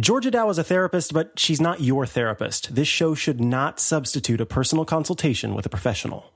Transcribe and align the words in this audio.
Georgia 0.00 0.30
Dow 0.30 0.48
is 0.48 0.56
a 0.56 0.64
therapist, 0.64 1.12
but 1.12 1.38
she's 1.38 1.60
not 1.60 1.82
your 1.82 2.06
therapist. 2.06 2.74
This 2.74 2.88
show 2.88 3.14
should 3.14 3.42
not 3.42 3.78
substitute 3.78 4.40
a 4.40 4.46
personal 4.46 4.86
consultation 4.86 5.54
with 5.54 5.66
a 5.66 5.68
professional. 5.68 6.32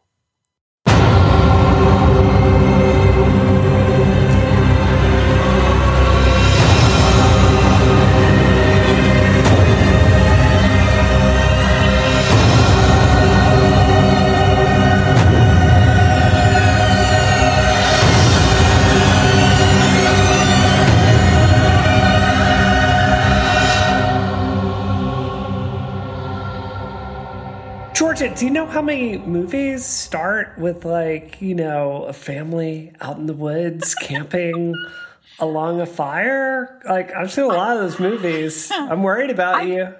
Do 28.34 28.44
you 28.44 28.50
know 28.50 28.66
how 28.66 28.82
many 28.82 29.18
movies 29.18 29.84
start 29.84 30.58
with 30.58 30.84
like, 30.84 31.40
you 31.40 31.54
know, 31.54 32.04
a 32.04 32.12
family 32.12 32.92
out 33.00 33.16
in 33.18 33.26
the 33.26 33.32
woods 33.32 33.94
camping 33.94 34.74
along 35.38 35.80
a 35.80 35.86
fire? 35.86 36.80
Like, 36.86 37.14
I've 37.14 37.32
seen 37.32 37.44
a 37.44 37.48
lot 37.48 37.76
of 37.76 37.82
those 37.82 37.98
movies. 38.00 38.70
I'm 38.72 39.02
worried 39.02 39.30
about 39.30 39.56
I- 39.56 39.62
you. 39.62 39.94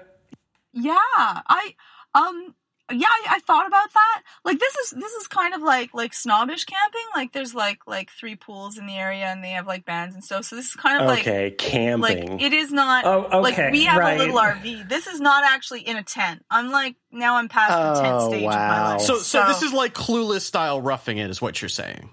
Yeah, 0.73 0.95
I 1.15 1.73
um 2.13 2.53
yeah, 2.91 3.07
I, 3.07 3.35
I 3.35 3.39
thought 3.39 3.67
about 3.67 3.91
that. 3.93 4.23
Like 4.45 4.59
this 4.59 4.75
is 4.75 4.91
this 4.91 5.11
is 5.13 5.27
kind 5.27 5.53
of 5.53 5.61
like 5.61 5.93
like 5.93 6.13
snobbish 6.13 6.65
camping. 6.65 7.01
Like 7.15 7.33
there's 7.33 7.53
like 7.53 7.79
like 7.87 8.09
three 8.11 8.35
pools 8.35 8.77
in 8.77 8.85
the 8.87 8.95
area 8.95 9.25
and 9.25 9.43
they 9.43 9.49
have 9.51 9.67
like 9.67 9.85
bands 9.85 10.15
and 10.15 10.23
stuff. 10.23 10.45
So 10.45 10.55
this 10.55 10.67
is 10.67 10.75
kind 10.75 10.97
of 10.97 11.05
like 11.05 11.21
Okay, 11.21 11.51
camping. 11.51 11.99
like 12.01 12.41
it 12.41 12.53
is 12.53 12.71
not 12.71 13.05
Oh, 13.05 13.39
like 13.41 13.53
okay, 13.53 13.71
we 13.71 13.85
have 13.85 13.97
right. 13.97 14.15
a 14.15 14.17
little 14.17 14.37
RV. 14.37 14.87
This 14.89 15.07
is 15.07 15.19
not 15.19 15.43
actually 15.43 15.81
in 15.81 15.97
a 15.97 16.03
tent. 16.03 16.45
I'm 16.49 16.71
like 16.71 16.95
now 17.11 17.35
I'm 17.35 17.49
past 17.49 17.81
the 17.81 18.01
tent 18.01 18.21
Oh, 18.21 18.29
stage 18.29 18.43
of 18.43 18.49
my 18.51 18.79
wow. 18.79 18.89
life. 18.93 19.01
So, 19.01 19.17
so 19.17 19.45
this 19.47 19.61
is 19.61 19.73
like 19.73 19.93
clueless 19.93 20.41
style 20.41 20.81
roughing 20.81 21.17
it, 21.17 21.29
is 21.29 21.41
what 21.41 21.61
you're 21.61 21.69
saying. 21.69 22.09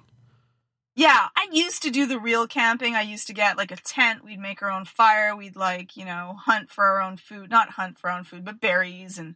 Yeah, 0.97 1.28
I 1.36 1.48
used 1.50 1.83
to 1.83 1.91
do 1.91 2.06
the 2.06 2.20
real 2.20 2.47
camping. 2.47 2.94
I 2.94 3.03
used 3.03 3.27
to 3.27 3.33
get 3.33 3.56
like 3.56 3.72
a 3.72 3.77
tent. 3.77 4.25
We'd 4.25 4.38
make 4.38 4.62
our 4.62 4.70
own 4.70 4.84
fire. 4.84 5.34
We'd 5.34 5.56
like, 5.56 5.97
you 5.97 6.05
know, 6.05 6.36
hunt 6.44 6.70
for 6.70 6.84
our 6.84 7.03
own 7.03 7.16
food. 7.16 7.50
Not 7.50 7.70
hunt 7.70 7.98
for 7.98 8.11
our 8.11 8.19
own 8.19 8.25
food, 8.25 8.44
but 8.44 8.61
berries 8.61 9.19
and 9.19 9.34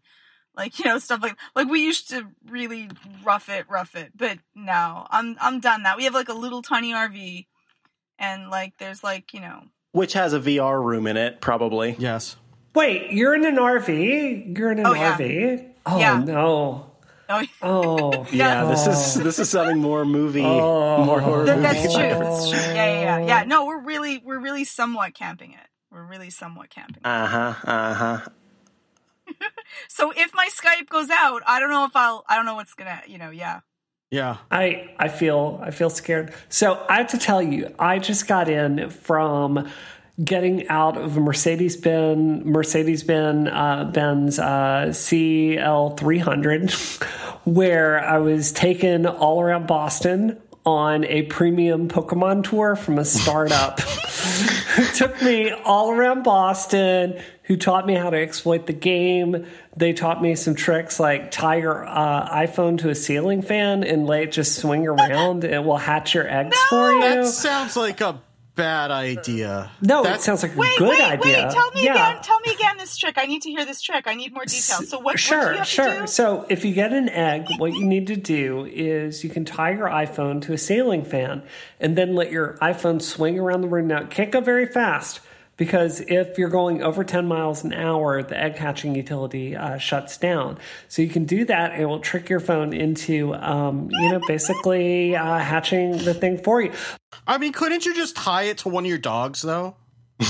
like, 0.58 0.78
you 0.78 0.84
know, 0.84 0.98
stuff 0.98 1.22
like 1.22 1.36
like 1.54 1.68
we 1.70 1.82
used 1.82 2.10
to 2.10 2.26
really 2.48 2.90
rough 3.24 3.48
it, 3.48 3.64
rough 3.70 3.94
it. 3.94 4.12
But 4.14 4.38
no, 4.54 5.06
I'm 5.10 5.36
I'm 5.40 5.60
done 5.60 5.84
that. 5.84 5.96
We 5.96 6.04
have 6.04 6.14
like 6.14 6.28
a 6.28 6.34
little 6.34 6.60
tiny 6.62 6.92
RV 6.92 7.46
and 8.18 8.50
like 8.50 8.74
there's 8.78 9.02
like, 9.04 9.32
you 9.32 9.40
know, 9.40 9.62
Which 9.92 10.12
has 10.14 10.32
a 10.34 10.40
VR 10.40 10.82
room 10.84 11.06
in 11.06 11.16
it, 11.16 11.40
probably. 11.40 11.96
Yes. 11.98 12.36
Wait, 12.74 13.12
you're 13.12 13.34
in 13.34 13.44
an 13.46 13.56
RV? 13.56 14.56
You're 14.58 14.72
in 14.72 14.80
an 14.80 14.86
Oh, 14.86 14.92
yeah. 14.92 15.16
RV? 15.16 15.70
Oh, 15.86 15.98
Yeah. 15.98 16.18
no. 16.18 16.90
oh, 17.28 17.44
Oh, 17.62 18.26
Yeah, 18.32 18.62
Yeah. 18.62 18.64
this 18.70 18.86
is 18.86 19.22
this 19.22 19.38
is 19.38 19.50
something 19.50 19.78
more 19.78 20.04
movie, 20.04 20.42
Oh. 20.44 21.04
more 21.04 21.20
horror 21.20 21.44
that, 21.44 21.56
movie. 21.58 21.68
that's 21.80 21.94
true. 21.94 22.02
That's 22.02 22.50
true. 22.50 22.58
Yeah, 22.58 22.74
yeah, 22.74 23.18
yeah. 23.18 23.26
Yeah, 23.26 23.44
no, 23.44 23.66
we're 23.66 23.80
really 23.82 24.18
we're 24.18 24.38
really 24.38 24.64
somewhat 24.64 25.14
camping 25.14 25.52
it. 25.52 25.66
We're 25.90 26.04
really 26.06 26.30
somewhat 26.30 26.68
camping. 26.70 27.02
Uh 27.04 27.26
huh. 27.26 27.54
Uh 27.64 27.94
huh. 27.94 28.20
So 29.88 30.12
if 30.16 30.32
my 30.34 30.48
Skype 30.50 30.88
goes 30.88 31.10
out, 31.10 31.42
I 31.46 31.60
don't 31.60 31.70
know 31.70 31.84
if 31.84 31.94
I'll 31.94 32.24
I 32.28 32.36
don't 32.36 32.46
know 32.46 32.54
what's 32.54 32.74
gonna, 32.74 33.02
you 33.06 33.18
know, 33.18 33.30
yeah. 33.30 33.60
Yeah. 34.10 34.38
I 34.50 34.94
I 34.98 35.08
feel 35.08 35.60
I 35.62 35.70
feel 35.70 35.90
scared. 35.90 36.32
So 36.48 36.84
I 36.88 36.96
have 36.96 37.08
to 37.08 37.18
tell 37.18 37.42
you, 37.42 37.74
I 37.78 37.98
just 37.98 38.26
got 38.26 38.48
in 38.48 38.90
from 38.90 39.68
getting 40.22 40.68
out 40.68 40.96
of 40.96 41.16
a 41.16 41.20
Mercedes 41.20 41.76
Benz 41.76 42.44
Mercedes 42.44 43.02
Benz 43.02 43.48
uh, 43.52 43.84
Benz 43.92 44.38
uh, 44.38 44.92
CL 44.92 45.90
three 45.90 46.18
hundred, 46.18 46.70
where 47.44 48.00
I 48.00 48.18
was 48.18 48.52
taken 48.52 49.06
all 49.06 49.40
around 49.40 49.66
Boston 49.66 50.40
on 50.64 51.04
a 51.04 51.22
premium 51.22 51.88
Pokemon 51.88 52.44
tour 52.44 52.76
from 52.76 52.98
a 52.98 53.04
startup. 53.04 53.80
took 54.94 55.20
me 55.22 55.50
all 55.50 55.90
around 55.90 56.22
Boston, 56.24 57.20
who 57.48 57.56
taught 57.56 57.86
me 57.86 57.94
how 57.94 58.10
to 58.10 58.16
exploit 58.16 58.66
the 58.66 58.72
game. 58.72 59.46
They 59.76 59.92
taught 59.94 60.22
me 60.22 60.34
some 60.36 60.54
tricks 60.54 61.00
like 61.00 61.30
tie 61.30 61.56
your 61.56 61.84
uh, 61.86 62.28
iPhone 62.28 62.78
to 62.80 62.90
a 62.90 62.94
ceiling 62.94 63.42
fan 63.42 63.82
and 63.84 64.06
let 64.06 64.22
it 64.22 64.32
just 64.32 64.56
swing 64.60 64.86
around. 64.86 65.44
It 65.44 65.64
will 65.64 65.78
hatch 65.78 66.14
your 66.14 66.28
eggs 66.28 66.56
for 66.68 66.92
you. 66.92 67.00
That 67.00 67.26
sounds 67.26 67.74
like 67.76 68.00
a 68.02 68.20
bad 68.54 68.90
idea. 68.90 69.70
no, 69.80 70.02
That- 70.02 70.16
it 70.16 70.20
sounds 70.20 70.42
like 70.42 70.54
a 70.54 70.58
Wait, 70.58 70.76
good 70.78 70.88
wait, 70.90 71.00
idea. 71.00 71.32
wait! 71.36 71.44
Wait. 71.44 71.52
Tell 71.52 71.70
me 71.70 71.84
Yeah. 71.84 71.92
again. 72.10 72.22
Tell 72.22 72.40
me 72.40 72.52
again 72.52 72.76
this 72.76 72.96
trick. 72.96 73.14
I 73.16 73.24
need 73.26 73.42
to 73.42 73.50
hear 73.50 73.64
this 73.64 73.80
trick. 73.80 74.06
I 74.08 74.14
need 74.14 74.34
more 74.34 74.44
details. 74.44 74.90
So 74.90 74.98
what? 74.98 75.18
sure, 75.18 75.38
what 75.38 75.44
do 75.46 75.52
you 75.52 75.58
have 75.58 75.66
sure. 75.68 75.94
To 75.94 76.00
do? 76.00 76.06
So 76.08 76.44
if 76.50 76.64
you 76.64 76.74
get 76.74 76.92
an 76.92 77.08
egg, 77.08 77.46
what 77.58 77.72
you 77.72 77.86
need 77.86 78.08
to 78.08 78.16
do 78.16 78.66
is 78.66 79.22
you 79.24 79.30
can 79.30 79.44
tie 79.44 79.70
your 79.70 79.88
iPhone 79.88 80.42
to 80.42 80.52
a 80.52 80.58
ceiling 80.58 81.04
fan 81.04 81.44
and 81.80 81.96
then 81.96 82.14
let 82.16 82.30
your 82.32 82.58
iPhone 82.60 83.00
swing 83.00 83.38
around 83.38 83.60
the 83.62 83.68
room. 83.68 83.86
Now, 83.86 84.02
it 84.02 84.10
can't 84.10 84.32
go 84.32 84.40
very 84.40 84.66
fast 84.66 85.20
because 85.58 86.00
if 86.00 86.38
you're 86.38 86.48
going 86.48 86.82
over 86.82 87.04
10 87.04 87.26
miles 87.26 87.62
an 87.64 87.74
hour, 87.74 88.22
the 88.22 88.40
egg 88.42 88.56
hatching 88.56 88.94
utility 88.94 89.54
uh, 89.54 89.76
shuts 89.76 90.16
down. 90.16 90.56
So 90.88 91.02
you 91.02 91.08
can 91.10 91.26
do 91.26 91.44
that. 91.44 91.72
and 91.72 91.82
It 91.82 91.86
will 91.86 92.00
trick 92.00 92.30
your 92.30 92.40
phone 92.40 92.72
into, 92.72 93.34
um, 93.34 93.90
you 93.90 94.10
know, 94.12 94.20
basically 94.26 95.14
uh, 95.14 95.38
hatching 95.38 95.98
the 95.98 96.14
thing 96.14 96.38
for 96.38 96.62
you. 96.62 96.72
I 97.26 97.36
mean, 97.36 97.52
couldn't 97.52 97.84
you 97.84 97.94
just 97.94 98.16
tie 98.16 98.44
it 98.44 98.58
to 98.58 98.70
one 98.70 98.84
of 98.84 98.88
your 98.88 98.96
dogs, 98.96 99.42
though? 99.42 99.76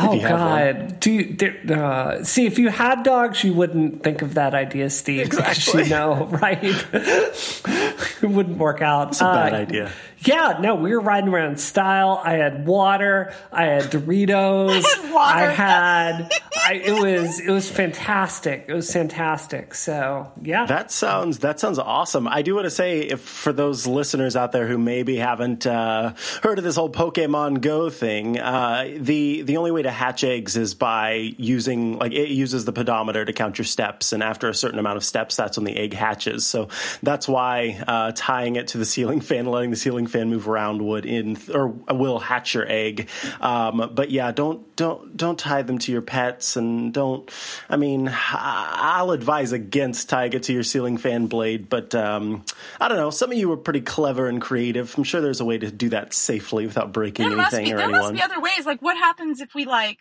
Oh 0.00 0.16
God! 0.20 1.00
Do 1.00 1.10
you, 1.10 1.24
do- 1.34 1.74
uh, 1.74 2.22
see 2.22 2.46
if 2.46 2.56
you 2.56 2.68
had 2.68 3.02
dogs, 3.02 3.42
you 3.42 3.52
wouldn't 3.52 4.04
think 4.04 4.22
of 4.22 4.34
that 4.34 4.54
idea, 4.54 4.90
Steve. 4.90 5.26
Exactly. 5.26 5.82
You 5.82 5.88
know, 5.90 6.24
right? 6.40 6.60
it 6.62 8.22
wouldn't 8.22 8.58
work 8.58 8.80
out. 8.80 9.08
It's 9.08 9.20
a 9.20 9.24
bad 9.24 9.54
Uh, 9.54 9.56
idea. 9.56 9.92
Yeah, 10.20 10.58
no, 10.60 10.74
we 10.74 10.90
were 10.92 11.00
riding 11.00 11.30
around 11.30 11.52
in 11.52 11.56
style. 11.58 12.20
I 12.22 12.34
had 12.34 12.66
water. 12.66 13.32
I 13.52 13.64
had 13.64 13.84
Doritos. 13.84 14.84
I 14.84 15.02
had 15.02 15.12
water. 15.12 15.34
I 15.34 15.52
had. 15.52 16.32
I, 16.66 16.72
it 16.74 16.92
was 16.92 17.40
it 17.40 17.50
was 17.50 17.70
fantastic. 17.70 18.64
It 18.68 18.74
was 18.74 18.92
fantastic. 18.92 19.74
So 19.74 20.30
yeah, 20.42 20.66
That 20.66 20.90
sounds 20.90 21.38
that 21.38 21.60
sounds 21.60 21.78
awesome. 21.78 22.26
I 22.26 22.42
do 22.42 22.54
want 22.54 22.64
to 22.64 22.70
say, 22.70 23.00
if 23.00 23.20
for 23.20 23.52
those 23.52 23.86
listeners 23.86 24.34
out 24.34 24.52
there 24.52 24.66
who 24.66 24.76
maybe 24.76 25.16
haven't 25.16 25.66
uh, 25.66 26.14
heard 26.42 26.58
of 26.58 26.64
this 26.64 26.76
whole 26.76 26.90
Pokemon 26.90 27.60
Go 27.60 27.88
thing, 27.88 28.38
uh, 28.38 28.88
the 28.98 29.42
the 29.42 29.56
only 29.56 29.70
way 29.70 29.82
to 29.82 29.90
hatch 29.90 30.24
eggs 30.24 30.56
is 30.56 30.74
by 30.74 31.12
using 31.38 31.98
like 31.98 32.12
it 32.12 32.28
uses 32.28 32.64
the 32.64 32.72
pedometer 32.72 33.24
to 33.24 33.32
count 33.32 33.56
your 33.56 33.64
steps, 33.64 34.12
and 34.12 34.22
after 34.22 34.48
a 34.48 34.54
certain 34.54 34.80
amount 34.80 34.96
of 34.96 35.04
steps, 35.04 35.36
that's 35.36 35.56
when 35.56 35.64
the 35.64 35.76
egg 35.76 35.94
hatches. 35.94 36.44
So 36.44 36.68
that's 37.02 37.28
why 37.28 37.82
uh, 37.86 38.12
tying 38.16 38.56
it 38.56 38.68
to 38.68 38.78
the 38.78 38.84
ceiling 38.84 39.20
fan, 39.20 39.46
letting 39.46 39.70
the 39.70 39.76
ceiling 39.76 40.07
fan 40.08 40.30
move 40.30 40.48
around 40.48 40.82
would 40.82 41.06
in 41.06 41.38
or 41.52 41.68
will 41.68 42.18
hatch 42.18 42.54
your 42.54 42.66
egg. 42.68 43.08
Um, 43.40 43.90
but 43.94 44.10
yeah, 44.10 44.32
don't 44.32 44.74
don't 44.76 45.16
don't 45.16 45.38
tie 45.38 45.62
them 45.62 45.78
to 45.78 45.92
your 45.92 46.02
pets, 46.02 46.56
and 46.56 46.92
don't. 46.92 47.30
I 47.68 47.76
mean, 47.76 48.10
I'll 48.12 49.10
advise 49.10 49.52
against 49.52 50.08
tying 50.08 50.32
it 50.32 50.42
to 50.44 50.52
your 50.52 50.62
ceiling 50.62 50.98
fan 50.98 51.26
blade, 51.26 51.68
but 51.68 51.94
um, 51.94 52.44
I 52.80 52.88
don't 52.88 52.96
know. 52.96 53.10
Some 53.10 53.32
of 53.32 53.38
you 53.38 53.48
were 53.48 53.56
pretty 53.56 53.80
clever 53.80 54.28
and 54.28 54.40
creative. 54.40 54.96
I'm 54.96 55.04
sure 55.04 55.20
there's 55.20 55.40
a 55.40 55.44
way 55.44 55.58
to 55.58 55.70
do 55.70 55.88
that 55.90 56.14
safely 56.14 56.66
without 56.66 56.92
breaking 56.92 57.28
there 57.28 57.38
anything 57.38 57.64
be 57.66 57.72
or 57.72 57.76
there 57.76 57.84
anyone. 57.84 58.00
must 58.00 58.14
be 58.14 58.22
other 58.22 58.40
ways. 58.40 58.66
Like 58.66 58.82
what 58.82 58.96
happens 58.96 59.40
if 59.40 59.54
we 59.54 59.64
like 59.64 59.98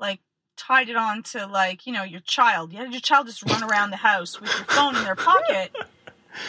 like 0.00 0.20
tied 0.56 0.88
it 0.88 0.96
on 0.96 1.22
to 1.22 1.46
like 1.46 1.86
you 1.86 1.92
know 1.92 2.04
your 2.04 2.20
child? 2.20 2.72
You 2.72 2.78
had 2.78 2.92
your 2.92 3.00
child 3.00 3.26
just 3.26 3.42
run 3.42 3.62
around 3.62 3.90
the 3.90 3.96
house 3.96 4.40
with 4.40 4.50
your 4.56 4.66
phone 4.66 4.96
in 4.96 5.04
their 5.04 5.16
pocket. 5.16 5.74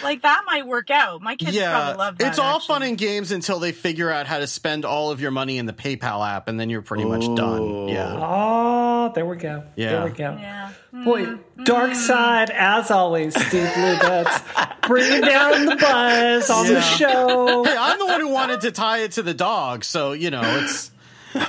Like 0.03 0.21
that 0.23 0.43
might 0.45 0.65
work 0.65 0.89
out. 0.89 1.21
My 1.21 1.35
kids 1.35 1.57
probably 1.57 1.97
love 1.97 2.17
that. 2.17 2.27
it's 2.27 2.39
all 2.39 2.57
actually. 2.57 2.67
fun 2.67 2.83
and 2.83 2.97
games 2.97 3.31
until 3.31 3.59
they 3.59 3.71
figure 3.71 4.09
out 4.09 4.27
how 4.27 4.39
to 4.39 4.47
spend 4.47 4.85
all 4.85 5.11
of 5.11 5.21
your 5.21 5.31
money 5.31 5.57
in 5.57 5.65
the 5.65 5.73
PayPal 5.73 6.27
app, 6.27 6.47
and 6.47 6.59
then 6.59 6.69
you're 6.69 6.81
pretty 6.81 7.05
much 7.05 7.25
done. 7.35 7.87
Yeah. 7.87 8.19
Oh, 8.21 9.11
there 9.13 9.25
we 9.25 9.37
go. 9.37 9.63
Yeah. 9.75 9.91
There 9.91 10.03
we 10.05 10.11
go. 10.11 10.37
Yeah. 10.39 10.71
Mm-hmm. 10.93 11.03
Boy, 11.03 11.25
dark 11.63 11.91
mm-hmm. 11.91 11.99
side, 11.99 12.49
as 12.49 12.91
always, 12.91 13.33
Steve 13.35 13.67
Lubitz. 13.67 14.81
Bringing 14.87 15.21
down 15.21 15.65
the 15.65 15.75
buzz 15.75 16.49
on 16.49 16.67
the 16.67 16.81
show. 16.81 17.63
Hey, 17.63 17.75
I'm 17.77 17.99
the 17.99 18.05
one 18.05 18.21
who 18.21 18.29
wanted 18.29 18.61
to 18.61 18.71
tie 18.71 18.99
it 18.99 19.13
to 19.13 19.23
the 19.23 19.33
dog, 19.33 19.83
so 19.83 20.13
you 20.13 20.29
know 20.29 20.41
it's. 20.43 20.91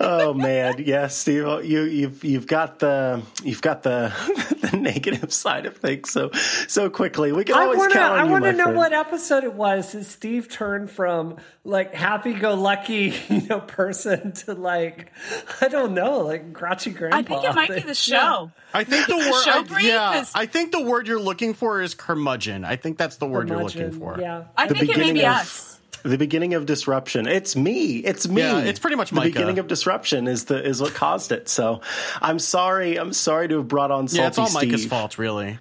oh 0.00 0.34
man, 0.34 0.74
yes, 0.78 1.16
Steve, 1.16 1.44
you 1.64 1.82
you've 1.82 2.24
you've 2.24 2.46
got 2.46 2.78
the 2.78 3.22
you've 3.42 3.62
got 3.62 3.82
the 3.82 4.12
the 4.70 4.76
negative 4.76 5.32
side 5.32 5.66
of 5.66 5.76
things 5.76 6.10
so 6.10 6.30
so 6.32 6.88
quickly. 6.90 7.32
We 7.32 7.44
can 7.44 7.56
I 7.56 7.62
always 7.62 7.78
want 7.78 7.92
to. 7.92 7.98
count 7.98 8.12
on 8.14 8.18
I 8.20 8.24
you, 8.24 8.30
want 8.30 8.44
to 8.44 8.52
know 8.52 8.64
friend. 8.64 8.76
what 8.76 8.92
episode 8.92 9.44
it 9.44 9.54
was 9.54 9.92
that 9.92 10.04
Steve 10.04 10.48
turned 10.48 10.90
from 10.90 11.36
like 11.64 11.92
happy-go-lucky, 11.94 13.14
you 13.28 13.42
know, 13.48 13.60
person 13.60 14.32
to 14.32 14.54
like 14.54 15.12
I 15.60 15.68
don't 15.68 15.94
know, 15.94 16.20
like 16.20 16.52
grouchy 16.52 16.90
grandpa. 16.90 17.16
I 17.18 17.22
think 17.22 17.44
it 17.44 17.54
might 17.54 17.68
be 17.70 17.80
the 17.80 17.94
show. 17.94 18.50
I 18.72 18.84
think 18.84 19.06
the 19.06 19.14
The 19.14 19.30
word. 19.30 19.44
show 19.44 19.74
I- 19.74 19.80
yeah, 19.80 20.20
is- 20.20 20.32
I 20.34 20.46
think 20.46 20.72
the 20.72 20.82
word 20.82 21.06
you're 21.06 21.20
looking 21.20 21.54
for 21.54 21.80
is 21.82 21.94
curmudgeon. 21.94 22.64
I 22.64 22.76
think 22.76 22.98
that's 22.98 23.16
the 23.16 23.26
word 23.26 23.48
you're 23.48 23.62
looking 23.62 23.92
for. 23.92 24.18
Yeah. 24.20 24.44
I 24.56 24.66
The 24.66 24.74
think 24.74 24.90
it 24.90 24.98
may 24.98 25.12
be 25.12 25.24
of- 25.24 25.32
us. 25.36 25.77
The 26.02 26.18
beginning 26.18 26.54
of 26.54 26.66
disruption. 26.66 27.26
It's 27.26 27.56
me. 27.56 27.96
It's 27.98 28.28
me. 28.28 28.42
Yeah, 28.42 28.60
it's 28.60 28.78
pretty 28.78 28.96
much 28.96 29.10
the 29.10 29.20
beginning 29.20 29.58
of 29.58 29.66
disruption 29.66 30.28
is 30.28 30.44
the 30.44 30.64
is 30.64 30.80
what 30.80 30.94
caused 30.94 31.32
it. 31.32 31.48
So 31.48 31.80
I'm 32.20 32.38
sorry. 32.38 32.98
I'm 32.98 33.12
sorry 33.12 33.48
to 33.48 33.58
have 33.58 33.68
brought 33.68 33.90
on 33.90 34.08
salty 34.08 34.20
Yeah, 34.22 34.28
it's 34.28 34.38
all 34.38 34.50
Micah's 34.50 34.86
fault, 34.86 35.18
really. 35.18 35.58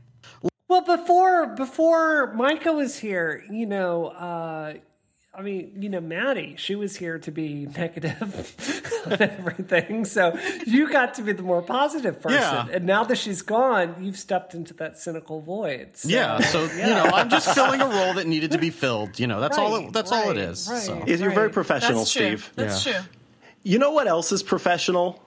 Well, 0.68 0.82
before 0.82 1.48
before 1.48 2.34
Micah 2.34 2.74
was 2.74 2.98
here, 2.98 3.44
you 3.50 3.66
know, 3.66 4.08
uh, 4.08 4.74
I 5.38 5.44
mean, 5.44 5.72
you 5.80 5.88
know, 5.90 6.02
Maddie, 6.02 6.56
she 6.58 6.74
was 6.76 6.96
here 6.96 7.20
to 7.20 7.30
be 7.32 7.68
negative 7.78 8.56
on 9.06 9.22
everything. 9.22 10.04
So 10.06 10.36
you 10.66 10.92
got 10.92 11.14
to 11.16 11.22
be 11.22 11.32
the 11.32 11.44
more 11.44 11.62
positive 11.62 12.20
person. 12.20 12.40
Yeah. 12.42 12.68
And 12.72 12.88
now 12.88 13.04
that 13.04 13.18
she's 13.20 13.44
gone, 13.44 13.98
you've 14.02 14.18
stepped 14.18 14.56
into 14.56 14.74
that 14.76 14.98
cynical 14.98 15.40
void. 15.42 15.90
So, 15.94 16.10
Yeah, 16.10 16.40
so 16.40 16.64
you 16.64 16.78
know, 16.88 17.04
I'm 17.14 17.30
just 17.30 17.54
filling 17.54 17.82
a 17.82 17.86
role 17.88 18.16
that 18.16 18.26
needed 18.26 18.50
to 18.54 18.58
be 18.58 18.72
filled. 18.72 19.20
You 19.20 19.28
know, 19.28 19.40
that's 19.40 19.60
all. 19.60 19.78
Right, 19.78 19.88
It, 19.90 19.94
that's 19.94 20.12
all 20.12 20.32
it 20.32 20.38
is. 20.38 20.68
right, 20.68 20.78
is. 20.82 20.90
right. 20.90 21.02
So. 21.02 21.06
You're 21.06 21.30
very 21.32 21.46
Right. 21.46 21.54
professional, 21.54 22.00
That's 22.00 22.14
true. 22.14 22.26
Steve. 22.38 22.52
That's 22.56 22.84
Yeah. 22.88 22.94
true. 22.94 23.02
You 23.62 23.78
know 23.78 23.92
what 23.92 24.08
else 24.08 24.32
is 24.32 24.42
professional? 24.42 25.24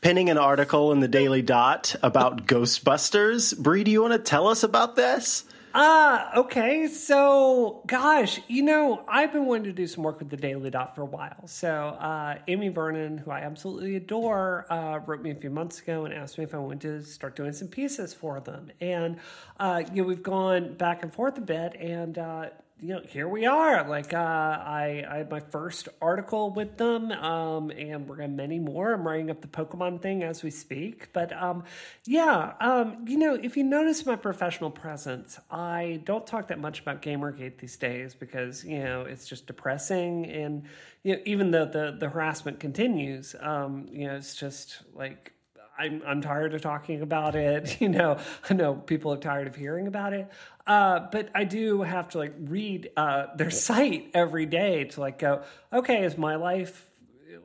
Pinning 0.00 0.30
an 0.30 0.38
article 0.38 0.92
in 0.92 1.00
the 1.00 1.08
Daily 1.08 1.42
Dot 1.42 1.96
about 2.04 2.46
Ghostbusters. 2.46 3.58
Bree, 3.58 3.82
do 3.82 3.90
you 3.90 4.00
want 4.02 4.12
to 4.12 4.18
tell 4.20 4.46
us 4.46 4.62
about 4.62 4.94
this? 4.94 5.44
Uh, 5.74 6.28
okay. 6.36 6.86
So, 6.86 7.82
gosh, 7.86 8.40
you 8.46 8.62
know, 8.62 9.04
I've 9.08 9.32
been 9.32 9.46
wanting 9.46 9.64
to 9.64 9.72
do 9.72 9.86
some 9.86 10.04
work 10.04 10.18
with 10.18 10.28
the 10.28 10.36
Daily 10.36 10.68
Dot 10.68 10.94
for 10.94 11.00
a 11.00 11.06
while. 11.06 11.46
So, 11.46 11.70
uh, 11.98 12.38
Amy 12.46 12.68
Vernon, 12.68 13.16
who 13.16 13.30
I 13.30 13.40
absolutely 13.40 13.96
adore, 13.96 14.66
uh, 14.70 14.98
wrote 15.06 15.22
me 15.22 15.30
a 15.30 15.34
few 15.34 15.48
months 15.48 15.80
ago 15.80 16.04
and 16.04 16.12
asked 16.12 16.36
me 16.36 16.44
if 16.44 16.54
I 16.54 16.58
wanted 16.58 16.82
to 16.82 17.02
start 17.02 17.36
doing 17.36 17.52
some 17.54 17.68
pieces 17.68 18.12
for 18.12 18.38
them. 18.40 18.70
And, 18.82 19.16
uh, 19.58 19.84
you 19.94 20.02
know, 20.02 20.08
we've 20.08 20.22
gone 20.22 20.74
back 20.74 21.02
and 21.02 21.12
forth 21.12 21.38
a 21.38 21.42
bit 21.42 21.74
and, 21.80 22.18
uh, 22.18 22.46
you 22.82 22.94
know, 22.94 23.00
here 23.08 23.28
we 23.28 23.46
are. 23.46 23.88
Like, 23.88 24.12
uh, 24.12 24.16
I, 24.16 25.04
I 25.08 25.18
had 25.18 25.30
my 25.30 25.38
first 25.38 25.88
article 26.00 26.50
with 26.50 26.78
them, 26.78 27.12
um, 27.12 27.70
and 27.70 28.08
we're 28.08 28.16
gonna 28.16 28.28
many 28.30 28.58
more. 28.58 28.92
I'm 28.92 29.06
writing 29.06 29.30
up 29.30 29.40
the 29.40 29.46
Pokemon 29.46 30.02
thing 30.02 30.24
as 30.24 30.42
we 30.42 30.50
speak. 30.50 31.12
But, 31.12 31.32
um, 31.32 31.62
yeah, 32.06 32.54
um, 32.60 33.04
you 33.06 33.18
know, 33.18 33.34
if 33.40 33.56
you 33.56 33.62
notice 33.62 34.04
my 34.04 34.16
professional 34.16 34.68
presence, 34.68 35.38
I 35.48 36.00
don't 36.04 36.26
talk 36.26 36.48
that 36.48 36.58
much 36.58 36.80
about 36.80 37.02
Gamergate 37.02 37.58
these 37.58 37.76
days 37.76 38.16
because, 38.16 38.64
you 38.64 38.82
know, 38.82 39.02
it's 39.02 39.28
just 39.28 39.46
depressing. 39.46 40.26
And, 40.26 40.64
you 41.04 41.14
know, 41.14 41.22
even 41.24 41.52
though 41.52 41.66
the, 41.66 41.96
the 41.96 42.08
harassment 42.08 42.58
continues, 42.58 43.36
um, 43.38 43.86
you 43.92 44.08
know, 44.08 44.16
it's 44.16 44.34
just 44.34 44.82
like, 44.92 45.32
I'm, 45.78 46.02
I'm 46.06 46.20
tired 46.20 46.54
of 46.54 46.60
talking 46.60 47.02
about 47.02 47.34
it. 47.34 47.80
You 47.82 47.88
know, 47.88 48.18
I 48.48 48.54
know 48.54 48.74
people 48.74 49.12
are 49.12 49.16
tired 49.16 49.48
of 49.48 49.56
hearing 49.56 49.88
about 49.88 50.12
it. 50.12 50.30
Uh, 50.66 51.08
but 51.10 51.30
I 51.34 51.44
do 51.44 51.82
have 51.82 52.10
to 52.10 52.18
like 52.18 52.34
read 52.38 52.90
uh, 52.96 53.34
their 53.36 53.50
site 53.50 54.10
every 54.14 54.46
day 54.46 54.84
to 54.84 55.00
like 55.00 55.18
go, 55.18 55.42
okay, 55.72 56.04
is 56.04 56.16
my 56.16 56.36
life 56.36 56.88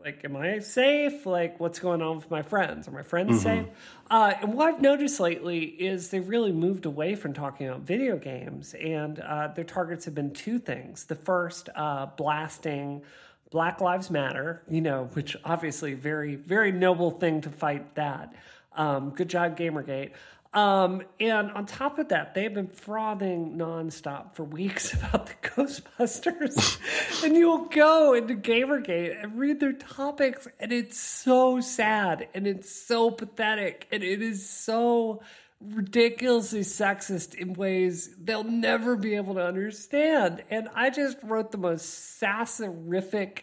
like, 0.04 0.24
am 0.24 0.38
I 0.38 0.60
safe? 0.60 1.26
Like, 1.26 1.60
what's 1.60 1.80
going 1.80 2.02
on 2.02 2.16
with 2.16 2.32
my 2.32 2.42
friends? 2.42 2.88
Are 2.88 2.92
my 2.92 3.04
friends 3.04 3.42
safe? 3.42 3.66
Uh, 4.10 4.34
and 4.42 4.54
what 4.54 4.74
I've 4.74 4.82
noticed 4.82 5.20
lately 5.20 5.64
is 5.64 6.10
they've 6.10 6.28
really 6.28 6.54
moved 6.54 6.86
away 6.86 7.16
from 7.16 7.34
talking 7.34 7.68
about 7.68 7.82
video 7.82 8.18
games, 8.18 8.74
and 8.74 9.20
uh, 9.20 9.50
their 9.50 9.66
targets 9.66 10.06
have 10.06 10.16
been 10.16 10.32
two 10.32 10.60
things. 10.60 11.06
The 11.06 11.16
first, 11.16 11.68
uh, 11.76 12.06
blasting 12.16 13.02
Black 13.50 13.82
Lives 13.82 14.10
Matter, 14.10 14.62
you 14.70 14.80
know, 14.80 15.10
which 15.14 15.36
obviously 15.44 15.94
very, 15.94 16.36
very 16.36 16.72
noble 16.72 17.12
thing 17.12 17.42
to 17.42 17.50
fight 17.50 17.96
that. 17.96 18.34
Um, 18.78 19.10
good 19.10 19.28
job, 19.28 19.58
Gamergate. 19.58 20.12
Um, 20.54 21.04
and 21.20 21.52
on 21.52 21.66
top 21.66 22.00
of 22.00 22.10
that, 22.10 22.34
they've 22.34 22.54
been 22.54 22.68
frothing 22.68 23.58
nonstop 23.58 24.36
for 24.36 24.44
weeks 24.44 24.94
about 24.96 25.28
the 25.28 25.34
Ghostbusters. 25.50 27.24
and 27.24 27.36
you'll 27.36 27.66
go 27.66 28.14
into 28.14 28.36
Gamergate 28.36 29.22
and 29.22 29.38
read 29.38 29.60
their 29.60 29.74
topics, 29.74 30.48
and 30.60 30.72
it's 30.72 31.00
so 31.00 31.60
sad 31.62 32.28
and 32.34 32.48
it's 32.48 32.72
so 32.72 33.12
pathetic 33.12 33.88
and 33.92 34.04
it 34.04 34.22
is 34.22 34.48
so 34.50 35.22
ridiculously 35.60 36.62
sexist 36.62 37.34
in 37.34 37.54
ways 37.54 38.16
they'll 38.24 38.44
never 38.44 38.96
be 38.96 39.16
able 39.16 39.36
to 39.36 39.46
understand. 39.46 40.44
And 40.50 40.70
I 40.76 40.90
just 40.90 41.18
wrote 41.24 41.52
the 41.52 41.58
most 41.58 42.22
sasserific 42.22 43.40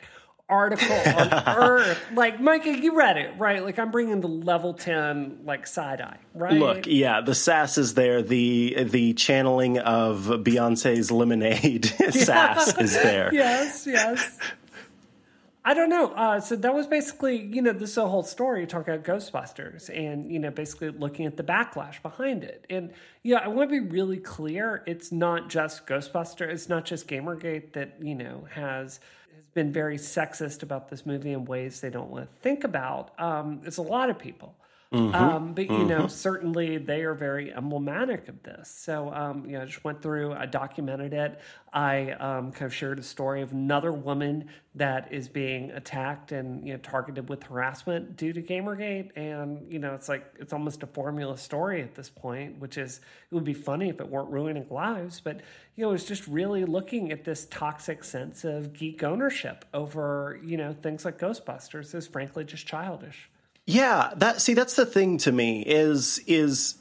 article 0.48 0.94
on 1.16 1.32
earth. 1.32 2.00
Like, 2.12 2.40
Micah, 2.40 2.76
you 2.78 2.96
read 2.96 3.16
it, 3.16 3.34
right? 3.38 3.62
Like, 3.62 3.78
I'm 3.78 3.90
bringing 3.90 4.20
the 4.20 4.28
level 4.28 4.74
10, 4.74 5.40
like, 5.44 5.66
side 5.66 6.00
eye, 6.00 6.18
right? 6.34 6.54
Look, 6.54 6.86
yeah, 6.86 7.20
the 7.20 7.34
sass 7.34 7.78
is 7.78 7.94
there. 7.94 8.22
The 8.22 8.84
the 8.84 9.14
channeling 9.14 9.78
of 9.78 10.26
Beyonce's 10.26 11.10
Lemonade 11.10 11.86
sass 12.10 12.76
is 12.78 12.94
there. 12.94 13.30
yes, 13.32 13.86
yes. 13.86 14.38
I 15.66 15.72
don't 15.72 15.88
know. 15.88 16.08
Uh, 16.08 16.40
so 16.40 16.56
that 16.56 16.74
was 16.74 16.86
basically, 16.86 17.38
you 17.38 17.62
know, 17.62 17.72
this 17.72 17.94
whole 17.94 18.22
story 18.22 18.66
talking 18.66 18.92
about 18.92 19.06
Ghostbusters 19.06 19.88
and, 19.88 20.30
you 20.30 20.38
know, 20.38 20.50
basically 20.50 20.90
looking 20.90 21.24
at 21.24 21.38
the 21.38 21.42
backlash 21.42 22.02
behind 22.02 22.44
it. 22.44 22.66
And, 22.68 22.92
yeah, 23.22 23.38
I 23.38 23.48
want 23.48 23.70
to 23.70 23.80
be 23.80 23.88
really 23.88 24.18
clear. 24.18 24.82
It's 24.86 25.10
not 25.10 25.48
just 25.48 25.86
Ghostbusters. 25.86 26.52
It's 26.52 26.68
not 26.68 26.84
just 26.84 27.08
Gamergate 27.08 27.72
that, 27.72 27.96
you 28.02 28.14
know, 28.14 28.46
has 28.50 29.00
been 29.54 29.72
very 29.72 29.96
sexist 29.96 30.62
about 30.62 30.90
this 30.90 31.06
movie 31.06 31.32
in 31.32 31.44
ways 31.44 31.80
they 31.80 31.90
don't 31.90 32.10
want 32.10 32.28
to 32.28 32.40
think 32.42 32.64
about. 32.64 33.18
Um, 33.20 33.60
it's 33.64 33.78
a 33.78 33.82
lot 33.82 34.10
of 34.10 34.18
people. 34.18 34.54
Um, 34.94 35.54
but 35.54 35.68
you 35.70 35.84
know, 35.84 36.06
certainly 36.06 36.78
they 36.78 37.02
are 37.02 37.14
very 37.14 37.52
emblematic 37.52 38.28
of 38.28 38.42
this. 38.42 38.68
So 38.70 39.12
um, 39.12 39.44
you 39.44 39.52
know, 39.52 39.62
I 39.62 39.64
just 39.64 39.82
went 39.82 40.00
through, 40.00 40.32
I 40.32 40.46
documented 40.46 41.12
it. 41.12 41.40
I 41.72 42.12
um, 42.12 42.52
kind 42.52 42.66
of 42.66 42.74
shared 42.74 43.00
a 43.00 43.02
story 43.02 43.42
of 43.42 43.50
another 43.50 43.92
woman 43.92 44.48
that 44.76 45.12
is 45.12 45.28
being 45.28 45.72
attacked 45.72 46.30
and 46.30 46.64
you 46.64 46.72
know 46.72 46.78
targeted 46.78 47.28
with 47.28 47.42
harassment 47.42 48.16
due 48.16 48.32
to 48.32 48.40
Gamergate, 48.40 49.10
and 49.16 49.72
you 49.72 49.80
know, 49.80 49.94
it's 49.94 50.08
like 50.08 50.24
it's 50.38 50.52
almost 50.52 50.82
a 50.84 50.86
formula 50.86 51.36
story 51.36 51.82
at 51.82 51.96
this 51.96 52.08
point, 52.08 52.58
which 52.60 52.78
is 52.78 53.00
it 53.30 53.34
would 53.34 53.44
be 53.44 53.54
funny 53.54 53.88
if 53.88 54.00
it 54.00 54.08
weren't 54.08 54.30
ruining 54.30 54.66
lives, 54.70 55.20
but 55.20 55.40
you 55.74 55.84
know, 55.84 55.92
it's 55.92 56.04
just 56.04 56.26
really 56.28 56.64
looking 56.64 57.10
at 57.10 57.24
this 57.24 57.46
toxic 57.46 58.04
sense 58.04 58.44
of 58.44 58.72
geek 58.72 59.02
ownership 59.02 59.64
over 59.74 60.38
you 60.44 60.56
know 60.56 60.72
things 60.72 61.04
like 61.04 61.18
Ghostbusters 61.18 61.94
is 61.94 62.06
frankly 62.06 62.44
just 62.44 62.66
childish. 62.66 63.28
Yeah, 63.66 64.12
that 64.16 64.40
see 64.40 64.54
that's 64.54 64.76
the 64.76 64.86
thing 64.86 65.18
to 65.18 65.32
me 65.32 65.62
is 65.62 66.20
is 66.26 66.76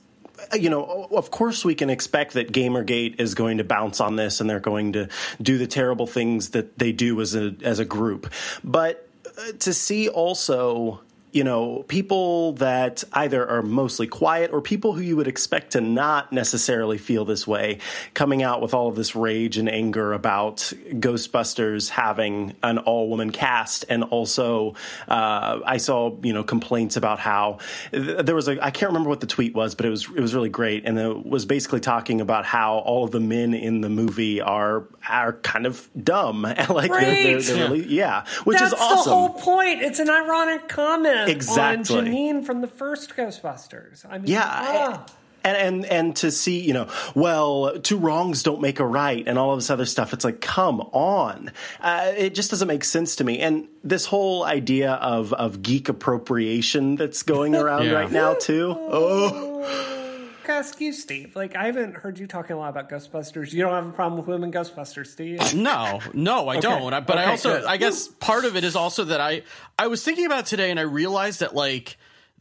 you 0.53 0.69
know, 0.69 1.07
of 1.11 1.31
course 1.31 1.63
we 1.63 1.75
can 1.75 1.89
expect 1.89 2.33
that 2.33 2.51
Gamergate 2.51 3.19
is 3.19 3.35
going 3.35 3.59
to 3.59 3.63
bounce 3.63 4.01
on 4.01 4.15
this 4.15 4.41
and 4.41 4.49
they're 4.49 4.59
going 4.59 4.93
to 4.93 5.07
do 5.41 5.57
the 5.57 5.67
terrible 5.67 6.07
things 6.07 6.49
that 6.49 6.77
they 6.79 6.91
do 6.91 7.19
as 7.21 7.35
a 7.35 7.55
as 7.63 7.79
a 7.79 7.85
group. 7.85 8.31
But 8.63 9.07
uh, 9.25 9.53
to 9.59 9.73
see 9.73 10.09
also 10.09 11.01
you 11.33 11.43
know, 11.43 11.83
people 11.87 12.53
that 12.53 13.03
either 13.11 13.47
are 13.49 13.63
mostly 13.63 14.05
quiet 14.05 14.51
or 14.53 14.61
people 14.61 14.93
who 14.93 15.01
you 15.01 15.17
would 15.17 15.27
expect 15.27 15.71
to 15.71 15.81
not 15.81 16.31
necessarily 16.31 16.99
feel 16.99 17.25
this 17.25 17.47
way 17.47 17.79
coming 18.13 18.43
out 18.43 18.61
with 18.61 18.71
all 18.71 18.87
of 18.87 18.95
this 18.95 19.15
rage 19.15 19.57
and 19.57 19.67
anger 19.67 20.13
about 20.13 20.57
Ghostbusters 20.91 21.89
having 21.89 22.55
an 22.61 22.77
all 22.77 23.09
woman 23.09 23.31
cast. 23.31 23.83
And 23.89 24.03
also, 24.03 24.75
uh, 25.07 25.59
I 25.65 25.77
saw, 25.77 26.15
you 26.21 26.33
know, 26.33 26.43
complaints 26.43 26.97
about 26.97 27.19
how 27.19 27.57
th- 27.91 28.23
there 28.23 28.35
was 28.35 28.47
a, 28.47 28.63
I 28.63 28.69
can't 28.69 28.91
remember 28.91 29.09
what 29.09 29.19
the 29.19 29.27
tweet 29.27 29.55
was, 29.55 29.73
but 29.73 29.87
it 29.87 29.89
was, 29.89 30.07
it 30.15 30.19
was 30.19 30.35
really 30.35 30.49
great. 30.49 30.85
And 30.85 30.99
it 30.99 31.25
was 31.25 31.45
basically 31.45 31.79
talking 31.79 32.21
about 32.21 32.45
how 32.45 32.75
all 32.77 33.05
of 33.05 33.11
the 33.11 33.19
men 33.19 33.55
in 33.55 33.81
the 33.81 33.89
movie 33.89 34.39
are, 34.39 34.85
are 35.09 35.33
kind 35.33 35.65
of 35.65 35.89
dumb. 35.99 36.43
like 36.69 36.91
they're, 36.91 37.01
they're, 37.01 37.41
they're 37.41 37.55
really, 37.55 37.87
yeah, 37.87 38.23
which 38.43 38.59
That's 38.59 38.71
is 38.71 38.79
awesome. 38.79 39.09
the 39.09 39.15
whole 39.15 39.29
point. 39.29 39.81
It's 39.81 39.97
an 39.97 40.11
ironic 40.11 40.69
comment 40.69 41.22
Exactly. 41.29 41.97
on 41.97 42.05
Janine 42.05 42.45
from 42.45 42.61
the 42.61 42.67
first 42.67 43.15
Ghostbusters. 43.15 44.05
I 44.09 44.17
mean, 44.17 44.27
Yeah. 44.31 44.43
ah. 44.45 45.05
And, 45.45 45.57
and 45.57 45.85
and 45.87 46.15
to 46.17 46.31
see, 46.31 46.61
you 46.61 46.71
know, 46.71 46.87
well, 47.15 47.77
two 47.81 47.97
wrongs 47.97 48.43
don't 48.43 48.61
make 48.61 48.79
a 48.79 48.85
right, 48.85 49.27
and 49.27 49.37
all 49.37 49.51
of 49.51 49.57
this 49.57 49.69
other 49.69 49.85
stuff. 49.85 50.13
It's 50.13 50.23
like, 50.23 50.39
come 50.39 50.79
on, 50.93 51.51
uh, 51.81 52.13
it 52.15 52.33
just 52.33 52.49
doesn't 52.49 52.69
make 52.69 52.85
sense 52.85 53.17
to 53.17 53.25
me. 53.25 53.39
And 53.39 53.67
this 53.83 54.05
whole 54.05 54.45
idea 54.45 54.93
of 54.93 55.33
of 55.33 55.61
geek 55.61 55.89
appropriation 55.89 56.95
that's 56.95 57.23
going 57.23 57.55
around 57.61 57.87
Yeah. 57.87 57.91
right 57.91 58.09
now 58.11 58.35
too. 58.35 58.73
Oh, 58.79 60.02
ask 60.49 60.79
you, 60.81 60.93
Steve. 60.93 61.35
Like, 61.35 61.55
I 61.55 61.65
haven't 61.65 61.95
heard 61.95 62.19
you 62.19 62.27
talking 62.27 62.55
a 62.55 62.59
lot 62.59 62.69
about 62.69 62.89
Ghostbusters. 62.89 63.53
You 63.53 63.63
don't 63.63 63.73
have 63.73 63.87
a 63.87 63.91
problem 63.91 64.17
with 64.19 64.27
women 64.27 64.51
Ghostbusters, 64.51 65.15
do 65.15 65.23
you? 65.23 65.37
No, 65.55 65.99
no, 66.13 66.47
I 66.49 66.59
don't. 66.59 66.93
I- 66.93 66.99
But 66.99 67.17
I 67.17 67.25
also, 67.31 67.55
good. 67.59 67.65
I 67.65 67.77
guess 67.77 68.07
part 68.07 68.45
of 68.45 68.55
it 68.55 68.63
is 68.63 68.75
also 68.75 69.05
that 69.05 69.21
I, 69.21 69.43
I 69.77 69.87
was 69.87 70.03
thinking 70.03 70.25
about 70.25 70.45
today, 70.45 70.71
and 70.71 70.79
I 70.79 70.83
realized 70.83 71.39
that 71.41 71.53
like 71.55 71.97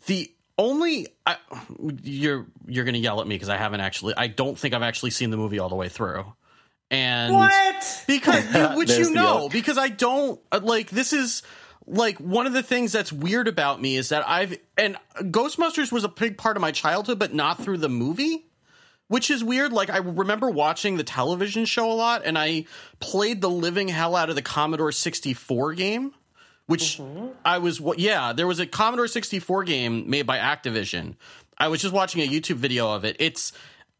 the 0.06 0.30
only 0.59 1.06
I, 1.26 1.37
you're 2.02 2.47
you're 2.66 2.85
gonna 2.85 2.99
yell 2.99 3.21
at 3.21 3.26
me 3.26 3.35
because 3.35 3.49
I 3.49 3.56
haven't 3.56 3.80
actually. 3.80 4.14
I 4.16 4.26
don't 4.26 4.59
think 4.59 4.75
I've 4.75 4.82
actually 4.82 5.11
seen 5.11 5.30
the 5.30 5.37
movie 5.37 5.59
all 5.59 5.68
the 5.68 5.76
way 5.76 5.88
through. 5.88 6.32
And 6.90 7.32
What? 7.32 8.04
because 8.06 8.44
which 8.76 8.90
you 8.90 9.11
know 9.12 9.49
because 9.49 9.78
I 9.78 9.88
don't 9.88 10.38
uh, 10.52 10.61
like 10.62 10.90
this 10.90 11.12
is 11.14 11.42
like 11.92 12.18
one 12.18 12.46
of 12.46 12.52
the 12.52 12.62
things 12.62 12.90
that's 12.90 13.12
weird 13.12 13.46
about 13.46 13.80
me 13.80 13.96
is 13.96 14.08
that 14.08 14.26
I've 14.28 14.56
and 14.76 14.96
Ghostbusters 15.18 15.92
was 15.92 16.04
a 16.04 16.08
big 16.08 16.38
part 16.38 16.56
of 16.56 16.61
my 16.61 16.72
childhood, 16.72 17.18
but 17.18 17.34
not 17.34 17.58
through 17.62 17.78
the 17.78 17.88
movie. 17.88 18.46
which 19.08 19.30
is 19.30 19.44
weird. 19.44 19.72
Like 19.75 19.90
I 19.90 19.99
remember 19.99 20.49
watching 20.49 20.96
the 20.96 21.04
television 21.04 21.66
show 21.66 21.92
a 21.92 21.92
lot, 21.92 22.22
and 22.25 22.38
I 22.38 22.64
played 22.99 23.42
the 23.42 23.50
living 23.50 23.88
hell 23.88 24.16
out 24.16 24.30
of 24.30 24.37
the 24.37 24.42
Commodore 24.42 24.90
64 24.90 25.75
game. 25.75 26.14
Which 26.66 26.99
mm-hmm. 26.99 27.28
I 27.44 27.58
was, 27.58 27.82
yeah, 27.99 28.32
there 28.32 28.46
was 28.46 28.61
a 28.61 28.66
Commodore 28.66 29.08
64 29.08 29.64
game 29.64 30.08
made 30.08 30.22
by 30.22 30.38
Activision. 30.38 31.16
I 31.58 31.68
was 31.68 31.82
just 31.82 31.92
watching 31.92 32.22
a 32.22 32.26
YouTube 32.26 32.56
video 32.56 32.94
of 32.94 33.04
it. 33.04 33.16
It's, 33.18 33.52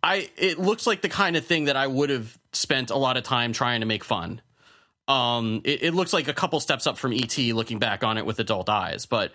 I, 0.03 0.31
it 0.37 0.59
looks 0.59 0.87
like 0.87 1.03
the 1.03 1.09
kind 1.09 1.37
of 1.37 1.45
thing 1.45 1.65
that 1.65 1.77
I 1.77 1.89
would 1.89 2.09
have 2.09 2.39
spent 2.53 2.91
a 2.91 2.97
lot 2.97 3.17
of 3.17 3.25
time 3.25 3.53
trying 3.53 3.81
to 3.81 3.87
make 3.87 4.05
fun. 4.05 4.41
Um, 5.09 5.63
it, 5.65 5.83
it 5.83 5.95
looks 5.95 6.13
like 6.13 6.29
a 6.29 6.33
couple 6.35 6.61
steps 6.61 6.87
up 6.87 6.97
from 6.99 7.13
ET 7.13 7.37
looking 7.39 7.79
back 7.79 8.05
on 8.05 8.19
it 8.19 8.25
with 8.27 8.39
adult 8.39 8.69
eyes, 8.69 9.07
but 9.07 9.33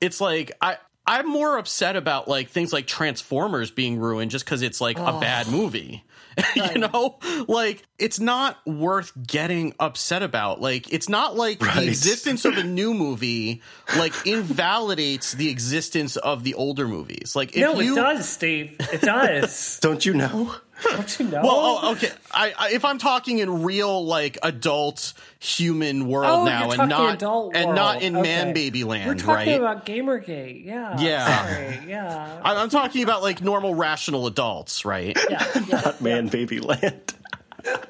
it's 0.00 0.20
like 0.20 0.52
I 0.60 0.78
I'm 1.06 1.28
more 1.28 1.58
upset 1.58 1.96
about 1.96 2.28
like 2.28 2.50
things 2.50 2.72
like 2.72 2.86
Transformers 2.86 3.70
being 3.70 3.98
ruined 3.98 4.30
just 4.30 4.44
because 4.44 4.62
it's 4.62 4.80
like 4.80 4.98
a 4.98 5.18
bad 5.20 5.48
movie. 5.48 6.04
you 6.54 6.78
know, 6.78 7.18
like 7.48 7.82
it's 7.98 8.20
not 8.20 8.64
worth 8.64 9.12
getting 9.26 9.74
upset 9.80 10.22
about. 10.22 10.60
Like 10.60 10.92
it's 10.92 11.08
not 11.08 11.36
like 11.36 11.60
Right. 11.60 11.80
the 11.80 11.88
existence 11.88 12.44
of 12.44 12.56
a 12.56 12.62
new 12.64 12.94
movie 12.94 13.62
like 13.96 14.14
invalidates 14.26 15.32
the 15.32 15.48
existence 15.50 16.16
of 16.16 16.44
the 16.44 16.54
older 16.54 16.86
movies. 16.86 17.34
Like 17.34 17.56
if 17.56 17.62
no, 17.62 17.80
you 17.80 17.92
it 17.94 17.96
does, 17.96 18.28
Steve. 18.28 18.76
It 18.92 19.00
does. 19.02 19.78
Don't 19.82 20.06
you 20.06 20.14
know? 20.14 20.54
Don't 20.82 21.18
you 21.20 21.26
know? 21.26 21.42
well, 21.42 21.78
oh, 21.82 21.92
okay. 21.92 22.10
I, 22.32 22.52
I 22.58 22.70
if 22.70 22.84
I'm 22.84 22.98
talking 22.98 23.38
in 23.38 23.62
real 23.62 24.04
like 24.04 24.38
adult 24.42 25.12
human 25.38 26.06
world 26.08 26.40
Oh, 26.40 26.44
now 26.44 26.70
and 26.70 26.88
not 26.88 27.14
adult 27.14 27.54
and 27.56 27.74
not 27.74 28.02
in 28.02 28.16
Okay. 28.16 28.22
man 28.22 28.54
baby 28.54 28.84
land, 28.84 29.08
We're 29.08 29.14
talking 29.14 29.34
right? 29.52 29.60
about 29.60 29.84
Gamergate. 29.86 30.64
Yeah. 30.64 30.98
Yeah. 31.00 31.44
Sorry. 31.44 31.88
Yeah. 31.88 32.40
I- 32.44 32.56
I'm 32.56 32.68
talking 32.70 33.02
about 33.02 33.22
like 33.22 33.42
normal 33.42 33.74
rational 33.74 34.26
adults, 34.26 34.84
right? 34.84 35.16
yeah. 35.30 35.46
yeah. 35.68 35.92
Man, 36.00 36.28
baby 36.28 36.60
land. 36.60 37.14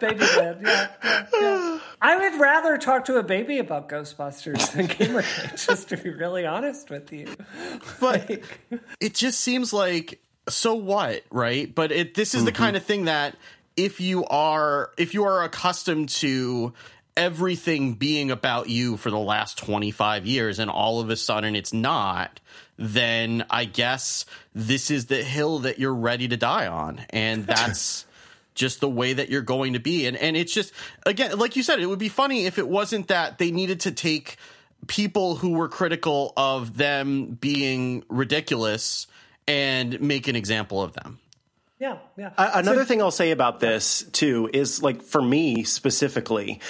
Baby 0.00 0.18
land. 0.36 0.58
Yeah, 0.62 0.88
yeah, 1.04 1.26
yeah. 1.32 1.78
I 2.02 2.16
would 2.16 2.40
rather 2.40 2.76
talk 2.76 3.04
to 3.04 3.18
a 3.18 3.22
baby 3.22 3.58
about 3.58 3.88
Ghostbusters 3.88 4.72
than 4.72 4.88
Gamergate, 4.88 5.64
just 5.64 5.90
to 5.90 5.96
be 5.96 6.10
really 6.10 6.44
honest 6.44 6.90
with 6.90 7.12
you. 7.12 7.28
but 8.00 8.28
it 9.00 9.14
just 9.14 9.38
seems 9.40 9.72
like 9.72 10.20
so 10.50 10.74
what 10.74 11.24
right? 11.30 11.72
But 11.74 11.92
it 11.92 12.14
this 12.14 12.34
is 12.34 12.44
the 12.44 12.52
mm-hmm. 12.52 12.62
kind 12.62 12.76
of 12.76 12.84
thing 12.84 13.04
that 13.06 13.36
if 13.76 14.00
you 14.00 14.24
are 14.26 14.90
if 14.96 15.14
you 15.14 15.24
are 15.24 15.44
accustomed 15.44 16.08
to 16.10 16.72
everything 17.16 17.94
being 17.94 18.30
about 18.30 18.68
you 18.68 18.96
for 18.96 19.10
the 19.10 19.18
last 19.18 19.58
25 19.58 20.26
years 20.26 20.58
and 20.58 20.70
all 20.70 21.00
of 21.00 21.10
a 21.10 21.16
sudden 21.16 21.56
it's 21.56 21.72
not 21.72 22.38
then 22.78 23.44
i 23.50 23.64
guess 23.64 24.24
this 24.54 24.90
is 24.90 25.06
the 25.06 25.22
hill 25.22 25.60
that 25.60 25.78
you're 25.78 25.94
ready 25.94 26.28
to 26.28 26.36
die 26.36 26.66
on. 26.66 27.00
And 27.10 27.46
that's 27.46 28.06
just 28.54 28.80
the 28.80 28.88
way 28.88 29.12
that 29.12 29.30
you're 29.30 29.42
going 29.42 29.74
to 29.74 29.80
be. 29.80 30.06
And 30.06 30.16
and 30.16 30.36
it's 30.36 30.52
just 30.52 30.72
again 31.06 31.38
like 31.38 31.56
you 31.56 31.62
said 31.62 31.80
it 31.80 31.86
would 31.86 31.98
be 31.98 32.08
funny 32.08 32.46
if 32.46 32.58
it 32.58 32.68
wasn't 32.68 33.08
that 33.08 33.38
they 33.38 33.50
needed 33.50 33.80
to 33.80 33.92
take 33.92 34.36
people 34.86 35.36
who 35.36 35.50
were 35.50 35.68
critical 35.68 36.32
of 36.36 36.76
them 36.76 37.38
being 37.40 38.02
ridiculous 38.08 39.06
and 39.50 40.00
make 40.00 40.28
an 40.28 40.36
example 40.36 40.80
of 40.82 40.92
them 40.92 41.18
Yeah, 41.78 41.96
yeah. 42.16 42.30
A- 42.38 42.58
Another 42.58 42.84
thing 42.84 43.00
I'll 43.02 43.10
say 43.10 43.30
about 43.30 43.60
this 43.60 44.04
too 44.12 44.48
is 44.52 44.82
like 44.82 45.02
for 45.02 45.22
me 45.22 45.64
specifically, 45.64 46.60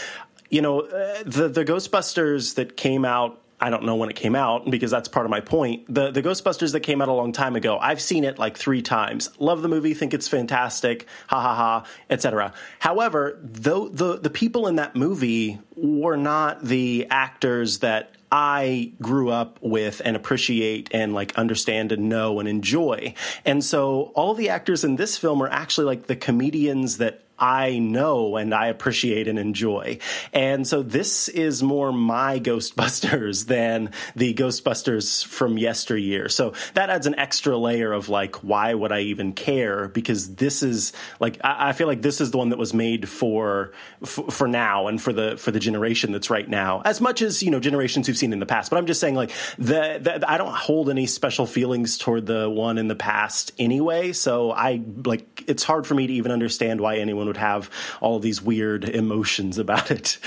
you 0.49 0.63
know, 0.63 0.81
uh, 0.83 1.23
the 1.25 1.49
the 1.49 1.65
Ghostbusters 1.65 2.55
that 2.57 2.77
came 2.77 3.05
out. 3.05 3.37
I 3.63 3.69
don't 3.69 3.85
know 3.85 3.97
when 3.97 4.09
it 4.09 4.17
came 4.17 4.35
out 4.35 4.71
because 4.71 4.91
that's 4.91 5.07
part 5.09 5.27
of 5.27 5.31
my 5.31 5.41
point. 5.41 5.93
The 5.93 6.11
the 6.11 6.23
Ghostbusters 6.23 6.73
that 6.73 6.81
came 6.81 7.03
out 7.03 7.09
a 7.09 7.13
long 7.13 7.33
time 7.33 7.57
ago, 7.57 7.79
I've 7.79 8.01
seen 8.01 8.25
it 8.25 8.39
like 8.39 8.57
three 8.57 8.81
times. 8.83 9.29
Love 9.39 9.61
the 9.63 9.69
movie, 9.69 9.93
think 9.95 10.15
it's 10.15 10.29
fantastic, 10.29 11.07
ha 11.27 11.39
ha 11.41 11.55
ha, 11.55 11.85
etc. 12.09 12.55
However, 12.79 13.39
though 13.43 13.89
the 13.89 14.19
the 14.19 14.31
people 14.31 14.67
in 14.67 14.77
that 14.77 14.97
movie 14.97 15.59
were 15.77 16.17
not 16.17 16.65
the 16.65 17.07
actors 17.11 17.81
that 17.81 18.13
I 18.33 18.93
grew 19.01 19.31
up 19.31 19.59
with 19.61 20.01
and 20.05 20.17
appreciate 20.17 20.89
and 20.93 21.13
like 21.15 21.37
understand 21.37 21.93
and 21.93 22.09
know 22.09 22.39
and 22.39 22.49
enjoy. 22.49 23.15
And 23.45 23.65
so 23.65 24.13
all 24.15 24.35
the 24.35 24.49
actors 24.49 24.85
in 24.85 24.97
this 24.97 25.17
film 25.17 25.43
are 25.43 25.49
actually 25.49 25.87
like 25.87 26.07
the 26.07 26.17
comedians 26.17 26.99
that 26.99 27.25
I 27.41 27.79
know 27.79 28.37
and 28.37 28.55
I 28.55 28.67
appreciate 28.67 29.27
and 29.27 29.39
enjoy. 29.39 29.99
And 30.35 30.67
so 30.67 30.83
this 30.83 31.29
is 31.29 31.63
more 31.63 31.91
my 31.91 32.39
Ghostbusters 32.51 33.47
than 33.47 33.93
the 34.15 34.35
Ghostbusters 34.35 35.25
from 35.25 35.57
yesteryear. 35.57 36.29
So 36.29 36.53
that 36.75 36.91
adds 36.91 37.07
an 37.07 37.19
extra 37.19 37.57
layer 37.57 37.93
of 37.93 38.09
like, 38.11 38.37
why 38.45 38.75
would 38.75 38.93
I 38.93 39.01
even 39.01 39.33
care? 39.33 39.89
Because 39.89 40.35
this 40.35 40.63
is 40.63 40.93
like, 41.19 41.39
I, 41.43 41.73
feel 41.73 41.87
like 41.87 42.03
this 42.03 42.21
is 42.21 42.33
the 42.33 42.39
one 42.39 42.51
that 42.51 42.59
was 42.59 42.75
made 42.75 43.09
for, 43.09 43.73
for, 44.05 44.31
for 44.31 44.49
now 44.49 44.89
and 44.89 45.01
for 45.01 45.13
the, 45.13 45.37
for 45.39 45.51
the 45.51 45.61
generation 45.61 46.13
that's 46.13 46.29
right 46.29 46.49
now, 46.49 46.83
as 46.85 47.01
much 47.01 47.23
as, 47.23 47.43
you 47.43 47.51
know, 47.51 47.61
generations 47.61 48.07
who've 48.07 48.19
seen 48.19 48.33
in 48.33 48.41
the 48.41 48.47
past. 48.47 48.71
But 48.71 48.77
I'm 48.77 48.87
just 48.87 49.01
saying 49.01 49.15
like 49.15 49.31
the, 49.57 49.99
the 50.01 50.31
I 50.31 50.37
don't 50.37 50.55
hold 50.55 50.91
any 50.91 51.07
special 51.07 51.47
feelings 51.47 51.97
toward 51.97 52.27
the 52.27 52.51
one 52.51 52.77
in 52.77 52.89
the 52.89 52.97
past 52.97 53.53
anyway. 53.59 54.13
So 54.13 54.51
I 54.51 54.83
like, 55.05 55.45
it's 55.47 55.63
hard 55.63 55.87
for 55.87 55.95
me 55.95 56.07
to 56.09 56.13
even 56.13 56.33
understand 56.33 56.81
why 56.81 56.97
anyone 56.97 57.30
would 57.31 57.37
have 57.37 57.71
all 58.01 58.17
of 58.17 58.23
these 58.23 58.43
weird 58.43 58.83
emotions 58.85 59.57
about 59.57 59.89
it. 59.93 60.19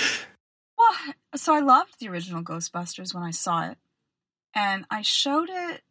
Well, 0.77 1.13
so 1.35 1.53
I 1.53 1.59
loved 1.59 1.99
the 1.99 2.07
original 2.07 2.41
Ghostbusters 2.41 3.13
when 3.13 3.23
I 3.23 3.31
saw 3.31 3.69
it, 3.69 3.77
and 4.55 4.85
I 4.89 5.01
showed 5.01 5.49
it 5.51 5.81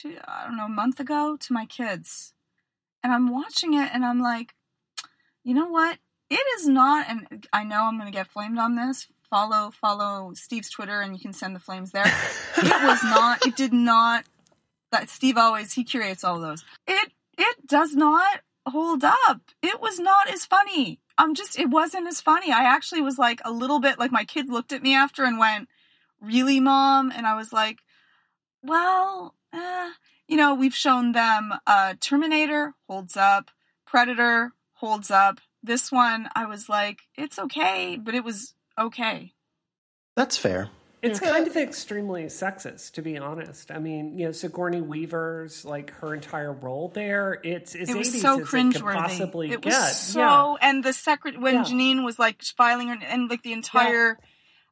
to 0.00 0.16
I 0.28 0.44
don't 0.44 0.58
know 0.58 0.66
a 0.66 0.68
month 0.68 1.00
ago 1.00 1.38
to 1.40 1.52
my 1.54 1.64
kids, 1.64 2.34
and 3.02 3.10
I'm 3.10 3.30
watching 3.30 3.72
it 3.72 3.90
and 3.92 4.04
I'm 4.04 4.20
like, 4.20 4.54
you 5.44 5.54
know 5.54 5.68
what? 5.68 5.98
It 6.28 6.44
is 6.58 6.68
not, 6.68 7.06
and 7.08 7.46
I 7.52 7.64
know 7.64 7.84
I'm 7.84 7.98
going 7.98 8.10
to 8.10 8.16
get 8.16 8.28
flamed 8.28 8.58
on 8.58 8.76
this. 8.76 9.06
Follow 9.22 9.70
follow 9.70 10.32
Steve's 10.34 10.68
Twitter, 10.68 11.00
and 11.00 11.14
you 11.14 11.20
can 11.20 11.32
send 11.32 11.56
the 11.56 11.60
flames 11.60 11.92
there. 11.92 12.04
it 12.06 12.84
was 12.84 13.02
not. 13.04 13.46
It 13.46 13.56
did 13.56 13.72
not. 13.72 14.24
That 14.92 15.08
Steve 15.08 15.38
always 15.38 15.72
he 15.72 15.84
curates 15.84 16.22
all 16.22 16.38
those. 16.38 16.64
It 16.86 17.12
it 17.38 17.66
does 17.66 17.94
not 17.94 18.40
hold 18.66 19.04
up. 19.04 19.40
It 19.62 19.80
was 19.80 19.98
not 19.98 20.28
as 20.28 20.46
funny. 20.46 21.00
I'm 21.16 21.34
just, 21.34 21.58
it 21.58 21.70
wasn't 21.70 22.08
as 22.08 22.20
funny. 22.20 22.50
I 22.50 22.64
actually 22.64 23.00
was 23.00 23.18
like 23.18 23.40
a 23.44 23.52
little 23.52 23.80
bit 23.80 23.98
like 23.98 24.10
my 24.10 24.24
kids 24.24 24.50
looked 24.50 24.72
at 24.72 24.82
me 24.82 24.94
after 24.94 25.24
and 25.24 25.38
went, 25.38 25.68
Really, 26.20 26.58
mom? 26.60 27.12
And 27.14 27.26
I 27.26 27.36
was 27.36 27.52
like, 27.52 27.78
Well, 28.62 29.34
eh. 29.52 29.90
you 30.26 30.36
know, 30.36 30.54
we've 30.54 30.74
shown 30.74 31.12
them 31.12 31.54
uh, 31.66 31.94
Terminator 32.00 32.74
holds 32.88 33.16
up, 33.16 33.50
Predator 33.86 34.52
holds 34.74 35.10
up. 35.10 35.40
This 35.62 35.92
one, 35.92 36.28
I 36.34 36.46
was 36.46 36.68
like, 36.68 37.02
It's 37.16 37.38
okay, 37.38 37.98
but 38.02 38.14
it 38.14 38.24
was 38.24 38.54
okay. 38.78 39.32
That's 40.16 40.36
fair. 40.36 40.70
It's 41.04 41.20
kind 41.20 41.46
of 41.46 41.56
extremely 41.56 42.24
sexist, 42.24 42.92
to 42.92 43.02
be 43.02 43.18
honest. 43.18 43.70
I 43.70 43.78
mean, 43.78 44.18
you 44.18 44.26
know, 44.26 44.32
Sigourney 44.32 44.80
Weaver's 44.80 45.64
like 45.64 45.90
her 46.00 46.14
entire 46.14 46.52
role 46.52 46.88
there. 46.88 47.38
It's 47.44 47.74
It 47.74 47.94
was 47.96 48.14
80s 48.14 48.20
so 48.20 48.34
as 48.34 48.38
it 48.40 48.44
cringeworthy. 48.50 48.94
possibly 48.94 49.50
It 49.52 49.60
get. 49.60 49.72
was 49.72 49.96
so, 49.96 50.20
yeah. 50.20 50.68
and 50.68 50.82
the 50.84 50.92
secret 50.92 51.40
when 51.40 51.54
Yeah. 51.54 51.62
Janine 51.64 52.04
was 52.04 52.18
like 52.18 52.42
filing 52.42 52.88
her, 52.88 52.98
and 53.06 53.28
like 53.30 53.42
the 53.42 53.52
entire, 53.52 54.18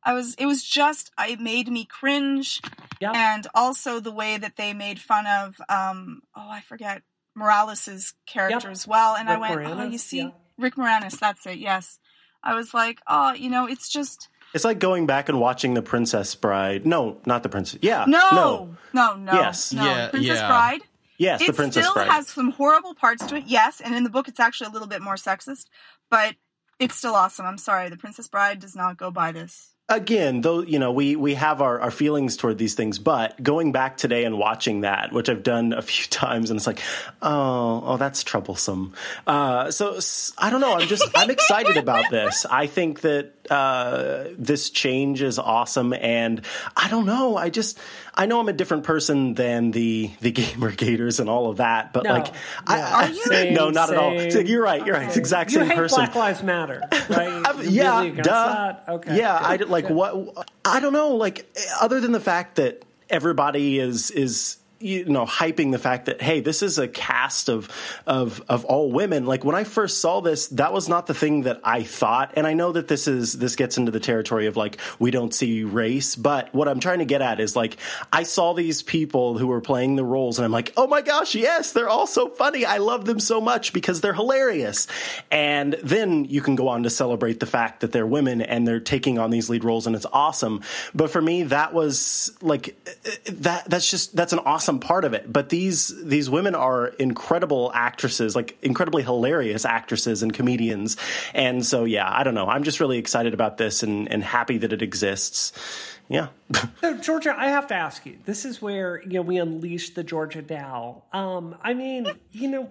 I 0.03 0.15
was, 0.15 0.35
it 0.35 0.47
was 0.47 0.65
just, 0.65 1.13
it 1.19 1.41
made 1.41 1.69
me 1.69 1.85
cringe. 1.85 2.61
Yeah. 3.01 3.13
and 3.15 3.47
also 3.55 3.99
the 3.99 4.13
way 4.13 4.39
that 4.39 4.57
they 4.57 4.73
made 4.75 5.01
fun 5.01 5.27
of 5.27 5.57
um 5.69 6.23
oh 6.37 6.49
i 6.49 6.61
forget 6.61 7.03
morales's 7.35 8.15
character 8.27 8.71
as 8.71 8.87
well 8.87 9.17
and 9.17 9.29
i 9.29 9.33
Rick 9.33 9.67
went 9.67 9.81
oh 9.81 9.85
you 9.85 9.99
see 9.99 10.19
yeah. 10.19 10.31
rick 10.57 10.77
moranis 10.77 11.19
that's 11.19 11.45
it 11.45 11.59
yes 11.59 11.99
i 12.45 12.55
was 12.55 12.73
like 12.73 13.01
oh 13.09 13.33
you 13.33 13.51
know 13.51 13.67
it's 13.67 13.89
just 13.89 14.29
It's 14.55 14.65
like 14.65 14.79
going 14.79 15.07
back 15.07 15.29
and 15.29 15.41
watching 15.41 15.75
The 15.75 15.83
Princess 15.83 16.35
Bride. 16.35 16.85
No, 16.87 17.19
not 17.27 17.43
The 17.43 17.49
Princess. 17.49 17.79
Yeah. 17.83 18.05
no 18.07 18.31
No. 18.33 18.77
no 18.93 19.15
no 19.17 19.33
Yes. 19.33 19.73
no 19.73 19.85
Yeah, 19.85 20.09
princess 20.09 20.39
yeah. 20.39 20.49
bride 20.49 20.81
Yes, 21.19 21.41
it 21.41 21.47
The 21.49 21.53
Princess 21.53 21.85
Bride. 21.85 21.89
It 21.89 21.91
still 21.93 22.05
Bride. 22.07 22.15
has 22.15 22.29
some 22.29 22.51
horrible 22.53 22.95
parts 22.95 23.25
to 23.27 23.37
it 23.37 23.45
yes 23.47 23.81
and 23.81 23.95
in 23.95 24.05
the 24.05 24.11
book 24.11 24.29
it's 24.29 24.41
actually 24.41 24.69
a 24.69 24.71
little 24.71 24.89
bit 24.89 25.03
more 25.03 25.15
sexist 25.17 25.67
but 26.11 26.37
it's 26.79 26.95
still 26.97 27.15
awesome 27.15 27.47
i'm 27.47 27.59
sorry 27.59 27.89
the 27.89 27.97
princess 27.97 28.27
bride 28.29 28.59
does 28.61 28.75
not 28.75 28.97
go 28.97 29.11
by 29.11 29.31
this 29.33 29.72
again, 29.97 30.41
though, 30.41 30.63
you 30.63 30.79
know, 30.79 30.93
we 30.93 31.17
we 31.17 31.35
have 31.35 31.61
our, 31.63 31.81
our 31.81 31.91
feelings 31.91 32.37
toward 32.37 32.59
these 32.59 32.75
things, 32.75 32.99
but 32.99 33.41
going 33.43 33.73
back 33.73 33.97
today 33.97 34.25
and 34.25 34.39
watching 34.39 34.81
that, 34.83 35.13
which 35.13 35.29
I've 35.29 35.43
done 35.43 35.73
a 35.73 35.83
few 35.93 36.07
times, 36.09 36.51
and 36.51 36.57
it's 36.59 36.67
like, 36.67 36.81
oh, 37.21 37.83
oh, 37.85 37.97
that's 37.97 38.23
troublesome. 38.25 38.95
Uh, 39.27 39.71
so 39.71 39.99
I 40.39 40.51
don't 40.51 40.61
know. 40.61 40.75
I'm 40.75 40.89
just 40.89 41.07
I'm 41.15 41.31
excited 41.31 41.77
about 41.77 42.11
this. 42.11 42.47
I 42.51 42.67
think 42.67 43.03
that 43.03 43.33
uh, 43.51 44.25
this 44.39 44.71
change 44.71 45.23
is 45.23 45.39
awesome, 45.39 45.93
and 45.93 46.43
I 46.77 46.89
don't 46.89 47.07
know. 47.07 47.37
I 47.37 47.51
just 47.51 47.79
I 48.15 48.27
know 48.27 48.41
I'm 48.41 48.49
a 48.49 48.53
different 48.53 48.85
person 48.85 49.35
than 49.35 49.71
the 49.73 50.11
the 50.21 50.31
gamer 50.31 50.71
gators 50.85 51.21
and 51.21 51.29
all 51.29 51.51
of 51.51 51.59
that, 51.59 51.93
but 51.93 52.05
No. 52.05 52.13
like, 52.13 52.27
Yeah. 52.29 52.33
I, 52.67 52.81
Are 53.07 53.09
you? 53.11 53.23
Same, 53.25 53.55
no, 53.61 53.71
not 53.71 53.91
at 53.93 53.99
all. 53.99 54.19
same. 54.31 54.47
You're 54.47 54.63
right. 54.63 54.85
You're 54.87 54.95
right. 54.97 55.15
Exact 55.17 55.51
you 55.53 55.59
same 55.61 55.71
person. 55.77 55.97
Black 55.97 56.15
Lives 56.15 56.43
Matter, 56.43 56.83
right? 57.09 57.65
Yeah, 57.65 57.99
really 58.03 58.11
duh. 58.23 58.23
that? 58.23 58.85
Okay. 58.89 59.17
Yeah, 59.19 59.39
I 59.41 59.57
good, 59.57 59.65
did- 59.65 59.71
like 59.71 59.82
good. 59.83 59.97
what 59.97 60.49
I 60.65 60.81
don't 60.81 60.93
know. 60.93 61.15
Like 61.15 61.47
other 61.81 62.01
than 62.01 62.13
the 62.13 62.21
fact 62.21 62.57
that 62.57 62.85
everybody 63.11 63.79
is 63.79 64.11
is 64.11 64.57
you 64.83 65.05
know 65.05 65.25
hyping 65.25 65.73
the 65.73 65.79
fact 65.79 66.07
that 66.07 66.21
hey, 66.21 66.41
this 66.41 66.63
is 66.63 66.79
a 66.79 66.89
cast 66.89 67.49
of 67.49 67.69
of 68.07 68.43
of 68.49 68.65
all 68.65 68.91
women. 68.91 69.27
Like 69.27 69.45
when 69.45 69.55
I 69.55 69.65
first 69.65 70.01
saw 70.01 70.21
this, 70.21 70.49
that 70.49 70.73
was 70.73 70.89
not 70.89 71.07
the 71.07 71.15
thing 71.15 71.43
that 71.43 71.61
I 71.65 71.83
thought. 71.83 72.33
And 72.37 72.47
I 72.47 72.55
know 72.55 72.73
that 72.73 72.89
this 72.89 73.09
is 73.09 73.35
this 73.35 73.57
gets 73.57 73.79
into 73.79 73.91
the 73.91 74.01
territory 74.01 74.47
of 74.47 74.57
like 74.57 74.79
we 74.99 75.11
don't 75.11 75.35
see 75.35 75.65
race, 75.65 76.17
but 76.17 76.53
what 76.55 76.69
I'm 76.69 76.81
trying 76.81 76.99
to 77.01 77.05
get 77.05 77.23
at 77.23 77.41
is 77.41 77.57
like 77.57 77.77
I 78.13 78.23
saw 78.23 78.55
these 78.55 78.83
people 78.83 79.39
who 79.39 79.47
were 79.47 79.61
playing 79.61 79.97
the 79.97 80.05
roles, 80.05 80.39
and 80.39 80.45
I'm 80.45 80.53
like, 80.53 80.73
oh 80.77 80.87
my 80.87 81.03
gosh, 81.03 81.35
yes, 81.35 81.73
they're 81.73 81.89
all 81.89 82.07
so 82.07 82.29
funny. 82.29 82.65
I 82.65 82.79
love 82.79 83.05
them 83.05 83.21
so 83.21 83.41
much 83.41 83.73
because 83.73 84.01
they're 84.01 84.15
hilarious. 84.15 84.87
And 85.31 85.75
then 85.83 86.25
you 86.25 86.41
can 86.41 86.57
go 86.57 86.69
on 86.69 86.83
to 86.83 86.91
celebrate 86.91 87.41
the 87.41 87.47
fact 87.47 87.81
that 87.81 87.93
they're 87.93 88.07
women 88.07 88.43
and 88.43 88.67
they're 88.67 88.81
taking 88.81 89.19
on 89.19 89.31
these 89.31 89.49
lead 89.49 89.65
roles, 89.65 89.87
and 89.87 89.95
it's 89.97 90.07
awesome. 90.13 90.63
But 90.95 91.11
for 91.11 91.21
me, 91.21 91.45
that 91.45 91.73
was 91.73 92.33
like 92.41 92.77
that. 93.27 93.65
That's 93.69 93.91
just 93.91 94.17
that's 94.17 94.33
an 94.33 94.41
awesome 94.41 94.72
part 94.79 95.05
of 95.05 95.15
it. 95.15 95.33
But 95.33 95.49
these 95.49 95.93
these 96.05 96.29
women 96.29 96.55
are 96.55 96.87
incredible 96.87 97.71
actresses, 97.75 98.37
like 98.37 98.57
incredibly 98.63 99.03
hilarious 99.03 99.65
actresses 99.65 100.23
and 100.23 100.33
comedians. 100.33 100.97
And 101.35 101.65
so, 101.65 101.85
yeah, 101.85 102.11
I 102.11 102.23
don't 102.23 102.35
know. 102.35 102.49
I'm 102.49 102.65
just 102.65 102.81
really 102.81 102.99
excited 102.99 103.35
about 103.35 103.57
this 103.57 103.83
and, 103.83 104.11
and 104.11 104.23
happy 104.23 104.59
that 104.59 104.73
it 104.73 104.83
exists. 104.83 105.53
Yeah. 106.09 106.29
so, 106.81 106.99
Georgia, 106.99 107.35
I 107.37 107.49
have 107.49 107.69
to 107.69 107.75
ask 107.75 108.05
you. 108.05 108.19
This 108.25 108.45
is 108.45 108.61
where 108.61 109.03
you 109.03 109.15
know 109.15 109.23
we 109.23 109.39
unleash 109.39 109.91
the 109.91 110.05
Georgia 110.05 110.43
Dow. 110.43 111.05
Um, 111.13 111.57
I 111.63 111.75
mean, 111.75 112.07
you 112.33 112.51
know, 112.51 112.71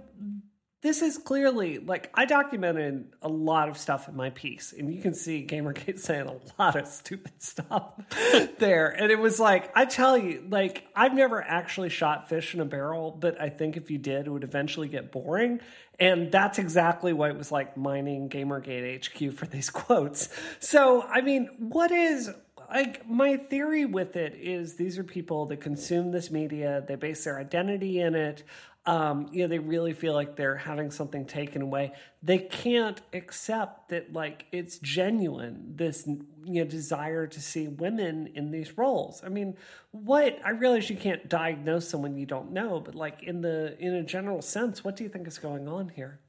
this 0.81 1.03
is 1.03 1.19
clearly 1.19 1.77
like 1.77 2.09
I 2.13 2.25
documented 2.25 3.13
a 3.21 3.29
lot 3.29 3.69
of 3.69 3.77
stuff 3.77 4.07
in 4.07 4.15
my 4.15 4.31
piece, 4.31 4.73
and 4.73 4.93
you 4.93 5.01
can 5.01 5.13
see 5.13 5.45
Gamergate 5.45 5.99
saying 5.99 6.27
a 6.27 6.61
lot 6.61 6.75
of 6.75 6.87
stupid 6.87 7.33
stuff 7.39 7.93
there. 8.57 8.89
And 8.89 9.11
it 9.11 9.19
was 9.19 9.39
like, 9.39 9.71
I 9.75 9.85
tell 9.85 10.17
you, 10.17 10.43
like, 10.49 10.87
I've 10.95 11.13
never 11.13 11.41
actually 11.41 11.89
shot 11.89 12.29
fish 12.29 12.55
in 12.55 12.61
a 12.61 12.65
barrel, 12.65 13.11
but 13.11 13.39
I 13.39 13.49
think 13.49 13.77
if 13.77 13.91
you 13.91 13.99
did, 13.99 14.25
it 14.27 14.29
would 14.31 14.43
eventually 14.43 14.87
get 14.87 15.11
boring. 15.11 15.59
And 15.99 16.31
that's 16.31 16.57
exactly 16.57 17.13
why 17.13 17.29
it 17.29 17.37
was 17.37 17.51
like 17.51 17.77
mining 17.77 18.27
Gamergate 18.29 19.05
HQ 19.05 19.37
for 19.37 19.45
these 19.45 19.69
quotes. 19.69 20.29
So, 20.59 21.03
I 21.03 21.21
mean, 21.21 21.47
what 21.59 21.91
is 21.91 22.31
like 22.71 23.07
my 23.07 23.35
theory 23.35 23.85
with 23.85 24.15
it 24.15 24.33
is 24.35 24.75
these 24.75 24.97
are 24.97 25.03
people 25.03 25.45
that 25.47 25.57
consume 25.57 26.11
this 26.11 26.31
media, 26.31 26.83
they 26.87 26.95
base 26.95 27.25
their 27.25 27.37
identity 27.37 27.99
in 27.99 28.15
it 28.15 28.43
um, 28.85 29.29
you 29.31 29.43
know, 29.43 29.47
they 29.47 29.59
really 29.59 29.93
feel 29.93 30.13
like 30.13 30.35
they're 30.35 30.55
having 30.55 30.89
something 30.89 31.25
taken 31.25 31.61
away. 31.61 31.93
They 32.23 32.39
can't 32.39 32.99
accept 33.13 33.89
that, 33.89 34.11
like, 34.11 34.47
it's 34.51 34.79
genuine, 34.79 35.73
this, 35.75 36.07
you 36.07 36.63
know, 36.63 36.65
desire 36.65 37.27
to 37.27 37.39
see 37.39 37.67
women 37.67 38.31
in 38.33 38.49
these 38.49 38.77
roles. 38.77 39.21
I 39.23 39.29
mean, 39.29 39.55
what, 39.91 40.39
I 40.43 40.49
realize 40.51 40.89
you 40.89 40.95
can't 40.95 41.29
diagnose 41.29 41.87
someone 41.87 42.17
you 42.17 42.25
don't 42.25 42.51
know, 42.53 42.79
but, 42.79 42.95
like, 42.95 43.21
in 43.21 43.41
the, 43.41 43.77
in 43.79 43.93
a 43.93 44.03
general 44.03 44.41
sense, 44.41 44.83
what 44.83 44.95
do 44.95 45.03
you 45.03 45.09
think 45.09 45.27
is 45.27 45.37
going 45.37 45.67
on 45.67 45.89
here? 45.89 46.19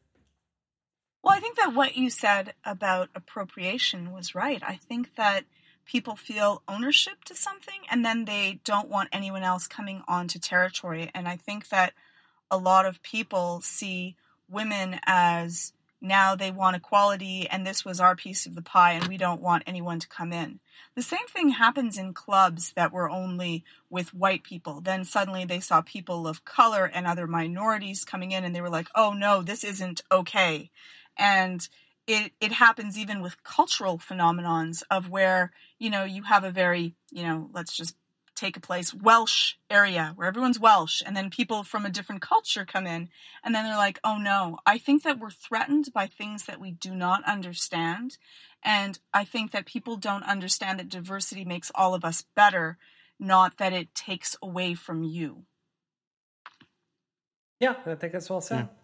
Well, 1.22 1.34
I 1.34 1.40
think 1.40 1.56
that 1.56 1.74
what 1.74 1.96
you 1.96 2.10
said 2.10 2.52
about 2.64 3.08
appropriation 3.14 4.12
was 4.12 4.34
right. 4.34 4.62
I 4.62 4.76
think 4.76 5.14
that 5.14 5.44
people 5.86 6.16
feel 6.16 6.62
ownership 6.68 7.24
to 7.24 7.34
something 7.34 7.80
and 7.90 8.04
then 8.04 8.24
they 8.24 8.60
don't 8.64 8.88
want 8.88 9.08
anyone 9.12 9.42
else 9.42 9.66
coming 9.66 10.02
onto 10.06 10.38
territory. 10.38 11.10
And 11.14 11.26
I 11.26 11.36
think 11.36 11.68
that 11.70 11.92
a 12.52 12.58
lot 12.58 12.86
of 12.86 13.02
people 13.02 13.60
see 13.62 14.14
women 14.48 15.00
as 15.06 15.72
now 16.02 16.34
they 16.34 16.50
want 16.50 16.76
equality 16.76 17.48
and 17.48 17.66
this 17.66 17.84
was 17.84 18.00
our 18.00 18.14
piece 18.14 18.44
of 18.44 18.54
the 18.54 18.62
pie 18.62 18.92
and 18.92 19.06
we 19.06 19.16
don't 19.16 19.40
want 19.40 19.62
anyone 19.66 19.98
to 20.00 20.08
come 20.08 20.32
in. 20.32 20.60
The 20.94 21.02
same 21.02 21.26
thing 21.28 21.50
happens 21.50 21.96
in 21.96 22.12
clubs 22.12 22.72
that 22.74 22.92
were 22.92 23.08
only 23.08 23.64
with 23.88 24.12
white 24.12 24.42
people. 24.42 24.80
Then 24.80 25.04
suddenly 25.04 25.44
they 25.44 25.60
saw 25.60 25.80
people 25.80 26.26
of 26.26 26.44
color 26.44 26.84
and 26.84 27.06
other 27.06 27.26
minorities 27.26 28.04
coming 28.04 28.32
in 28.32 28.44
and 28.44 28.54
they 28.54 28.60
were 28.60 28.68
like, 28.68 28.88
oh 28.94 29.12
no, 29.12 29.42
this 29.42 29.64
isn't 29.64 30.02
okay. 30.10 30.70
And 31.16 31.66
it, 32.06 32.32
it 32.40 32.52
happens 32.52 32.98
even 32.98 33.22
with 33.22 33.42
cultural 33.44 33.96
phenomenons 33.96 34.82
of 34.90 35.08
where, 35.08 35.52
you 35.78 35.88
know, 35.88 36.04
you 36.04 36.24
have 36.24 36.42
a 36.42 36.50
very, 36.50 36.94
you 37.10 37.22
know, 37.22 37.48
let's 37.54 37.74
just 37.76 37.96
take 38.42 38.56
a 38.56 38.60
place 38.60 38.92
Welsh 38.92 39.54
area 39.70 40.12
where 40.16 40.26
everyone's 40.26 40.58
Welsh 40.58 41.00
and 41.04 41.16
then 41.16 41.30
people 41.30 41.62
from 41.62 41.86
a 41.86 41.90
different 41.90 42.20
culture 42.20 42.64
come 42.64 42.86
in 42.86 43.08
and 43.44 43.54
then 43.54 43.64
they're 43.64 43.76
like, 43.76 44.00
"Oh 44.02 44.18
no, 44.18 44.58
I 44.66 44.78
think 44.78 45.04
that 45.04 45.18
we're 45.20 45.30
threatened 45.30 45.92
by 45.94 46.06
things 46.08 46.44
that 46.46 46.60
we 46.60 46.72
do 46.72 46.94
not 46.94 47.22
understand." 47.24 48.18
And 48.62 48.98
I 49.14 49.24
think 49.24 49.52
that 49.52 49.66
people 49.66 49.96
don't 49.96 50.24
understand 50.24 50.78
that 50.78 50.88
diversity 50.88 51.44
makes 51.44 51.70
all 51.74 51.94
of 51.94 52.04
us 52.04 52.24
better, 52.34 52.78
not 53.18 53.58
that 53.58 53.72
it 53.72 53.94
takes 53.94 54.36
away 54.42 54.74
from 54.74 55.04
you. 55.04 55.44
Yeah, 57.60 57.76
I 57.86 57.94
think 57.94 58.12
that's 58.12 58.28
well 58.28 58.40
said. 58.40 58.68
Yeah. 58.72 58.81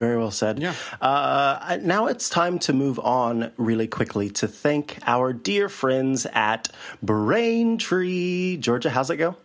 Very 0.00 0.16
well 0.16 0.30
said. 0.30 0.60
Yeah. 0.60 0.74
Uh, 1.00 1.78
now 1.82 2.06
it's 2.06 2.30
time 2.30 2.60
to 2.60 2.72
move 2.72 3.00
on 3.00 3.50
really 3.56 3.88
quickly 3.88 4.30
to 4.30 4.46
thank 4.46 4.98
our 5.06 5.32
dear 5.32 5.68
friends 5.68 6.24
at 6.32 6.68
Braintree. 7.02 8.58
Georgia, 8.58 8.90
how's 8.90 9.10
it 9.10 9.16
go? 9.16 9.36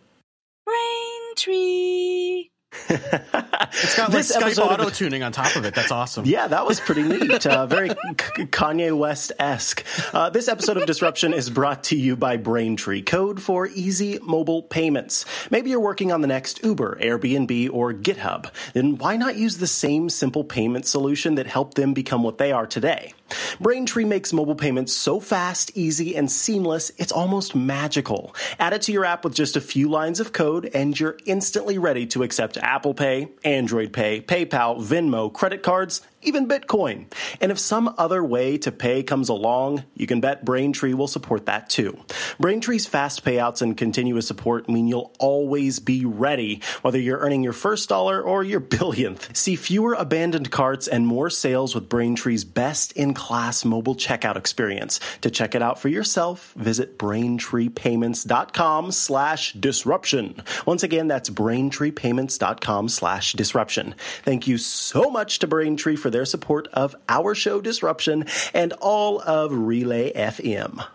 Braintree. 0.64 2.50
it's 3.82 3.96
got 3.96 4.12
like 4.12 4.24
Skype 4.24 4.58
auto 4.58 4.90
tuning 4.90 5.22
on 5.22 5.32
top 5.32 5.56
of 5.56 5.64
it. 5.64 5.74
That's 5.74 5.90
awesome. 5.90 6.24
Yeah, 6.24 6.46
that 6.48 6.66
was 6.66 6.80
pretty 6.80 7.02
neat. 7.02 7.46
Uh, 7.46 7.66
very 7.66 7.90
Kanye 7.90 8.96
West 8.96 9.32
esque. 9.38 9.84
Uh, 10.12 10.30
this 10.30 10.48
episode 10.48 10.76
of 10.76 10.86
Disruption 10.86 11.34
is 11.34 11.50
brought 11.50 11.84
to 11.84 11.96
you 11.96 12.16
by 12.16 12.36
Braintree, 12.36 13.02
code 13.02 13.42
for 13.42 13.66
easy 13.66 14.18
mobile 14.22 14.62
payments. 14.62 15.24
Maybe 15.50 15.70
you're 15.70 15.80
working 15.80 16.12
on 16.12 16.20
the 16.20 16.26
next 16.26 16.62
Uber, 16.62 16.98
Airbnb, 17.00 17.70
or 17.72 17.92
GitHub. 17.92 18.50
Then 18.72 18.96
why 18.98 19.16
not 19.16 19.36
use 19.36 19.58
the 19.58 19.66
same 19.66 20.08
simple 20.08 20.44
payment 20.44 20.86
solution 20.86 21.34
that 21.34 21.46
helped 21.46 21.74
them 21.74 21.94
become 21.94 22.22
what 22.22 22.38
they 22.38 22.52
are 22.52 22.66
today? 22.66 23.12
Braintree 23.60 24.04
makes 24.04 24.32
mobile 24.32 24.54
payments 24.54 24.92
so 24.92 25.18
fast, 25.18 25.72
easy, 25.74 26.14
and 26.14 26.30
seamless, 26.30 26.92
it's 26.98 27.12
almost 27.12 27.54
magical. 27.54 28.34
Add 28.58 28.74
it 28.74 28.82
to 28.82 28.92
your 28.92 29.04
app 29.04 29.24
with 29.24 29.34
just 29.34 29.56
a 29.56 29.60
few 29.60 29.88
lines 29.88 30.20
of 30.20 30.32
code, 30.32 30.70
and 30.74 30.98
you're 30.98 31.16
instantly 31.24 31.78
ready 31.78 32.06
to 32.08 32.22
accept 32.22 32.56
Apple 32.58 32.94
Pay, 32.94 33.28
Android 33.64 33.94
Pay, 33.94 34.20
PayPal, 34.20 34.78
Venmo, 34.78 35.32
credit 35.32 35.62
cards, 35.62 36.02
even 36.24 36.48
Bitcoin. 36.48 37.06
And 37.40 37.52
if 37.52 37.58
some 37.58 37.94
other 37.98 38.24
way 38.24 38.58
to 38.58 38.72
pay 38.72 39.02
comes 39.02 39.28
along, 39.28 39.84
you 39.94 40.06
can 40.06 40.20
bet 40.20 40.44
Braintree 40.44 40.94
will 40.94 41.08
support 41.08 41.46
that 41.46 41.68
too. 41.70 41.98
Braintree's 42.40 42.86
fast 42.86 43.24
payouts 43.24 43.62
and 43.62 43.76
continuous 43.76 44.26
support 44.26 44.68
mean 44.68 44.88
you'll 44.88 45.12
always 45.18 45.78
be 45.78 46.04
ready, 46.04 46.60
whether 46.82 46.98
you're 46.98 47.18
earning 47.18 47.42
your 47.42 47.52
first 47.52 47.88
dollar 47.88 48.20
or 48.20 48.42
your 48.42 48.60
billionth. 48.74 49.36
See 49.36 49.56
fewer 49.56 49.94
abandoned 49.94 50.50
carts 50.50 50.88
and 50.88 51.06
more 51.06 51.30
sales 51.30 51.74
with 51.74 51.88
Braintree's 51.88 52.44
best 52.44 52.92
in 52.92 53.14
class 53.14 53.64
mobile 53.64 53.94
checkout 53.94 54.36
experience. 54.36 55.00
To 55.20 55.30
check 55.30 55.54
it 55.54 55.62
out 55.62 55.78
for 55.80 55.88
yourself, 55.88 56.52
visit 56.54 56.98
braintreepayments.com 56.98 58.92
slash 58.92 59.52
disruption. 59.52 60.42
Once 60.66 60.82
again, 60.82 61.08
that's 61.08 61.30
braintreepayments.com 61.30 62.88
slash 62.88 63.32
disruption. 63.32 63.94
Thank 64.22 64.46
you 64.46 64.58
so 64.58 65.10
much 65.10 65.38
to 65.40 65.46
Braintree 65.46 65.96
for 65.96 66.10
their 66.14 66.24
support 66.24 66.68
of 66.68 66.94
our 67.08 67.34
show 67.34 67.60
Disruption 67.60 68.24
and 68.54 68.72
all 68.74 69.20
of 69.20 69.52
Relay 69.52 70.12
FM. 70.12 70.86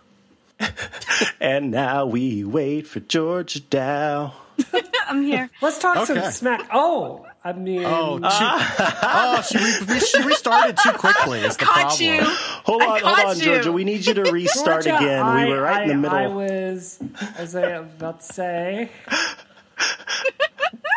and 1.42 1.72
now 1.72 2.06
we 2.06 2.46
wait 2.46 2.88
for 2.88 3.02
Georgia 3.02 3.60
Dow. 3.60 4.34
I'm 5.08 5.24
here. 5.24 5.50
Let's 5.62 5.78
talk 5.80 5.98
okay. 5.98 6.22
some 6.22 6.32
smack. 6.32 6.70
Oh, 6.74 7.26
I 7.44 7.52
mean, 7.52 7.84
oh, 7.84 8.20
ah. 8.24 9.44
she, 9.46 9.58
oh, 9.60 9.62
she, 9.62 9.86
re, 9.86 10.00
she 10.00 10.24
restarted 10.24 10.78
too 10.78 10.92
quickly. 10.94 11.42
Is 11.42 11.58
the 11.58 11.66
caught 11.66 11.98
problem? 11.98 12.16
You. 12.16 12.22
Hold 12.24 12.82
on, 12.82 13.02
hold 13.02 13.20
on, 13.28 13.38
you. 13.38 13.44
Georgia. 13.44 13.72
We 13.74 13.84
need 13.84 14.06
you 14.06 14.14
to 14.14 14.32
restart 14.32 14.86
Georgia, 14.86 14.98
again. 14.98 15.26
I, 15.26 15.46
we 15.46 15.52
were 15.52 15.62
right 15.62 15.82
I, 15.82 15.84
in 15.84 15.90
the 15.90 15.96
middle. 15.96 16.18
I 16.18 16.28
was, 16.28 17.00
as 17.38 17.56
I 17.56 17.80
was 17.80 17.90
about 17.98 18.22
to 18.22 18.34
say. 18.34 18.90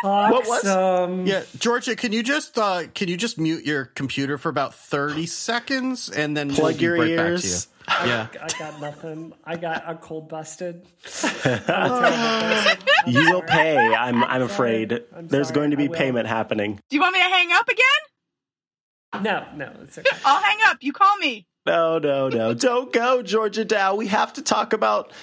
What 0.03 0.47
was? 0.47 0.65
Um, 0.65 1.25
yeah, 1.25 1.43
Georgia, 1.57 1.95
can 1.95 2.11
you 2.11 2.23
just 2.23 2.57
uh, 2.57 2.83
can 2.93 3.07
you 3.07 3.15
just 3.15 3.39
mute 3.39 3.65
your 3.65 3.85
computer 3.85 4.37
for 4.37 4.49
about 4.49 4.75
thirty 4.75 5.25
seconds 5.25 6.09
and 6.09 6.35
then 6.35 6.49
plug 6.49 6.73
we'll 6.73 6.81
your 6.81 6.97
right 6.97 7.09
ears? 7.09 7.67
I, 7.87 8.05
yeah, 8.05 8.27
I 8.41 8.47
got 8.59 8.81
nothing. 8.81 9.33
I 9.45 9.55
got 9.55 9.83
a 9.89 9.95
cold 9.95 10.29
busted. 10.29 10.85
you 13.07 13.31
will 13.31 13.41
pay. 13.43 13.77
I'm. 13.77 14.23
I'm 14.23 14.41
afraid. 14.41 15.03
I'm 15.15 15.27
There's 15.27 15.51
going 15.51 15.71
to 15.71 15.77
be 15.77 15.87
payment 15.89 16.27
happening. 16.27 16.79
Do 16.89 16.95
you 16.95 17.01
want 17.01 17.13
me 17.13 17.19
to 17.19 17.29
hang 17.29 17.51
up 17.51 17.67
again? 17.67 19.23
No, 19.23 19.45
no, 19.55 19.71
it's 19.83 19.97
okay. 19.97 20.09
I'll 20.25 20.41
hang 20.41 20.57
up. 20.65 20.77
You 20.81 20.91
call 20.91 21.15
me. 21.17 21.45
No, 21.65 21.97
no, 21.97 22.27
no. 22.27 22.53
Don't 22.53 22.91
go, 22.91 23.21
Georgia 23.21 23.63
Dow. 23.63 23.95
We 23.95 24.07
have 24.07 24.33
to 24.33 24.41
talk 24.41 24.73
about 24.73 25.13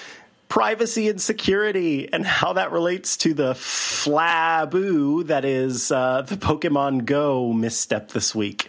privacy 0.50 1.08
and 1.08 1.20
security 1.20 2.12
and 2.12 2.26
how 2.26 2.52
that 2.52 2.72
relates 2.72 3.16
to 3.16 3.32
the 3.32 3.54
flaboo 3.54 5.24
that 5.28 5.44
is 5.46 5.90
uh, 5.92 6.22
the 6.22 6.34
Pokemon 6.34 7.06
Go 7.06 7.52
misstep 7.52 8.10
this 8.10 8.34
week. 8.34 8.68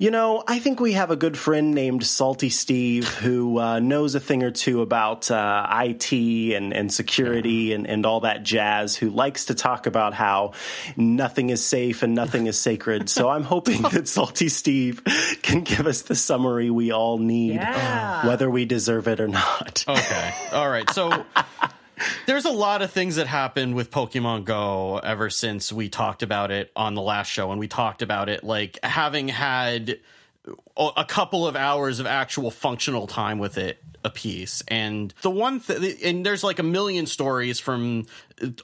You 0.00 0.12
know, 0.12 0.44
I 0.46 0.60
think 0.60 0.78
we 0.78 0.92
have 0.92 1.10
a 1.10 1.16
good 1.16 1.36
friend 1.36 1.74
named 1.74 2.06
Salty 2.06 2.50
Steve 2.50 3.08
who 3.14 3.58
uh, 3.58 3.80
knows 3.80 4.14
a 4.14 4.20
thing 4.20 4.44
or 4.44 4.52
two 4.52 4.80
about 4.80 5.28
uh, 5.28 5.66
IT 5.72 6.12
and, 6.54 6.72
and 6.72 6.92
security 6.92 7.72
and, 7.72 7.84
and 7.84 8.06
all 8.06 8.20
that 8.20 8.44
jazz, 8.44 8.94
who 8.94 9.10
likes 9.10 9.46
to 9.46 9.56
talk 9.56 9.86
about 9.86 10.14
how 10.14 10.52
nothing 10.96 11.50
is 11.50 11.64
safe 11.66 12.04
and 12.04 12.14
nothing 12.14 12.46
is 12.46 12.56
sacred. 12.56 13.08
So 13.08 13.28
I'm 13.28 13.42
hoping 13.42 13.82
that 13.90 14.06
Salty 14.06 14.48
Steve 14.48 15.02
can 15.42 15.62
give 15.62 15.84
us 15.88 16.02
the 16.02 16.14
summary 16.14 16.70
we 16.70 16.92
all 16.92 17.18
need, 17.18 17.54
Yeah. 17.54 18.24
whether 18.24 18.48
we 18.48 18.66
deserve 18.66 19.08
it 19.08 19.18
or 19.18 19.26
not. 19.26 19.84
Okay. 19.88 20.34
All 20.52 20.70
right. 20.70 20.88
So 20.90 21.10
there's 22.26 22.44
a 22.44 22.50
lot 22.50 22.82
of 22.82 22.90
things 22.90 23.16
that 23.16 23.26
happened 23.26 23.74
with 23.74 23.90
Pokemon 23.90 24.44
Go 24.44 24.98
ever 24.98 25.30
since 25.30 25.72
we 25.72 25.88
talked 25.88 26.22
about 26.22 26.50
it 26.50 26.70
on 26.76 26.94
the 26.94 27.02
last 27.02 27.28
show, 27.28 27.50
and 27.50 27.60
we 27.60 27.68
talked 27.68 28.02
about 28.02 28.28
it 28.28 28.44
like 28.44 28.78
having 28.82 29.28
had 29.28 29.98
a 30.76 31.04
couple 31.04 31.46
of 31.46 31.56
hours 31.56 32.00
of 32.00 32.06
actual 32.06 32.50
functional 32.50 33.06
time 33.06 33.38
with 33.38 33.58
it 33.58 33.82
a 34.04 34.10
piece. 34.10 34.62
And 34.68 35.12
the 35.22 35.30
one 35.30 35.60
th- 35.60 35.98
and 36.02 36.24
there's 36.24 36.44
like 36.44 36.58
a 36.58 36.62
million 36.62 37.06
stories 37.06 37.60
from 37.60 38.06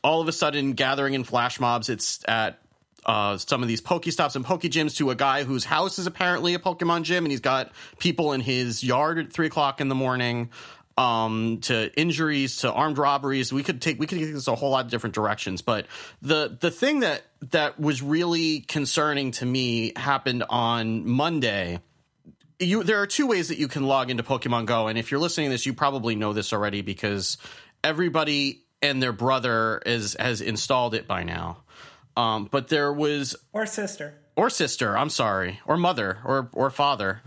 all 0.03 0.21
of 0.21 0.29
a 0.29 0.33
sudden 0.33 0.73
gathering 0.73 1.15
in 1.15 1.25
flash 1.25 1.61
mobs. 1.61 1.89
It's 1.89 2.21
at 2.27 2.59
uh, 3.05 3.37
some 3.37 3.63
of 3.63 3.69
these 3.69 3.83
Pokestops 3.83 4.37
and 4.37 4.45
Poke 4.45 4.63
Gyms 4.63 4.97
to 4.97 5.11
a 5.11 5.15
guy 5.15 5.45
whose 5.45 5.65
house 5.65 5.99
is 5.99 6.07
apparently 6.07 6.55
a 6.55 6.59
Pokemon 6.59 7.03
gym, 7.03 7.25
and 7.25 7.31
he's 7.31 7.41
got 7.41 7.73
people 7.99 8.33
in 8.33 8.41
his 8.41 8.83
yard 8.83 9.19
at 9.19 9.33
three 9.33 9.47
o'clock 9.47 9.81
in 9.81 9.89
the 9.89 9.95
morning. 9.95 10.51
Um, 10.97 11.59
to 11.63 11.93
injuries, 11.99 12.59
to 12.59 12.73
armed 12.73 12.99
robberies, 12.99 13.53
we 13.53 13.65
could 13.65 13.83
take 13.83 13.99
we 13.99 14.07
could 14.07 14.19
take 14.19 14.33
this 14.33 14.47
a 14.47 14.55
whole 14.55 14.71
lot 14.71 14.85
of 14.85 14.91
different 14.93 15.15
directions. 15.15 15.61
But 15.61 15.87
the 16.23 16.57
the 16.61 16.71
thing 16.71 17.01
that 17.01 17.23
that 17.51 17.81
was 17.81 18.01
really 18.01 18.61
concerning 18.61 19.33
to 19.33 19.45
me 19.47 19.93
happened 19.97 20.45
on 20.49 21.05
Monday 21.09 21.81
you 22.61 22.85
there 22.85 23.03
are 23.03 23.09
two 23.09 23.27
ways 23.27 23.49
that 23.49 23.59
you 23.59 23.67
can 23.67 23.85
log 23.85 24.11
into 24.11 24.23
Pokemon 24.23 24.67
Go, 24.67 24.87
and 24.87 24.97
if 24.97 25.11
you're 25.11 25.21
listening 25.21 25.49
to 25.49 25.55
this, 25.55 25.67
you 25.67 25.75
probably 25.75 26.15
know 26.15 26.33
this 26.33 26.53
already 26.53 26.83
because 26.83 27.39
everybody 27.83 28.63
and 28.81 29.03
their 29.03 29.13
brother 29.13 29.83
is 29.85 30.17
has 30.19 30.41
installed 30.41 30.95
it 30.95 31.09
by 31.09 31.25
now. 31.25 31.59
Um, 32.17 32.49
but 32.51 32.69
there 32.69 32.93
was 32.93 33.35
Or 33.53 33.67
sister. 33.67 34.15
or 34.37 34.49
sister, 34.51 34.97
I'm 34.97 35.11
sorry, 35.11 35.61
or 35.67 35.77
mother, 35.77 36.19
or 36.25 36.49
or 36.53 36.71
father. 36.71 37.23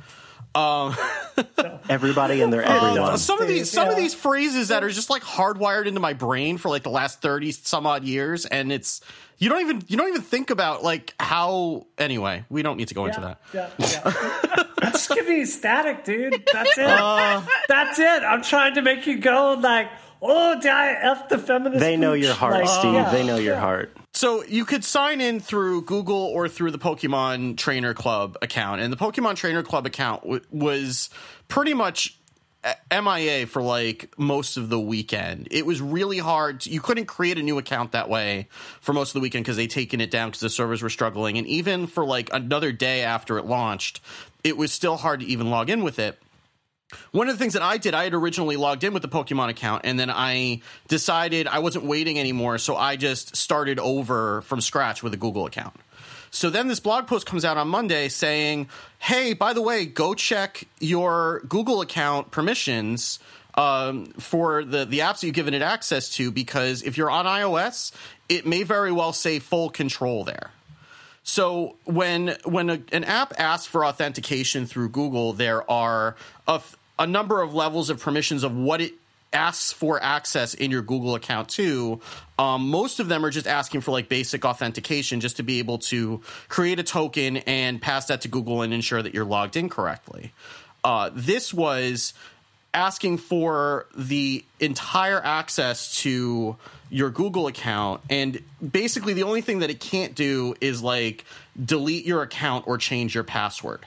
Everybody 1.90 2.42
and 2.42 2.52
their 2.52 2.64
everyone. 2.64 3.18
Some 3.18 3.42
of 3.42 3.48
these 3.48 3.70
some 3.70 3.90
of 3.90 3.96
these 3.96 4.14
phrases 4.14 4.70
that 4.70 4.84
are 4.84 4.90
just 4.90 5.10
like 5.10 5.24
hardwired 5.24 5.86
into 5.86 6.00
my 6.00 6.14
brain 6.14 6.58
for 6.58 6.70
like 6.70 6.84
the 6.84 6.90
last 6.90 7.22
thirty 7.22 7.52
some 7.52 7.86
odd 7.86 8.04
years, 8.04 8.46
and 8.46 8.72
it's 8.72 9.02
you 9.38 9.50
don't 9.50 9.62
even 9.62 9.84
you 9.88 9.98
don't 9.98 10.10
even 10.10 10.22
think 10.22 10.50
about 10.50 10.84
like 10.84 11.14
how. 11.20 11.86
Anyway, 11.98 12.44
we 12.50 12.62
don't 12.64 12.78
need 12.78 12.88
to 12.88 12.96
go 12.96 13.06
into 13.06 13.22
that. 13.22 13.42
Yeah, 13.54 13.70
yeah. 13.78 14.64
I'm 14.82 14.92
just 14.92 15.10
giving 15.10 15.38
you 15.38 15.46
static, 15.46 16.04
dude. 16.04 16.44
That's 16.52 16.78
it. 16.78 16.86
Uh. 16.86 17.42
That's 17.68 18.00
it. 18.00 18.24
I'm 18.24 18.42
trying 18.42 18.76
to 18.76 18.82
make 18.82 19.06
you 19.06 19.18
go 19.20 19.54
like, 19.62 19.90
oh, 20.22 20.56
did 20.60 20.72
I 20.72 20.94
F 20.94 21.30
the 21.30 21.38
feminist? 21.38 21.80
They 21.80 21.98
know 21.98 22.14
pooch? 22.14 22.24
your 22.24 22.34
heart, 22.34 22.54
Like, 22.54 22.68
Steve. 22.68 22.94
yeah, 22.94 23.12
they 23.12 23.26
know 23.26 23.38
your 23.38 23.58
heart. 23.58 23.96
So 24.18 24.44
you 24.44 24.66
could 24.66 24.84
sign 24.84 25.22
in 25.22 25.40
through 25.40 25.84
Google 25.84 26.18
or 26.18 26.50
through 26.50 26.72
the 26.72 26.80
Pokemon 26.80 27.56
Trainer 27.56 27.94
Club 27.94 28.36
account, 28.42 28.82
and 28.82 28.92
the 28.92 28.98
Pokemon 28.98 29.36
Trainer 29.36 29.62
Club 29.62 29.86
account 29.86 30.24
w- 30.24 30.42
was 30.50 31.12
pretty 31.48 31.76
much 31.76 32.18
uh, 32.64 32.74
MIA 32.90 33.46
for 33.46 33.62
like 33.62 34.12
most 34.18 34.58
of 34.58 34.70
the 34.70 34.80
weekend. 34.80 35.50
It 35.52 35.68
was 35.68 35.82
really 35.82 36.18
hard. 36.18 36.62
To, 36.62 36.72
you 36.72 36.82
couldn't 36.82 37.06
create 37.06 37.38
a 37.38 37.44
new 37.44 37.60
account 37.60 37.92
that 37.92 38.10
way 38.10 38.48
for 38.82 38.92
most 38.92 39.10
of 39.10 39.14
the 39.14 39.20
weekend 39.20 39.46
because 39.46 39.56
they'd 39.56 39.70
taken 39.70 40.02
it 40.02 40.10
down 40.10 40.30
because 40.30 40.42
the 40.42 40.50
servers 40.50 40.82
were 40.82 40.90
struggling, 40.90 41.38
and 41.38 41.46
even 41.46 41.86
for 41.86 42.04
like 42.04 42.34
another 42.34 42.72
day 42.72 43.04
after 43.04 43.38
it 43.38 43.46
launched, 43.46 44.02
it 44.44 44.58
was 44.58 44.72
still 44.72 44.98
hard 44.98 45.20
to 45.20 45.28
even 45.28 45.52
log 45.52 45.70
in 45.70 45.84
with 45.84 46.00
it. 46.00 46.20
One 47.12 47.28
of 47.28 47.36
the 47.36 47.40
things 47.40 47.54
that 47.54 47.62
I 47.62 47.78
did, 47.78 47.94
I 47.94 48.06
had 48.06 48.14
originally 48.14 48.56
logged 48.56 48.84
in 48.86 48.94
with 48.94 49.02
the 49.02 49.10
Pokemon 49.10 49.50
account, 49.50 49.82
and 49.84 50.00
then 50.00 50.10
I 50.10 50.62
decided 50.88 51.46
I 51.46 51.60
wasn't 51.60 51.84
waiting 51.84 52.18
anymore, 52.18 52.58
so 52.60 52.78
I 52.78 52.96
just 52.96 53.36
started 53.36 53.78
over 53.78 54.42
from 54.44 54.62
scratch 54.62 55.04
with 55.04 55.14
a 55.14 55.18
Google 55.18 55.46
account. 55.46 55.76
So 56.32 56.50
then 56.50 56.68
this 56.68 56.80
blog 56.80 57.08
post 57.08 57.26
comes 57.26 57.44
out 57.44 57.58
on 57.58 57.68
Monday 57.68 58.08
saying, 58.08 58.70
hey, 59.00 59.34
by 59.34 59.52
the 59.54 59.62
way, 59.62 59.86
go 59.86 60.14
check 60.14 60.66
your 60.80 61.42
Google 61.50 61.82
account 61.82 62.32
permissions 62.32 63.20
um, 63.56 64.06
for 64.20 64.64
the, 64.64 64.86
the 64.86 65.00
apps 65.00 65.20
that 65.20 65.24
you've 65.24 65.36
given 65.36 65.54
it 65.54 65.62
access 65.62 66.10
to, 66.12 66.32
because 66.32 66.84
if 66.84 66.98
you're 66.98 67.12
on 67.12 67.26
iOS, 67.26 67.92
it 68.30 68.46
may 68.46 68.64
very 68.64 68.92
well 68.94 69.12
say 69.12 69.40
full 69.40 69.70
control 69.70 70.24
there. 70.24 70.52
So 71.28 71.76
when 71.84 72.38
when 72.46 72.70
a, 72.70 72.82
an 72.94 73.04
app 73.04 73.34
asks 73.38 73.68
for 73.68 73.86
authentication 73.86 74.66
through 74.66 74.90
Google, 74.90 75.34
there 75.34 75.70
are 75.70 76.16
a, 76.48 77.06
number 77.06 77.42
of 77.42 77.54
levels 77.54 77.90
of 77.90 78.00
permissions 78.02 78.44
of 78.44 78.56
what 78.56 78.80
it 78.80 78.94
asks 79.34 79.74
for 79.74 80.02
access 80.02 80.54
in 80.54 80.72
your 80.72 80.82
Google 80.82 81.16
account 81.16 81.50
to. 81.50 82.00
Um, 82.40 82.70
most 82.70 83.02
of 83.02 83.10
them 83.10 83.26
are 83.26 83.30
just 83.30 83.46
asking 83.46 83.82
for 83.82 83.92
like 83.92 84.08
basic 84.08 84.46
authentication, 84.46 85.20
just 85.20 85.36
to 85.36 85.44
be 85.44 85.60
able 85.60 85.80
to 85.80 86.22
create 86.48 86.80
a 86.80 86.84
token 86.84 87.38
and 87.38 87.82
pass 87.82 88.06
that 88.06 88.22
to 88.22 88.30
Google 88.30 88.62
and 88.62 88.74
ensure 88.74 89.02
that 89.02 89.14
you're 89.14 89.26
logged 89.26 89.58
in 89.58 89.68
correctly. 89.68 90.32
Uh, 90.86 91.10
this 91.14 91.54
was 91.54 92.14
asking 92.78 93.18
for 93.18 93.88
the 93.96 94.46
entire 94.60 95.20
access 95.20 96.00
to 96.02 96.56
your 96.92 97.10
Google 97.10 97.48
account. 97.48 98.02
And 98.08 98.44
basically, 98.72 99.14
the 99.14 99.24
only 99.24 99.42
thing 99.42 99.60
that 99.60 99.72
it 99.72 99.80
can't 99.80 100.14
do 100.14 100.54
is 100.62 100.84
like 100.84 101.26
delete 101.62 102.06
your 102.06 102.22
account 102.22 102.68
or 102.68 102.78
change 102.78 103.16
your 103.16 103.24
password. 103.24 103.84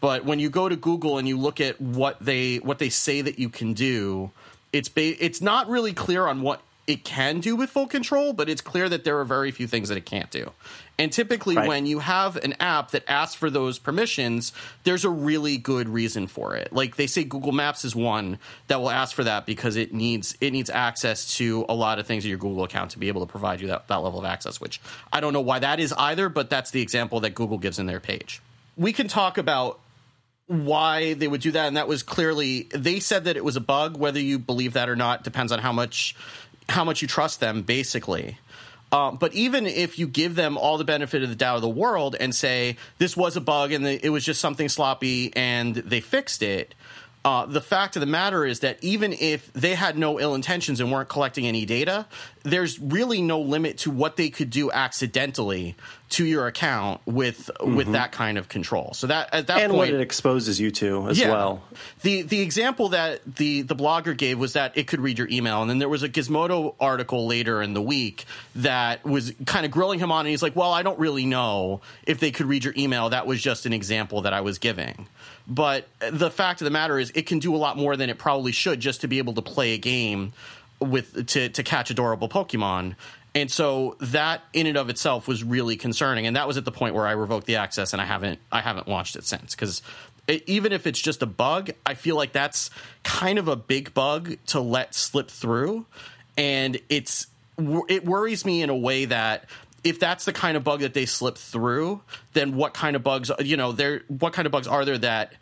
But 0.00 0.24
when 0.24 0.38
you 0.38 0.50
go 0.50 0.68
to 0.68 0.76
Google 0.76 1.18
and 1.18 1.26
you 1.26 1.36
look 1.36 1.60
at 1.60 1.80
what 1.80 2.16
they 2.20 2.56
what 2.58 2.78
they 2.78 2.90
say 2.90 3.22
that 3.22 3.40
you 3.40 3.48
can 3.48 3.74
do, 3.74 4.30
it's 4.72 4.88
ba- 4.88 5.22
it's 5.22 5.40
not 5.40 5.68
really 5.68 5.92
clear 5.92 6.26
on 6.28 6.42
what 6.42 6.62
it 6.86 7.04
can 7.04 7.40
do 7.40 7.56
with 7.56 7.70
full 7.70 7.86
control, 7.86 8.32
but 8.32 8.48
it's 8.48 8.60
clear 8.60 8.88
that 8.88 9.04
there 9.04 9.18
are 9.18 9.24
very 9.24 9.50
few 9.50 9.66
things 9.66 9.88
that 9.88 9.98
it 9.98 10.06
can't 10.06 10.30
do. 10.30 10.52
And 10.98 11.10
typically, 11.10 11.56
Right. 11.56 11.66
when 11.66 11.86
you 11.86 12.00
have 12.00 12.36
an 12.36 12.54
app 12.60 12.90
that 12.90 13.02
asks 13.08 13.34
for 13.34 13.50
those 13.50 13.78
permissions, 13.78 14.52
there's 14.84 15.04
a 15.04 15.10
really 15.10 15.56
good 15.56 15.88
reason 15.88 16.26
for 16.26 16.54
it. 16.54 16.72
Like 16.72 16.96
they 16.96 17.06
say, 17.06 17.24
Google 17.24 17.52
Maps 17.52 17.84
is 17.84 17.96
one 17.96 18.38
that 18.68 18.80
will 18.80 18.90
ask 18.90 19.14
for 19.16 19.24
that 19.24 19.46
because 19.46 19.76
it 19.76 19.92
needs 19.92 20.36
it 20.40 20.52
needs 20.52 20.68
access 20.70 21.34
to 21.36 21.64
a 21.68 21.74
lot 21.74 21.98
of 21.98 22.06
things 22.06 22.24
in 22.24 22.28
your 22.28 22.38
Google 22.38 22.62
account 22.62 22.90
to 22.92 22.98
be 22.98 23.08
able 23.08 23.24
to 23.24 23.30
provide 23.30 23.60
you 23.60 23.68
that, 23.68 23.88
that 23.88 23.96
level 23.96 24.18
of 24.18 24.26
access. 24.26 24.60
Which 24.60 24.80
I 25.12 25.20
don't 25.20 25.32
know 25.32 25.40
why 25.40 25.58
that 25.60 25.80
is 25.80 25.92
either, 25.94 26.28
but 26.28 26.50
that's 26.50 26.70
the 26.70 26.82
example 26.82 27.20
that 27.20 27.30
Google 27.34 27.58
gives 27.58 27.78
in 27.78 27.86
their 27.86 28.00
page. 28.00 28.40
We 28.76 28.92
can 28.92 29.08
talk 29.08 29.38
about 29.38 29.80
why 30.46 31.14
they 31.14 31.28
would 31.28 31.40
do 31.40 31.52
that 31.52 31.68
and 31.68 31.76
that 31.76 31.88
was 31.88 32.02
clearly 32.02 32.64
they 32.74 33.00
said 33.00 33.24
that 33.24 33.36
it 33.36 33.44
was 33.44 33.56
a 33.56 33.60
bug 33.60 33.96
whether 33.96 34.20
you 34.20 34.38
believe 34.38 34.74
that 34.74 34.88
or 34.88 34.96
not 34.96 35.24
depends 35.24 35.52
on 35.52 35.58
how 35.60 35.72
much 35.72 36.14
how 36.68 36.84
much 36.84 37.00
you 37.00 37.08
trust 37.08 37.40
them 37.40 37.62
basically 37.62 38.36
um, 38.92 39.16
but 39.16 39.32
even 39.32 39.66
if 39.66 39.98
you 39.98 40.06
give 40.06 40.34
them 40.34 40.58
all 40.58 40.76
the 40.78 40.84
benefit 40.84 41.22
of 41.22 41.30
the 41.30 41.34
doubt 41.34 41.56
of 41.56 41.62
the 41.62 41.68
world 41.68 42.14
and 42.20 42.34
say 42.34 42.76
this 42.98 43.16
was 43.16 43.36
a 43.36 43.40
bug 43.40 43.72
and 43.72 43.86
it 43.86 44.10
was 44.10 44.24
just 44.24 44.40
something 44.40 44.68
sloppy 44.68 45.34
and 45.34 45.74
they 45.74 46.00
fixed 46.00 46.42
it 46.42 46.74
uh, 47.24 47.46
the 47.46 47.60
fact 47.60 47.94
of 47.94 48.00
the 48.00 48.06
matter 48.06 48.44
is 48.44 48.60
that 48.60 48.78
even 48.82 49.12
if 49.12 49.52
they 49.52 49.74
had 49.74 49.96
no 49.96 50.18
ill 50.18 50.34
intentions 50.34 50.80
and 50.80 50.90
weren't 50.90 51.08
collecting 51.08 51.46
any 51.46 51.64
data, 51.64 52.06
there's 52.42 52.80
really 52.80 53.22
no 53.22 53.40
limit 53.40 53.78
to 53.78 53.90
what 53.92 54.16
they 54.16 54.28
could 54.28 54.50
do 54.50 54.72
accidentally 54.72 55.76
to 56.08 56.26
your 56.26 56.46
account 56.46 57.00
with 57.06 57.48
with 57.60 57.92
that 57.92 58.10
kind 58.12 58.36
of 58.38 58.48
control. 58.48 58.92
So 58.94 59.06
that 59.06 59.32
at 59.32 59.46
that 59.46 59.60
And 59.62 59.70
point, 59.70 59.78
what 59.78 59.88
it 59.90 60.00
exposes 60.00 60.58
you 60.60 60.70
to 60.72 61.08
as 61.08 61.20
well. 61.20 61.62
the 62.02 62.22
the 62.22 62.40
example 62.40 62.88
that 62.90 63.20
the 63.36 63.62
the 63.62 63.76
blogger 63.76 64.16
gave 64.16 64.38
was 64.38 64.54
that 64.54 64.76
it 64.76 64.88
could 64.88 65.00
read 65.00 65.16
your 65.18 65.28
email, 65.28 65.62
and 65.62 65.70
then 65.70 65.78
there 65.78 65.88
was 65.88 66.02
a 66.02 66.08
Gizmodo 66.08 66.74
article 66.80 67.26
later 67.28 67.62
in 67.62 67.72
the 67.72 67.80
week 67.80 68.24
that 68.56 69.04
was 69.04 69.32
kind 69.46 69.64
of 69.64 69.70
grilling 69.70 70.00
him 70.00 70.10
on, 70.10 70.26
and 70.26 70.30
he's 70.30 70.42
like, 70.42 70.56
"Well, 70.56 70.72
I 70.72 70.82
don't 70.82 70.98
really 70.98 71.24
know 71.24 71.80
if 72.04 72.18
they 72.18 72.32
could 72.32 72.46
read 72.46 72.64
your 72.64 72.74
email. 72.76 73.10
That 73.10 73.26
was 73.26 73.40
just 73.40 73.64
an 73.64 73.72
example 73.72 74.22
that 74.22 74.32
I 74.32 74.40
was 74.40 74.58
giving." 74.58 75.06
But 75.46 75.88
the 76.10 76.30
fact 76.30 76.60
of 76.60 76.66
the 76.66 76.70
matter 76.70 76.98
is, 76.98 77.10
it 77.14 77.26
can 77.26 77.38
do 77.38 77.54
a 77.54 77.58
lot 77.58 77.76
more 77.76 77.96
than 77.96 78.10
it 78.10 78.18
probably 78.18 78.52
should 78.52 78.80
just 78.80 79.00
to 79.00 79.08
be 79.08 79.18
able 79.18 79.34
to 79.34 79.42
play 79.42 79.74
a 79.74 79.78
game 79.78 80.32
with 80.80 81.26
to 81.28 81.48
to 81.48 81.62
catch 81.62 81.90
adorable 81.90 82.28
Pokemon. 82.28 82.94
And 83.34 83.50
so 83.50 83.96
that 84.00 84.42
in 84.52 84.66
and 84.66 84.76
of 84.76 84.90
itself 84.90 85.26
was 85.26 85.42
really 85.42 85.76
concerning, 85.76 86.26
and 86.26 86.36
that 86.36 86.46
was 86.46 86.58
at 86.58 86.64
the 86.64 86.72
point 86.72 86.94
where 86.94 87.06
I 87.06 87.12
revoked 87.12 87.46
the 87.46 87.56
access, 87.56 87.92
and 87.92 88.02
I 88.02 88.04
haven't 88.04 88.40
I 88.50 88.60
haven't 88.60 88.86
watched 88.86 89.16
it 89.16 89.24
since. 89.24 89.54
Because 89.54 89.82
even 90.28 90.72
if 90.72 90.86
it's 90.86 91.00
just 91.00 91.22
a 91.22 91.26
bug, 91.26 91.70
I 91.86 91.94
feel 91.94 92.16
like 92.16 92.32
that's 92.32 92.70
kind 93.02 93.38
of 93.38 93.48
a 93.48 93.56
big 93.56 93.94
bug 93.94 94.36
to 94.48 94.60
let 94.60 94.94
slip 94.94 95.30
through, 95.30 95.86
and 96.36 96.78
it's 96.88 97.26
it 97.88 98.04
worries 98.04 98.44
me 98.44 98.62
in 98.62 98.70
a 98.70 98.76
way 98.76 99.06
that 99.06 99.46
if 99.84 99.98
that's 99.98 100.24
the 100.24 100.32
kind 100.32 100.56
of 100.56 100.64
bug 100.64 100.80
that 100.80 100.94
they 100.94 101.06
slip 101.06 101.36
through, 101.36 102.02
then 102.32 102.56
what 102.56 102.74
kind 102.74 102.96
of 102.96 103.02
bugs 103.02 103.30
you 103.40 103.56
know 103.56 103.72
there 103.72 104.02
what 104.08 104.32
kind 104.32 104.46
of 104.46 104.52
bugs 104.52 104.66
are 104.66 104.84
there 104.84 104.98
that 104.98 105.34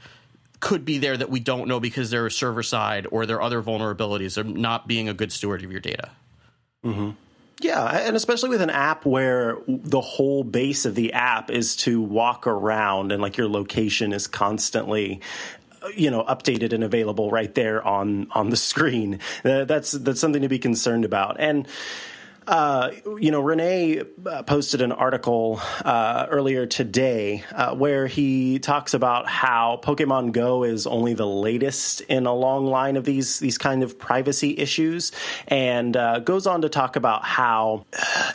could 0.61 0.85
be 0.85 0.98
there 0.98 1.16
that 1.16 1.31
we 1.31 1.40
don't 1.40 1.68
know 1.68 1.81
because 1.81 2.11
they're 2.11 2.29
server 2.31 2.62
side 2.62 3.07
or 3.11 3.26
there 3.26 3.37
are 3.37 3.42
other 3.42 3.62
vulnerabilities 3.62 4.37
or 4.37 4.44
not 4.44 4.87
being 4.87 5.09
a 5.09 5.14
good 5.14 5.33
steward 5.33 5.64
of 5.64 5.70
your 5.70 5.81
data. 5.81 6.11
Mm-hmm. 6.85 7.11
Yeah, 7.62 7.85
and 7.85 8.16
especially 8.16 8.48
with 8.48 8.62
an 8.62 8.70
app 8.70 9.05
where 9.05 9.59
the 9.66 10.00
whole 10.00 10.44
base 10.44 10.87
of 10.87 10.94
the 10.94 11.12
app 11.12 11.50
is 11.50 11.76
to 11.76 12.00
walk 12.00 12.46
around 12.46 13.12
and 13.12 13.20
like 13.20 13.37
your 13.37 13.48
location 13.48 14.14
is 14.14 14.26
constantly 14.26 15.20
you 15.94 16.11
know 16.11 16.24
updated 16.24 16.72
and 16.72 16.85
available 16.85 17.31
right 17.31 17.55
there 17.55 17.87
on 17.87 18.29
on 18.33 18.50
the 18.50 18.57
screen. 18.57 19.18
That's 19.42 19.92
that's 19.92 20.20
something 20.20 20.42
to 20.42 20.48
be 20.48 20.59
concerned 20.59 21.05
about. 21.05 21.37
And 21.38 21.68
uh, 22.46 22.90
you 23.18 23.31
know, 23.31 23.40
Rene 23.40 24.03
uh, 24.26 24.42
posted 24.44 24.81
an 24.81 24.92
article 24.92 25.61
uh, 25.85 26.26
earlier 26.31 26.66
today 26.66 27.44
uh, 27.53 27.74
where 27.74 28.07
he 28.07 28.59
talks 28.59 28.94
about 28.94 29.29
how 29.29 29.79
Pokemon 29.83 30.33
Go 30.33 30.64
is 30.64 30.87
only 30.87 31.14
the 31.14 31.26
latest 31.26 32.00
in 32.03 32.26
a 32.26 32.35
long 32.35 32.66
line 32.66 32.96
of 32.96 33.05
these 33.05 33.38
these 33.40 33.59
kind 33.59 33.83
of 33.83 33.98
privacy 33.98 34.57
issues, 34.59 35.12
and 35.48 35.96
uh, 35.96 36.20
goes 36.20 36.46
on 36.46 36.62
to 36.62 36.68
talk 36.68 36.96
about 36.96 37.24
how 37.24 37.85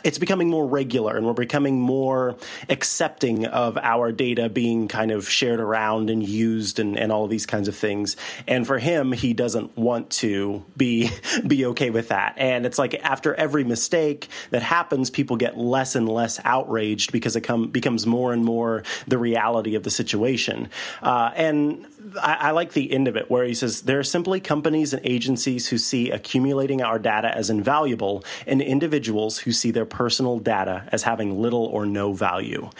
it's 0.04 0.18
becoming 0.18 0.48
more 0.48 0.66
regular 0.66 1.16
and 1.16 1.26
we're 1.26 1.32
becoming 1.32 1.80
more 1.80 2.36
accepting 2.68 3.46
of 3.46 3.76
our 3.78 4.12
data 4.12 4.48
being 4.48 4.88
kind 4.88 5.10
of 5.10 5.28
shared 5.28 5.60
around 5.60 6.10
and 6.10 6.26
used 6.26 6.78
and, 6.78 6.96
and 6.96 7.10
all 7.10 7.24
of 7.24 7.30
these 7.30 7.46
kinds 7.46 7.66
of 7.66 7.76
things. 7.76 8.16
And 8.46 8.66
for 8.66 8.78
him, 8.78 9.12
he 9.12 9.34
doesn't 9.34 9.76
want 9.76 10.10
to 10.10 10.64
be 10.76 11.10
be 11.46 11.66
okay 11.66 11.90
with 11.90 12.08
that. 12.08 12.34
And 12.36 12.64
it's 12.64 12.78
like 12.78 12.94
after 13.02 13.34
every 13.34 13.64
mistake 13.64 13.95
mistake 13.96 14.28
that 14.50 14.62
happens, 14.62 15.10
people 15.10 15.36
get 15.36 15.56
less 15.56 15.94
and 15.94 16.08
less 16.08 16.40
outraged 16.44 17.12
because 17.12 17.36
it 17.36 17.40
come, 17.40 17.68
becomes 17.68 18.06
more 18.06 18.32
and 18.32 18.44
more 18.44 18.82
the 19.06 19.18
reality 19.18 19.74
of 19.74 19.82
the 19.82 19.90
situation. 19.90 20.68
Uh, 21.02 21.30
and 21.34 21.86
I, 22.20 22.34
I, 22.34 22.50
like 22.50 22.72
the 22.72 22.92
end 22.92 23.08
of 23.08 23.16
it 23.16 23.30
where 23.30 23.44
he 23.44 23.54
says 23.54 23.82
there 23.82 23.98
are 23.98 24.04
simply 24.04 24.38
companies 24.40 24.92
and 24.92 25.04
agencies 25.04 25.68
who 25.68 25.78
see 25.78 26.10
accumulating 26.10 26.82
our 26.82 26.98
data 26.98 27.34
as 27.34 27.50
invaluable 27.50 28.24
and 28.46 28.60
individuals 28.60 29.38
who 29.38 29.52
see 29.52 29.70
their 29.70 29.86
personal 29.86 30.38
data 30.38 30.88
as 30.92 31.02
having 31.02 31.40
little 31.40 31.64
or 31.64 31.86
no 31.86 32.12
value. 32.12 32.70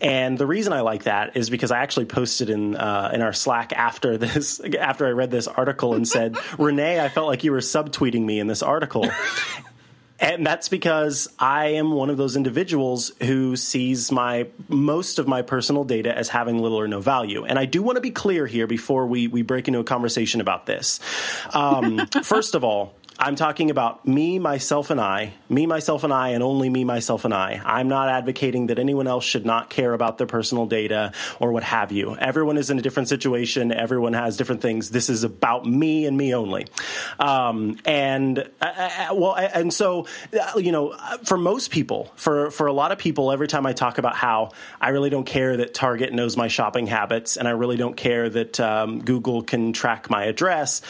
And 0.00 0.38
the 0.38 0.46
reason 0.46 0.72
I 0.72 0.82
like 0.82 1.04
that 1.04 1.36
is 1.36 1.50
because 1.50 1.70
I 1.70 1.78
actually 1.78 2.06
posted 2.06 2.50
in 2.50 2.76
uh, 2.76 3.10
in 3.12 3.22
our 3.22 3.32
Slack 3.32 3.72
after 3.72 4.16
this 4.16 4.60
after 4.78 5.06
I 5.06 5.10
read 5.10 5.30
this 5.30 5.48
article 5.48 5.94
and 5.94 6.06
said, 6.06 6.36
Rene, 6.58 7.00
I 7.00 7.08
felt 7.08 7.26
like 7.26 7.42
you 7.42 7.52
were 7.52 7.58
subtweeting 7.58 8.24
me 8.24 8.38
in 8.38 8.46
this 8.46 8.62
article. 8.62 9.08
And 10.20 10.44
that's 10.44 10.68
because 10.68 11.28
I 11.38 11.66
am 11.66 11.92
one 11.92 12.10
of 12.10 12.16
those 12.16 12.34
individuals 12.34 13.12
who 13.22 13.54
sees 13.56 14.10
my 14.10 14.48
most 14.68 15.18
of 15.18 15.28
my 15.28 15.42
personal 15.42 15.84
data 15.84 16.16
as 16.16 16.28
having 16.28 16.58
little 16.60 16.78
or 16.78 16.88
no 16.88 17.00
value. 17.00 17.44
And 17.44 17.58
I 17.58 17.66
do 17.66 17.82
want 17.82 17.96
to 17.96 18.00
be 18.00 18.10
clear 18.10 18.46
here 18.46 18.66
before 18.66 19.06
we, 19.06 19.28
we 19.28 19.42
break 19.42 19.68
into 19.68 19.78
a 19.78 19.84
conversation 19.84 20.40
about 20.40 20.66
this. 20.66 20.98
Um, 21.54 22.06
first 22.24 22.56
of 22.56 22.64
all, 22.64 22.94
I'm 23.20 23.34
talking 23.34 23.68
about 23.68 24.06
me, 24.06 24.38
myself, 24.38 24.90
and 24.90 25.00
I, 25.00 25.34
me, 25.48 25.66
myself, 25.66 26.04
and 26.04 26.12
I, 26.12 26.28
and 26.28 26.42
only 26.42 26.70
me, 26.70 26.84
myself, 26.84 27.24
and 27.24 27.34
I. 27.34 27.60
I'm 27.64 27.88
not 27.88 28.08
advocating 28.08 28.68
that 28.68 28.78
anyone 28.78 29.08
else 29.08 29.24
should 29.24 29.44
not 29.44 29.70
care 29.70 29.92
about 29.92 30.18
their 30.18 30.28
personal 30.28 30.66
data 30.66 31.10
or 31.40 31.50
what 31.50 31.64
have 31.64 31.90
you. 31.90 32.16
Everyone 32.16 32.56
is 32.56 32.70
in 32.70 32.78
a 32.78 32.82
different 32.82 33.08
situation. 33.08 33.72
Everyone 33.72 34.12
has 34.12 34.36
different 34.36 34.62
things. 34.62 34.90
This 34.90 35.10
is 35.10 35.24
about 35.24 35.66
me 35.66 36.06
and 36.06 36.16
me 36.16 36.32
only. 36.32 36.68
Um, 37.18 37.80
and 37.84 38.38
uh, 38.60 38.64
uh 39.10 39.14
well, 39.14 39.34
and 39.34 39.74
so 39.74 40.06
uh, 40.32 40.58
you 40.58 40.70
know, 40.70 40.96
for 41.24 41.36
most 41.36 41.72
people, 41.72 42.12
for 42.14 42.52
for 42.52 42.68
a 42.68 42.72
lot 42.72 42.92
of 42.92 42.98
people, 42.98 43.32
every 43.32 43.48
time 43.48 43.66
I 43.66 43.72
talk 43.72 43.98
about 43.98 44.14
how 44.14 44.52
I 44.80 44.90
really 44.90 45.10
don't 45.10 45.26
care 45.26 45.56
that 45.56 45.74
Target 45.74 46.12
knows 46.12 46.36
my 46.36 46.46
shopping 46.46 46.86
habits, 46.86 47.36
and 47.36 47.48
I 47.48 47.50
really 47.50 47.76
don't 47.76 47.96
care 47.96 48.28
that 48.28 48.60
um, 48.60 49.00
Google 49.00 49.42
can 49.42 49.72
track 49.72 50.08
my 50.08 50.26
address, 50.26 50.82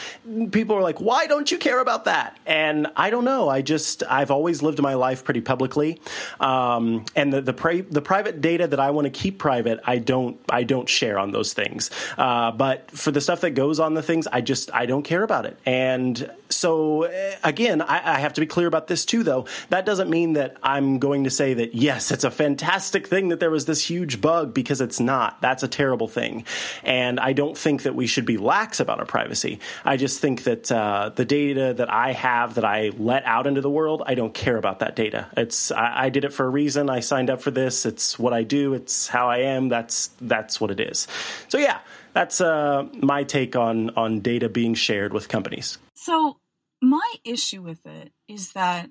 people 0.51 0.75
are 0.75 0.83
like, 0.83 1.01
"Why 1.01 1.25
don't 1.25 1.49
you 1.49 1.57
care 1.57 1.79
about 1.79 2.05
that?" 2.05 2.18
That? 2.19 2.37
And 2.45 2.87
I 2.95 3.09
don't 3.09 3.25
know. 3.25 3.49
I 3.49 3.61
just 3.61 4.03
I've 4.09 4.31
always 4.31 4.61
lived 4.61 4.81
my 4.81 4.95
life 4.95 5.23
pretty 5.23 5.41
publicly, 5.41 6.01
um, 6.39 7.05
and 7.15 7.31
the 7.31 7.41
the, 7.41 7.85
the, 7.89 8.01
private 8.01 8.41
data 8.41 8.67
that 8.67 8.79
I 8.79 8.91
want 8.91 9.05
to 9.05 9.11
keep 9.11 9.37
private, 9.37 9.79
I 9.85 9.97
don't 9.97 10.39
I 10.49 10.63
don't 10.63 10.89
share 10.89 11.17
on 11.17 11.31
those 11.31 11.53
things. 11.53 11.89
Uh, 12.17 12.51
but 12.51 12.91
for 12.91 13.11
the 13.11 13.21
stuff 13.21 13.41
that 13.41 13.51
goes 13.51 13.79
on 13.79 13.93
the 13.93 14.03
things, 14.03 14.27
I 14.27 14.41
just 14.41 14.73
I 14.73 14.85
don't 14.85 15.03
care 15.03 15.23
about 15.23 15.45
it. 15.45 15.57
And 15.65 16.29
so 16.49 17.05
uh, 17.05 17.35
again, 17.43 17.81
I, 17.81 18.15
I 18.15 18.19
have 18.19 18.33
to 18.33 18.41
be 18.41 18.47
clear 18.47 18.67
about 18.67 18.87
this 18.87 19.05
too, 19.05 19.23
though. 19.23 19.45
That 19.69 19.85
doesn't 19.85 20.09
mean 20.09 20.33
that 20.33 20.57
I'm 20.61 20.99
going 20.99 21.23
to 21.23 21.29
say 21.29 21.53
that 21.53 21.73
yes, 21.73 22.11
it's 22.11 22.23
a 22.23 22.31
fantastic 22.31 23.07
thing 23.07 23.29
that 23.29 23.39
there 23.39 23.51
was 23.51 23.65
this 23.65 23.89
huge 23.89 24.19
bug 24.19 24.53
because 24.53 24.81
it's 24.81 24.99
not. 24.99 25.39
That's 25.41 25.63
a 25.63 25.67
terrible 25.67 26.07
thing, 26.07 26.43
and 26.83 27.19
I 27.19 27.33
don't 27.33 27.57
think 27.57 27.83
that 27.83 27.95
we 27.95 28.07
should 28.07 28.25
be 28.25 28.37
lax 28.37 28.79
about 28.79 28.99
our 28.99 29.05
privacy. 29.05 29.59
I 29.85 29.95
just 29.95 30.19
think 30.19 30.43
that 30.43 30.71
uh, 30.71 31.11
the 31.15 31.25
data 31.25 31.73
that 31.75 31.89
I 31.91 32.09
I 32.09 32.13
have 32.13 32.55
that 32.55 32.65
I 32.65 32.91
let 32.97 33.23
out 33.25 33.45
into 33.45 33.61
the 33.61 33.69
world, 33.69 34.01
I 34.03 34.15
don't 34.15 34.33
care 34.33 34.57
about 34.57 34.79
that 34.79 34.95
data. 34.95 35.27
It's 35.37 35.71
I, 35.71 36.05
I, 36.05 36.09
did 36.09 36.25
it 36.25 36.33
for 36.33 36.45
a 36.45 36.49
reason. 36.49 36.89
I 36.89 37.01
signed 37.01 37.29
up 37.29 37.39
for 37.39 37.51
this. 37.51 37.85
It's 37.85 38.17
what 38.17 38.33
I 38.33 38.41
do. 38.41 38.73
It's 38.73 39.07
how 39.07 39.29
I 39.29 39.39
am. 39.39 39.69
That's 39.69 40.09
that's 40.21 40.59
what 40.59 40.71
it 40.71 40.79
is. 40.79 41.07
So 41.49 41.59
yeah, 41.59 41.79
that's 42.13 42.41
uh, 42.41 42.87
my 43.01 43.23
take 43.23 43.55
on 43.55 43.91
on 43.91 44.19
data 44.19 44.49
being 44.49 44.73
shared 44.73 45.13
with 45.13 45.27
companies. 45.27 45.77
So 45.95 46.37
my 46.81 47.15
issue 47.23 47.61
with 47.61 47.85
it 47.85 48.11
is 48.27 48.53
that 48.53 48.89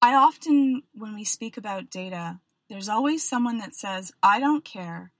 I 0.00 0.14
often, 0.14 0.82
when 0.92 1.14
we 1.14 1.24
speak 1.24 1.56
about 1.56 1.90
data, 1.90 2.40
there's 2.68 2.88
always 2.88 3.22
someone 3.22 3.58
that 3.58 3.74
says, 3.74 4.12
I 4.22 4.40
don't 4.40 4.64
care. 4.64 5.12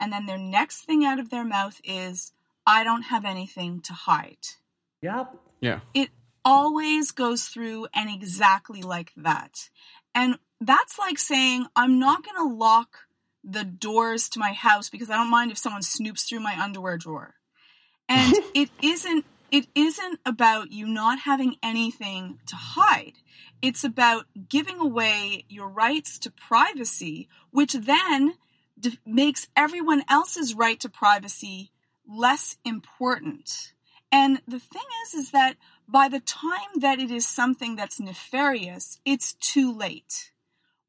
And 0.00 0.12
then 0.12 0.24
their 0.24 0.38
next 0.38 0.84
thing 0.84 1.04
out 1.04 1.18
of 1.18 1.28
their 1.28 1.44
mouth 1.44 1.80
is, 1.84 2.32
I 2.66 2.84
don't 2.84 3.02
have 3.02 3.24
anything 3.24 3.80
to 3.82 3.92
hide. 3.92 4.46
Yep. 5.02 5.36
Yeah. 5.60 5.80
It 5.92 6.08
always 6.44 7.10
goes 7.10 7.44
through 7.44 7.88
and 7.92 8.08
exactly 8.08 8.80
like 8.80 9.12
that. 9.16 9.68
And 10.14 10.38
that's 10.60 10.98
like 10.98 11.18
saying, 11.18 11.66
I'm 11.76 11.98
not 11.98 12.24
going 12.24 12.48
to 12.48 12.54
lock 12.54 13.00
the 13.42 13.64
doors 13.64 14.28
to 14.30 14.38
my 14.38 14.52
house 14.52 14.90
because 14.90 15.10
I 15.10 15.16
don't 15.16 15.30
mind 15.30 15.50
if 15.50 15.58
someone 15.58 15.82
snoops 15.82 16.28
through 16.28 16.40
my 16.40 16.60
underwear 16.60 16.98
drawer. 16.98 17.34
And 18.08 18.34
it 18.54 18.70
isn't 18.82 19.24
it 19.50 19.66
isn't 19.74 20.20
about 20.24 20.70
you 20.70 20.86
not 20.86 21.20
having 21.20 21.56
anything 21.62 22.38
to 22.46 22.54
hide. 22.54 23.14
It's 23.60 23.82
about 23.82 24.26
giving 24.48 24.78
away 24.78 25.44
your 25.48 25.68
rights 25.68 26.20
to 26.20 26.30
privacy, 26.30 27.28
which 27.50 27.72
then 27.72 28.34
d- 28.78 28.98
makes 29.04 29.48
everyone 29.56 30.04
else's 30.08 30.54
right 30.54 30.78
to 30.80 30.88
privacy 30.88 31.72
less 32.06 32.58
important. 32.64 33.72
And 34.12 34.40
the 34.46 34.60
thing 34.60 34.82
is, 35.06 35.14
is 35.14 35.30
that 35.32 35.56
by 35.88 36.08
the 36.08 36.20
time 36.20 36.80
that 36.80 36.98
it 36.98 37.10
is 37.10 37.26
something 37.26 37.76
that's 37.76 38.00
nefarious, 38.00 39.00
it's 39.04 39.34
too 39.34 39.72
late. 39.72 40.30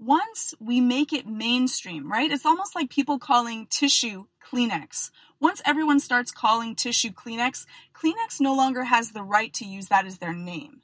Once 0.02 0.56
we 0.60 0.82
make 0.82 1.14
it 1.14 1.28
mainstream, 1.28 2.12
right? 2.12 2.32
It's 2.32 2.46
almost 2.46 2.74
like 2.74 2.90
people 2.90 3.20
calling 3.20 3.68
tissue 3.68 4.26
Kleenex. 4.44 5.12
Once 5.40 5.62
everyone 5.64 6.00
starts 6.00 6.32
calling 6.32 6.76
tissue 6.76 7.12
Kleenex, 7.12 7.68
Kleenex 7.94 8.40
no 8.40 8.56
longer 8.56 8.86
has 8.86 9.12
the 9.12 9.22
right 9.22 9.54
to 9.54 9.64
use 9.64 9.90
that 9.90 10.08
as 10.08 10.18
their 10.18 10.34
name. 10.34 10.82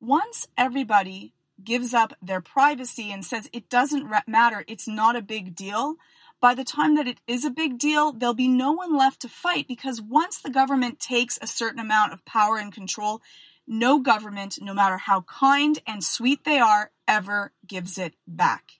Once 0.00 0.48
everybody 0.56 1.34
gives 1.62 1.92
up 1.92 2.14
their 2.22 2.40
privacy 2.40 3.12
and 3.12 3.22
says 3.22 3.50
it 3.52 3.68
doesn't 3.68 4.10
matter, 4.26 4.64
it's 4.66 4.88
not 4.88 5.14
a 5.14 5.20
big 5.20 5.54
deal, 5.54 5.96
by 6.40 6.54
the 6.54 6.64
time 6.64 6.94
that 6.96 7.08
it 7.08 7.20
is 7.26 7.44
a 7.44 7.50
big 7.50 7.78
deal, 7.78 8.12
there'll 8.12 8.34
be 8.34 8.48
no 8.48 8.72
one 8.72 8.96
left 8.96 9.20
to 9.20 9.28
fight 9.28 9.66
because 9.66 10.02
once 10.02 10.38
the 10.38 10.50
government 10.50 11.00
takes 11.00 11.38
a 11.40 11.46
certain 11.46 11.80
amount 11.80 12.12
of 12.12 12.24
power 12.26 12.58
and 12.58 12.72
control, 12.72 13.22
no 13.66 13.98
government, 14.00 14.58
no 14.60 14.74
matter 14.74 14.98
how 14.98 15.22
kind 15.22 15.78
and 15.86 16.04
sweet 16.04 16.44
they 16.44 16.58
are, 16.58 16.90
ever 17.08 17.52
gives 17.66 17.98
it 17.98 18.14
back. 18.26 18.72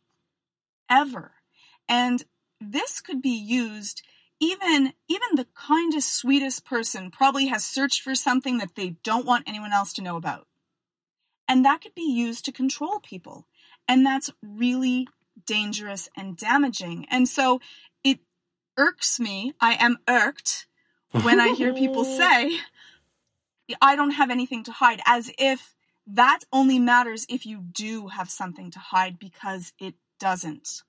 Ever. 0.91 1.33
And 1.89 2.25
this 2.61 3.01
could 3.01 3.23
be 3.23 3.37
used 3.37 4.03
even 4.41 4.93
even 5.09 5.29
the 5.37 5.47
kindest 5.55 6.15
sweetest 6.15 6.65
person 6.65 7.11
probably 7.11 7.47
has 7.47 7.65
searched 7.65 8.03
for 8.03 8.15
something 8.15 8.59
that 8.59 8.75
they 8.75 8.97
don't 9.03 9.27
want 9.27 9.45
anyone 9.47 9.73
else 9.73 9.93
to 9.95 10.03
know 10.03 10.17
about. 10.17 10.47
And 11.49 11.65
that 11.65 11.81
could 11.81 11.95
be 11.95 12.11
used 12.11 12.45
to 12.47 12.53
control 12.53 13.01
people. 13.01 13.47
And 13.87 14.05
that's 14.05 14.31
really 14.43 15.09
dangerous 15.47 16.09
and 16.17 16.37
damaging. 16.37 17.07
And 17.11 17.29
so 17.29 17.61
it 18.03 18.21
irks 18.77 19.21
me. 19.21 19.55
I 19.61 19.75
am 19.75 19.99
irked 20.09 20.67
when 21.23 21.41
I 21.41 21.55
hear 21.55 21.73
people 21.75 22.05
say 22.19 22.59
I 23.81 23.97
don't 23.97 24.11
have 24.11 24.31
anything 24.31 24.65
to 24.65 24.73
hide, 24.73 25.01
as 25.07 25.31
if 25.39 25.75
that 26.07 26.41
only 26.53 26.79
matters 26.79 27.27
if 27.29 27.47
you 27.47 27.61
do 27.61 28.09
have 28.09 28.31
something 28.31 28.71
to 28.73 28.79
hide 28.79 29.19
because 29.19 29.73
it 29.81 29.95
doesn't. 30.21 30.83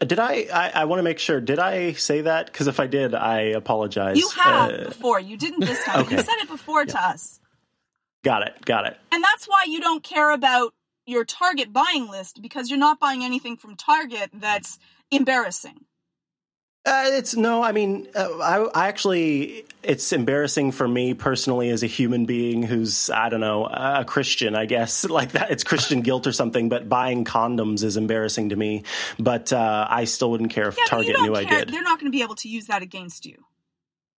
Did 0.00 0.18
I? 0.18 0.46
I, 0.52 0.70
I 0.74 0.84
want 0.84 1.00
to 1.00 1.02
make 1.02 1.18
sure. 1.18 1.40
Did 1.40 1.58
I 1.58 1.92
say 1.92 2.20
that? 2.22 2.46
Because 2.46 2.68
if 2.68 2.78
I 2.78 2.86
did, 2.86 3.14
I 3.14 3.40
apologize. 3.40 4.16
You 4.16 4.28
have 4.40 4.70
uh, 4.70 4.84
before. 4.84 5.18
You 5.18 5.36
didn't 5.36 5.60
this 5.60 5.82
time. 5.84 6.00
okay. 6.00 6.16
You 6.16 6.22
said 6.22 6.36
it 6.40 6.48
before 6.48 6.80
yeah. 6.80 6.92
to 6.92 7.08
us. 7.08 7.40
Got 8.22 8.46
it. 8.46 8.64
Got 8.64 8.86
it. 8.86 8.96
And 9.10 9.22
that's 9.22 9.46
why 9.46 9.64
you 9.66 9.80
don't 9.80 10.02
care 10.02 10.32
about 10.32 10.72
your 11.06 11.24
Target 11.24 11.72
buying 11.72 12.08
list 12.08 12.42
because 12.42 12.70
you're 12.70 12.78
not 12.78 13.00
buying 13.00 13.24
anything 13.24 13.56
from 13.56 13.74
Target 13.74 14.30
that's 14.32 14.78
embarrassing. 15.10 15.84
Uh, 16.88 17.10
it's 17.12 17.36
no, 17.36 17.62
I 17.62 17.72
mean, 17.72 18.08
uh, 18.14 18.38
I, 18.38 18.84
I 18.84 18.88
actually, 18.88 19.66
it's 19.82 20.10
embarrassing 20.10 20.72
for 20.72 20.88
me 20.88 21.12
personally 21.12 21.68
as 21.68 21.82
a 21.82 21.86
human 21.86 22.24
being 22.24 22.62
who's, 22.62 23.10
I 23.10 23.28
don't 23.28 23.40
know, 23.40 23.66
a 23.66 24.06
Christian, 24.06 24.54
I 24.54 24.64
guess, 24.64 25.04
like 25.08 25.32
that. 25.32 25.50
It's 25.50 25.64
Christian 25.64 26.00
guilt 26.00 26.26
or 26.26 26.32
something, 26.32 26.70
but 26.70 26.88
buying 26.88 27.26
condoms 27.26 27.84
is 27.84 27.98
embarrassing 27.98 28.48
to 28.48 28.56
me. 28.56 28.84
But 29.18 29.52
uh, 29.52 29.86
I 29.90 30.04
still 30.04 30.30
wouldn't 30.30 30.50
care 30.50 30.68
if 30.68 30.78
Yeah, 30.78 30.84
Target 30.86 31.20
knew 31.20 31.34
I 31.34 31.44
did. 31.44 31.68
They're 31.68 31.82
not 31.82 32.00
going 32.00 32.10
to 32.10 32.16
be 32.16 32.22
able 32.22 32.36
to 32.36 32.48
use 32.48 32.66
that 32.68 32.80
against 32.80 33.26
you. 33.26 33.44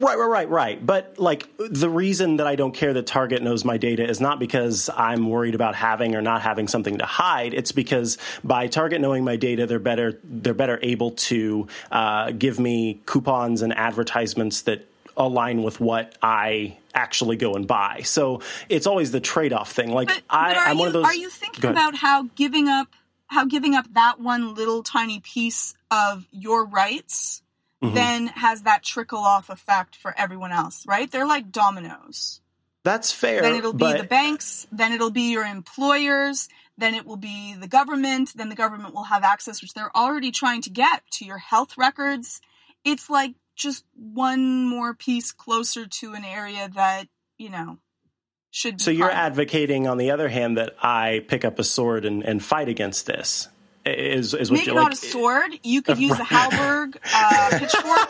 Right, 0.01 0.17
right, 0.17 0.29
right, 0.29 0.49
right. 0.49 0.87
But 0.87 1.19
like 1.19 1.47
the 1.59 1.91
reason 1.91 2.39
that 2.39 2.47
I 2.47 2.57
don't 2.57 2.73
care 2.73 2.95
that 2.95 3.07
Target 3.07 3.43
knows 3.43 3.67
my 3.67 3.77
data 3.77 4.09
is 4.09 4.19
not 4.19 4.39
because 4.39 4.89
I'm 4.97 5.29
worried 5.29 5.55
about 5.55 5.75
having 5.75 6.15
or 6.15 6.23
not 6.23 6.41
having 6.41 6.69
something 6.69 6.99
to 6.99 7.05
hide. 7.05 7.53
It's 7.53 7.71
because 7.71 8.17
by 8.43 8.67
Target 8.67 9.03
knowing 9.03 9.25
my 9.25 9.37
data, 9.37 9.67
they're 9.67 9.79
better 9.79 10.19
they're 10.25 10.55
better 10.55 10.79
able 10.83 11.11
to 11.13 11.69
uh, 11.93 12.31
give 12.31 12.59
me 12.59 13.01
coupons 13.05 13.61
and 13.61 13.77
advertisements 13.77 14.63
that 14.63 14.89
align 15.19 15.63
with 15.63 15.81
what 15.81 16.17
I 16.23 16.79
actually 16.95 17.37
go 17.37 17.55
and 17.55 17.67
buy. 17.67 18.01
So 18.05 18.41
it's 18.71 18.87
always 18.87 19.11
the 19.11 19.21
trade 19.21 19.53
off 19.53 19.71
thing. 19.71 19.93
Like 19.93 20.09
But, 20.09 20.23
I, 20.31 20.49
but 20.49 20.57
are 20.57 20.65
I'm 20.65 20.77
you 20.77 20.79
one 20.79 20.87
of 20.89 20.93
those. 20.95 21.05
are 21.05 21.15
you 21.15 21.29
thinking 21.29 21.71
about 21.71 21.95
how 21.97 22.23
giving 22.37 22.69
up 22.69 22.89
how 23.27 23.45
giving 23.45 23.75
up 23.75 23.85
that 23.93 24.19
one 24.19 24.55
little 24.55 24.83
tiny 24.83 25.21
piece 25.21 25.75
of 25.91 26.27
your 26.33 26.65
rights 26.65 27.43
Mm-hmm. 27.83 27.95
then 27.95 28.27
has 28.27 28.63
that 28.63 28.83
trickle 28.83 29.21
off 29.21 29.49
effect 29.49 29.97
for 29.97 30.15
everyone 30.19 30.53
else, 30.53 30.85
right? 30.87 31.11
They're 31.11 31.27
like 31.27 31.51
dominoes. 31.51 32.43
That's 32.85 33.11
fair. 33.11 33.41
Then 33.41 33.55
it'll 33.55 33.73
be 33.73 33.85
but 33.85 33.99
the 33.99 34.05
banks, 34.05 34.67
then 34.71 34.93
it'll 34.93 35.11
be 35.11 35.33
your 35.33 35.45
employers, 35.45 36.49
then 36.77 36.95
it 36.95 37.07
will 37.07 37.17
be 37.17 37.55
the 37.55 37.69
government, 37.69 38.33
then 38.35 38.51
the 38.51 38.55
government 38.55 38.95
will 38.95 39.05
have 39.05 39.25
access, 39.25 39.63
which 39.63 39.73
they're 39.73 39.95
already 39.97 40.31
trying 40.31 40.61
to 40.63 40.71
get 40.71 41.03
to 41.13 41.25
your 41.25 41.39
health 41.39 41.79
records. 41.79 42.41
It's 42.85 43.09
like 43.09 43.35
just 43.55 43.85
one 43.95 44.67
more 44.69 44.95
piece 44.95 45.33
closer 45.33 45.87
to 45.87 46.15
an 46.15 46.25
area 46.25 46.71
that, 46.75 47.09
you 47.39 47.51
know, 47.51 47.79
should 48.51 48.79
be. 48.79 48.83
So 48.83 48.91
you're 48.91 49.11
advocating, 49.11 49.87
on 49.87 49.99
the 49.99 50.11
other 50.11 50.29
hand, 50.29 50.57
that 50.57 50.75
I 50.83 51.25
pick 51.29 51.45
up 51.45 51.59
a 51.59 51.65
sword 51.65 52.05
and, 52.05 52.23
and 52.23 52.43
fight 52.43 52.69
against 52.69 53.07
this. 53.07 53.49
Is 53.85 54.35
is 54.35 54.51
what 54.51 54.59
Maybe 54.59 54.67
you're 54.67 54.75
not 54.75 54.85
like? 54.85 54.93
a 54.93 54.97
sword. 54.97 55.53
You 55.63 55.81
could 55.81 55.99
use 56.09 56.19
a 56.19 56.25
halberd, 56.25 56.99
uh, 57.15 57.49
pitchfork. 57.59 58.09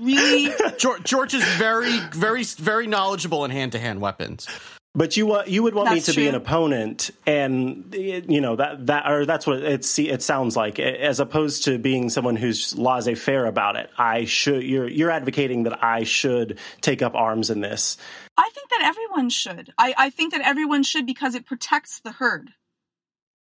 Really, 0.00 0.52
George, 0.76 1.04
George 1.04 1.34
is 1.34 1.44
very, 1.54 1.98
very, 2.12 2.42
very 2.42 2.86
knowledgeable 2.86 3.44
in 3.44 3.50
hand 3.50 3.72
to 3.72 3.78
hand 3.78 4.00
weapons. 4.00 4.48
But 4.96 5.16
you 5.16 5.26
want 5.26 5.48
you 5.48 5.64
would 5.64 5.74
want 5.74 5.90
me 5.90 5.96
That's 5.96 6.06
to 6.06 6.14
be 6.14 6.28
an 6.28 6.36
opponent, 6.36 7.10
and 7.26 7.92
you 7.92 8.40
know 8.40 8.54
that 8.54 8.86
that 8.86 9.10
or 9.10 9.26
that's 9.26 9.44
what 9.44 9.60
it 9.60 9.84
see 9.84 10.08
it 10.08 10.22
sounds 10.22 10.56
like, 10.56 10.78
as 10.78 11.18
opposed 11.18 11.64
to 11.64 11.78
being 11.78 12.10
someone 12.10 12.36
who's 12.36 12.78
laissez 12.78 13.16
faire 13.16 13.46
about 13.46 13.74
it. 13.74 13.90
I 13.98 14.24
should 14.24 14.62
you're 14.62 14.88
you're 14.88 15.10
advocating 15.10 15.64
that 15.64 15.82
I 15.82 16.04
should 16.04 16.60
take 16.80 17.02
up 17.02 17.16
arms 17.16 17.50
in 17.50 17.60
this. 17.60 17.96
I 18.36 18.48
think 18.54 18.70
that 18.70 18.82
everyone 18.84 19.30
should. 19.30 19.72
I, 19.76 19.94
I 19.96 20.10
think 20.10 20.32
that 20.32 20.42
everyone 20.42 20.84
should 20.84 21.06
because 21.06 21.34
it 21.34 21.44
protects 21.44 21.98
the 21.98 22.12
herd. 22.12 22.50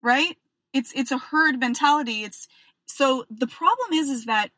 Right? 0.02 0.38
It's 0.74 0.92
it's 0.94 1.12
a 1.12 1.18
herd 1.18 1.58
mentality. 1.58 2.24
It's 2.24 2.48
so 2.84 3.24
the 3.30 3.46
problem 3.46 3.92
is 3.92 4.10
is 4.10 4.26
that 4.26 4.50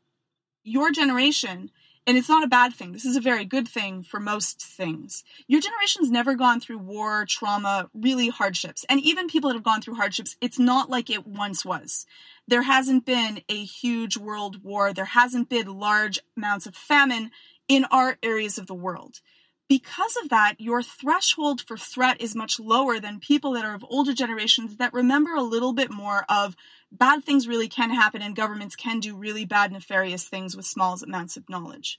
your 0.64 0.90
generation 0.90 1.70
and 2.08 2.16
it's 2.16 2.28
not 2.28 2.44
a 2.44 2.48
bad 2.48 2.72
thing. 2.72 2.92
This 2.92 3.04
is 3.04 3.16
a 3.16 3.20
very 3.20 3.44
good 3.44 3.66
thing 3.66 4.04
for 4.04 4.20
most 4.20 4.62
things. 4.62 5.24
Your 5.48 5.60
generation's 5.60 6.08
never 6.08 6.36
gone 6.36 6.60
through 6.60 6.78
war, 6.78 7.26
trauma, 7.28 7.90
really 7.94 8.28
hardships. 8.28 8.84
And 8.88 9.00
even 9.00 9.26
people 9.26 9.50
that 9.50 9.56
have 9.56 9.64
gone 9.64 9.82
through 9.82 9.96
hardships, 9.96 10.36
it's 10.40 10.58
not 10.58 10.88
like 10.88 11.10
it 11.10 11.26
once 11.26 11.64
was. 11.64 12.06
There 12.46 12.62
hasn't 12.62 13.04
been 13.04 13.42
a 13.48 13.64
huge 13.64 14.16
world 14.16 14.62
war. 14.62 14.92
There 14.92 15.04
hasn't 15.04 15.48
been 15.48 15.80
large 15.80 16.20
amounts 16.36 16.66
of 16.66 16.76
famine 16.76 17.32
in 17.66 17.84
our 17.86 18.18
areas 18.22 18.56
of 18.56 18.68
the 18.68 18.74
world 18.74 19.20
because 19.68 20.16
of 20.22 20.28
that, 20.28 20.54
your 20.58 20.82
threshold 20.82 21.60
for 21.60 21.76
threat 21.76 22.20
is 22.20 22.36
much 22.36 22.60
lower 22.60 23.00
than 23.00 23.18
people 23.18 23.52
that 23.52 23.64
are 23.64 23.74
of 23.74 23.84
older 23.88 24.12
generations 24.12 24.76
that 24.76 24.92
remember 24.92 25.34
a 25.34 25.42
little 25.42 25.72
bit 25.72 25.90
more 25.90 26.24
of 26.28 26.56
bad 26.92 27.24
things 27.24 27.48
really 27.48 27.68
can 27.68 27.90
happen 27.90 28.22
and 28.22 28.36
governments 28.36 28.76
can 28.76 29.00
do 29.00 29.16
really 29.16 29.44
bad, 29.44 29.72
nefarious 29.72 30.28
things 30.28 30.56
with 30.56 30.66
small 30.66 30.96
amounts 31.02 31.36
of 31.36 31.48
knowledge. 31.48 31.98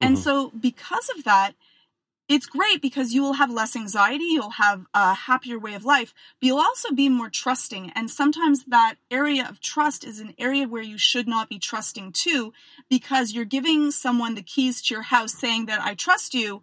And 0.00 0.16
mm-hmm. 0.16 0.22
so, 0.22 0.52
because 0.60 1.10
of 1.16 1.24
that, 1.24 1.54
it's 2.28 2.44
great 2.44 2.82
because 2.82 3.14
you 3.14 3.22
will 3.22 3.34
have 3.34 3.50
less 3.50 3.74
anxiety, 3.74 4.24
you'll 4.24 4.50
have 4.50 4.84
a 4.92 5.14
happier 5.14 5.58
way 5.58 5.72
of 5.72 5.86
life, 5.86 6.12
but 6.38 6.46
you'll 6.46 6.58
also 6.58 6.92
be 6.92 7.08
more 7.08 7.30
trusting. 7.30 7.90
And 7.94 8.10
sometimes 8.10 8.64
that 8.64 8.96
area 9.10 9.48
of 9.48 9.60
trust 9.60 10.04
is 10.04 10.20
an 10.20 10.34
area 10.38 10.68
where 10.68 10.82
you 10.82 10.98
should 10.98 11.26
not 11.26 11.48
be 11.48 11.58
trusting 11.58 12.12
too, 12.12 12.52
because 12.90 13.32
you're 13.32 13.46
giving 13.46 13.90
someone 13.90 14.34
the 14.34 14.42
keys 14.42 14.82
to 14.82 14.94
your 14.94 15.04
house 15.04 15.32
saying 15.32 15.66
that 15.66 15.80
I 15.80 15.94
trust 15.94 16.34
you 16.34 16.60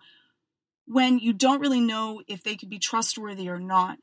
when 0.88 1.19
you 1.19 1.34
don't 1.34 1.62
really 1.62 1.82
know 1.82 2.21
if 2.28 2.43
they 2.43 2.56
could 2.56 2.69
be 2.69 2.80
trustworthy 2.80 3.50
or 3.50 3.60
not. 3.60 3.98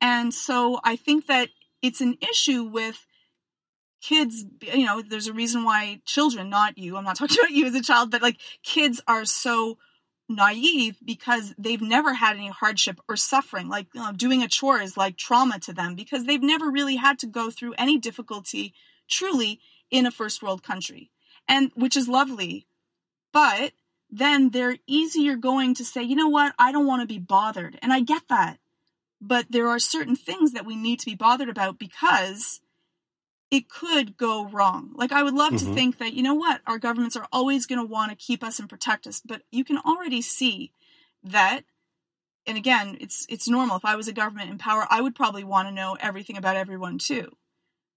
And 0.00 0.32
so 0.32 0.80
I 0.84 0.96
think 0.96 1.26
that 1.26 1.48
it's 1.82 2.00
an 2.00 2.16
issue 2.30 2.64
with 2.64 3.06
kids, 4.00 4.44
you 4.62 4.86
know, 4.86 5.02
there's 5.02 5.26
a 5.26 5.32
reason 5.32 5.64
why 5.64 6.00
children, 6.04 6.48
not 6.48 6.78
you, 6.78 6.96
I'm 6.96 7.04
not 7.04 7.16
talking 7.16 7.36
about 7.40 7.50
you 7.50 7.66
as 7.66 7.74
a 7.74 7.82
child, 7.82 8.10
but 8.10 8.22
like 8.22 8.40
kids 8.62 9.00
are 9.08 9.24
so 9.24 9.78
naive 10.28 10.98
because 11.04 11.54
they've 11.58 11.80
never 11.80 12.14
had 12.14 12.36
any 12.36 12.48
hardship 12.48 13.00
or 13.08 13.16
suffering. 13.16 13.68
Like 13.68 13.86
you 13.94 14.00
know, 14.00 14.12
doing 14.12 14.42
a 14.42 14.48
chore 14.48 14.80
is 14.80 14.96
like 14.96 15.16
trauma 15.16 15.58
to 15.60 15.72
them 15.72 15.94
because 15.94 16.24
they've 16.24 16.42
never 16.42 16.70
really 16.70 16.96
had 16.96 17.18
to 17.20 17.26
go 17.26 17.50
through 17.50 17.74
any 17.78 17.98
difficulty 17.98 18.74
truly 19.08 19.60
in 19.90 20.06
a 20.06 20.10
first 20.10 20.42
world 20.42 20.62
country. 20.62 21.10
And 21.48 21.70
which 21.74 21.96
is 21.96 22.08
lovely. 22.08 22.66
But 23.32 23.72
then 24.10 24.50
they're 24.50 24.78
easier 24.86 25.36
going 25.36 25.74
to 25.74 25.84
say, 25.84 26.02
you 26.02 26.16
know 26.16 26.28
what, 26.28 26.54
I 26.58 26.72
don't 26.72 26.86
want 26.86 27.02
to 27.02 27.06
be 27.06 27.18
bothered. 27.18 27.78
And 27.82 27.92
I 27.92 28.00
get 28.00 28.22
that. 28.28 28.58
But 29.20 29.46
there 29.50 29.68
are 29.68 29.78
certain 29.78 30.16
things 30.16 30.52
that 30.52 30.64
we 30.64 30.76
need 30.76 31.00
to 31.00 31.06
be 31.06 31.14
bothered 31.14 31.48
about 31.48 31.78
because 31.78 32.60
it 33.50 33.68
could 33.68 34.16
go 34.16 34.46
wrong. 34.46 34.92
Like, 34.94 35.12
I 35.12 35.22
would 35.22 35.34
love 35.34 35.56
to 35.56 35.64
mm-hmm. 35.64 35.74
think 35.74 35.98
that, 35.98 36.12
you 36.12 36.22
know 36.22 36.34
what, 36.34 36.60
our 36.66 36.78
governments 36.78 37.16
are 37.16 37.26
always 37.32 37.66
going 37.66 37.80
to 37.80 37.84
want 37.84 38.10
to 38.10 38.16
keep 38.16 38.44
us 38.44 38.58
and 38.58 38.68
protect 38.68 39.06
us. 39.06 39.20
But 39.24 39.42
you 39.50 39.64
can 39.64 39.78
already 39.78 40.22
see 40.22 40.72
that. 41.24 41.62
And 42.46 42.56
again, 42.56 42.96
it's 43.00 43.26
it's 43.28 43.48
normal. 43.48 43.76
If 43.76 43.84
I 43.84 43.96
was 43.96 44.08
a 44.08 44.12
government 44.12 44.50
in 44.50 44.56
power, 44.56 44.86
I 44.88 45.02
would 45.02 45.14
probably 45.14 45.44
want 45.44 45.68
to 45.68 45.74
know 45.74 45.98
everything 46.00 46.36
about 46.36 46.56
everyone 46.56 46.98
too. 46.98 47.36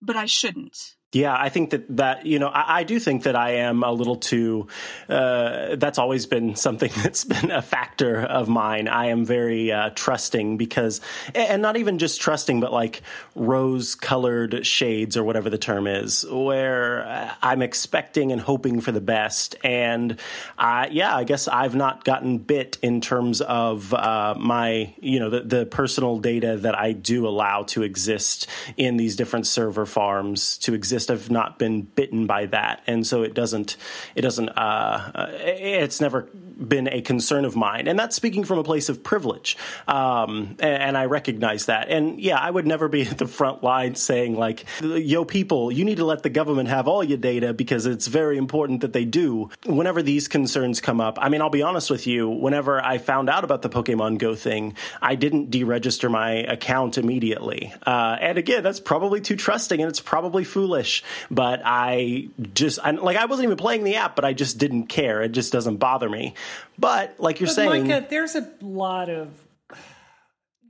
But 0.02 0.18
I 0.18 0.26
shouldn't. 0.26 0.96
Yeah, 1.14 1.36
I 1.38 1.50
think 1.50 1.72
that 1.72 1.98
that 1.98 2.26
you 2.26 2.40
know 2.40 2.48
I, 2.48 2.80
I 2.80 2.84
do 2.86 2.98
think 2.98 3.24
that 3.24 3.36
I 3.36 3.56
am 3.56 3.84
a 3.84 3.92
little 3.92 4.16
too. 4.16 4.68
Uh, 5.10 5.76
that's 5.76 5.98
always 5.98 6.26
been 6.26 6.56
something 6.68 6.90
that's 7.04 7.26
been 7.26 7.52
a 7.52 7.62
factor 7.62 8.22
of 8.22 8.48
mine. 8.48 8.88
I 8.88 9.08
am 9.08 9.26
very 9.26 9.74
uh, 9.74 9.90
trusting 9.94 10.56
because, 10.56 11.02
and 11.36 11.62
not 11.62 11.76
even 11.76 11.98
just 11.98 12.22
trusting, 12.22 12.62
but 12.62 12.72
like 12.72 13.02
rose-colored 13.36 14.66
shades 14.66 15.18
or 15.18 15.26
whatever 15.26 15.50
the 15.50 15.58
term 15.58 15.86
is, 15.86 16.26
where 16.30 17.06
uh, 17.06 17.34
I'm 17.42 17.62
expecting 17.62 18.32
and 18.32 18.40
hoping 18.40 18.80
for 18.80 18.94
the 18.94 19.02
best. 19.02 19.58
And 19.66 20.18
uh, 20.58 20.88
yeah, 20.92 21.14
I 21.14 21.26
guess 21.26 21.50
I've 21.50 21.76
not 21.76 22.06
gotten 22.06 22.38
bit 22.38 22.78
in 22.82 23.02
terms 23.02 23.42
of 23.42 23.94
uh, 23.94 24.36
my 24.40 24.94
you 25.02 25.20
know 25.20 25.30
the, 25.30 25.42
the 25.42 25.66
personal 25.66 26.20
data 26.20 26.56
that 26.56 26.80
I 26.80 26.94
do 26.94 27.28
allow 27.28 27.64
to 27.64 27.84
exist 27.84 28.48
in 28.78 28.96
these 28.96 29.18
different 29.18 29.46
server 29.46 29.86
farms 29.86 30.58
to 30.60 30.74
exist 30.74 31.01
have 31.10 31.30
not 31.30 31.60
been 31.60 31.82
bitten 31.82 32.28
by 32.28 32.46
that, 32.48 32.84
and 32.88 33.06
so 33.06 33.24
it 33.24 33.34
doesn't. 33.34 33.78
It 34.16 34.22
doesn't. 34.22 34.50
Uh, 34.50 35.30
it's 35.40 36.02
never 36.02 36.30
been 36.68 36.88
a 36.88 37.02
concern 37.02 37.46
of 37.46 37.56
mine, 37.56 37.88
and 37.88 37.98
that's 37.98 38.16
speaking 38.16 38.44
from 38.44 38.60
a 38.60 38.64
place 38.64 38.90
of 38.90 39.04
privilege, 39.04 39.58
um, 39.88 40.56
and, 40.60 40.84
and 40.84 40.98
I 40.98 41.06
recognize 41.06 41.66
that. 41.66 41.90
And 41.90 42.20
yeah, 42.20 42.38
I 42.38 42.50
would 42.50 42.68
never 42.68 42.88
be 42.88 43.02
at 43.08 43.18
the 43.18 43.28
front 43.28 43.64
line 43.64 43.96
saying 43.96 44.36
like, 44.36 44.66
"Yo, 44.82 45.26
people, 45.26 45.72
you 45.72 45.86
need 45.86 45.98
to 45.98 46.06
let 46.06 46.24
the 46.24 46.30
government 46.30 46.70
have 46.70 46.88
all 46.88 47.04
your 47.04 47.18
data 47.18 47.54
because 47.54 47.86
it's 47.86 48.08
very 48.08 48.38
important 48.38 48.82
that 48.82 48.94
they 48.94 49.06
do." 49.06 49.50
Whenever 49.66 50.02
these 50.02 50.28
concerns 50.28 50.82
come 50.82 51.02
up, 51.02 51.18
I 51.22 51.30
mean, 51.30 51.42
I'll 51.42 51.50
be 51.50 51.64
honest 51.64 51.90
with 51.90 52.08
you. 52.08 52.30
Whenever 52.30 52.84
I 52.84 52.98
found 52.98 53.30
out 53.30 53.44
about 53.44 53.62
the 53.62 53.70
Pokemon 53.70 54.20
Go 54.20 54.36
thing, 54.36 54.76
I 55.02 55.16
didn't 55.16 55.52
deregister 55.52 56.10
my 56.10 56.32
account 56.32 56.98
immediately, 56.98 57.74
uh, 57.86 58.18
and 58.20 58.38
again, 58.38 58.64
that's 58.64 58.80
probably 58.80 59.22
too 59.22 59.36
trusting 59.36 59.82
and 59.82 59.90
it's 59.90 60.00
probably 60.00 60.44
foolish 60.44 61.04
but 61.30 61.62
I 61.64 62.30
just 62.54 62.80
I, 62.84 62.92
like 62.92 63.18
I 63.18 63.26
wasn't 63.26 63.46
even 63.46 63.58
playing 63.58 63.84
the 63.84 63.96
app, 63.96 64.16
but 64.16 64.26
I 64.26 64.34
just 64.34 64.58
didn't 64.58 64.88
care. 64.88 65.22
It 65.22 65.32
just 65.32 65.52
doesn't 65.52 65.78
bother 65.78 66.10
me. 66.10 66.34
But 66.78 67.20
like 67.20 67.40
you're 67.40 67.48
But 67.48 67.56
saying, 67.56 67.88
Micah, 67.88 68.08
there's 68.10 68.36
a 68.36 68.52
lot 68.62 69.10
of 69.10 69.30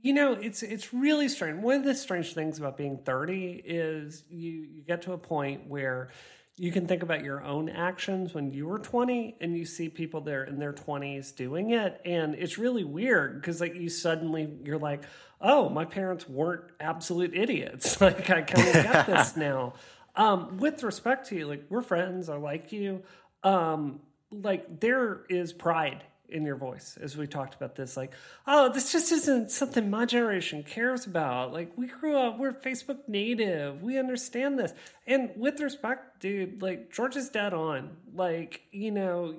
you 0.02 0.12
know, 0.12 0.32
it's 0.32 0.62
it's 0.64 0.92
really 0.92 1.28
strange. 1.28 1.62
One 1.62 1.76
of 1.76 1.84
the 1.84 1.94
strange 1.94 2.34
things 2.34 2.58
about 2.58 2.76
being 2.76 2.98
30 2.98 3.62
is 3.64 4.24
you 4.28 4.50
you 4.50 4.82
get 4.82 5.02
to 5.02 5.12
a 5.12 5.18
point 5.18 5.68
where 5.68 6.10
you 6.56 6.70
can 6.72 6.86
think 6.86 7.02
about 7.02 7.22
your 7.24 7.42
own 7.42 7.68
actions 7.68 8.34
when 8.34 8.52
you 8.52 8.66
were 8.66 8.78
20 8.78 9.36
and 9.40 9.56
you 9.56 9.64
see 9.64 9.88
people 9.88 10.20
there 10.20 10.44
in 10.44 10.58
their 10.58 10.72
20s 10.72 11.34
doing 11.34 11.70
it 11.70 11.98
and 12.04 12.34
it's 12.34 12.58
really 12.58 12.84
weird 12.84 13.40
because 13.40 13.60
like 13.60 13.74
you 13.74 13.88
suddenly 13.88 14.50
you're 14.64 14.78
like, 14.78 15.04
"Oh, 15.40 15.68
my 15.68 15.84
parents 15.84 16.28
weren't 16.28 16.64
absolute 16.80 17.34
idiots." 17.34 18.00
like 18.00 18.28
I 18.28 18.42
kind 18.42 18.68
of 18.68 18.74
get 18.92 19.06
this 19.06 19.36
now. 19.36 19.74
Um, 20.16 20.58
with 20.58 20.82
respect 20.82 21.28
to 21.28 21.36
you, 21.36 21.46
like 21.46 21.64
we're 21.70 21.80
friends, 21.80 22.28
I 22.28 22.36
like 22.36 22.72
you. 22.72 23.02
um, 23.44 24.00
like 24.32 24.80
there 24.80 25.24
is 25.28 25.52
pride 25.52 26.04
in 26.28 26.44
your 26.44 26.56
voice 26.56 26.96
as 27.00 27.14
we 27.14 27.26
talked 27.26 27.54
about 27.54 27.76
this 27.76 27.94
like 27.94 28.12
oh 28.46 28.72
this 28.72 28.90
just 28.90 29.12
isn't 29.12 29.50
something 29.50 29.90
my 29.90 30.06
generation 30.06 30.62
cares 30.62 31.06
about. 31.06 31.52
Like 31.52 31.72
we 31.76 31.86
grew 31.86 32.16
up 32.16 32.38
we're 32.38 32.52
facebook 32.52 33.08
native 33.08 33.82
we 33.82 33.98
understand 33.98 34.58
this. 34.58 34.72
And 35.06 35.30
with 35.36 35.60
respect 35.60 36.20
dude 36.20 36.62
like 36.62 36.92
george 36.92 37.16
is 37.16 37.28
dead 37.28 37.52
on. 37.52 37.96
Like 38.14 38.62
you 38.70 38.90
know 38.90 39.34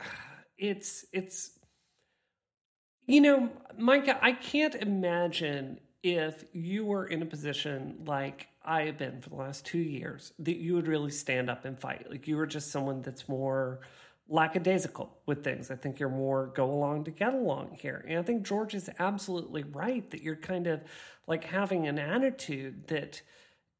it's 0.58 1.04
it's 1.12 1.52
you 3.06 3.20
know 3.20 3.48
micah 3.78 4.18
i 4.20 4.32
can't 4.32 4.74
imagine 4.74 5.78
if 6.02 6.44
you 6.52 6.84
were 6.84 7.06
in 7.06 7.22
a 7.22 7.26
position 7.26 8.02
like 8.06 8.48
I 8.68 8.82
have 8.82 8.98
been 8.98 9.22
for 9.22 9.30
the 9.30 9.36
last 9.36 9.64
two 9.64 9.78
years, 9.78 10.34
that 10.40 10.56
you 10.56 10.74
would 10.74 10.88
really 10.88 11.10
stand 11.10 11.48
up 11.48 11.64
and 11.64 11.78
fight. 11.78 12.10
Like 12.10 12.28
you 12.28 12.36
were 12.36 12.46
just 12.46 12.70
someone 12.70 13.00
that's 13.00 13.26
more 13.26 13.80
lackadaisical 14.28 15.16
with 15.26 15.42
things. 15.42 15.70
I 15.70 15.76
think 15.76 15.98
you're 15.98 16.08
more 16.08 16.52
go 16.54 16.70
along 16.70 17.04
to 17.04 17.10
get 17.10 17.32
along 17.32 17.78
here. 17.80 18.04
And 18.06 18.18
I 18.18 18.22
think 18.22 18.42
George 18.42 18.74
is 18.74 18.90
absolutely 18.98 19.62
right 19.62 20.08
that 20.10 20.22
you're 20.22 20.36
kind 20.36 20.66
of 20.66 20.82
like 21.26 21.44
having 21.44 21.86
an 21.86 21.98
attitude 21.98 22.88
that 22.88 23.22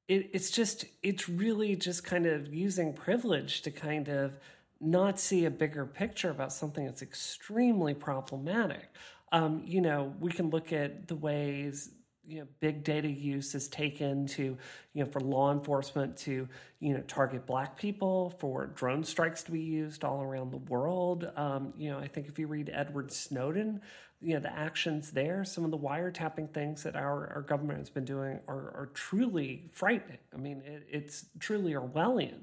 it, 0.08 0.30
it's 0.32 0.50
just, 0.50 0.86
it's 1.02 1.28
really 1.28 1.76
just 1.76 2.04
kind 2.04 2.26
of 2.26 2.52
using 2.52 2.94
privilege 2.94 3.62
to 3.62 3.70
kind 3.70 4.08
of 4.08 4.38
not 4.80 5.20
see 5.20 5.44
a 5.44 5.50
bigger 5.50 5.84
picture 5.84 6.30
about 6.30 6.52
something 6.52 6.84
that's 6.84 7.02
extremely 7.02 7.92
problematic. 7.94 8.88
Um, 9.32 9.62
you 9.66 9.82
know, 9.82 10.14
we 10.20 10.30
can 10.30 10.48
look 10.48 10.72
at 10.72 11.08
the 11.08 11.16
ways 11.16 11.90
you 12.28 12.40
know 12.40 12.46
big 12.60 12.84
data 12.84 13.08
use 13.08 13.54
is 13.54 13.68
taken 13.68 14.26
to 14.26 14.56
you 14.92 15.04
know 15.04 15.10
for 15.10 15.20
law 15.20 15.50
enforcement 15.50 16.16
to 16.16 16.46
you 16.78 16.92
know 16.92 17.00
target 17.08 17.46
black 17.46 17.76
people 17.78 18.34
for 18.38 18.66
drone 18.66 19.02
strikes 19.02 19.42
to 19.42 19.50
be 19.50 19.60
used 19.60 20.04
all 20.04 20.22
around 20.22 20.50
the 20.50 20.58
world. 20.58 21.30
Um, 21.36 21.72
you 21.76 21.90
know 21.90 21.98
i 21.98 22.06
think 22.06 22.28
if 22.28 22.38
you 22.38 22.46
read 22.46 22.70
edward 22.72 23.10
snowden 23.10 23.80
you 24.20 24.34
know 24.34 24.40
the 24.40 24.52
actions 24.52 25.10
there 25.10 25.44
some 25.44 25.64
of 25.64 25.70
the 25.70 25.78
wiretapping 25.78 26.52
things 26.52 26.82
that 26.82 26.96
our, 26.96 27.32
our 27.34 27.42
government 27.42 27.78
has 27.78 27.90
been 27.90 28.04
doing 28.04 28.40
are, 28.46 28.74
are 28.76 28.90
truly 28.92 29.70
frightening. 29.72 30.18
I 30.34 30.36
mean 30.36 30.62
it, 30.66 30.86
it's 30.90 31.26
truly 31.40 31.72
orwellian. 31.72 32.40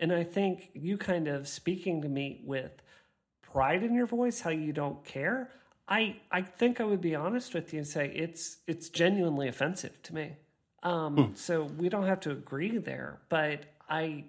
And 0.00 0.12
i 0.12 0.24
think 0.24 0.70
you 0.72 0.96
kind 0.96 1.28
of 1.28 1.46
speaking 1.46 2.02
to 2.02 2.08
me 2.08 2.40
with 2.44 2.72
pride 3.42 3.82
in 3.82 3.94
your 3.94 4.06
voice 4.06 4.40
how 4.40 4.50
you 4.50 4.72
don't 4.72 5.04
care 5.04 5.50
I 5.88 6.16
I 6.30 6.42
think 6.42 6.80
I 6.80 6.84
would 6.84 7.00
be 7.00 7.14
honest 7.14 7.54
with 7.54 7.72
you 7.72 7.80
and 7.80 7.86
say 7.86 8.10
it's 8.14 8.58
it's 8.66 8.88
genuinely 8.88 9.48
offensive 9.48 10.02
to 10.04 10.14
me. 10.14 10.32
Um, 10.82 11.16
hmm. 11.16 11.34
So 11.34 11.64
we 11.64 11.88
don't 11.88 12.06
have 12.06 12.20
to 12.20 12.30
agree 12.30 12.78
there, 12.78 13.18
but 13.28 13.60
I 13.88 14.24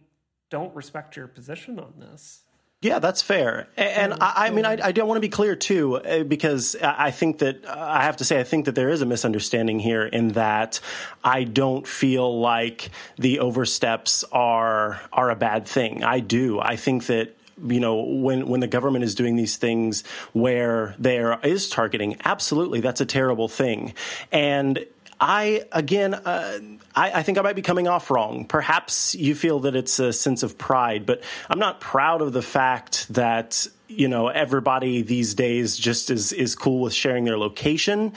don't 0.49 0.75
respect 0.75 1.15
your 1.15 1.27
position 1.27 1.79
on 1.79 1.93
this. 1.99 2.41
Yeah, 2.81 2.99
that's 2.99 3.23
fair. 3.23 3.67
And 3.75 4.13
I, 4.13 4.33
I 4.35 4.49
mean, 4.51 4.63
I, 4.63 4.77
I 4.81 4.91
don't 4.91 5.07
want 5.07 5.17
to 5.17 5.21
be 5.21 5.29
clear 5.29 5.55
too, 5.55 5.95
uh, 5.95 6.23
because 6.23 6.75
I 6.79 7.09
think 7.09 7.39
that 7.39 7.67
I 7.67 8.03
have 8.03 8.17
to 8.17 8.23
say, 8.23 8.39
I 8.39 8.43
think 8.43 8.65
that 8.65 8.75
there 8.75 8.89
is 8.89 9.01
a 9.01 9.05
misunderstanding 9.05 9.79
here 9.79 10.05
in 10.05 10.29
that 10.29 10.79
I 11.23 11.43
don't 11.43 11.87
feel 11.87 12.39
like 12.39 12.91
the 13.17 13.39
oversteps 13.39 14.23
are 14.31 15.01
are 15.11 15.31
a 15.31 15.35
bad 15.35 15.65
thing. 15.65 16.03
I 16.03 16.19
do. 16.19 16.59
I 16.59 16.75
think 16.75 17.07
that 17.07 17.35
you 17.65 17.79
know, 17.79 18.01
when 18.01 18.47
when 18.47 18.59
the 18.59 18.67
government 18.67 19.03
is 19.03 19.15
doing 19.15 19.35
these 19.35 19.57
things 19.57 20.03
where 20.33 20.95
there 20.99 21.39
is 21.43 21.69
targeting, 21.69 22.17
absolutely, 22.23 22.81
that's 22.81 23.01
a 23.01 23.05
terrible 23.05 23.47
thing. 23.47 23.93
And 24.31 24.85
I 25.19 25.65
again, 25.71 26.13
uh, 26.13 26.59
I, 26.95 27.11
I, 27.11 27.23
think 27.23 27.37
I 27.37 27.41
might 27.41 27.55
be 27.55 27.61
coming 27.61 27.87
off 27.87 28.11
wrong. 28.11 28.45
Perhaps 28.45 29.15
you 29.15 29.33
feel 29.33 29.59
that 29.61 29.75
it's 29.75 29.99
a 29.99 30.13
sense 30.13 30.43
of 30.43 30.57
pride, 30.57 31.05
but 31.05 31.23
I'm 31.49 31.59
not 31.59 31.79
proud 31.79 32.21
of 32.21 32.33
the 32.33 32.43
fact 32.43 33.07
that 33.13 33.67
you 33.87 34.07
know 34.07 34.27
everybody 34.27 35.01
these 35.01 35.33
days 35.33 35.75
just 35.77 36.11
is 36.11 36.33
is 36.33 36.55
cool 36.55 36.81
with 36.81 36.93
sharing 36.93 37.23
their 37.25 37.37
location. 37.37 38.13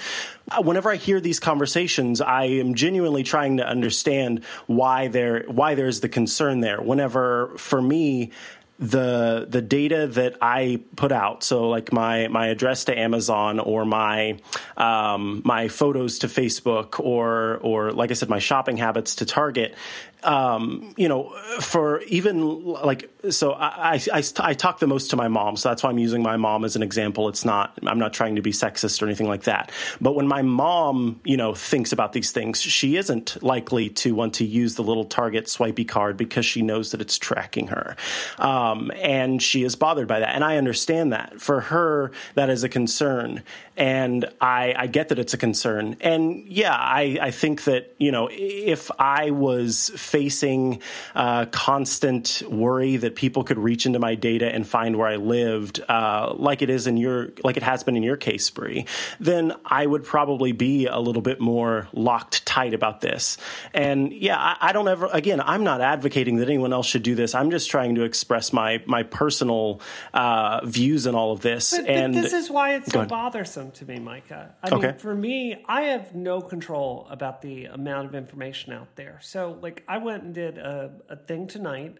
Uh, 0.50 0.62
whenever 0.62 0.90
I 0.90 0.96
hear 0.96 1.20
these 1.20 1.40
conversations, 1.40 2.20
I 2.20 2.44
am 2.44 2.74
genuinely 2.74 3.22
trying 3.22 3.58
to 3.58 3.66
understand 3.66 4.44
why 4.66 5.08
there 5.08 5.44
why 5.46 5.74
there's 5.76 6.00
the 6.00 6.08
concern 6.08 6.60
there. 6.60 6.82
Whenever 6.82 7.52
for 7.56 7.80
me 7.80 8.32
the 8.80 9.46
the 9.46 9.60
data 9.60 10.06
that 10.06 10.38
I 10.40 10.80
put 10.96 11.12
out, 11.12 11.44
so 11.44 11.68
like 11.68 11.92
my 11.92 12.28
my 12.28 12.46
address 12.46 12.84
to 12.84 12.98
Amazon 12.98 13.60
or 13.60 13.84
my 13.84 14.38
um, 14.78 15.42
my 15.44 15.68
photos 15.68 16.20
to 16.20 16.28
Facebook 16.28 16.98
or 16.98 17.58
or 17.58 17.92
like 17.92 18.10
I 18.10 18.14
said, 18.14 18.30
my 18.30 18.38
shopping 18.38 18.78
habits 18.78 19.16
to 19.16 19.26
Target, 19.26 19.74
um, 20.22 20.94
you 20.96 21.08
know, 21.08 21.34
for 21.60 22.00
even 22.02 22.64
like, 22.64 23.10
so 23.28 23.52
I, 23.52 23.94
I, 23.94 24.00
I, 24.18 24.22
I, 24.40 24.54
talk 24.54 24.78
the 24.78 24.86
most 24.86 25.10
to 25.10 25.16
my 25.16 25.28
mom. 25.28 25.56
So 25.56 25.68
that's 25.68 25.82
why 25.82 25.90
I'm 25.90 25.98
using 25.98 26.22
my 26.22 26.36
mom 26.36 26.64
as 26.64 26.76
an 26.76 26.82
example. 26.82 27.28
It's 27.28 27.44
not, 27.44 27.78
I'm 27.86 27.98
not 27.98 28.12
trying 28.12 28.36
to 28.36 28.42
be 28.42 28.52
sexist 28.52 29.02
or 29.02 29.06
anything 29.06 29.28
like 29.28 29.42
that. 29.42 29.70
But 30.00 30.14
when 30.14 30.26
my 30.26 30.42
mom, 30.42 31.20
you 31.24 31.36
know, 31.36 31.54
thinks 31.54 31.92
about 31.92 32.12
these 32.12 32.32
things, 32.32 32.60
she 32.60 32.96
isn't 32.96 33.42
likely 33.42 33.90
to 33.90 34.14
want 34.14 34.34
to 34.34 34.44
use 34.44 34.76
the 34.76 34.82
little 34.82 35.04
Target 35.04 35.48
swipey 35.48 35.84
card 35.84 36.16
because 36.16 36.46
she 36.46 36.62
knows 36.62 36.92
that 36.92 37.00
it's 37.00 37.18
tracking 37.18 37.68
her. 37.68 37.96
Um, 38.38 38.90
and 38.96 39.42
she 39.42 39.64
is 39.64 39.76
bothered 39.76 40.08
by 40.08 40.20
that. 40.20 40.34
And 40.34 40.44
I 40.44 40.56
understand 40.56 41.12
that. 41.12 41.40
For 41.40 41.60
her, 41.60 42.12
that 42.34 42.48
is 42.48 42.64
a 42.64 42.68
concern. 42.68 43.42
And 43.76 44.26
I, 44.40 44.74
I 44.76 44.86
get 44.86 45.08
that 45.08 45.18
it's 45.18 45.34
a 45.34 45.38
concern. 45.38 45.96
And 46.00 46.46
yeah, 46.46 46.74
I, 46.74 47.18
I 47.20 47.30
think 47.30 47.64
that, 47.64 47.94
you 47.98 48.12
know, 48.12 48.28
if 48.30 48.90
I 48.98 49.30
was 49.30 49.90
facing 49.96 50.82
uh, 51.14 51.46
constant 51.46 52.42
worry 52.48 52.96
that 52.98 53.09
people 53.14 53.44
could 53.44 53.58
reach 53.58 53.86
into 53.86 53.98
my 53.98 54.14
data 54.14 54.52
and 54.52 54.66
find 54.66 54.96
where 54.96 55.08
I 55.08 55.16
lived, 55.16 55.80
uh, 55.88 56.34
like 56.36 56.62
it 56.62 56.70
is 56.70 56.86
in 56.86 56.96
your, 56.96 57.30
like 57.44 57.56
it 57.56 57.62
has 57.62 57.84
been 57.84 57.96
in 57.96 58.02
your 58.02 58.16
case, 58.16 58.48
Brie, 58.50 58.86
then 59.18 59.52
I 59.64 59.86
would 59.86 60.04
probably 60.04 60.52
be 60.52 60.86
a 60.86 60.98
little 60.98 61.22
bit 61.22 61.40
more 61.40 61.88
locked 61.92 62.46
tight 62.46 62.74
about 62.74 63.00
this. 63.00 63.38
And 63.72 64.12
yeah, 64.12 64.36
I, 64.38 64.56
I 64.60 64.72
don't 64.72 64.88
ever. 64.88 65.08
Again, 65.12 65.40
I'm 65.40 65.64
not 65.64 65.80
advocating 65.80 66.36
that 66.36 66.48
anyone 66.48 66.72
else 66.72 66.86
should 66.86 67.02
do 67.02 67.14
this. 67.14 67.34
I'm 67.34 67.50
just 67.50 67.70
trying 67.70 67.94
to 67.96 68.02
express 68.02 68.52
my 68.52 68.82
my 68.86 69.02
personal 69.02 69.80
uh, 70.12 70.64
views 70.64 71.06
in 71.06 71.14
all 71.14 71.32
of 71.32 71.40
this. 71.40 71.70
But, 71.70 71.86
and 71.86 72.14
but 72.14 72.22
this 72.22 72.32
is 72.32 72.50
why 72.50 72.74
it's 72.74 72.92
so 72.92 73.04
bothersome 73.06 73.70
to 73.72 73.84
me, 73.84 73.98
Micah. 73.98 74.54
I 74.62 74.70
okay. 74.70 74.88
mean, 74.88 74.98
for 74.98 75.14
me, 75.14 75.64
I 75.66 75.82
have 75.82 76.14
no 76.14 76.40
control 76.40 77.06
about 77.10 77.42
the 77.42 77.66
amount 77.66 78.08
of 78.08 78.14
information 78.14 78.72
out 78.72 78.96
there. 78.96 79.18
So, 79.22 79.58
like, 79.60 79.84
I 79.88 79.98
went 79.98 80.22
and 80.24 80.34
did 80.34 80.58
a, 80.58 80.92
a 81.08 81.16
thing 81.16 81.46
tonight 81.46 81.98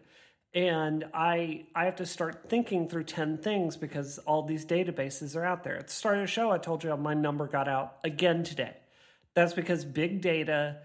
and 0.53 1.05
I 1.15 1.67
I 1.75 1.85
have 1.85 1.97
to 1.97 2.07
start 2.07 2.49
thinking 2.49 2.89
through 2.89 3.05
10 3.05 3.39
things 3.39 3.77
because 3.77 4.19
all 4.19 4.43
these 4.43 4.67
databases 4.67 5.37
are 5.37 5.45
out 5.45 5.63
there. 5.65 5.77
At 5.77 5.89
the 5.89 5.93
start 5.93 6.17
of 6.17 6.23
the 6.23 6.27
show, 6.27 6.51
I 6.51 6.59
told 6.59 6.83
you 6.83 6.97
my 6.97 7.15
number 7.15 7.47
got 7.47 7.69
out 7.69 7.99
again 8.03 8.43
today. 8.43 8.77
That's 9.35 9.53
because 9.53 9.85
big 9.85 10.21
data 10.21 10.79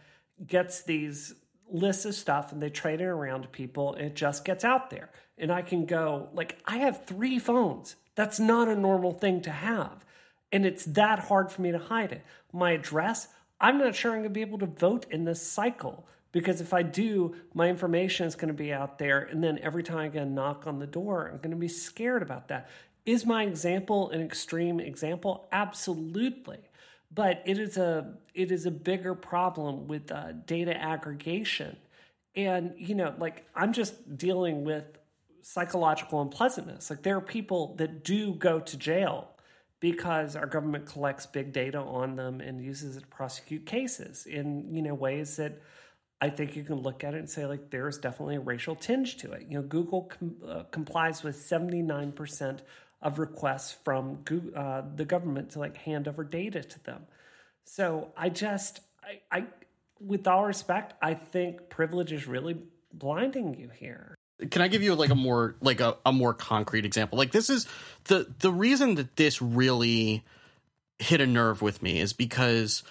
gets 0.46 0.84
these 0.84 1.34
lists 1.70 2.06
of 2.06 2.14
stuff 2.14 2.52
and 2.52 2.62
they 2.62 2.70
trade 2.70 3.02
it 3.02 3.06
around 3.06 3.42
to 3.42 3.48
people 3.48 3.96
it 3.96 4.16
just 4.16 4.46
gets 4.46 4.64
out 4.64 4.90
there. 4.90 5.10
And 5.38 5.52
I 5.52 5.64
can 5.64 5.86
go, 5.86 6.30
like, 6.34 6.58
I 6.66 6.78
have 6.78 7.06
three 7.06 7.40
phones. 7.40 7.96
That's 8.16 8.40
not 8.40 8.68
a 8.68 8.76
normal 8.76 9.12
thing 9.12 9.42
to 9.42 9.52
have. 9.52 10.06
And 10.52 10.66
it's 10.66 10.86
that 10.86 11.20
hard 11.20 11.52
for 11.52 11.62
me 11.62 11.72
to 11.72 11.78
hide 11.78 12.14
it. 12.14 12.24
My 12.54 12.72
address, 12.72 13.28
I'm 13.60 13.78
not 13.78 13.96
sure 13.96 14.12
I'm 14.12 14.20
going 14.20 14.30
to 14.30 14.34
be 14.34 14.42
able 14.42 14.60
to 14.60 14.66
vote 14.66 15.06
in 15.10 15.26
this 15.26 15.42
cycle 15.42 16.08
because 16.36 16.60
if 16.60 16.74
I 16.74 16.84
do, 16.84 17.34
my 17.54 17.70
information 17.70 18.28
is 18.28 18.36
going 18.36 18.50
to 18.50 18.54
be 18.54 18.74
out 18.74 19.00
there. 19.00 19.20
And 19.22 19.42
then 19.42 19.58
every 19.60 19.84
time 19.84 20.00
I 20.00 20.10
get 20.10 20.24
a 20.24 20.26
knock 20.26 20.68
on 20.68 20.80
the 20.80 20.86
door, 20.86 21.30
I'm 21.32 21.38
going 21.38 21.52
to 21.52 21.56
be 21.56 21.70
scared 21.70 22.22
about 22.22 22.50
that. 22.50 22.70
Is 23.06 23.26
my 23.26 23.44
example 23.44 24.10
an 24.10 24.20
extreme 24.20 24.82
example? 24.82 25.48
Absolutely. 25.54 26.60
But 27.10 27.42
it 27.46 27.58
is 27.58 27.78
a 27.78 28.18
it 28.34 28.52
is 28.52 28.66
a 28.66 28.72
bigger 28.72 29.16
problem 29.16 29.88
with 29.88 30.12
uh, 30.12 30.34
data 30.46 30.76
aggregation, 30.76 31.78
and 32.36 32.74
you 32.76 32.96
know, 32.96 33.16
like 33.18 33.46
I'm 33.56 33.72
just 33.72 34.18
dealing 34.18 34.66
with 34.66 34.84
psychological 35.42 36.22
unpleasantness. 36.22 36.90
Like 36.90 37.02
there 37.02 37.16
are 37.16 37.22
people 37.22 37.76
that 37.78 38.04
do 38.04 38.34
go 38.34 38.60
to 38.60 38.76
jail 38.78 39.30
because 39.80 40.36
our 40.36 40.48
government 40.48 40.86
collects 40.86 41.26
big 41.26 41.54
data 41.54 41.80
on 41.80 42.18
them 42.18 42.42
and 42.42 42.62
uses 42.62 42.98
it 42.98 43.02
to 43.02 43.08
prosecute 43.08 43.66
cases 43.66 44.26
in 44.26 44.68
you 44.76 44.82
know 44.82 44.94
ways 44.94 45.38
that 45.38 45.62
I 46.22 46.30
think 46.30 46.56
you 46.56 46.64
can 46.64 46.76
look 46.76 47.04
at 47.04 47.14
it 47.14 47.18
and 47.18 47.30
say, 47.30 47.46
like, 47.46 47.70
there's 47.70 47.98
definitely 47.98 48.38
a 48.38 48.40
racial 48.40 48.76
tinge 48.76 49.18
to 49.18 49.32
it. 49.34 49.48
You 49.50 49.58
know, 49.58 49.64
Google 49.64 50.04
com- 50.04 50.38
uh, 50.48 50.64
complies 50.72 51.24
with 51.24 51.36
79% 51.36 52.60
of 53.02 53.20
requests 53.20 53.78
from 53.84 54.16
Google, 54.24 54.52
uh, 54.56 54.84
the 54.96 55.06
government 55.06 55.52
to 55.52 55.60
like 55.60 55.78
hand 55.78 56.08
over 56.08 56.24
data 56.24 56.64
to 56.64 56.84
them. 56.84 57.04
So 57.66 58.12
I 58.16 58.30
just, 58.30 58.80
I, 59.04 59.40
I, 59.40 59.46
with 60.00 60.28
all 60.28 60.46
respect, 60.46 60.94
I 61.02 61.14
think 61.14 61.70
privilege 61.70 62.12
is 62.12 62.28
really 62.28 62.58
blinding 62.94 63.56
you 63.60 63.70
here. 63.70 64.16
Can 64.52 64.62
I 64.62 64.68
give 64.68 64.82
you 64.82 64.96
like 64.96 65.12
a 65.12 65.16
more 65.16 65.56
like 65.62 65.80
a, 65.80 65.96
a 66.06 66.12
more 66.12 66.34
concrete 66.34 66.86
example? 66.86 67.18
Like 67.18 67.32
this 67.32 67.50
is 67.50 67.68
the 68.06 68.28
the 68.40 68.52
reason 68.52 68.96
that 68.96 69.16
this 69.16 69.42
really 69.42 70.26
hit 71.00 71.22
a 71.22 71.26
nerve 71.26 71.62
with 71.62 71.82
me 71.82 72.02
is 72.02 72.12
because 72.12 72.84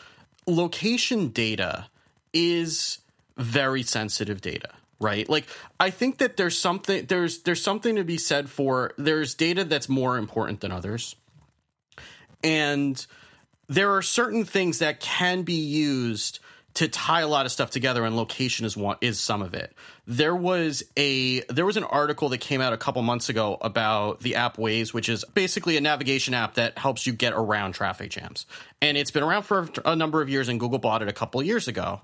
location 0.46 1.28
data 1.28 1.86
is 2.32 2.98
very 3.36 3.82
sensitive 3.82 4.40
data, 4.40 4.70
right? 5.00 5.28
Like 5.28 5.46
I 5.80 5.90
think 5.90 6.18
that 6.18 6.36
there's 6.36 6.58
something 6.58 7.06
there's 7.06 7.42
there's 7.42 7.62
something 7.62 7.96
to 7.96 8.04
be 8.04 8.18
said 8.18 8.48
for 8.48 8.92
there's 8.96 9.34
data 9.34 9.64
that's 9.64 9.88
more 9.88 10.16
important 10.18 10.60
than 10.60 10.72
others. 10.72 11.16
And 12.42 13.04
there 13.68 13.94
are 13.96 14.02
certain 14.02 14.44
things 14.44 14.80
that 14.80 15.00
can 15.00 15.42
be 15.42 15.54
used 15.54 16.40
to 16.74 16.88
tie 16.88 17.20
a 17.20 17.28
lot 17.28 17.46
of 17.46 17.52
stuff 17.52 17.70
together 17.70 18.04
and 18.04 18.16
location 18.16 18.66
is 18.66 18.76
one 18.76 18.96
is 19.00 19.20
some 19.20 19.42
of 19.42 19.54
it. 19.54 19.72
There 20.06 20.34
was 20.34 20.82
a 20.96 21.40
there 21.42 21.64
was 21.64 21.76
an 21.76 21.84
article 21.84 22.28
that 22.30 22.38
came 22.38 22.60
out 22.60 22.72
a 22.72 22.76
couple 22.76 23.00
months 23.02 23.28
ago 23.28 23.56
about 23.60 24.20
the 24.20 24.34
app 24.34 24.56
Waze, 24.56 24.92
which 24.92 25.08
is 25.08 25.24
basically 25.34 25.76
a 25.76 25.80
navigation 25.80 26.34
app 26.34 26.54
that 26.54 26.76
helps 26.76 27.06
you 27.06 27.12
get 27.12 27.32
around 27.32 27.72
traffic 27.72 28.10
jams. 28.10 28.46
And 28.82 28.96
it's 28.96 29.12
been 29.12 29.22
around 29.22 29.44
for 29.44 29.68
a 29.84 29.94
number 29.94 30.20
of 30.20 30.28
years 30.28 30.48
and 30.48 30.58
Google 30.58 30.80
bought 30.80 31.00
it 31.00 31.08
a 31.08 31.12
couple 31.12 31.42
years 31.42 31.68
ago. 31.68 32.02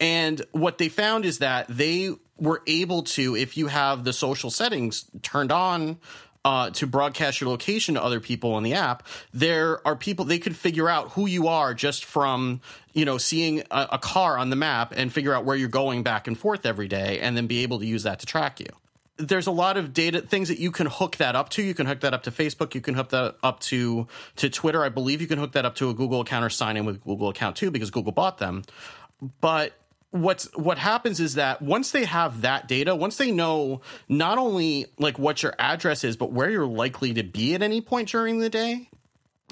And 0.00 0.42
what 0.52 0.78
they 0.78 0.88
found 0.88 1.24
is 1.24 1.38
that 1.38 1.66
they 1.68 2.10
were 2.38 2.62
able 2.66 3.02
to 3.02 3.36
if 3.36 3.56
you 3.56 3.68
have 3.68 4.04
the 4.04 4.12
social 4.12 4.50
settings 4.50 5.08
turned 5.22 5.52
on 5.52 5.98
uh, 6.44 6.70
to 6.70 6.86
broadcast 6.86 7.40
your 7.40 7.48
location 7.48 7.94
to 7.94 8.02
other 8.02 8.20
people 8.20 8.58
in 8.58 8.64
the 8.64 8.74
app, 8.74 9.06
there 9.32 9.86
are 9.86 9.96
people 9.96 10.24
they 10.24 10.38
could 10.38 10.56
figure 10.56 10.88
out 10.88 11.12
who 11.12 11.26
you 11.26 11.48
are 11.48 11.72
just 11.72 12.04
from 12.04 12.60
you 12.92 13.04
know 13.04 13.18
seeing 13.18 13.60
a, 13.70 13.88
a 13.92 13.98
car 13.98 14.36
on 14.36 14.50
the 14.50 14.56
map 14.56 14.92
and 14.94 15.12
figure 15.12 15.32
out 15.32 15.44
where 15.44 15.56
you're 15.56 15.68
going 15.68 16.02
back 16.02 16.26
and 16.26 16.38
forth 16.38 16.66
every 16.66 16.88
day, 16.88 17.20
and 17.20 17.36
then 17.36 17.46
be 17.46 17.62
able 17.62 17.78
to 17.78 17.86
use 17.86 18.02
that 18.02 18.20
to 18.20 18.26
track 18.26 18.60
you. 18.60 18.66
There's 19.16 19.46
a 19.46 19.52
lot 19.52 19.76
of 19.76 19.94
data 19.94 20.20
things 20.20 20.48
that 20.48 20.58
you 20.58 20.72
can 20.72 20.86
hook 20.86 21.16
that 21.16 21.36
up 21.36 21.48
to. 21.50 21.62
You 21.62 21.72
can 21.72 21.86
hook 21.86 22.00
that 22.00 22.12
up 22.12 22.24
to 22.24 22.32
Facebook. 22.32 22.74
You 22.74 22.80
can 22.80 22.94
hook 22.94 23.10
that 23.10 23.36
up 23.42 23.60
to 23.60 24.06
to 24.36 24.50
Twitter. 24.50 24.84
I 24.84 24.90
believe 24.90 25.22
you 25.22 25.28
can 25.28 25.38
hook 25.38 25.52
that 25.52 25.64
up 25.64 25.76
to 25.76 25.88
a 25.88 25.94
Google 25.94 26.20
account 26.20 26.44
or 26.44 26.50
sign 26.50 26.76
in 26.76 26.84
with 26.84 27.02
Google 27.04 27.28
account 27.28 27.56
too, 27.56 27.70
because 27.70 27.90
Google 27.90 28.12
bought 28.12 28.38
them. 28.38 28.64
But 29.40 29.72
what's 30.14 30.44
what 30.56 30.78
happens 30.78 31.18
is 31.18 31.34
that 31.34 31.60
once 31.60 31.90
they 31.90 32.04
have 32.04 32.42
that 32.42 32.68
data 32.68 32.94
once 32.94 33.16
they 33.16 33.32
know 33.32 33.80
not 34.08 34.38
only 34.38 34.86
like 34.96 35.18
what 35.18 35.42
your 35.42 35.52
address 35.58 36.04
is 36.04 36.16
but 36.16 36.30
where 36.30 36.48
you're 36.48 36.66
likely 36.66 37.12
to 37.12 37.24
be 37.24 37.52
at 37.54 37.62
any 37.62 37.80
point 37.80 38.08
during 38.08 38.38
the 38.38 38.48
day 38.48 38.88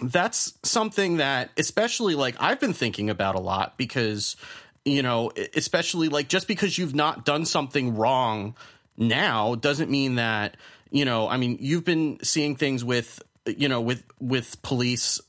that's 0.05 0.55
something 0.63 1.17
that 1.17 1.51
especially 1.57 2.15
like 2.15 2.37
i've 2.39 2.61
been 2.61 2.73
thinking 2.73 3.11
about 3.11 3.35
a 3.35 3.41
lot 3.41 3.77
because 3.77 4.37
you 4.85 5.03
know 5.03 5.33
especially 5.57 6.09
like 6.09 6.29
just 6.29 6.47
because 6.47 6.79
you've 6.79 6.95
not 6.95 7.25
done 7.25 7.45
something 7.45 7.97
wrong 7.97 8.55
now 8.97 9.57
doesn't 9.57 9.91
mean 9.91 10.15
that 10.15 10.57
you 10.93 11.05
know 11.05 11.29
i 11.29 11.37
mean 11.37 11.59
you've 11.61 11.85
been 11.85 12.17
seeing 12.23 12.55
things 12.55 12.85
with 12.85 13.21
you 13.47 13.69
know 13.69 13.81
with 13.81 14.05
with 14.21 14.61
police. 14.63 15.21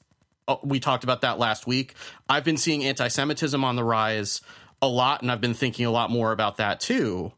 Uh, 0.48 0.58
we 0.62 0.80
talked 0.80 1.04
about 1.04 1.22
that 1.22 1.40
last 1.40 1.66
week. 1.66 1.96
I've 2.28 2.44
been 2.44 2.58
seeing 2.58 2.84
anti-semitism 2.84 3.64
on 3.64 3.76
the 3.76 3.84
rise 3.84 4.42
a 4.84 4.88
lot, 4.88 5.22
and 5.22 5.32
I've 5.32 5.42
been 5.42 5.54
thinking 5.54 5.86
a 5.86 5.92
lot 5.92 6.12
more 6.12 6.32
about 6.32 6.58
that 6.58 6.82
too. 6.82 7.32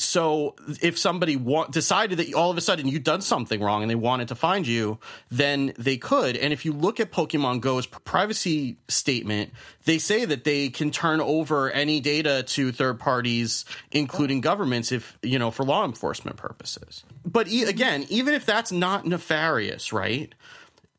So 0.00 0.54
if 0.80 0.96
somebody 0.96 1.34
want, 1.34 1.72
decided 1.72 2.18
that 2.18 2.32
all 2.32 2.52
of 2.52 2.56
a 2.56 2.60
sudden 2.60 2.86
you'd 2.86 3.02
done 3.02 3.20
something 3.20 3.60
wrong 3.60 3.82
and 3.82 3.90
they 3.90 3.96
wanted 3.96 4.28
to 4.28 4.36
find 4.36 4.64
you, 4.64 4.98
then 5.28 5.72
they 5.76 5.96
could. 5.96 6.36
And 6.36 6.52
if 6.52 6.64
you 6.64 6.72
look 6.72 7.00
at 7.00 7.10
Pokemon 7.10 7.60
Go's 7.60 7.86
privacy 7.86 8.76
statement, 8.86 9.52
they 9.86 9.98
say 9.98 10.24
that 10.24 10.44
they 10.44 10.68
can 10.68 10.92
turn 10.92 11.20
over 11.20 11.68
any 11.70 11.98
data 11.98 12.44
to 12.44 12.70
third 12.70 13.00
parties, 13.00 13.64
including 13.90 14.40
governments, 14.40 14.92
if 14.92 15.18
you 15.22 15.38
know 15.38 15.50
for 15.50 15.64
law 15.64 15.84
enforcement 15.84 16.36
purposes. 16.36 17.02
But 17.24 17.48
e- 17.48 17.64
again, 17.64 18.06
even 18.08 18.34
if 18.34 18.46
that's 18.46 18.70
not 18.70 19.04
nefarious, 19.04 19.92
right? 19.92 20.32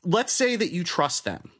Let's 0.04 0.32
say 0.32 0.56
that 0.56 0.72
you 0.72 0.84
trust 0.84 1.24
them 1.24 1.50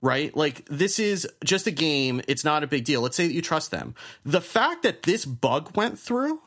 right? 0.00 0.34
Like 0.36 0.64
this 0.66 0.98
is 0.98 1.28
just 1.44 1.66
a 1.66 1.70
game. 1.70 2.20
It's 2.28 2.44
not 2.44 2.62
a 2.62 2.66
big 2.66 2.84
deal. 2.84 3.00
Let's 3.00 3.16
say 3.16 3.26
that 3.26 3.32
you 3.32 3.42
trust 3.42 3.70
them. 3.70 3.94
The 4.24 4.40
fact 4.40 4.82
that 4.82 5.02
this 5.02 5.24
bug 5.24 5.76
went 5.76 5.98
through 5.98 6.40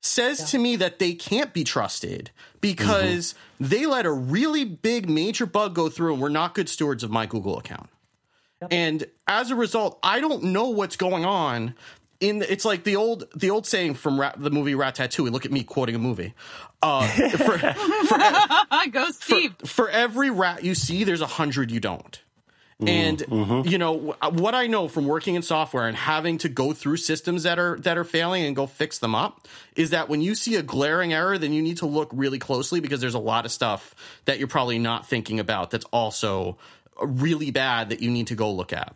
says 0.00 0.40
yeah. 0.40 0.46
to 0.46 0.58
me 0.58 0.76
that 0.76 0.98
they 0.98 1.14
can't 1.14 1.52
be 1.52 1.64
trusted 1.64 2.30
because 2.60 3.32
mm-hmm. 3.32 3.68
they 3.68 3.86
let 3.86 4.06
a 4.06 4.12
really 4.12 4.64
big 4.64 5.08
major 5.08 5.46
bug 5.46 5.74
go 5.74 5.88
through 5.88 6.12
and 6.12 6.22
we're 6.22 6.28
not 6.28 6.54
good 6.54 6.68
stewards 6.68 7.02
of 7.02 7.10
my 7.10 7.26
Google 7.26 7.58
account. 7.58 7.88
Yep. 8.62 8.72
And 8.72 9.04
as 9.26 9.50
a 9.50 9.56
result, 9.56 9.98
I 10.02 10.20
don't 10.20 10.44
know 10.44 10.70
what's 10.70 10.96
going 10.96 11.24
on 11.24 11.74
in 12.20 12.38
the, 12.38 12.50
it's 12.50 12.64
like 12.64 12.84
the 12.84 12.96
old 12.96 13.24
the 13.34 13.50
old 13.50 13.66
saying 13.66 13.94
from 13.94 14.18
Rat, 14.18 14.36
the 14.38 14.50
movie 14.50 14.72
Ratatouille. 14.72 15.30
Look 15.30 15.44
at 15.44 15.52
me 15.52 15.64
quoting 15.64 15.94
a 15.94 15.98
movie. 15.98 16.34
Uh, 16.82 17.06
for, 17.30 17.58
for, 17.58 18.88
Go 18.90 19.10
Steve. 19.10 19.56
For, 19.58 19.66
for 19.66 19.88
every 19.90 20.30
rat 20.30 20.64
you 20.64 20.74
see, 20.74 21.04
there's 21.04 21.20
a 21.20 21.26
hundred 21.26 21.70
you 21.70 21.80
don't. 21.80 22.22
Mm-hmm. 22.80 22.88
And 22.88 23.18
mm-hmm. 23.18 23.68
you 23.68 23.78
know 23.78 24.14
uh, 24.20 24.30
what 24.30 24.54
I 24.54 24.66
know 24.66 24.86
from 24.86 25.06
working 25.06 25.34
in 25.34 25.40
software 25.40 25.88
and 25.88 25.96
having 25.96 26.36
to 26.38 26.50
go 26.50 26.74
through 26.74 26.98
systems 26.98 27.44
that 27.44 27.58
are 27.58 27.78
that 27.80 27.96
are 27.96 28.04
failing 28.04 28.44
and 28.44 28.54
go 28.54 28.66
fix 28.66 28.98
them 28.98 29.14
up 29.14 29.48
is 29.76 29.90
that 29.90 30.10
when 30.10 30.20
you 30.20 30.34
see 30.34 30.56
a 30.56 30.62
glaring 30.62 31.14
error, 31.14 31.38
then 31.38 31.54
you 31.54 31.62
need 31.62 31.78
to 31.78 31.86
look 31.86 32.10
really 32.12 32.38
closely 32.38 32.80
because 32.80 33.00
there's 33.00 33.14
a 33.14 33.18
lot 33.18 33.46
of 33.46 33.50
stuff 33.50 33.94
that 34.26 34.38
you're 34.38 34.46
probably 34.46 34.78
not 34.78 35.08
thinking 35.08 35.40
about 35.40 35.70
that's 35.70 35.86
also 35.86 36.58
uh, 37.00 37.06
really 37.06 37.50
bad 37.50 37.88
that 37.88 38.00
you 38.00 38.10
need 38.10 38.26
to 38.26 38.34
go 38.34 38.52
look 38.52 38.74
at. 38.74 38.94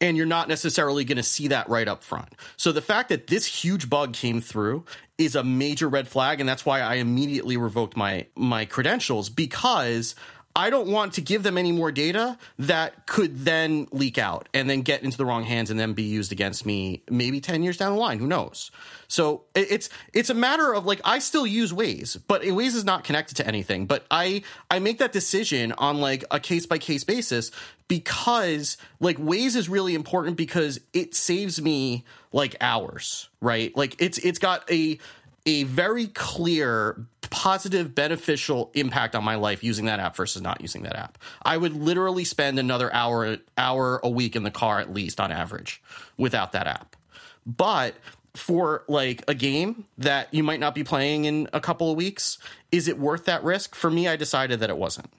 And 0.00 0.16
you're 0.16 0.26
not 0.26 0.48
necessarily 0.48 1.04
going 1.04 1.16
to 1.16 1.22
see 1.22 1.48
that 1.48 1.68
right 1.70 1.88
up 1.88 2.04
front. 2.04 2.28
So 2.56 2.70
the 2.70 2.82
fact 2.82 3.08
that 3.08 3.26
this 3.26 3.46
huge 3.46 3.88
bug 3.88 4.12
came 4.12 4.40
through 4.40 4.84
is 5.16 5.34
a 5.34 5.42
major 5.42 5.88
red 5.88 6.06
flag, 6.06 6.38
and 6.38 6.48
that's 6.48 6.66
why 6.66 6.80
I 6.80 6.96
immediately 6.96 7.56
revoked 7.56 7.96
my 7.96 8.26
my 8.36 8.66
credentials 8.66 9.30
because 9.30 10.14
I 10.56 10.70
don't 10.70 10.86
want 10.86 11.14
to 11.14 11.20
give 11.20 11.42
them 11.42 11.58
any 11.58 11.72
more 11.72 11.90
data 11.90 12.38
that 12.60 13.06
could 13.06 13.40
then 13.40 13.88
leak 13.90 14.18
out 14.18 14.48
and 14.54 14.70
then 14.70 14.82
get 14.82 15.02
into 15.02 15.16
the 15.16 15.24
wrong 15.24 15.42
hands 15.42 15.68
and 15.68 15.80
then 15.80 15.94
be 15.94 16.04
used 16.04 16.30
against 16.30 16.64
me 16.64 17.02
maybe 17.10 17.40
10 17.40 17.64
years 17.64 17.76
down 17.76 17.92
the 17.92 17.98
line. 17.98 18.20
Who 18.20 18.28
knows? 18.28 18.70
So 19.08 19.42
it's 19.54 19.88
it's 20.12 20.30
a 20.30 20.34
matter 20.34 20.72
of 20.72 20.86
like 20.86 21.00
I 21.04 21.18
still 21.18 21.46
use 21.46 21.72
Waze, 21.72 22.20
but 22.28 22.42
Waze 22.42 22.74
is 22.74 22.84
not 22.84 23.02
connected 23.02 23.36
to 23.36 23.46
anything. 23.46 23.86
But 23.86 24.04
I 24.10 24.42
I 24.70 24.78
make 24.78 24.98
that 24.98 25.12
decision 25.12 25.72
on 25.72 26.00
like 26.00 26.24
a 26.30 26.38
case 26.38 26.66
by 26.66 26.78
case 26.78 27.02
basis 27.02 27.50
because 27.88 28.76
like 29.00 29.18
Waze 29.18 29.56
is 29.56 29.68
really 29.68 29.94
important 29.94 30.36
because 30.36 30.80
it 30.92 31.14
saves 31.14 31.60
me 31.60 32.04
like 32.32 32.56
hours, 32.60 33.28
right? 33.40 33.76
Like 33.76 34.00
it's 34.00 34.18
it's 34.18 34.38
got 34.38 34.70
a 34.70 34.98
a 35.46 35.64
very 35.64 36.06
clear 36.08 37.06
positive 37.30 37.94
beneficial 37.94 38.70
impact 38.74 39.14
on 39.14 39.24
my 39.24 39.34
life 39.34 39.64
using 39.64 39.86
that 39.86 39.98
app 40.00 40.16
versus 40.16 40.40
not 40.40 40.60
using 40.60 40.82
that 40.82 40.96
app. 40.96 41.18
I 41.42 41.56
would 41.56 41.74
literally 41.74 42.24
spend 42.24 42.58
another 42.58 42.92
hour 42.94 43.38
hour 43.58 44.00
a 44.02 44.08
week 44.08 44.36
in 44.36 44.42
the 44.42 44.50
car 44.50 44.80
at 44.80 44.92
least 44.92 45.20
on 45.20 45.32
average 45.32 45.82
without 46.16 46.52
that 46.52 46.66
app. 46.66 46.96
But 47.44 47.94
for 48.34 48.84
like 48.88 49.22
a 49.28 49.34
game 49.34 49.84
that 49.98 50.32
you 50.32 50.42
might 50.42 50.60
not 50.60 50.74
be 50.74 50.84
playing 50.84 51.24
in 51.24 51.48
a 51.52 51.60
couple 51.60 51.90
of 51.90 51.96
weeks, 51.96 52.38
is 52.72 52.88
it 52.88 52.98
worth 52.98 53.24
that 53.26 53.44
risk? 53.44 53.74
For 53.74 53.90
me, 53.90 54.08
I 54.08 54.16
decided 54.16 54.60
that 54.60 54.70
it 54.70 54.76
wasn't. 54.76 55.10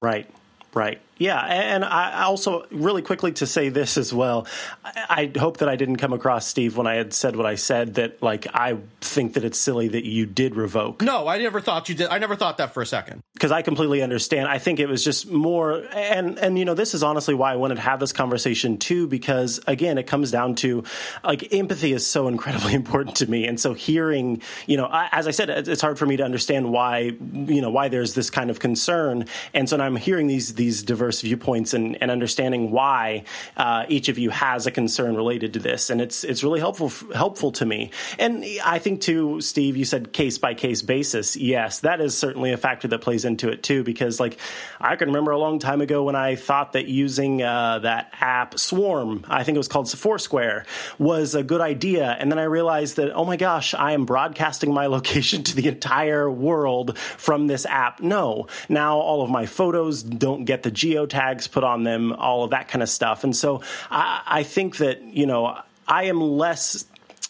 Right. 0.00 0.28
Right. 0.74 1.00
Yeah, 1.22 1.38
and 1.38 1.84
I 1.84 2.24
also 2.24 2.66
really 2.72 3.00
quickly 3.00 3.30
to 3.34 3.46
say 3.46 3.68
this 3.68 3.96
as 3.96 4.12
well. 4.12 4.48
I 4.84 5.30
hope 5.38 5.58
that 5.58 5.68
I 5.68 5.76
didn't 5.76 5.98
come 5.98 6.12
across 6.12 6.48
Steve 6.48 6.76
when 6.76 6.88
I 6.88 6.96
had 6.96 7.14
said 7.14 7.36
what 7.36 7.46
I 7.46 7.54
said 7.54 7.94
that 7.94 8.20
like 8.20 8.48
I 8.52 8.78
think 9.00 9.34
that 9.34 9.44
it's 9.44 9.56
silly 9.56 9.86
that 9.86 10.04
you 10.04 10.26
did 10.26 10.56
revoke. 10.56 11.00
No, 11.00 11.28
I 11.28 11.38
never 11.38 11.60
thought 11.60 11.88
you 11.88 11.94
did. 11.94 12.08
I 12.08 12.18
never 12.18 12.34
thought 12.34 12.58
that 12.58 12.74
for 12.74 12.82
a 12.82 12.86
second. 12.86 13.22
Because 13.34 13.52
I 13.52 13.62
completely 13.62 14.02
understand. 14.02 14.48
I 14.48 14.58
think 14.58 14.80
it 14.80 14.88
was 14.88 15.04
just 15.04 15.30
more 15.30 15.84
and 15.92 16.40
and 16.40 16.58
you 16.58 16.64
know 16.64 16.74
this 16.74 16.92
is 16.92 17.04
honestly 17.04 17.34
why 17.34 17.52
I 17.52 17.56
wanted 17.56 17.76
to 17.76 17.82
have 17.82 18.00
this 18.00 18.12
conversation 18.12 18.78
too 18.78 19.06
because 19.06 19.60
again 19.68 19.98
it 19.98 20.08
comes 20.08 20.32
down 20.32 20.56
to 20.56 20.82
like 21.22 21.54
empathy 21.54 21.92
is 21.92 22.04
so 22.04 22.26
incredibly 22.26 22.74
important 22.82 23.14
to 23.16 23.30
me 23.30 23.46
and 23.46 23.60
so 23.60 23.74
hearing 23.74 24.42
you 24.66 24.76
know 24.76 24.86
I, 24.86 25.08
as 25.12 25.28
I 25.28 25.30
said 25.30 25.50
it's 25.50 25.80
hard 25.80 26.00
for 26.00 26.06
me 26.06 26.16
to 26.16 26.24
understand 26.24 26.72
why 26.72 26.98
you 27.32 27.60
know 27.60 27.70
why 27.70 27.86
there's 27.86 28.14
this 28.14 28.28
kind 28.28 28.50
of 28.50 28.58
concern 28.58 29.26
and 29.54 29.68
so 29.68 29.76
now 29.76 29.84
I'm 29.84 29.94
hearing 29.94 30.26
these 30.26 30.54
these 30.54 30.82
diverse 30.82 31.11
diverse 31.12 31.20
viewpoints 31.20 31.74
and, 31.74 32.00
and 32.00 32.10
understanding 32.10 32.70
why 32.70 33.24
uh, 33.56 33.84
each 33.88 34.08
of 34.08 34.18
you 34.18 34.30
has 34.30 34.66
a 34.66 34.70
concern 34.70 35.14
related 35.14 35.52
to 35.52 35.58
this. 35.58 35.90
And 35.90 36.00
it's 36.00 36.24
it's 36.24 36.42
really 36.42 36.60
helpful 36.60 36.88
helpful 37.14 37.52
to 37.52 37.66
me. 37.66 37.90
And 38.18 38.44
I 38.64 38.78
think 38.78 39.00
too, 39.00 39.40
Steve, 39.40 39.76
you 39.76 39.84
said 39.84 40.12
case 40.12 40.38
by 40.38 40.54
case 40.54 40.82
basis. 40.82 41.36
Yes, 41.36 41.80
that 41.80 42.00
is 42.00 42.16
certainly 42.16 42.52
a 42.52 42.56
factor 42.56 42.88
that 42.88 43.00
plays 43.00 43.24
into 43.24 43.50
it 43.50 43.62
too. 43.62 43.84
Because 43.84 44.20
like 44.20 44.38
I 44.80 44.96
can 44.96 45.08
remember 45.08 45.32
a 45.32 45.38
long 45.38 45.58
time 45.58 45.80
ago 45.80 46.04
when 46.04 46.16
I 46.16 46.36
thought 46.36 46.72
that 46.72 46.86
using 46.86 47.42
uh, 47.42 47.80
that 47.80 48.12
app 48.20 48.58
Swarm, 48.58 49.24
I 49.28 49.44
think 49.44 49.56
it 49.56 49.58
was 49.58 49.68
called 49.68 49.90
Foursquare, 49.90 50.64
was 50.98 51.34
a 51.34 51.42
good 51.42 51.60
idea, 51.60 52.16
and 52.18 52.30
then 52.30 52.38
I 52.38 52.44
realized 52.44 52.96
that 52.96 53.12
oh 53.12 53.24
my 53.24 53.36
gosh, 53.36 53.74
I 53.74 53.92
am 53.92 54.04
broadcasting 54.06 54.72
my 54.72 54.86
location 54.86 55.42
to 55.44 55.56
the 55.56 55.68
entire 55.68 56.30
world 56.30 56.96
from 56.98 57.46
this 57.46 57.66
app. 57.66 58.00
No, 58.00 58.46
now 58.68 58.96
all 58.98 59.22
of 59.22 59.30
my 59.30 59.46
photos 59.46 60.02
don't 60.02 60.44
get 60.44 60.62
the 60.62 60.70
geo 60.70 61.01
tags 61.06 61.48
put 61.48 61.64
on 61.64 61.84
them, 61.84 62.12
all 62.12 62.44
of 62.44 62.50
that 62.50 62.68
kind 62.68 62.82
of 62.82 62.88
stuff. 62.88 63.24
And 63.24 63.36
so 63.36 63.62
I, 63.90 64.22
I 64.26 64.42
think 64.42 64.76
that, 64.78 65.02
you 65.02 65.26
know, 65.26 65.58
I 65.86 66.04
am 66.04 66.20
less 66.20 66.84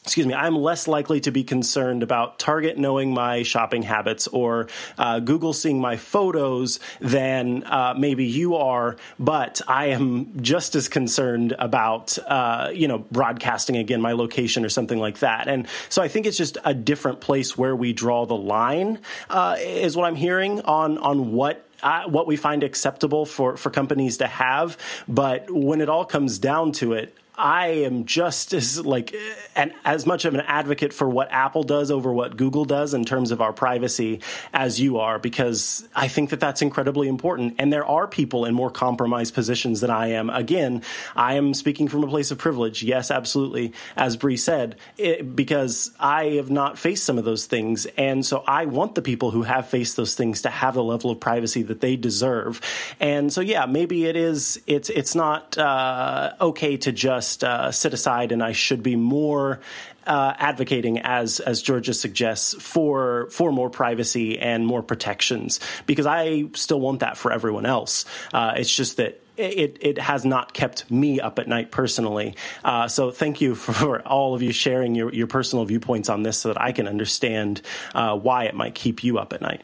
excuse 0.05 0.27
me, 0.27 0.35
I'm 0.35 0.57
less 0.57 0.89
likely 0.89 1.21
to 1.21 1.31
be 1.31 1.45
concerned 1.45 2.03
about 2.03 2.41
Target 2.41 2.77
knowing 2.77 3.15
my 3.15 3.45
shopping 3.45 3.83
habits 3.83 4.27
or 4.27 4.67
uh, 4.99 5.21
Google 5.21 5.53
seeing 5.53 5.81
my 5.81 5.97
photos 5.97 6.81
than 7.01 7.63
uh, 7.63 7.95
maybe 7.97 8.25
you 8.25 8.57
are. 8.57 8.97
But 9.21 9.61
I 9.69 9.87
am 9.87 10.43
just 10.43 10.75
as 10.75 10.89
concerned 10.89 11.55
about, 11.57 12.19
uh, 12.27 12.71
you 12.75 12.89
know, 12.89 12.99
broadcasting 12.99 13.77
again 13.77 14.01
my 14.01 14.13
location 14.13 14.65
or 14.65 14.69
something 14.69 14.99
like 14.99 15.21
that. 15.21 15.47
And 15.47 15.69
so 15.89 16.03
I 16.03 16.09
think 16.09 16.27
it's 16.27 16.37
just 16.37 16.59
a 16.65 16.75
different 16.75 17.21
place 17.21 17.57
where 17.57 17.77
we 17.77 17.93
draw 17.93 18.27
the 18.27 18.37
line, 18.37 18.99
uh, 19.31 19.57
is 19.61 19.97
what 19.97 20.07
I'm 20.07 20.17
hearing 20.17 20.63
on 20.63 20.99
on 20.99 21.33
what 21.33 21.65
uh, 21.83 22.05
what 22.05 22.27
we 22.27 22.37
find 22.37 22.63
acceptable 22.63 23.27
for, 23.27 23.57
for 23.57 23.71
companies 23.71 24.19
to 24.19 24.27
have. 24.27 24.79
But 25.09 25.51
when 25.51 25.81
it 25.81 25.89
all 25.89 26.05
comes 26.05 26.39
down 26.39 26.73
to 26.73 26.93
it, 26.95 27.17
I 27.37 27.69
am 27.69 28.05
just 28.05 28.53
as 28.53 28.85
like 28.85 29.15
and 29.57 29.73
as 29.87 30.05
much 30.05 30.27
of 30.27 30.35
an 30.35 30.43
advocate 30.43 30.93
for 30.93 31.09
what 31.09 31.33
Apple 31.33 31.63
does 31.63 31.91
over 31.91 32.13
what 32.13 32.37
Google 32.37 32.67
does 32.67 32.93
in 32.93 33.07
terms 33.07 33.31
of 33.31 33.41
our 33.41 33.55
privacy 33.55 34.21
as 34.53 34.79
you 34.79 34.99
are 34.99 35.19
because 35.19 35.89
I 35.95 36.09
think 36.09 36.29
that 36.31 36.41
that's 36.41 36.61
incredibly 36.61 37.09
important 37.09 37.55
and 37.59 37.73
there 37.73 37.87
are 37.87 38.07
people 38.07 38.45
in 38.45 38.55
more 38.55 38.71
compromised 38.71 39.33
positions 39.33 39.81
than 39.81 39.89
I 39.89 40.09
am. 40.09 40.29
Again, 40.29 40.83
I 41.17 41.35
am 41.35 41.55
speaking 41.55 41.89
from 41.89 42.05
a 42.05 42.07
place 42.07 42.31
of 42.31 42.37
privilege. 42.37 42.83
Yes, 42.83 43.11
absolutely, 43.11 43.73
as 43.97 44.19
Brie 44.19 44.37
said, 44.37 44.77
it, 44.99 45.35
because 45.35 45.91
I 45.99 46.25
have 46.33 46.51
not 46.51 46.79
faced 46.79 47.05
some 47.05 47.17
of 47.17 47.25
those 47.25 47.47
things 47.47 47.87
and 47.97 48.27
so 48.27 48.45
I 48.47 48.67
want 48.67 48.95
the 48.95 49.03
people 49.03 49.31
who 49.31 49.45
have 49.45 49.69
faced 49.69 49.97
those 49.97 50.15
things 50.15 50.43
to 50.43 50.51
have 50.51 50.75
the 50.75 50.85
level 50.85 51.11
of 51.11 51.19
privacy 51.19 51.63
that 51.63 51.81
they 51.81 51.97
deserve. 51.97 52.61
And 53.01 53.33
so 53.33 53.41
yeah, 53.41 53.65
maybe 53.65 54.05
it 54.05 54.17
is 54.17 54.61
it's 54.67 54.91
it's 54.91 55.15
not 55.15 55.57
uh, 55.57 56.35
okay 56.39 56.77
to 56.77 56.93
just 56.93 57.22
just 57.23 57.45
uh, 57.45 57.71
sit 57.71 57.95
aside, 57.95 58.33
and 58.33 58.43
I 58.43 58.51
should 58.51 58.83
be 58.83 58.97
more 58.97 59.61
uh, 60.07 60.35
advocating, 60.37 60.99
as 60.99 61.39
as 61.39 61.63
Georgia 61.63 61.95
suggests, 61.95 62.55
for 62.55 63.29
for 63.31 63.53
more 63.53 63.71
privacy 63.71 64.39
and 64.39 64.67
more 64.67 64.83
protections 64.83 65.61
because 65.87 66.05
I 66.05 66.47
still 66.55 66.81
want 66.81 67.01
that 67.01 67.17
for 67.17 67.33
everyone 67.33 67.65
else. 67.65 68.05
Uh, 68.33 68.55
it's 68.57 68.75
just 68.75 68.97
that 68.97 69.21
it, 69.37 69.79
it 69.81 69.99
has 69.99 70.25
not 70.25 70.53
kept 70.53 70.91
me 70.91 71.21
up 71.21 71.39
at 71.39 71.47
night 71.47 71.71
personally. 71.71 72.35
Uh, 72.65 72.89
so 72.89 73.13
thank 73.13 73.41
you 73.41 73.55
for, 73.69 74.03
all 74.03 74.35
of 74.35 74.43
you 74.43 74.53
sharing 74.53 74.95
your, 74.95 75.13
your 75.15 75.27
personal 75.27 75.65
viewpoints 75.65 76.11
on 76.11 76.23
this 76.23 76.37
so 76.37 76.49
that 76.49 76.61
I 76.61 76.73
can 76.73 76.87
understand 76.87 77.63
uh, 77.95 78.15
why 78.17 78.45
it 78.45 78.55
might 78.55 78.75
keep 78.75 79.03
you 79.03 79.19
up 79.19 79.33
at 79.33 79.41
night. 79.41 79.63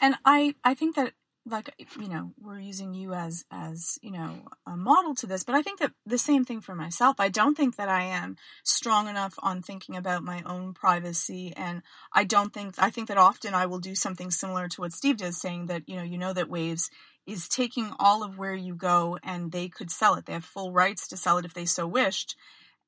And 0.00 0.14
I, 0.24 0.54
I 0.64 0.72
think 0.72 0.96
that 0.96 1.12
like 1.46 1.72
you 2.00 2.08
know 2.08 2.32
we're 2.40 2.58
using 2.58 2.92
you 2.92 3.14
as 3.14 3.44
as 3.50 3.98
you 4.02 4.10
know 4.10 4.42
a 4.66 4.76
model 4.76 5.14
to 5.14 5.26
this 5.26 5.44
but 5.44 5.54
i 5.54 5.62
think 5.62 5.78
that 5.78 5.92
the 6.04 6.18
same 6.18 6.44
thing 6.44 6.60
for 6.60 6.74
myself. 6.74 7.16
I 7.18 7.28
don't 7.28 7.56
think 7.56 7.76
that 7.76 7.88
i 7.88 8.02
am 8.02 8.36
strong 8.64 9.08
enough 9.08 9.34
on 9.38 9.62
thinking 9.62 9.96
about 9.96 10.24
my 10.24 10.42
own 10.44 10.74
privacy 10.74 11.52
and 11.56 11.82
i 12.12 12.24
don't 12.24 12.52
think 12.52 12.74
i 12.78 12.90
think 12.90 13.08
that 13.08 13.18
often 13.18 13.54
i 13.54 13.66
will 13.66 13.78
do 13.78 13.94
something 13.94 14.30
similar 14.30 14.68
to 14.68 14.80
what 14.80 14.92
steve 14.92 15.16
does 15.16 15.40
saying 15.40 15.66
that 15.66 15.88
you 15.88 15.96
know 15.96 16.02
you 16.02 16.18
know 16.18 16.32
that 16.32 16.50
Waze 16.50 16.90
is 17.26 17.48
taking 17.48 17.92
all 17.98 18.22
of 18.22 18.38
where 18.38 18.54
you 18.54 18.74
go 18.74 19.18
and 19.22 19.50
they 19.50 19.68
could 19.68 19.90
sell 19.90 20.14
it. 20.14 20.26
They 20.26 20.32
have 20.32 20.44
full 20.44 20.70
rights 20.70 21.08
to 21.08 21.16
sell 21.16 21.38
it 21.38 21.44
if 21.44 21.54
they 21.54 21.64
so 21.64 21.84
wished. 21.84 22.36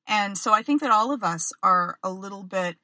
And 0.07 0.37
so 0.37 0.53
i 0.53 0.61
think 0.61 0.81
that 0.81 0.91
all 0.91 1.11
of 1.13 1.23
us 1.23 1.51
are 1.61 1.97
a 2.03 2.09
little 2.09 2.43
bit 2.43 2.77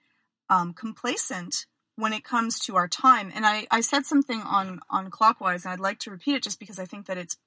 um, 0.50 0.74
complacent 0.74 1.66
when 1.96 2.14
it 2.14 2.24
comes 2.24 2.60
to 2.60 2.76
our 2.76 2.88
time. 2.88 3.32
And 3.34 3.46
I, 3.46 3.68
I 3.72 3.82
said 3.82 4.06
something 4.06 4.42
on 4.42 4.80
on 4.90 5.10
clockwise, 5.10 5.66
and 5.66 5.74
I'd 5.74 5.80
like 5.80 6.00
to 6.00 6.12
repeat 6.12 6.36
it 6.36 6.44
just 6.44 6.60
because 6.60 6.80
I 6.80 6.86
think 6.86 7.06
that 7.08 7.18
it's 7.18 7.38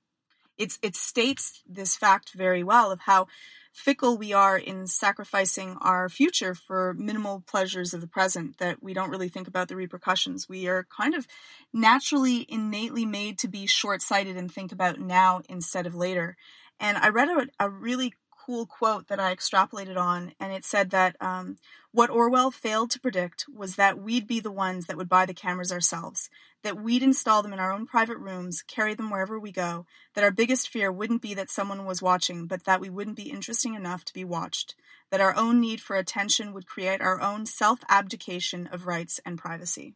it's 0.57 0.79
it 0.83 0.97
states 0.97 1.63
this 1.67 1.97
fact 1.97 2.33
very 2.35 2.63
well 2.63 2.91
of 2.91 3.01
how 3.01 3.27
fickle 3.73 4.19
we 4.19 4.33
are 4.33 4.59
in 4.59 4.87
sacrificing 4.87 5.77
our 5.81 6.09
future 6.09 6.55
for 6.55 6.95
minimal 6.95 7.45
pleasures 7.47 7.95
of 7.95 8.01
the 8.01 8.07
present 8.09 8.59
that 8.59 8.83
we 8.83 8.93
don't 8.93 9.11
really 9.11 9.29
think 9.29 9.47
about 9.47 9.69
the 9.69 9.77
repercussions 9.77 10.49
we 10.49 10.67
are 10.67 10.85
kind 10.85 11.15
of 11.15 11.29
naturally 11.73 12.45
innately 12.49 13.07
made 13.07 13.39
to 13.39 13.47
be 13.47 13.67
short-sighted 13.67 14.37
and 14.37 14.51
think 14.51 14.73
about 14.73 14.99
now 14.99 15.43
instead 15.49 15.87
of 15.87 15.95
later 15.95 16.37
and 16.81 16.99
i 16.99 17.09
read 17.09 17.29
a, 17.29 17.47
a 17.65 17.71
really 17.71 18.15
cool 18.49 18.65
quote 18.65 19.09
that 19.09 19.21
I 19.21 19.35
extrapolated 19.35 19.99
on, 19.99 20.33
and 20.41 20.55
it 20.55 20.65
said 20.65 20.89
that 20.89 21.17
um, 21.21 21.57
what 21.93 22.09
Orwell 22.09 22.51
failed 22.51 22.91
to 22.93 23.01
predict 23.01 23.45
was 23.55 23.77
that 23.77 23.99
we'd 23.99 24.27
be 24.27 24.41
the 24.41 24.51
ones 24.51 24.87
that 24.87 24.97
would 24.97 25.09
buy 25.09 25.27
the 25.27 25.35
cameras 25.35 25.71
ourselves, 25.71 26.31
that 26.63 26.81
we'd 26.81 27.03
install 27.03 27.43
them 27.43 27.53
in 27.53 27.59
our 27.59 27.71
own 27.71 27.85
private 27.85 28.17
rooms, 28.17 28.63
carry 28.63 28.95
them 28.95 29.11
wherever 29.11 29.39
we 29.39 29.53
go, 29.53 29.85
that 30.15 30.25
our 30.25 30.31
biggest 30.31 30.71
fear 30.71 30.91
wouldn't 30.91 31.21
be 31.21 31.35
that 31.35 31.51
someone 31.51 31.85
was 31.85 32.01
watching, 32.01 32.47
but 32.47 32.65
that 32.65 32.81
we 32.81 32.89
wouldn't 32.89 33.19
be 33.19 33.31
interesting 33.31 33.75
enough 33.75 34.03
to 34.07 34.15
be 34.15 34.25
watched, 34.25 34.75
that 35.11 35.21
our 35.21 35.37
own 35.37 35.61
need 35.61 35.83
for 35.83 35.97
attention 35.97 36.55
would 36.55 36.67
create 36.67 37.03
our 37.03 37.21
own 37.21 37.45
self 37.45 37.81
abdication 37.91 38.67
of 38.73 38.87
rights 38.87 39.21
and 39.27 39.37
privacy. 39.37 39.93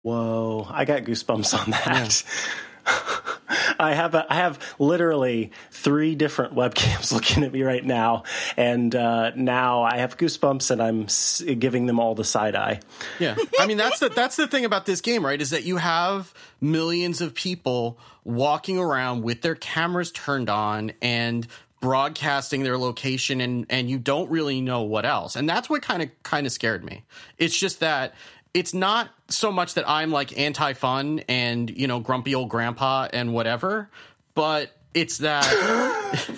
Whoa, 0.00 0.66
I 0.70 0.86
got 0.86 1.02
goosebumps 1.02 1.62
on 1.62 1.72
that. 1.72 2.22
I 3.78 3.94
have 3.94 4.14
a, 4.14 4.26
I 4.30 4.36
have 4.36 4.58
literally 4.78 5.52
three 5.70 6.14
different 6.14 6.54
webcams 6.54 7.12
looking 7.12 7.44
at 7.44 7.52
me 7.52 7.62
right 7.62 7.84
now, 7.84 8.24
and 8.56 8.94
uh, 8.94 9.32
now 9.34 9.82
I 9.82 9.98
have 9.98 10.16
goosebumps, 10.16 10.70
and 10.70 10.82
I'm 10.82 11.04
s- 11.04 11.42
giving 11.58 11.86
them 11.86 11.98
all 12.00 12.14
the 12.14 12.24
side 12.24 12.54
eye. 12.56 12.80
Yeah, 13.18 13.36
I 13.58 13.66
mean 13.66 13.76
that's 13.76 14.00
the 14.00 14.08
that's 14.08 14.36
the 14.36 14.46
thing 14.46 14.64
about 14.64 14.86
this 14.86 15.00
game, 15.00 15.24
right? 15.24 15.40
Is 15.40 15.50
that 15.50 15.64
you 15.64 15.76
have 15.78 16.32
millions 16.60 17.20
of 17.20 17.34
people 17.34 17.98
walking 18.24 18.78
around 18.78 19.22
with 19.22 19.42
their 19.42 19.54
cameras 19.54 20.10
turned 20.12 20.48
on 20.48 20.92
and 21.02 21.46
broadcasting 21.80 22.62
their 22.62 22.78
location 22.78 23.42
and 23.42 23.66
and 23.68 23.90
you 23.90 23.98
don't 23.98 24.30
really 24.30 24.62
know 24.62 24.80
what 24.80 25.04
else 25.04 25.36
and 25.36 25.46
that's 25.46 25.68
what 25.68 25.82
kind 25.82 26.02
of 26.02 26.08
kind 26.22 26.46
of 26.46 26.52
scared 26.52 26.82
me 26.82 27.04
it's 27.36 27.54
just 27.54 27.80
that 27.80 28.14
it's 28.54 28.72
not 28.72 29.10
so 29.28 29.50
much 29.50 29.74
that 29.74 29.88
I'm 29.88 30.10
like 30.10 30.38
anti 30.38 30.72
fun 30.74 31.22
and, 31.28 31.70
you 31.70 31.86
know, 31.86 32.00
grumpy 32.00 32.34
old 32.34 32.48
grandpa 32.48 33.08
and 33.12 33.32
whatever, 33.32 33.90
but 34.34 34.70
it's 34.92 35.18
that. 35.18 35.44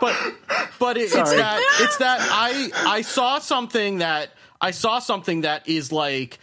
but 0.00 0.16
but 0.78 0.96
it, 0.96 1.02
it's 1.02 1.12
that 1.12 1.78
it's 1.80 1.96
that 1.98 2.20
I 2.20 2.70
I 2.86 3.02
saw 3.02 3.38
something 3.38 3.98
that 3.98 4.30
I 4.60 4.70
saw 4.70 4.98
something 4.98 5.42
that 5.42 5.68
is 5.68 5.92
like 5.92 6.38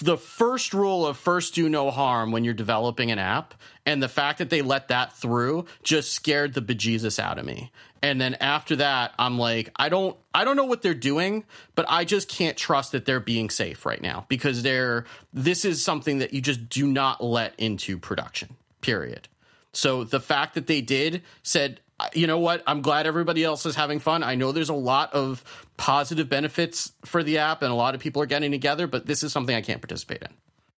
the 0.00 0.16
first 0.16 0.74
rule 0.74 1.06
of 1.06 1.16
first 1.16 1.54
do 1.54 1.68
no 1.68 1.90
harm 1.90 2.32
when 2.32 2.44
you're 2.44 2.54
developing 2.54 3.10
an 3.10 3.18
app 3.18 3.54
and 3.84 4.02
the 4.02 4.08
fact 4.08 4.38
that 4.38 4.50
they 4.50 4.62
let 4.62 4.88
that 4.88 5.12
through 5.12 5.66
just 5.82 6.12
scared 6.12 6.54
the 6.54 6.62
bejesus 6.62 7.18
out 7.18 7.38
of 7.38 7.44
me. 7.44 7.70
And 8.02 8.20
then 8.20 8.34
after 8.34 8.76
that 8.76 9.14
i'm 9.18 9.36
like 9.36 9.70
i 9.74 9.88
don't 9.88 10.16
i 10.32 10.44
don't 10.44 10.54
know 10.54 10.66
what 10.66 10.82
they're 10.82 10.94
doing 10.94 11.44
but 11.74 11.86
i 11.88 12.04
just 12.04 12.28
can't 12.28 12.56
trust 12.56 12.92
that 12.92 13.04
they're 13.04 13.18
being 13.18 13.50
safe 13.50 13.84
right 13.84 14.00
now 14.00 14.26
because 14.28 14.62
they're 14.62 15.06
this 15.32 15.64
is 15.64 15.82
something 15.82 16.18
that 16.18 16.32
you 16.32 16.40
just 16.40 16.68
do 16.68 16.86
not 16.86 17.24
let 17.24 17.58
into 17.58 17.98
production 17.98 18.54
period. 18.86 19.26
So 19.72 20.04
the 20.04 20.20
fact 20.20 20.54
that 20.54 20.68
they 20.68 20.80
did 20.80 21.22
said 21.42 21.80
you 22.14 22.26
know 22.26 22.38
what? 22.38 22.62
I'm 22.66 22.82
glad 22.82 23.06
everybody 23.06 23.42
else 23.42 23.64
is 23.66 23.74
having 23.74 24.00
fun. 24.00 24.22
I 24.22 24.34
know 24.34 24.52
there's 24.52 24.68
a 24.68 24.74
lot 24.74 25.12
of 25.14 25.42
positive 25.76 26.28
benefits 26.28 26.92
for 27.04 27.22
the 27.22 27.38
app 27.38 27.62
and 27.62 27.70
a 27.70 27.74
lot 27.74 27.94
of 27.94 28.00
people 28.00 28.22
are 28.22 28.26
getting 28.26 28.50
together 28.50 28.86
but 28.86 29.06
this 29.06 29.22
is 29.22 29.32
something 29.32 29.54
i 29.54 29.60
can't 29.60 29.80
participate 29.80 30.22
in 30.22 30.28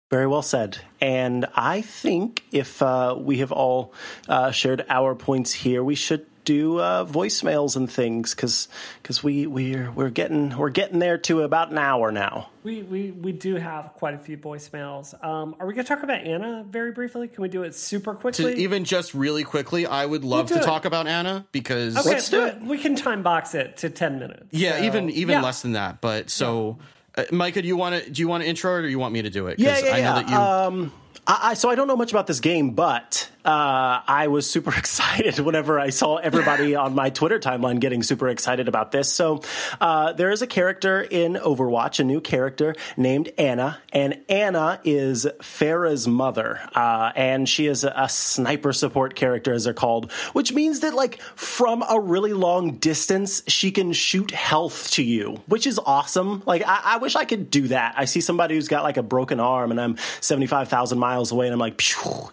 very 0.09 0.27
well 0.27 0.41
said. 0.41 0.79
And 1.01 1.45
I 1.55 1.81
think 1.81 2.43
if 2.51 2.81
uh, 2.81 3.15
we 3.17 3.39
have 3.39 3.51
all 3.51 3.93
uh, 4.27 4.51
shared 4.51 4.85
our 4.89 5.15
points 5.15 5.53
here, 5.53 5.83
we 5.83 5.95
should 5.95 6.25
do 6.47 6.79
uh, 6.79 7.03
voicemails 7.03 7.75
and 7.75 7.91
things 7.91 8.33
because 8.33 8.69
because 9.03 9.21
we 9.21 9.45
we're 9.45 9.91
we're 9.91 10.09
getting 10.09 10.57
we're 10.57 10.69
getting 10.69 10.99
there 10.99 11.17
to 11.17 11.41
about 11.41 11.71
an 11.71 11.77
hour 11.77 12.09
now. 12.09 12.49
We 12.63 12.83
we 12.83 13.11
we 13.11 13.33
do 13.33 13.55
have 13.55 13.91
quite 13.95 14.13
a 14.13 14.17
few 14.17 14.37
voicemails. 14.37 15.13
Um, 15.21 15.57
are 15.59 15.67
we 15.67 15.73
going 15.73 15.85
to 15.85 15.93
talk 15.93 16.03
about 16.03 16.21
Ana 16.21 16.65
very 16.65 16.93
briefly? 16.93 17.27
Can 17.27 17.41
we 17.41 17.49
do 17.49 17.63
it 17.63 17.75
super 17.75 18.13
quickly? 18.13 18.55
To 18.55 18.61
even 18.61 18.85
just 18.85 19.13
really 19.13 19.43
quickly, 19.43 19.85
I 19.85 20.05
would 20.05 20.23
love 20.23 20.47
to 20.47 20.59
it. 20.59 20.63
talk 20.63 20.85
about 20.85 21.05
Ana 21.05 21.45
because 21.51 21.97
okay, 21.97 22.11
let's 22.11 22.29
do 22.29 22.45
it. 22.45 22.61
We 22.61 22.77
can 22.77 22.95
time 22.95 23.23
box 23.23 23.53
it 23.53 23.75
to 23.77 23.89
ten 23.89 24.17
minutes. 24.17 24.45
Yeah, 24.51 24.77
so, 24.77 24.83
even 24.85 25.09
even 25.09 25.33
yeah. 25.33 25.41
less 25.41 25.61
than 25.61 25.73
that. 25.73 25.99
But 25.99 26.29
so. 26.29 26.77
Yeah. 26.79 26.85
Uh, 27.18 27.24
Micah, 27.32 27.61
do 27.61 27.68
you 27.68 27.76
want 27.76 28.03
to 28.03 28.09
do 28.09 28.22
you 28.22 28.28
want 28.28 28.43
to 28.43 28.49
intro 28.49 28.78
it 28.78 28.86
or 28.86 28.88
you 28.88 28.99
want 28.99 29.11
me 29.11 29.24
to 29.24 29.30
do 29.30 29.47
it? 29.47 29.59
Yeah, 29.59 29.80
yeah, 29.80 29.91
I 29.91 29.97
know 29.97 29.97
yeah. 29.97 30.13
That 30.13 30.30
you... 30.30 30.38
Um, 30.38 30.93
I, 31.26 31.39
I, 31.41 31.53
so 31.55 31.70
I 31.70 31.76
don't 31.76 31.88
know 31.88 31.95
much 31.95 32.11
about 32.11 32.28
this 32.28 32.39
game, 32.39 32.72
but 32.72 33.30
uh, 33.45 34.01
I 34.05 34.28
was 34.28 34.49
super 34.49 34.74
excited 34.78 35.39
whenever 35.39 35.80
I 35.80 35.89
saw 35.89 36.18
everybody 36.18 36.76
on 36.86 36.93
my 36.93 37.09
Twitter 37.09 37.39
timeline 37.39 37.80
getting 37.80 38.03
super 38.03 38.28
excited 38.28 38.68
about 38.68 38.91
this. 38.91 39.11
So 39.11 39.41
uh, 39.80 40.13
there 40.13 40.30
is 40.32 40.41
a 40.41 40.47
character 40.47 41.01
in 41.01 41.34
Overwatch, 41.34 41.99
a 41.99 42.03
new 42.03 42.20
character 42.20 42.76
named 42.97 43.30
Ana, 43.38 43.80
and 43.93 44.22
Ana 44.28 44.82
is 44.84 45.26
Pharah's 45.39 46.07
mother, 46.07 46.59
uh, 46.76 47.13
and 47.15 47.47
she 47.47 47.68
is 47.68 47.84
a, 47.84 47.93
a, 47.95 48.09
sniper 48.09 48.74
support 48.74 49.15
character, 49.15 49.53
as 49.53 49.63
they're 49.63 49.74
called, 49.74 50.11
which 50.34 50.51
means 50.53 50.82
that 50.82 50.93
like 50.93 51.22
from 51.36 51.84
a 51.89 51.99
really 51.99 52.34
long 52.34 52.78
distance, 52.78 53.43
she 53.47 53.72
can 53.72 53.93
shoot 53.93 54.32
health 54.32 54.91
to 54.91 55.03
you, 55.03 55.41
which 55.47 55.65
is 55.65 55.80
awesome. 55.86 56.43
Like 56.45 56.63
I, 56.65 56.82
I 56.84 56.97
wish 56.97 57.15
I 57.15 57.26
could 57.26 57.49
do 57.49 57.70
that. 57.70 57.93
I 57.97 58.05
see 58.05 58.22
somebody 58.22 58.55
who's 58.55 58.68
got 58.68 58.84
like 58.84 58.97
a 58.97 59.03
broken 59.03 59.39
arm, 59.39 59.72
and 59.72 59.80
I'm 59.80 59.97
seventy 60.20 60.47
five 60.47 60.68
thousand 60.68 60.99
miles 60.99 61.06
miles 61.07 61.31
away, 61.31 61.47
and 61.47 61.53
I'm 61.53 61.59
like, 61.59 61.81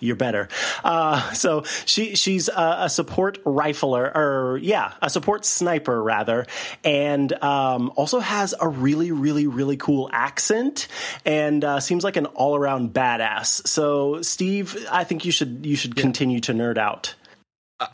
you're 0.00 0.16
better. 0.16 0.48
Uh, 0.82 1.32
so 1.32 1.62
she 1.84 2.16
she's 2.16 2.48
a, 2.48 2.76
a, 2.80 2.90
support 2.90 3.42
rifler, 3.44 4.14
or 4.14 4.58
yeah, 4.58 4.94
a 5.00 5.08
support 5.08 5.44
sniper 5.44 6.02
rather, 6.02 6.46
and 6.82 7.32
um, 7.42 7.92
also 7.94 8.18
has 8.18 8.54
a 8.60 8.68
really 8.68 9.12
really 9.12 9.46
really 9.46 9.76
cool 9.76 10.10
accent, 10.12 10.88
and 11.24 11.64
uh, 11.64 11.78
seems 11.78 12.02
like 12.02 12.16
an 12.16 12.26
all 12.26 12.56
around 12.56 12.92
badass. 12.92 13.66
So 13.66 14.22
Steve, 14.22 14.86
I 14.90 15.04
think 15.04 15.24
you 15.24 15.32
should 15.32 15.64
you 15.64 15.76
should 15.76 15.94
continue 15.94 16.40
to 16.40 16.52
nerd 16.52 16.78
out. 16.78 17.14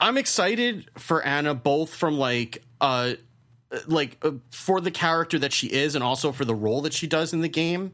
I'm 0.01 0.17
excited 0.17 0.91
for 0.97 1.23
Ana 1.23 1.55
both 1.55 1.95
from 1.95 2.19
like 2.19 2.63
uh 2.81 3.15
like 3.87 4.19
uh, 4.23 4.33
for 4.51 4.81
the 4.81 4.91
character 4.91 5.39
that 5.39 5.53
she 5.53 5.69
is 5.69 5.95
and 5.95 6.03
also 6.03 6.33
for 6.33 6.45
the 6.45 6.55
role 6.55 6.83
that 6.83 6.93
she 6.93 7.07
does 7.07 7.33
in 7.33 7.41
the 7.41 7.49
game. 7.49 7.93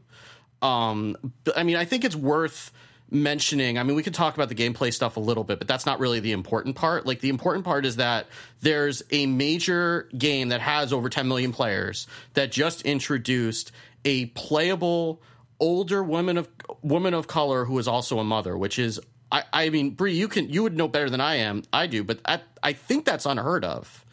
Um 0.61 1.15
I 1.55 1.63
mean, 1.63 1.75
I 1.75 1.85
think 1.85 2.03
it's 2.03 2.15
worth 2.15 2.71
mentioning. 3.09 3.77
I 3.77 3.83
mean, 3.83 3.95
we 3.95 4.03
could 4.03 4.13
talk 4.13 4.35
about 4.35 4.49
the 4.49 4.55
gameplay 4.55 4.93
stuff 4.93 5.17
a 5.17 5.19
little 5.19 5.43
bit, 5.43 5.59
but 5.59 5.67
that's 5.67 5.85
not 5.85 5.99
really 5.99 6.19
the 6.19 6.33
important 6.33 6.75
part. 6.75 7.05
Like 7.05 7.21
the 7.21 7.29
important 7.29 7.63
part 7.63 7.85
is 7.85 7.97
that 7.97 8.27
there's 8.61 9.01
a 9.11 9.25
major 9.25 10.09
game 10.17 10.49
that 10.49 10.61
has 10.61 10.91
over 10.91 11.09
10 11.09 11.27
million 11.27 11.53
players 11.53 12.07
that 12.33 12.51
just 12.51 12.81
introduced 12.81 13.71
a 14.03 14.25
playable 14.27 15.21
older 15.59 16.03
woman 16.03 16.37
of 16.37 16.49
woman 16.81 17.13
of 17.13 17.27
color 17.27 17.65
who 17.65 17.79
is 17.79 17.87
also 17.87 18.19
a 18.19 18.23
mother, 18.23 18.57
which 18.57 18.77
is 18.77 18.99
I, 19.31 19.43
I 19.51 19.69
mean, 19.69 19.91
Brie, 19.91 20.13
you 20.13 20.27
can 20.27 20.49
you 20.49 20.63
would 20.63 20.75
know 20.75 20.87
better 20.87 21.09
than 21.09 21.21
I 21.21 21.35
am. 21.35 21.63
I 21.73 21.87
do, 21.87 22.03
but 22.03 22.19
I, 22.25 22.41
I 22.63 22.73
think 22.73 23.05
that's 23.05 23.25
unheard 23.25 23.65
of. 23.65 24.05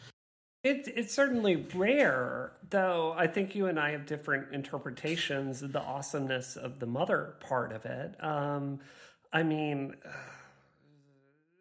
It, 0.65 0.91
it's 0.95 1.13
certainly 1.13 1.67
rare, 1.75 2.51
though. 2.71 3.13
I 3.15 3.27
think 3.27 3.53
you 3.53 3.67
and 3.67 3.79
I 3.79 3.91
have 3.91 4.07
different 4.07 4.51
interpretations 4.51 5.61
of 5.61 5.71
the 5.71 5.79
awesomeness 5.79 6.55
of 6.55 6.79
the 6.79 6.87
mother 6.87 7.35
part 7.39 7.71
of 7.71 7.85
it. 7.85 8.15
Um, 8.23 8.79
I 9.31 9.43
mean. 9.43 9.95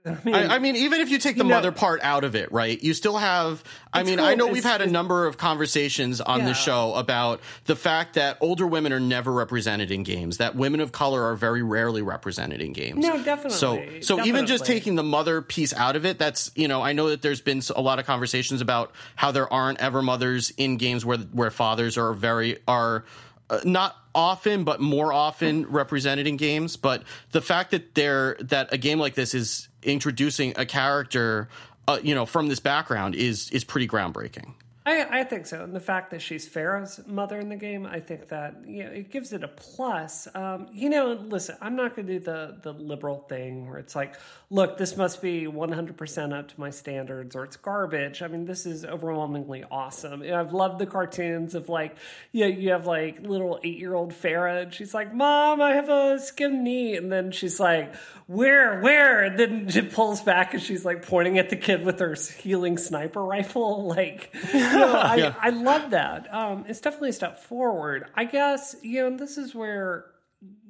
I 0.06 0.18
mean, 0.22 0.34
I, 0.34 0.56
I 0.56 0.58
mean, 0.58 0.76
even 0.76 1.00
if 1.00 1.08
you 1.08 1.18
take 1.18 1.36
the 1.36 1.44
you 1.44 1.50
mother 1.50 1.72
part 1.72 2.00
out 2.02 2.24
of 2.24 2.34
it, 2.34 2.52
right? 2.52 2.82
You 2.82 2.92
still 2.92 3.16
have. 3.16 3.64
I 3.90 4.02
mean, 4.02 4.18
cool. 4.18 4.26
I 4.26 4.34
know 4.34 4.46
it's, 4.46 4.54
we've 4.54 4.64
had 4.64 4.82
a 4.82 4.86
number 4.86 5.26
of 5.26 5.38
conversations 5.38 6.20
on 6.20 6.40
yeah. 6.40 6.46
the 6.46 6.52
show 6.52 6.94
about 6.94 7.40
the 7.64 7.74
fact 7.74 8.14
that 8.14 8.36
older 8.42 8.66
women 8.66 8.92
are 8.92 9.00
never 9.00 9.32
represented 9.32 9.90
in 9.90 10.02
games. 10.02 10.36
That 10.36 10.56
women 10.56 10.80
of 10.80 10.92
color 10.92 11.22
are 11.24 11.36
very 11.36 11.62
rarely 11.62 12.02
represented 12.02 12.60
in 12.60 12.74
games. 12.74 12.98
No, 12.98 13.22
definitely. 13.22 13.58
So, 13.58 13.76
so 13.76 14.16
definitely. 14.16 14.28
even 14.28 14.46
just 14.46 14.66
taking 14.66 14.94
the 14.94 15.02
mother 15.02 15.40
piece 15.40 15.72
out 15.72 15.96
of 15.96 16.04
it, 16.04 16.18
that's 16.18 16.50
you 16.54 16.68
know, 16.68 16.82
I 16.82 16.92
know 16.92 17.08
that 17.08 17.22
there's 17.22 17.40
been 17.40 17.62
a 17.74 17.80
lot 17.80 17.98
of 17.98 18.04
conversations 18.04 18.60
about 18.60 18.92
how 19.16 19.32
there 19.32 19.50
aren't 19.50 19.80
ever 19.80 20.02
mothers 20.02 20.52
in 20.58 20.76
games 20.76 21.06
where 21.06 21.18
where 21.18 21.50
fathers 21.50 21.96
are 21.96 22.12
very 22.12 22.58
are 22.68 23.06
uh, 23.50 23.60
not 23.64 23.96
often, 24.14 24.64
but 24.64 24.80
more 24.80 25.12
often 25.12 25.66
represented 25.66 26.26
in 26.26 26.36
games. 26.36 26.76
But 26.76 27.02
the 27.32 27.40
fact 27.40 27.72
that 27.72 27.94
they're 27.94 28.36
that 28.40 28.72
a 28.72 28.78
game 28.78 28.98
like 28.98 29.14
this 29.14 29.34
is 29.34 29.68
introducing 29.84 30.52
a 30.56 30.66
character, 30.66 31.48
uh, 31.86 31.98
you 32.02 32.14
know, 32.14 32.26
from 32.26 32.48
this 32.48 32.60
background 32.60 33.14
is 33.14 33.50
is 33.50 33.64
pretty 33.64 33.88
groundbreaking. 33.88 34.54
I, 34.86 35.20
I, 35.20 35.24
think 35.24 35.46
so. 35.46 35.64
And 35.64 35.74
the 35.74 35.80
fact 35.80 36.10
that 36.10 36.20
she's 36.20 36.46
Pharah's 36.46 37.00
mother 37.06 37.40
in 37.40 37.48
the 37.48 37.56
game, 37.56 37.86
I 37.86 38.00
think 38.00 38.28
that 38.28 38.64
you 38.66 38.84
know, 38.84 38.90
it 38.90 39.10
gives 39.10 39.32
it 39.32 39.42
a 39.42 39.48
plus. 39.48 40.28
Um, 40.34 40.66
you 40.72 40.90
know, 40.90 41.14
listen, 41.14 41.56
I'm 41.62 41.74
not 41.74 41.96
going 41.96 42.06
to 42.06 42.18
do 42.18 42.20
the 42.20 42.58
the 42.62 42.72
liberal 42.72 43.20
thing 43.20 43.66
where 43.66 43.78
it's 43.78 43.96
like, 43.96 44.14
look, 44.50 44.76
this 44.76 44.96
must 44.96 45.22
be 45.22 45.46
100% 45.46 46.38
up 46.38 46.48
to 46.48 46.60
my 46.60 46.68
standards 46.68 47.34
or 47.34 47.44
it's 47.44 47.56
garbage. 47.56 48.20
I 48.20 48.28
mean, 48.28 48.44
this 48.44 48.66
is 48.66 48.84
overwhelmingly 48.84 49.64
awesome. 49.70 50.22
I've 50.22 50.52
loved 50.52 50.78
the 50.78 50.86
cartoons 50.86 51.54
of 51.54 51.70
like, 51.70 51.96
you 52.32 52.42
know, 52.42 52.56
you 52.56 52.70
have 52.70 52.86
like 52.86 53.22
little 53.22 53.58
eight 53.64 53.78
year 53.78 53.94
old 53.94 54.12
Pharah 54.12 54.64
and 54.64 54.74
she's 54.74 54.92
like, 54.92 55.14
Mom, 55.14 55.62
I 55.62 55.72
have 55.72 55.88
a 55.88 56.18
skin 56.18 56.62
knee. 56.62 56.94
And 56.94 57.10
then 57.10 57.32
she's 57.32 57.58
like, 57.58 57.94
Where, 58.26 58.80
where? 58.80 59.24
And 59.24 59.38
then 59.38 59.68
she 59.70 59.80
pulls 59.80 60.20
back 60.20 60.52
and 60.52 60.62
she's 60.62 60.84
like 60.84 61.06
pointing 61.06 61.38
at 61.38 61.48
the 61.48 61.56
kid 61.56 61.84
with 61.84 61.98
her 62.00 62.14
healing 62.38 62.76
sniper 62.76 63.24
rifle. 63.24 63.84
Like, 63.94 64.34
know, 64.78 64.92
I, 64.96 65.16
yeah. 65.16 65.34
I 65.40 65.50
love 65.50 65.90
that. 65.90 66.32
Um, 66.32 66.64
it's 66.68 66.80
definitely 66.80 67.10
a 67.10 67.14
step 67.14 67.38
forward. 67.38 68.06
I 68.14 68.24
guess, 68.24 68.76
you 68.82 69.08
know, 69.08 69.16
this 69.16 69.38
is 69.38 69.54
where, 69.54 70.06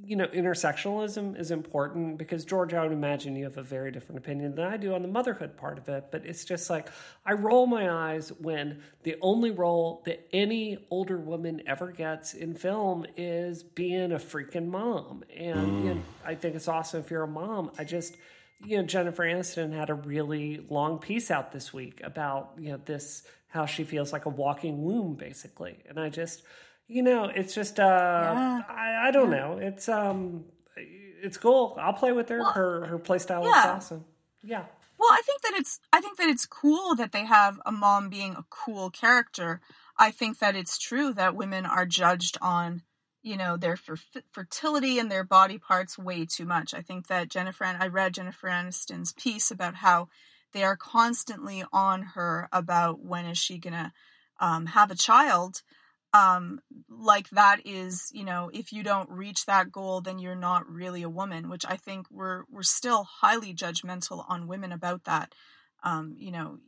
you 0.07 0.17
know, 0.17 0.27
intersectionalism 0.27 1.39
is 1.39 1.51
important 1.51 2.19
because, 2.19 2.45
George, 2.45 2.75
I 2.75 2.83
would 2.83 2.93
imagine 2.93 3.37
you 3.37 3.45
have 3.45 3.57
a 3.57 3.63
very 3.63 3.91
different 3.91 4.19
opinion 4.19 4.55
than 4.55 4.65
I 4.67 4.77
do 4.77 4.95
on 4.95 5.03
the 5.03 5.09
motherhood 5.09 5.57
part 5.57 5.79
of 5.79 5.89
it. 5.89 6.07
But 6.11 6.27
it's 6.27 6.45
just 6.45 6.69
like, 6.69 6.89
I 7.25 7.33
roll 7.33 7.67
my 7.67 7.91
eyes 7.91 8.31
when 8.39 8.83
the 9.03 9.17
only 9.23 9.51
role 9.51 10.03
that 10.05 10.29
any 10.33 10.87
older 10.91 11.17
woman 11.17 11.63
ever 11.67 11.91
gets 11.91 12.35
in 12.35 12.55
film 12.55 13.07
is 13.17 13.63
being 13.63 14.13
a 14.13 14.19
freaking 14.19 14.69
mom. 14.69 15.25
And 15.35 15.57
mm. 15.57 15.85
you 15.85 15.95
know, 15.95 16.03
I 16.25 16.35
think 16.35 16.55
it's 16.55 16.69
awesome 16.69 17.01
if 17.01 17.11
you're 17.11 17.23
a 17.23 17.29
mom. 17.29 17.71
I 17.79 17.85
just, 17.85 18.17
you 18.65 18.77
know, 18.77 18.83
Jennifer 18.85 19.25
Aniston 19.25 19.73
had 19.73 19.91
a 19.91 19.95
really 19.95 20.65
long 20.69 20.99
piece 20.99 21.31
out 21.31 21.53
this 21.53 21.73
week 21.73 22.01
about, 22.05 22.53
you 22.59 22.73
know, 22.73 22.81
this 22.85 23.25
how 23.55 23.67
she 23.67 23.85
feels 23.85 24.13
like 24.13 24.27
a 24.27 24.29
walking 24.29 24.83
womb, 24.83 25.15
basically. 25.15 25.77
And 25.89 25.99
I 25.99 26.09
just, 26.09 26.43
you 26.89 27.05
know, 27.05 27.27
it's 27.27 27.55
just, 27.55 27.79
uh, 27.79 27.85
yeah. 27.85 28.63
I, 28.69 29.09
I, 29.09 29.11
don't 29.13 29.31
yeah. 29.31 29.39
know. 29.39 29.59
It's, 29.59 29.89
um, 29.89 30.45
it's 30.77 31.37
cool. 31.37 31.79
I'll 31.81 31.93
play 31.93 32.11
with 32.11 32.29
her. 32.31 32.41
Well, 32.41 32.51
her, 32.51 32.87
her 32.87 32.99
play 32.99 33.19
style 33.19 33.45
yeah. 33.45 33.61
is 33.61 33.67
awesome. 33.67 34.05
Yeah. 34.43 34.65
Well, 34.99 35.09
I 35.13 35.23
think 35.25 35.43
that 35.43 35.53
it's, 35.55 35.79
I 35.93 36.01
think 36.01 36.19
that 36.19 36.29
it's 36.29 36.47
cool 36.47 36.97
that 36.97 37.13
they 37.13 37.25
have 37.25 37.61
a 37.65 37.71
mom 37.71 38.09
being 38.09 38.33
a 38.33 38.45
cool 38.51 38.91
character. 38.91 39.61
I 39.97 40.11
think 40.11 40.41
that 40.41 40.57
it's 40.57 40.77
true 40.77 41.13
that 41.15 41.37
women 41.37 41.65
are 41.65 41.87
judged 41.87 42.37
on, 42.43 42.83
you 43.23 43.37
know, 43.37 43.57
their 43.57 43.79
fertility 44.33 44.99
and 44.99 45.13
their 45.13 45.25
body 45.25 45.59
parts 45.59 45.97
way 45.97 46.27
too 46.27 46.45
much. 46.45 46.75
I 46.75 46.83
think 46.83 47.07
that 47.07 47.29
Jennifer, 47.29 47.65
I 47.65 47.87
read 47.87 48.15
Jennifer 48.15 48.49
Aniston's 48.49 49.13
piece 49.13 49.53
about 49.53 49.77
how 49.77 50.09
they 50.55 50.65
are 50.65 50.77
constantly 50.77 51.63
on 51.73 52.03
her 52.03 52.49
about 52.53 53.05
when 53.05 53.27
is 53.27 53.37
she 53.37 53.59
gonna 53.59 53.93
um, 54.41 54.67
have 54.67 54.91
a 54.91 54.97
child 54.97 55.61
um, 56.15 56.61
like 56.89 57.29
that 57.31 57.67
is 57.67 58.09
you 58.13 58.25
know 58.25 58.51
if 58.55 58.73
you 58.73 58.83
don't 58.83 59.11
reach 59.11 59.45
that 59.47 59.71
goal 59.71 60.01
then 60.01 60.19
you're 60.19 60.37
not 60.37 60.67
really 60.71 61.03
a 61.03 61.09
woman 61.11 61.51
which 61.51 61.67
i 61.67 61.77
think 61.77 62.07
we're 62.11 62.45
we're 62.49 62.63
still 62.63 63.05
highly 63.05 63.53
judgmental 63.53 64.25
on 64.29 64.47
women 64.47 64.73
about 64.73 65.05
that. 65.05 65.35
Um, 65.83 66.15
you 66.17 66.31
know 66.31 66.59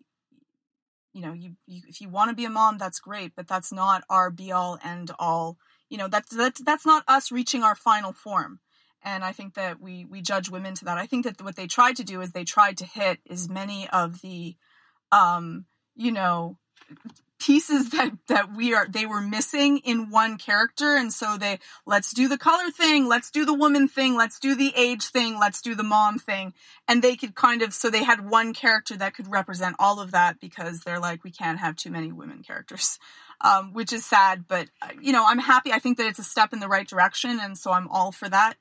you 1.14 1.22
know 1.22 1.32
you, 1.32 1.52
you 1.66 1.82
if 1.88 2.00
you 2.02 2.10
want 2.10 2.28
to 2.28 2.36
be 2.36 2.44
a 2.44 2.50
mom 2.50 2.76
that's 2.76 3.00
great 3.00 3.32
but 3.34 3.48
that's 3.48 3.72
not 3.72 4.04
our 4.10 4.30
be 4.30 4.52
all 4.52 4.78
end 4.84 5.10
all. 5.18 5.56
You 5.88 5.96
know 5.98 6.08
that's 6.08 6.34
that's 6.36 6.62
that's 6.62 6.84
not 6.84 7.04
us 7.08 7.32
reaching 7.32 7.62
our 7.62 7.74
final 7.74 8.12
form 8.12 8.60
and 9.06 9.24
I 9.24 9.30
think 9.30 9.54
that 9.54 9.80
we 9.80 10.04
we 10.04 10.20
judge 10.20 10.50
women 10.50 10.74
to 10.74 10.84
that. 10.86 10.98
I 10.98 11.06
think 11.06 11.24
that 11.24 11.40
what 11.40 11.54
they 11.54 11.68
tried 11.68 11.96
to 11.96 12.04
do 12.04 12.20
is 12.20 12.32
they 12.32 12.44
tried 12.44 12.76
to 12.78 12.84
hit 12.84 13.20
as 13.30 13.48
many 13.48 13.88
of 13.88 14.20
the, 14.20 14.56
um, 15.12 15.64
you 15.94 16.10
know, 16.10 16.58
pieces 17.38 17.90
that 17.90 18.10
that 18.26 18.52
we 18.52 18.74
are 18.74 18.88
they 18.88 19.06
were 19.06 19.20
missing 19.20 19.78
in 19.78 20.10
one 20.10 20.36
character. 20.38 20.96
And 20.96 21.12
so 21.12 21.36
they 21.38 21.60
let's 21.86 22.12
do 22.12 22.26
the 22.26 22.36
color 22.36 22.68
thing 22.72 23.06
let's 23.06 23.30
do 23.30 23.44
the 23.44 23.54
woman 23.54 23.86
thing 23.86 24.16
let's 24.16 24.40
do 24.40 24.56
the 24.56 24.72
age 24.74 25.04
thing 25.04 25.38
let's 25.38 25.62
do 25.62 25.76
the 25.76 25.84
mom 25.84 26.18
thing. 26.18 26.52
And 26.88 27.00
they 27.00 27.14
could 27.14 27.36
kind 27.36 27.62
of 27.62 27.72
so 27.72 27.88
they 27.88 28.02
had 28.02 28.28
one 28.28 28.54
character 28.54 28.96
that 28.96 29.14
could 29.14 29.30
represent 29.30 29.76
all 29.78 30.00
of 30.00 30.10
that 30.10 30.40
because 30.40 30.80
they're 30.80 30.98
like 30.98 31.22
we 31.22 31.30
can't 31.30 31.60
have 31.60 31.76
too 31.76 31.92
many 31.92 32.10
women 32.10 32.42
characters 32.42 32.98
um, 33.40 33.72
which 33.72 33.92
is 33.92 34.04
sad. 34.04 34.46
But 34.48 34.68
uh, 34.82 34.88
you 35.00 35.12
know 35.12 35.24
i'm 35.24 35.38
happy. 35.38 35.72
I 35.72 35.78
think 35.78 35.96
that 35.98 36.08
it's 36.08 36.18
a 36.18 36.24
step 36.24 36.52
in 36.52 36.58
the 36.58 36.68
right 36.68 36.88
direction. 36.88 37.38
And 37.40 37.56
so 37.56 37.70
i'm 37.70 37.86
all 37.86 38.10
for 38.10 38.28
that 38.28 38.56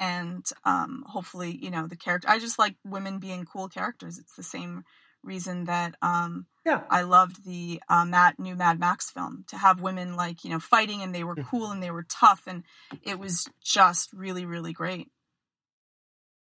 and 0.00 0.44
um, 0.64 1.04
hopefully, 1.06 1.56
you 1.62 1.70
know, 1.70 1.86
the 1.86 1.96
character. 1.96 2.28
I 2.28 2.38
just 2.38 2.58
like 2.58 2.74
women 2.84 3.18
being 3.18 3.44
cool 3.44 3.68
characters. 3.68 4.18
It's 4.18 4.34
the 4.34 4.42
same 4.42 4.84
reason 5.22 5.64
that 5.64 5.94
um, 6.00 6.46
yeah. 6.64 6.82
I 6.90 7.02
loved 7.02 7.44
the 7.44 7.82
uh, 7.88 8.06
Matt 8.06 8.38
new 8.38 8.56
Mad 8.56 8.80
Max 8.80 9.10
film 9.10 9.44
to 9.48 9.58
have 9.58 9.82
women 9.82 10.16
like 10.16 10.44
you 10.44 10.50
know 10.50 10.58
fighting 10.58 11.02
and 11.02 11.14
they 11.14 11.24
were 11.24 11.36
cool 11.36 11.70
and 11.70 11.82
they 11.82 11.90
were 11.90 12.06
tough 12.08 12.42
and 12.46 12.64
it 13.02 13.18
was 13.18 13.48
just 13.62 14.12
really 14.12 14.46
really 14.46 14.72
great. 14.72 15.08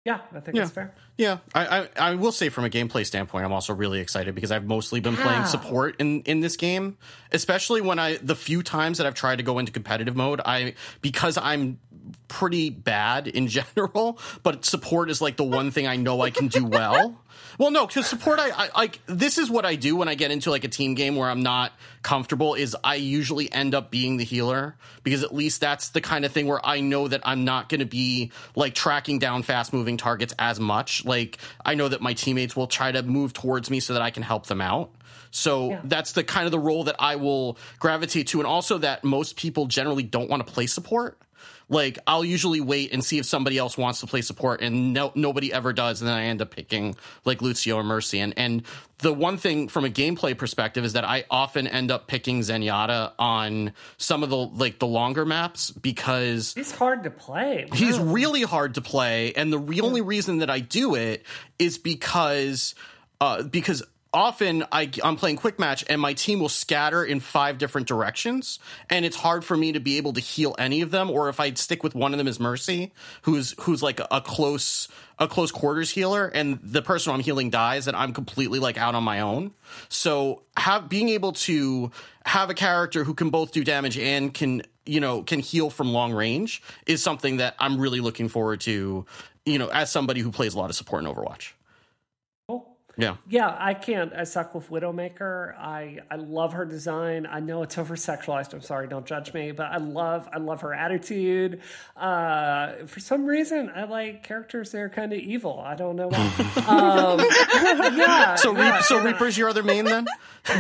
Yeah, 0.08 0.22
I 0.34 0.40
think 0.40 0.56
yeah. 0.56 0.64
that's 0.64 0.74
fair. 0.74 0.94
Yeah, 1.18 1.40
I, 1.54 1.80
I, 1.80 1.90
I 1.98 2.16
will 2.16 2.32
say 2.32 2.48
from 2.48 2.64
a 2.64 2.70
gameplay 2.70 3.06
standpoint, 3.06 3.44
I'm 3.44 3.52
also 3.52 3.74
really 3.74 4.00
excited 4.00 4.34
because 4.36 4.54
I've 4.54 4.64
mostly 4.64 5.02
been 5.02 5.18
playing 5.18 5.44
support 5.48 5.98
in 6.00 6.22
in 6.22 6.40
this 6.40 6.56
game, 6.56 6.98
especially 7.34 7.82
when 7.82 8.00
I 8.00 8.16
the 8.16 8.34
few 8.34 8.64
times 8.64 9.00
that 9.00 9.08
I've 9.08 9.16
tried 9.16 9.36
to 9.40 9.44
go 9.44 9.60
into 9.60 9.74
competitive 9.74 10.16
mode. 10.16 10.40
I 10.46 10.76
because 11.02 11.38
I'm 11.38 11.80
pretty 12.30 12.70
bad 12.70 13.28
in 13.28 13.48
general, 13.76 14.18
but 14.44 14.64
support 14.64 15.10
is 15.10 15.20
like 15.22 15.36
the 15.36 15.44
one 15.44 15.72
thing 15.72 15.88
I 15.88 15.98
know 15.98 16.22
I 16.22 16.30
can 16.30 16.48
do 16.48 16.64
well. 16.64 17.22
Well, 17.58 17.72
no, 17.72 17.88
because 17.88 18.08
support, 18.08 18.40
I, 18.40 18.50
I 18.52 18.70
like 18.76 19.00
this 19.06 19.38
is 19.38 19.50
what 19.50 19.66
I 19.66 19.76
do 19.76 19.96
when 19.96 20.08
I 20.08 20.16
get 20.16 20.32
into 20.32 20.52
like 20.52 20.64
a 20.64 20.68
team 20.68 20.94
game 20.94 21.16
where 21.16 21.30
I'm 21.30 21.42
not 21.42 21.74
comfortable. 22.04 22.54
Is 22.54 22.76
I 22.84 22.96
usually 22.96 23.52
end 23.52 23.74
up 23.74 23.92
being 23.92 24.18
the 24.18 24.24
healer 24.24 24.76
because 25.04 25.24
at 25.24 25.34
least 25.34 25.62
that's 25.62 25.90
the 25.90 26.02
kind 26.02 26.26
of 26.26 26.32
thing 26.32 26.48
where 26.48 26.66
I 26.66 26.82
know 26.82 27.08
that 27.08 27.22
I'm 27.26 27.46
not 27.46 27.70
going 27.70 27.80
to 27.80 27.86
be 27.86 28.32
like 28.56 28.74
tracking 28.74 29.20
down 29.20 29.44
fast 29.44 29.74
moving 29.74 29.98
targets 29.98 30.34
as 30.38 30.60
much. 30.60 31.06
Like 31.06 31.38
I 31.66 31.76
know 31.76 31.88
that 31.88 32.02
my 32.02 32.14
teammates 32.14 32.56
will 32.56 32.68
try 32.68 32.92
to 32.92 33.04
move 33.04 33.34
towards 33.34 33.70
me 33.70 33.80
so 33.80 33.94
that 33.94 34.02
I 34.02 34.12
can 34.12 34.24
help 34.24 34.48
them 34.48 34.62
out. 34.62 34.92
So 35.32 35.72
yeah. 35.72 35.82
that's 35.84 36.14
the 36.14 36.24
kind 36.24 36.46
of 36.46 36.52
the 36.52 36.60
role 36.60 36.86
that 36.86 36.96
I 37.00 37.18
will 37.18 37.58
gravitate 37.80 38.28
to, 38.28 38.40
and 38.40 38.48
also 38.48 38.78
that 38.80 39.04
most 39.04 39.36
people 39.36 39.66
generally 39.66 40.04
don't 40.04 40.30
want 40.30 40.46
to 40.46 40.52
play 40.52 40.68
support 40.68 41.20
Like 41.70 42.00
I'll 42.08 42.24
usually 42.24 42.62
wait 42.62 42.94
and 42.94 43.04
see 43.04 43.20
if 43.20 43.26
somebody 43.26 43.58
else 43.58 43.78
wants 43.78 44.00
to 44.00 44.08
play 44.08 44.22
support, 44.22 44.62
and 44.62 44.94
no, 44.94 45.12
nobody 45.16 45.52
ever 45.52 45.74
does, 45.74 46.02
and 46.02 46.08
then 46.08 46.16
I 46.16 46.24
end 46.24 46.42
up 46.42 46.52
picking 46.52 46.96
like 47.26 47.42
Lucio 47.42 47.76
or 47.76 47.84
Mercy. 47.84 48.20
And 48.20 48.34
and 48.38 48.64
the 49.00 49.12
one 49.14 49.38
thing 49.38 49.68
from 49.68 49.84
a 49.84 49.90
gameplay 49.90 50.38
perspective 50.38 50.86
is 50.86 50.94
that 50.94 51.04
I 51.04 51.26
often 51.30 51.68
end 51.68 51.92
up 51.92 52.08
picking 52.08 52.40
Zenyatta 52.40 53.12
on 53.20 53.74
some 53.98 54.24
of 54.24 54.30
the 54.30 54.38
like 54.38 54.80
the 54.80 54.88
longer 54.88 55.26
maps 55.26 55.72
because 55.72 56.54
He's 56.54 56.72
hard 56.72 57.04
to 57.04 57.10
play. 57.10 57.68
He's 57.74 58.00
really 58.00 58.44
hard 58.44 58.76
to 58.76 58.82
play, 58.82 59.34
and 59.34 59.52
the 59.52 59.60
re- 59.60 59.82
only 59.82 60.02
reason 60.02 60.38
that 60.38 60.50
I 60.50 60.62
do 60.62 60.96
it 60.96 61.26
is 61.60 61.78
because 61.78 62.76
uh, 63.20 63.44
because 63.44 63.84
often 64.18 64.66
I, 64.72 64.90
I'm 65.04 65.16
playing 65.16 65.36
quick 65.36 65.60
match 65.60 65.86
and 65.88 66.02
my 66.02 66.14
team 66.14 66.40
will 66.40 66.50
scatter 66.50 67.04
in 67.04 67.20
five 67.20 67.60
different 67.60 67.88
directions, 67.88 68.58
and 68.90 69.06
it's 69.06 69.16
hard 69.16 69.46
for 69.46 69.56
me 69.56 69.74
to 69.74 69.80
be 69.80 69.98
able 69.98 70.14
to 70.14 70.20
heal 70.20 70.56
any 70.58 70.82
of 70.82 70.90
them. 70.90 71.12
Or 71.12 71.30
if 71.30 71.40
I 71.40 71.54
stick 71.54 71.84
with 71.84 71.94
one 71.94 72.14
of 72.14 72.18
them 72.18 72.28
as 72.28 72.40
Mercy, 72.40 72.94
who's 73.22 73.54
who's 73.62 73.84
like 73.84 74.00
a, 74.00 74.22
close 74.22 74.88
a 75.20 75.28
close 75.28 75.52
quarters 75.52 75.92
healer, 75.92 76.28
and 76.28 76.60
the 76.64 76.82
person 76.82 77.14
I'm 77.14 77.20
healing 77.20 77.52
dies, 77.52 77.88
and 77.88 77.96
I'm 77.96 78.12
completely 78.12 78.58
like 78.58 78.78
out 78.78 78.96
on 78.96 79.04
my 79.04 79.20
own. 79.20 79.52
So 79.88 80.42
have 80.58 80.90
being 80.90 81.10
able 81.10 81.34
to 81.34 81.92
have 82.26 82.50
a 82.50 82.56
character 82.56 83.04
who 83.04 83.14
can 83.14 83.30
both 83.30 83.52
do 83.52 83.64
damage 83.64 84.00
and 84.00 84.34
can 84.34 84.64
you 84.86 85.00
know 85.00 85.22
can 85.22 85.40
heal 85.40 85.70
from 85.70 85.94
long 85.94 86.12
range 86.12 86.64
is 86.88 87.04
something 87.04 87.38
that 87.38 87.56
I'm 87.60 87.80
really 87.80 88.00
looking 88.00 88.30
forward 88.30 88.62
to. 88.62 89.06
You 89.46 89.60
know, 89.60 89.68
as 89.68 89.92
somebody 89.92 90.22
who 90.22 90.32
plays 90.32 90.56
a 90.56 90.58
lot 90.58 90.70
of 90.70 90.76
support 90.76 91.06
in 91.06 91.10
Overwatch. 91.10 91.54
Yeah. 92.98 93.18
Yeah, 93.30 93.56
I 93.58 93.74
can't. 93.74 94.14
I 94.14 94.24
suck 94.24 94.56
with 94.56 94.70
Widowmaker. 94.70 95.56
I 95.58 96.00
I 96.10 96.16
love 96.16 96.54
her 96.54 96.66
design. 96.66 97.28
I 97.30 97.40
know 97.40 97.62
it's 97.64 97.78
over 97.78 97.96
sexualized. 97.96 98.54
I'm 98.54 98.62
sorry, 98.62 98.88
don't 98.88 99.06
judge 99.06 99.34
me, 99.34 99.52
but 99.52 99.68
I 99.68 99.78
love 99.78 100.28
I 100.34 100.40
love 100.40 100.62
her 100.62 100.74
attitude. 100.74 101.62
Uh, 101.96 102.86
for 102.88 103.00
some 103.00 103.26
reason, 103.26 103.72
I 103.74 103.84
like 103.84 104.24
characters 104.24 104.72
that 104.72 104.80
are 104.80 104.90
kind 104.90 105.14
of 105.14 105.20
evil. 105.20 105.60
I 105.60 105.76
don't 105.76 105.96
know 105.96 106.08
why. 106.08 106.18
um, 106.68 107.20
yeah. 107.98 108.36
So, 108.36 108.56
yeah, 108.56 108.76
Reap, 108.76 108.84
so 108.84 108.98
yeah. 108.98 109.04
Reaper's 109.04 109.38
your 109.38 109.50
other 109.50 109.64
main 109.64 109.86
then? 109.86 110.08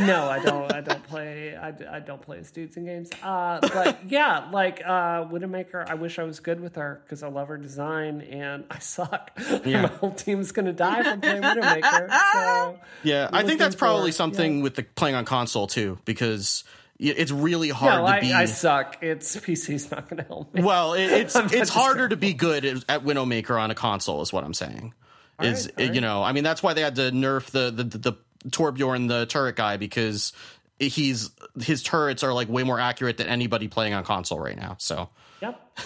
No, 0.05 0.27
I 0.29 0.39
don't. 0.39 0.71
I 0.73 0.81
don't 0.81 1.03
play. 1.03 1.55
I, 1.55 1.73
I 1.89 1.99
don't 1.99 2.21
play 2.21 2.39
as 2.39 2.51
dudes 2.51 2.77
in 2.77 2.85
games. 2.85 3.09
Uh, 3.23 3.59
but 3.61 3.99
yeah, 4.07 4.49
like 4.51 4.81
uh, 4.85 5.25
Widowmaker. 5.25 5.89
I 5.89 5.95
wish 5.95 6.19
I 6.19 6.23
was 6.23 6.39
good 6.39 6.59
with 6.59 6.75
her 6.75 7.01
because 7.03 7.23
I 7.23 7.29
love 7.29 7.47
her 7.47 7.57
design, 7.57 8.21
and 8.21 8.65
I 8.69 8.79
suck. 8.79 9.31
Yeah. 9.65 9.81
My 9.83 9.87
whole 9.87 10.11
team's 10.11 10.51
gonna 10.51 10.73
die 10.73 11.03
from 11.03 11.21
playing 11.21 11.41
Widowmaker. 11.41 12.09
So 12.33 12.79
Yeah, 13.03 13.29
I 13.31 13.43
think 13.43 13.59
that's 13.59 13.75
probably 13.75 14.11
for- 14.11 14.17
something 14.17 14.61
with 14.61 14.75
the 14.75 14.83
playing 14.83 15.15
on 15.15 15.25
console 15.25 15.67
too, 15.67 15.97
because 16.05 16.63
it's 16.99 17.31
really 17.31 17.69
hard 17.69 18.01
no, 18.01 18.07
to 18.07 18.13
I, 18.13 18.19
be. 18.19 18.33
I 18.33 18.45
suck. 18.45 18.97
It's 19.01 19.35
PC's 19.35 19.91
not 19.91 20.09
gonna 20.09 20.23
help 20.23 20.53
me. 20.53 20.63
well, 20.63 20.93
it, 20.93 21.11
it's 21.11 21.35
it's 21.53 21.69
harder 21.69 22.09
to 22.09 22.17
be 22.17 22.33
good 22.33 22.65
at, 22.65 23.03
Widowmaker 23.03 23.59
on 23.59 23.69
a 23.71 23.75
console, 23.75 24.21
is 24.21 24.33
what 24.33 24.43
I'm 24.43 24.53
saying. 24.53 24.93
Is 25.39 25.69
right, 25.77 25.89
all 25.89 25.95
you 25.95 26.01
know, 26.01 26.23
I 26.23 26.31
mean, 26.31 26.43
that's 26.43 26.63
why 26.63 26.73
they 26.73 26.81
had 26.81 26.95
to 26.95 27.11
nerf 27.11 27.51
the 27.51 27.69
the 27.69 27.83
the, 27.83 27.97
the 27.97 28.13
Torbjorn 28.49 29.07
the 29.07 29.25
turret 29.27 29.55
guy 29.55 29.77
because 29.77 30.33
he's 30.79 31.29
his 31.61 31.83
turrets 31.83 32.23
are 32.23 32.33
like 32.33 32.49
way 32.49 32.63
more 32.63 32.79
accurate 32.79 33.17
than 33.17 33.27
anybody 33.27 33.67
playing 33.67 33.93
on 33.93 34.03
console 34.03 34.39
right 34.39 34.57
now. 34.57 34.75
So 34.79 35.09
Yep. 35.41 35.79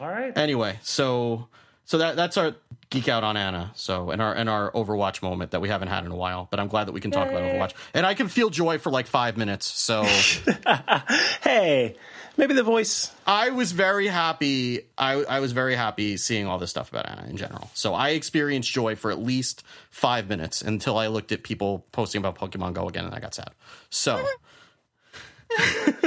All 0.00 0.08
right. 0.08 0.32
anyway, 0.36 0.78
so 0.82 1.48
so 1.84 1.98
that 1.98 2.16
that's 2.16 2.36
our 2.36 2.56
geek 2.90 3.08
out 3.08 3.24
on 3.24 3.36
Ana. 3.36 3.72
So 3.74 4.10
in 4.10 4.20
our 4.20 4.34
in 4.34 4.48
our 4.48 4.70
Overwatch 4.72 5.22
moment 5.22 5.50
that 5.52 5.60
we 5.60 5.68
haven't 5.68 5.88
had 5.88 6.04
in 6.04 6.10
a 6.10 6.16
while, 6.16 6.48
but 6.50 6.60
I'm 6.60 6.68
glad 6.68 6.86
that 6.86 6.92
we 6.92 7.00
can 7.00 7.10
talk 7.10 7.28
about 7.28 7.42
Overwatch, 7.42 7.72
and 7.94 8.06
I 8.06 8.14
can 8.14 8.28
feel 8.28 8.50
joy 8.50 8.78
for 8.78 8.90
like 8.90 9.06
five 9.06 9.36
minutes. 9.36 9.66
So 9.66 10.04
Hey, 11.42 11.96
maybe 12.36 12.54
the 12.54 12.62
voice. 12.62 13.10
I 13.26 13.50
was 13.50 13.72
very 13.72 14.06
happy. 14.06 14.82
I 14.96 15.14
I 15.24 15.40
was 15.40 15.52
very 15.52 15.74
happy 15.74 16.16
seeing 16.16 16.46
all 16.46 16.58
this 16.58 16.70
stuff 16.70 16.90
about 16.90 17.08
Ana 17.08 17.26
in 17.28 17.36
general. 17.36 17.70
So 17.74 17.94
I 17.94 18.10
experienced 18.10 18.72
joy 18.72 18.96
for 18.96 19.10
at 19.10 19.18
least 19.18 19.62
five 19.90 20.28
minutes 20.28 20.62
until 20.62 20.98
I 20.98 21.08
looked 21.08 21.32
at 21.32 21.42
people 21.42 21.86
posting 21.92 22.18
about 22.20 22.36
Pokemon 22.36 22.74
Go 22.74 22.88
again, 22.88 23.04
and 23.04 23.14
I 23.14 23.20
got 23.20 23.34
sad. 23.34 23.50
So 23.90 24.24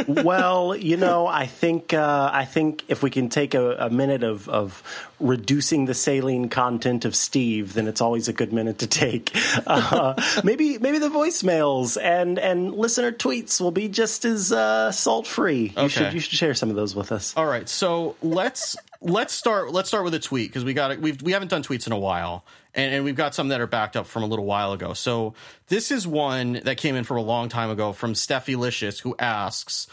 well, 0.07 0.75
you 0.75 0.97
know, 0.97 1.27
I 1.27 1.45
think 1.45 1.93
uh, 1.93 2.29
I 2.31 2.45
think 2.45 2.83
if 2.87 3.01
we 3.03 3.09
can 3.09 3.29
take 3.29 3.53
a, 3.53 3.75
a 3.75 3.89
minute 3.89 4.23
of, 4.23 4.47
of 4.49 4.83
reducing 5.19 5.85
the 5.85 5.93
saline 5.93 6.49
content 6.49 7.05
of 7.05 7.15
Steve, 7.15 7.73
then 7.73 7.87
it's 7.87 8.01
always 8.01 8.27
a 8.27 8.33
good 8.33 8.53
minute 8.53 8.79
to 8.79 8.87
take. 8.87 9.35
Uh, 9.67 10.13
maybe 10.43 10.77
maybe 10.77 10.99
the 10.99 11.09
voicemails 11.09 12.01
and 12.01 12.39
and 12.39 12.73
listener 12.73 13.11
tweets 13.11 13.59
will 13.59 13.71
be 13.71 13.87
just 13.87 14.23
as 14.25 14.51
uh, 14.51 14.91
salt 14.91 15.27
free. 15.27 15.73
You 15.75 15.83
Okay. 15.83 15.87
should 15.89 16.13
you 16.13 16.19
should 16.19 16.33
share 16.33 16.53
some 16.53 16.69
of 16.69 16.75
those 16.75 16.95
with 16.95 17.11
us. 17.11 17.33
All 17.35 17.45
right, 17.45 17.67
so 17.67 18.15
let's 18.21 18.75
let's 19.01 19.33
start 19.33 19.71
let's 19.71 19.87
start 19.87 20.03
with 20.03 20.13
a 20.13 20.19
tweet 20.19 20.49
because 20.49 20.65
we 20.65 20.73
got 20.73 20.97
we've 20.99 21.21
we 21.21 21.31
haven't 21.31 21.49
done 21.49 21.63
tweets 21.63 21.87
in 21.87 21.93
a 21.93 21.97
while, 21.97 22.45
and, 22.73 22.93
and 22.93 23.03
we've 23.03 23.15
got 23.15 23.33
some 23.33 23.49
that 23.49 23.61
are 23.61 23.67
backed 23.67 23.95
up 23.95 24.07
from 24.07 24.23
a 24.23 24.25
little 24.25 24.45
while 24.45 24.73
ago. 24.73 24.93
So 24.93 25.33
this 25.67 25.91
is 25.91 26.05
one 26.05 26.61
that 26.63 26.77
came 26.77 26.95
in 26.95 27.03
from 27.03 27.17
a 27.17 27.21
long 27.21 27.49
time 27.49 27.69
ago 27.69 27.93
from 27.93 28.13
Steffi 28.13 28.57
Licious, 28.57 28.99
who 28.99 29.15
asks, 29.17 29.87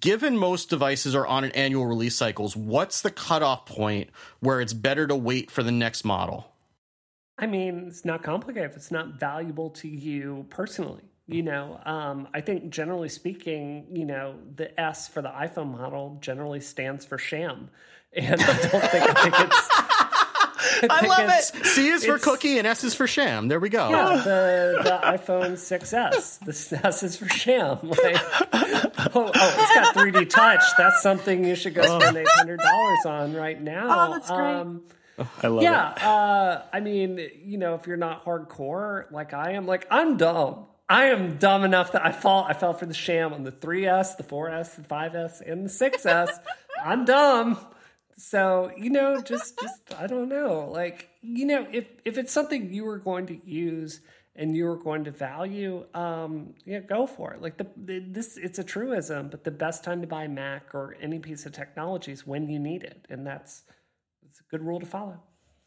given 0.00 0.36
most 0.38 0.70
devices 0.70 1.14
are 1.14 1.26
on 1.26 1.44
an 1.44 1.52
annual 1.52 1.86
release 1.86 2.14
cycles, 2.14 2.56
what's 2.56 3.02
the 3.02 3.10
cutoff 3.10 3.66
point 3.66 4.10
where 4.40 4.60
it's 4.60 4.72
better 4.72 5.06
to 5.06 5.16
wait 5.16 5.50
for 5.50 5.62
the 5.62 5.72
next 5.72 6.04
model? 6.04 6.48
I 7.38 7.46
mean, 7.46 7.86
it's 7.88 8.04
not 8.04 8.22
complicated 8.22 8.70
if 8.70 8.76
it's 8.76 8.92
not 8.92 9.18
valuable 9.18 9.70
to 9.70 9.88
you 9.88 10.46
personally. 10.50 11.02
You 11.28 11.42
know, 11.42 11.80
um, 11.86 12.28
I 12.34 12.40
think 12.40 12.70
generally 12.70 13.08
speaking, 13.08 13.86
you 13.92 14.04
know, 14.04 14.34
the 14.56 14.78
S 14.78 15.08
for 15.08 15.22
the 15.22 15.30
iPhone 15.30 15.70
model 15.70 16.18
generally 16.20 16.60
stands 16.60 17.04
for 17.04 17.16
sham. 17.16 17.70
And 18.14 18.40
I 18.40 18.46
don't 18.46 18.84
think 18.84 19.04
I 19.08 19.22
think 19.22 19.34
it's. 19.40 19.68
I, 20.82 20.86
I 20.90 21.06
love 21.06 21.30
it. 21.30 21.66
C 21.66 21.88
is 21.88 22.04
for 22.04 22.18
cookie 22.18 22.58
and 22.58 22.66
S 22.66 22.84
is 22.84 22.94
for 22.94 23.06
sham. 23.06 23.48
There 23.48 23.60
we 23.60 23.68
go. 23.68 23.88
Yeah, 23.90 24.16
the, 24.16 24.80
the 24.82 25.00
iPhone 25.02 25.52
6S. 25.52 26.38
The 26.40 26.86
S 26.86 27.02
is 27.02 27.16
for 27.16 27.28
sham. 27.28 27.78
Like, 28.02 28.16
oh, 29.14 29.30
oh, 29.34 29.56
it's 29.58 29.74
got 29.74 29.94
3D 29.94 30.28
touch. 30.28 30.62
That's 30.78 31.02
something 31.02 31.44
you 31.44 31.54
should 31.54 31.74
go 31.74 31.82
spend 32.00 32.16
$800 32.16 33.06
on 33.06 33.34
right 33.34 33.60
now. 33.60 34.08
Oh, 34.08 34.12
that's 34.12 34.30
great. 34.30 34.54
Um, 34.54 34.82
I 35.42 35.48
love 35.48 35.62
yeah, 35.62 35.92
it. 35.92 35.98
Yeah. 35.98 36.10
Uh, 36.10 36.62
I 36.72 36.80
mean, 36.80 37.20
you 37.44 37.58
know, 37.58 37.74
if 37.74 37.86
you're 37.86 37.96
not 37.96 38.24
hardcore 38.24 39.10
like 39.12 39.34
I 39.34 39.52
am, 39.52 39.66
like 39.66 39.86
I'm 39.90 40.16
dumb. 40.16 40.66
I 40.88 41.06
am 41.06 41.38
dumb 41.38 41.64
enough 41.64 41.92
that 41.92 42.04
I 42.04 42.12
fall. 42.12 42.44
I 42.44 42.54
fell 42.54 42.74
for 42.74 42.86
the 42.86 42.94
sham 42.94 43.32
on 43.32 43.44
the 43.44 43.52
3S, 43.52 44.16
the 44.16 44.24
4S, 44.24 44.76
the 44.76 44.82
5S, 44.82 45.40
and 45.40 45.64
the 45.64 45.70
6S. 45.70 46.30
I'm 46.84 47.04
dumb. 47.04 47.58
So 48.16 48.72
you 48.76 48.90
know, 48.90 49.20
just 49.20 49.58
just 49.60 49.94
I 49.98 50.06
don't 50.06 50.28
know. 50.28 50.68
Like 50.70 51.08
you 51.20 51.46
know, 51.46 51.66
if 51.72 51.86
if 52.04 52.18
it's 52.18 52.32
something 52.32 52.72
you 52.72 52.84
were 52.84 52.98
going 52.98 53.26
to 53.26 53.40
use 53.44 54.00
and 54.34 54.56
you 54.56 54.64
were 54.64 54.76
going 54.76 55.04
to 55.04 55.10
value, 55.10 55.84
um, 55.94 56.54
yeah, 56.64 56.80
go 56.80 57.06
for 57.06 57.34
it. 57.34 57.42
Like 57.42 57.58
the, 57.58 57.66
the 57.76 57.98
this, 57.98 58.38
it's 58.38 58.58
a 58.58 58.64
truism, 58.64 59.28
but 59.28 59.44
the 59.44 59.50
best 59.50 59.84
time 59.84 60.00
to 60.00 60.06
buy 60.06 60.26
Mac 60.26 60.74
or 60.74 60.96
any 61.00 61.18
piece 61.18 61.44
of 61.44 61.52
technology 61.52 62.12
is 62.12 62.26
when 62.26 62.48
you 62.48 62.58
need 62.58 62.82
it, 62.82 63.06
and 63.10 63.26
that's 63.26 63.62
it's 64.28 64.40
a 64.40 64.44
good 64.44 64.62
rule 64.62 64.80
to 64.80 64.86
follow. 64.86 65.20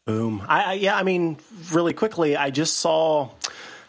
Boom. 0.04 0.42
I, 0.48 0.62
I 0.62 0.72
yeah. 0.74 0.96
I 0.96 1.02
mean, 1.02 1.38
really 1.72 1.92
quickly, 1.92 2.36
I 2.36 2.50
just 2.50 2.78
saw. 2.78 3.30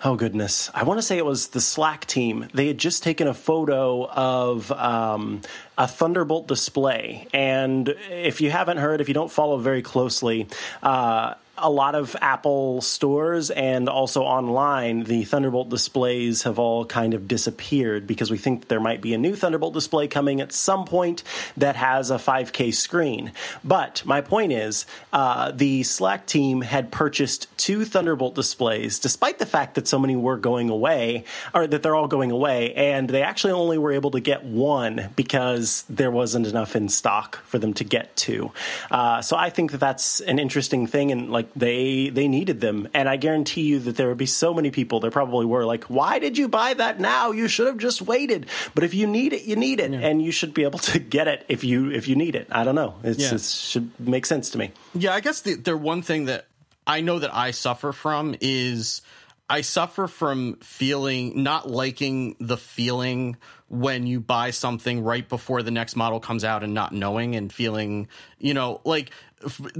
Oh 0.03 0.15
goodness! 0.15 0.69
I 0.75 0.83
want 0.83 0.99
to 0.99 1.01
say 1.01 1.17
it 1.17 1.25
was 1.25 1.47
the 1.47 1.61
Slack 1.61 2.05
team. 2.05 2.47
They 2.53 2.67
had 2.67 2.77
just 2.77 3.01
taken 3.01 3.27
a 3.27 3.33
photo 3.33 4.07
of 4.07 4.71
um, 4.71 5.41
a 5.75 5.87
Thunderbolt 5.87 6.47
display, 6.47 7.27
and 7.33 7.95
if 8.11 8.39
you 8.39 8.51
haven't 8.51 8.77
heard, 8.77 9.01
if 9.01 9.07
you 9.07 9.15
don't 9.15 9.31
follow 9.31 9.57
very 9.57 9.81
closely. 9.81 10.47
Uh, 10.83 11.33
a 11.57 11.69
lot 11.69 11.95
of 11.95 12.15
Apple 12.21 12.81
stores 12.81 13.49
and 13.49 13.89
also 13.89 14.23
online, 14.23 15.03
the 15.03 15.23
Thunderbolt 15.23 15.69
displays 15.69 16.43
have 16.43 16.59
all 16.59 16.85
kind 16.85 17.13
of 17.13 17.27
disappeared 17.27 18.07
because 18.07 18.29
we 18.29 18.37
think 18.37 18.67
there 18.67 18.79
might 18.79 19.01
be 19.01 19.13
a 19.13 19.17
new 19.17 19.35
Thunderbolt 19.35 19.73
display 19.73 20.07
coming 20.07 20.41
at 20.41 20.51
some 20.51 20.85
point 20.85 21.23
that 21.55 21.75
has 21.75 22.11
a 22.11 22.15
5K 22.15 22.73
screen. 22.73 23.31
But 23.63 24.03
my 24.05 24.21
point 24.21 24.51
is, 24.51 24.85
uh, 25.11 25.51
the 25.51 25.83
Slack 25.83 26.25
team 26.25 26.61
had 26.61 26.91
purchased 26.91 27.47
two 27.57 27.85
Thunderbolt 27.85 28.35
displays, 28.35 28.99
despite 28.99 29.39
the 29.39 29.45
fact 29.45 29.75
that 29.75 29.87
so 29.87 29.99
many 29.99 30.15
were 30.15 30.37
going 30.37 30.69
away, 30.69 31.23
or 31.53 31.67
that 31.67 31.83
they're 31.83 31.95
all 31.95 32.07
going 32.07 32.31
away, 32.31 32.73
and 32.73 33.09
they 33.09 33.23
actually 33.23 33.53
only 33.53 33.77
were 33.77 33.91
able 33.91 34.11
to 34.11 34.19
get 34.19 34.43
one 34.43 35.09
because 35.15 35.83
there 35.89 36.11
wasn't 36.11 36.47
enough 36.47 36.75
in 36.75 36.89
stock 36.89 37.37
for 37.45 37.59
them 37.59 37.73
to 37.73 37.83
get 37.83 38.15
two. 38.15 38.51
Uh, 38.91 39.21
so 39.21 39.35
I 39.35 39.49
think 39.49 39.71
that 39.71 39.79
that's 39.79 40.21
an 40.21 40.39
interesting 40.39 40.87
thing, 40.87 41.11
and 41.11 41.31
like 41.31 41.46
they 41.55 42.09
they 42.09 42.27
needed 42.27 42.61
them, 42.61 42.87
and 42.93 43.07
I 43.09 43.15
guarantee 43.17 43.61
you 43.61 43.79
that 43.79 43.95
there 43.97 44.07
would 44.09 44.17
be 44.17 44.25
so 44.25 44.53
many 44.53 44.71
people. 44.71 44.99
There 44.99 45.11
probably 45.11 45.45
were 45.45 45.65
like, 45.65 45.85
"Why 45.85 46.19
did 46.19 46.37
you 46.37 46.47
buy 46.47 46.73
that 46.75 46.99
now? 46.99 47.31
You 47.31 47.47
should 47.47 47.67
have 47.67 47.77
just 47.77 48.01
waited." 48.01 48.47
But 48.75 48.83
if 48.83 48.93
you 48.93 49.07
need 49.07 49.33
it, 49.33 49.43
you 49.43 49.55
need 49.55 49.79
it, 49.79 49.91
and 49.93 50.21
you 50.21 50.31
should 50.31 50.53
be 50.53 50.63
able 50.63 50.79
to 50.79 50.99
get 51.17 51.27
it 51.27 51.45
if 51.47 51.63
you 51.63 51.91
if 51.91 52.07
you 52.07 52.15
need 52.15 52.35
it. 52.35 52.47
I 52.51 52.63
don't 52.63 52.75
know. 52.75 52.95
It's, 53.03 53.19
Yeah. 53.19 53.35
it 53.35 53.41
should 53.41 53.91
make 53.99 54.25
sense 54.25 54.49
to 54.51 54.57
me. 54.57 54.71
Yeah, 54.93 55.13
I 55.13 55.19
guess 55.19 55.41
the, 55.41 55.55
the 55.55 55.75
one 55.77 56.01
thing 56.01 56.25
that 56.25 56.47
I 56.85 57.01
know 57.01 57.19
that 57.19 57.33
I 57.35 57.51
suffer 57.51 57.91
from 57.91 58.35
is 58.41 59.01
I 59.49 59.61
suffer 59.61 60.07
from 60.07 60.57
feeling 60.61 61.43
not 61.43 61.69
liking 61.69 62.35
the 62.39 62.57
feeling 62.57 63.37
when 63.69 64.07
you 64.07 64.21
buy 64.21 64.51
something 64.51 65.03
right 65.03 65.27
before 65.27 65.61
the 65.61 65.71
next 65.71 65.97
model 65.97 66.21
comes 66.21 66.45
out 66.45 66.63
and 66.63 66.73
not 66.73 66.93
knowing 66.93 67.35
and 67.35 67.51
feeling, 67.51 68.07
you 68.39 68.53
know, 68.53 68.79
like 68.85 69.11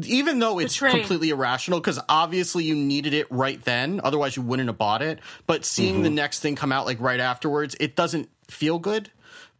even 0.03 0.39
though 0.39 0.59
it's 0.59 0.79
completely 0.79 1.29
irrational 1.29 1.79
because 1.79 1.99
obviously 2.07 2.63
you 2.63 2.75
needed 2.75 3.13
it 3.13 3.25
right 3.31 3.63
then 3.63 3.99
otherwise 4.03 4.35
you 4.35 4.43
wouldn't 4.43 4.69
have 4.69 4.77
bought 4.77 5.01
it. 5.01 5.19
But 5.45 5.65
seeing 5.65 5.95
mm-hmm. 5.95 6.03
the 6.03 6.09
next 6.11 6.39
thing 6.39 6.55
come 6.55 6.71
out 6.71 6.85
like 6.85 6.99
right 6.99 7.19
afterwards 7.19 7.75
it 7.79 7.95
doesn't 7.95 8.29
feel 8.47 8.79
good. 8.79 9.09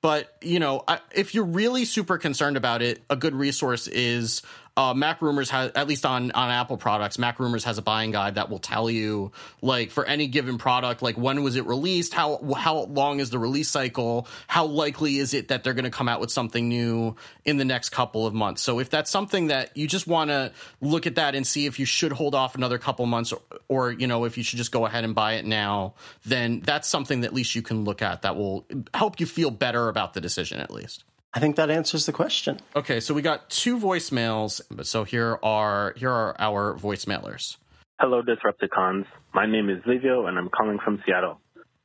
But 0.02 0.36
you 0.42 0.60
know 0.60 0.84
I, 0.88 1.00
if 1.14 1.34
you're 1.34 1.46
really 1.46 1.86
super 1.86 2.18
concerned 2.18 2.58
about 2.58 2.82
it 2.82 3.04
a 3.10 3.16
good 3.16 3.34
resource 3.34 3.88
is 3.88 4.44
uh, 4.78 4.94
Mac 4.94 5.24
Rumors 5.24 5.50
has, 5.50 5.72
at 5.74 5.88
least 5.88 6.06
on 6.06 6.32
on 6.32 6.52
Apple 6.52 6.78
products, 6.78 7.18
Mac 7.18 7.40
Rumors 7.40 7.64
has 7.64 7.80
a 7.80 7.82
buying 7.82 8.12
guide 8.12 8.36
that 8.36 8.52
will 8.52 8.60
tell 8.60 8.92
you, 8.92 9.32
like, 9.64 9.90
for 9.90 10.06
any 10.06 10.28
given 10.28 10.60
product, 10.60 11.02
like 11.02 11.18
when 11.18 11.42
was 11.42 11.56
it 11.56 11.66
released, 11.66 12.14
how 12.14 12.40
how 12.56 12.84
long 12.84 13.20
is 13.20 13.32
the 13.32 13.40
release 13.40 13.70
cycle, 13.70 14.28
how 14.46 14.66
likely 14.66 15.18
is 15.18 15.34
it 15.34 15.48
that 15.48 15.64
they're 15.64 15.74
going 15.74 15.86
to 15.86 15.90
come 15.90 16.08
out 16.08 16.22
with 16.22 16.32
something 16.32 16.70
new 16.70 17.16
in 17.44 17.58
the 17.58 17.66
next 17.66 17.90
couple 17.90 18.28
of 18.28 18.36
months. 18.36 18.62
So 18.62 18.80
if 18.80 18.92
that's 18.92 19.10
something 19.10 19.48
that 19.48 19.76
you 19.76 19.88
just 19.88 20.06
want 20.06 20.30
to 20.30 20.52
look 20.80 21.08
at 21.08 21.16
that 21.16 21.34
and 21.34 21.46
see 21.46 21.66
if 21.66 21.80
you 21.80 21.86
should 21.86 22.12
hold 22.12 22.36
off 22.36 22.54
another 22.54 22.78
couple 22.78 23.06
months, 23.08 23.34
or, 23.34 23.42
or 23.68 23.92
you 23.92 24.06
know 24.06 24.26
if 24.26 24.38
you 24.38 24.44
should 24.44 24.58
just 24.58 24.72
go 24.72 24.86
ahead 24.86 25.04
and 25.04 25.16
buy 25.16 25.34
it 25.34 25.46
now, 25.46 25.96
then 26.24 26.60
that's 26.60 26.88
something 26.88 27.22
that 27.22 27.28
at 27.28 27.34
least 27.34 27.56
you 27.56 27.64
can 27.64 27.84
look 27.84 28.04
at 28.04 28.22
that 28.22 28.36
will 28.36 28.64
help 28.94 29.20
you 29.20 29.26
feel 29.26 29.50
better 29.50 29.90
about 29.90 30.14
the 30.14 30.22
decision 30.22 30.60
at 30.60 30.70
least. 30.70 31.04
I 31.34 31.40
think 31.40 31.56
that 31.58 31.70
answers 31.70 32.06
the 32.06 32.14
question. 32.14 32.60
Okay, 32.76 33.00
so 33.00 33.14
we 33.14 33.22
got 33.22 33.50
two 33.50 33.78
voicemails. 33.78 34.62
So 34.86 35.04
here 35.04 35.40
are 35.44 35.94
here 35.98 36.12
are 36.12 36.36
our 36.40 36.76
voicemailers. 36.76 37.58
Hello, 38.00 38.22
Disrupticons. 38.22 39.06
My 39.34 39.46
name 39.46 39.70
is 39.70 39.78
Livio, 39.86 40.28
and 40.28 40.38
I'm 40.38 40.50
calling 40.50 40.80
from 40.84 41.02
Seattle. 41.06 41.40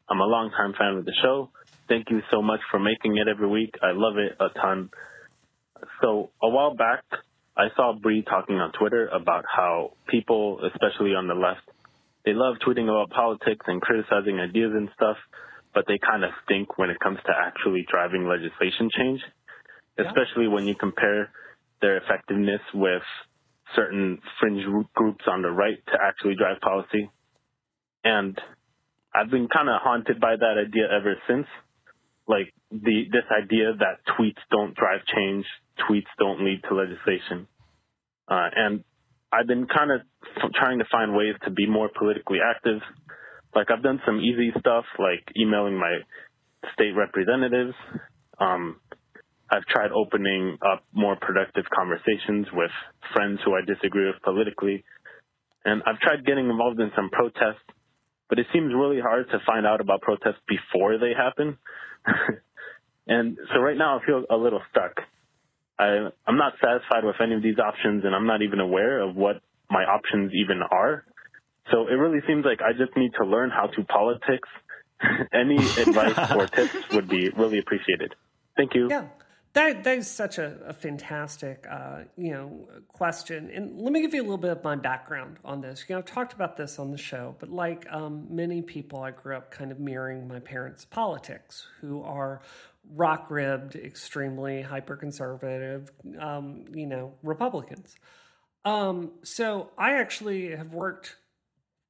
I'm 0.08 0.20
a 0.20 0.24
longtime 0.24 0.74
fan 0.78 0.96
of 0.98 1.04
the 1.04 1.12
show. 1.22 1.50
Thank 1.88 2.10
you 2.10 2.20
so 2.30 2.42
much 2.42 2.60
for 2.70 2.78
making 2.78 3.16
it 3.16 3.28
every 3.28 3.48
week. 3.48 3.74
I 3.82 3.92
love 3.92 4.18
it 4.18 4.36
a 4.38 4.48
ton. 4.58 4.90
So 6.00 6.30
a 6.42 6.48
while 6.48 6.74
back, 6.74 7.02
I 7.56 7.68
saw 7.76 7.94
Brie 7.94 8.22
talking 8.22 8.56
on 8.56 8.72
Twitter 8.72 9.08
about 9.08 9.44
how 9.54 9.92
people, 10.08 10.60
especially 10.64 11.14
on 11.14 11.28
the 11.28 11.34
left, 11.34 11.68
they 12.24 12.32
love 12.34 12.56
tweeting 12.66 12.84
about 12.84 13.10
politics 13.10 13.64
and 13.66 13.82
criticizing 13.82 14.38
ideas 14.38 14.72
and 14.74 14.88
stuff 14.94 15.16
but 15.74 15.84
they 15.86 15.98
kind 15.98 16.24
of 16.24 16.30
stink 16.44 16.78
when 16.78 16.90
it 16.90 17.00
comes 17.00 17.18
to 17.26 17.32
actually 17.32 17.84
driving 17.90 18.26
legislation 18.26 18.90
change, 18.96 19.20
especially 19.98 20.44
yeah. 20.44 20.54
when 20.54 20.66
you 20.66 20.74
compare 20.74 21.30
their 21.80 21.96
effectiveness 21.98 22.60
with 22.74 23.02
certain 23.74 24.18
fringe 24.38 24.62
groups 24.94 25.24
on 25.26 25.42
the 25.42 25.50
right 25.50 25.78
to 25.86 25.98
actually 26.02 26.34
drive 26.36 26.60
policy. 26.60 27.10
And 28.04 28.38
I've 29.14 29.30
been 29.30 29.48
kind 29.48 29.68
of 29.68 29.80
haunted 29.82 30.20
by 30.20 30.36
that 30.36 30.56
idea 30.58 30.84
ever 30.90 31.16
since. 31.28 31.46
Like 32.26 32.52
the 32.70 33.04
this 33.10 33.24
idea 33.30 33.72
that 33.78 34.00
tweets 34.16 34.40
don't 34.50 34.74
drive 34.74 35.00
change, 35.14 35.44
tweets 35.88 36.10
don't 36.18 36.44
lead 36.44 36.62
to 36.68 36.74
legislation. 36.74 37.48
Uh, 38.28 38.48
and 38.54 38.84
I've 39.32 39.46
been 39.46 39.66
kind 39.66 39.90
of 39.90 40.00
f- 40.36 40.50
trying 40.54 40.78
to 40.78 40.84
find 40.90 41.14
ways 41.14 41.34
to 41.44 41.50
be 41.50 41.66
more 41.66 41.90
politically 41.98 42.38
active 42.44 42.80
like 43.54 43.70
I've 43.70 43.82
done 43.82 44.00
some 44.06 44.20
easy 44.20 44.50
stuff 44.58 44.84
like 44.98 45.24
emailing 45.36 45.78
my 45.78 45.98
state 46.74 46.92
representatives. 46.96 47.74
Um, 48.38 48.80
I've 49.50 49.66
tried 49.66 49.90
opening 49.92 50.56
up 50.64 50.84
more 50.92 51.16
productive 51.20 51.64
conversations 51.74 52.46
with 52.52 52.70
friends 53.14 53.40
who 53.44 53.54
I 53.54 53.60
disagree 53.66 54.06
with 54.06 54.22
politically. 54.22 54.84
And 55.64 55.82
I've 55.86 55.98
tried 56.00 56.24
getting 56.24 56.48
involved 56.48 56.80
in 56.80 56.90
some 56.96 57.10
protests, 57.10 57.62
but 58.28 58.38
it 58.38 58.46
seems 58.52 58.72
really 58.74 59.00
hard 59.00 59.28
to 59.30 59.38
find 59.44 59.66
out 59.66 59.80
about 59.80 60.00
protests 60.00 60.40
before 60.48 60.98
they 60.98 61.12
happen. 61.16 61.58
and 63.06 63.36
so 63.52 63.60
right 63.60 63.76
now 63.76 63.98
I 63.98 64.06
feel 64.06 64.24
a 64.30 64.36
little 64.36 64.62
stuck. 64.70 65.02
I, 65.78 66.08
I'm 66.26 66.38
not 66.38 66.54
satisfied 66.62 67.04
with 67.04 67.16
any 67.22 67.34
of 67.34 67.42
these 67.42 67.58
options 67.58 68.04
and 68.04 68.14
I'm 68.14 68.26
not 68.26 68.40
even 68.42 68.60
aware 68.60 69.00
of 69.00 69.14
what 69.14 69.42
my 69.70 69.84
options 69.84 70.32
even 70.34 70.60
are. 70.70 71.04
So 71.70 71.86
it 71.86 71.94
really 71.94 72.20
seems 72.26 72.44
like 72.44 72.60
I 72.60 72.72
just 72.72 72.96
need 72.96 73.12
to 73.20 73.24
learn 73.24 73.50
how 73.50 73.66
to 73.66 73.84
politics. 73.84 74.48
Any 75.32 75.56
advice 75.56 76.30
or 76.32 76.46
tips 76.54 76.90
would 76.92 77.08
be 77.08 77.30
really 77.30 77.58
appreciated. 77.58 78.14
Thank 78.56 78.74
you. 78.74 78.88
Yeah. 78.88 79.06
That, 79.54 79.84
that 79.84 79.98
is 79.98 80.10
such 80.10 80.38
a, 80.38 80.56
a 80.66 80.72
fantastic, 80.72 81.66
uh, 81.70 82.04
you 82.16 82.32
know, 82.32 82.68
question. 82.88 83.50
And 83.52 83.78
let 83.78 83.92
me 83.92 84.00
give 84.00 84.14
you 84.14 84.22
a 84.22 84.24
little 84.24 84.38
bit 84.38 84.50
of 84.50 84.64
my 84.64 84.76
background 84.76 85.36
on 85.44 85.60
this. 85.60 85.84
You 85.88 85.94
know, 85.94 85.98
I've 85.98 86.06
talked 86.06 86.32
about 86.32 86.56
this 86.56 86.78
on 86.78 86.90
the 86.90 86.96
show, 86.96 87.36
but 87.38 87.50
like 87.50 87.86
um, 87.90 88.26
many 88.30 88.62
people, 88.62 89.02
I 89.02 89.10
grew 89.10 89.36
up 89.36 89.50
kind 89.50 89.70
of 89.70 89.78
mirroring 89.78 90.26
my 90.26 90.38
parents' 90.38 90.86
politics, 90.86 91.66
who 91.82 92.02
are 92.02 92.40
rock 92.94 93.30
ribbed, 93.30 93.76
extremely 93.76 94.62
hyper 94.62 94.96
conservative, 94.96 95.90
um, 96.18 96.64
you 96.72 96.86
know, 96.86 97.12
Republicans. 97.22 97.94
Um, 98.64 99.12
so 99.22 99.70
I 99.76 99.94
actually 99.94 100.56
have 100.56 100.72
worked 100.72 101.16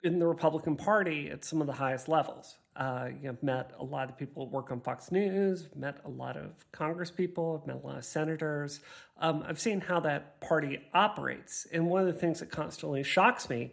in 0.03 0.19
the 0.19 0.27
Republican 0.27 0.77
Party 0.77 1.31
at 1.31 1.45
some 1.45 1.61
of 1.61 1.67
the 1.67 1.73
highest 1.73 2.09
levels. 2.09 2.59
Uh, 2.75 3.09
you 3.21 3.29
know, 3.29 3.37
met 3.43 3.73
a 3.79 3.85
lot 3.85 4.09
of 4.09 4.17
people 4.17 4.47
who 4.47 4.51
work 4.51 4.71
on 4.71 4.81
Fox 4.81 5.13
News, 5.13 5.69
met 5.77 5.99
a 6.07 6.09
lot 6.09 6.39
of 6.39 6.53
Congress 6.73 7.11
people, 7.11 7.61
I've 7.61 7.67
met 7.67 7.83
a 7.83 7.87
lot 7.87 7.99
of 7.99 8.05
senators. 8.05 8.81
Um, 9.21 9.45
I've 9.47 9.61
seen 9.61 9.81
how 9.81 10.01
that 10.01 10.41
party 10.41 10.81
operates. 10.95 11.67
And 11.71 11.87
one 11.87 12.01
of 12.01 12.07
the 12.07 12.19
things 12.19 12.41
that 12.41 12.51
constantly 12.51 13.03
shocks 13.03 13.51
me 13.51 13.73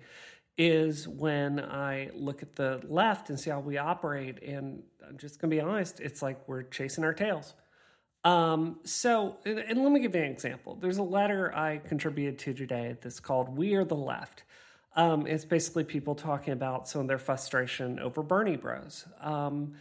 is 0.57 1.07
when 1.07 1.61
I 1.61 2.09
look 2.13 2.43
at 2.43 2.57
the 2.57 2.82
left 2.89 3.30
and 3.30 3.39
see 3.39 3.49
how 3.49 3.61
we 3.61 3.77
operate. 3.77 4.43
And 4.43 4.84
I'm 5.07 5.17
just 5.17 5.39
going 5.39 5.49
to 5.49 5.55
be 5.55 5.61
honest, 5.61 6.01
it's 6.01 6.21
like 6.21 6.45
we're 6.47 6.63
chasing 6.63 7.05
our 7.05 7.13
tails. 7.13 7.53
Um, 8.25 8.80
so, 8.84 9.38
and, 9.45 9.59
and 9.59 9.82
let 9.82 9.93
me 9.93 10.01
give 10.01 10.13
you 10.13 10.21
an 10.21 10.32
example. 10.32 10.75
There's 10.75 10.97
a 10.97 11.03
letter 11.03 11.55
I 11.55 11.77
contributed 11.77 12.38
to 12.39 12.53
today 12.53 12.97
that's 13.01 13.21
called 13.21 13.57
We 13.57 13.75
Are 13.75 13.86
the 13.86 13.95
Left. 13.95 14.43
Um, 14.99 15.27
it's 15.27 15.45
basically 15.45 15.85
people 15.85 16.13
talking 16.13 16.51
about 16.51 16.89
some 16.89 16.99
of 16.99 17.07
their 17.07 17.17
frustration 17.17 17.99
over 17.99 18.21
Bernie 18.21 18.57
Bros. 18.57 19.05
Um, 19.21 19.75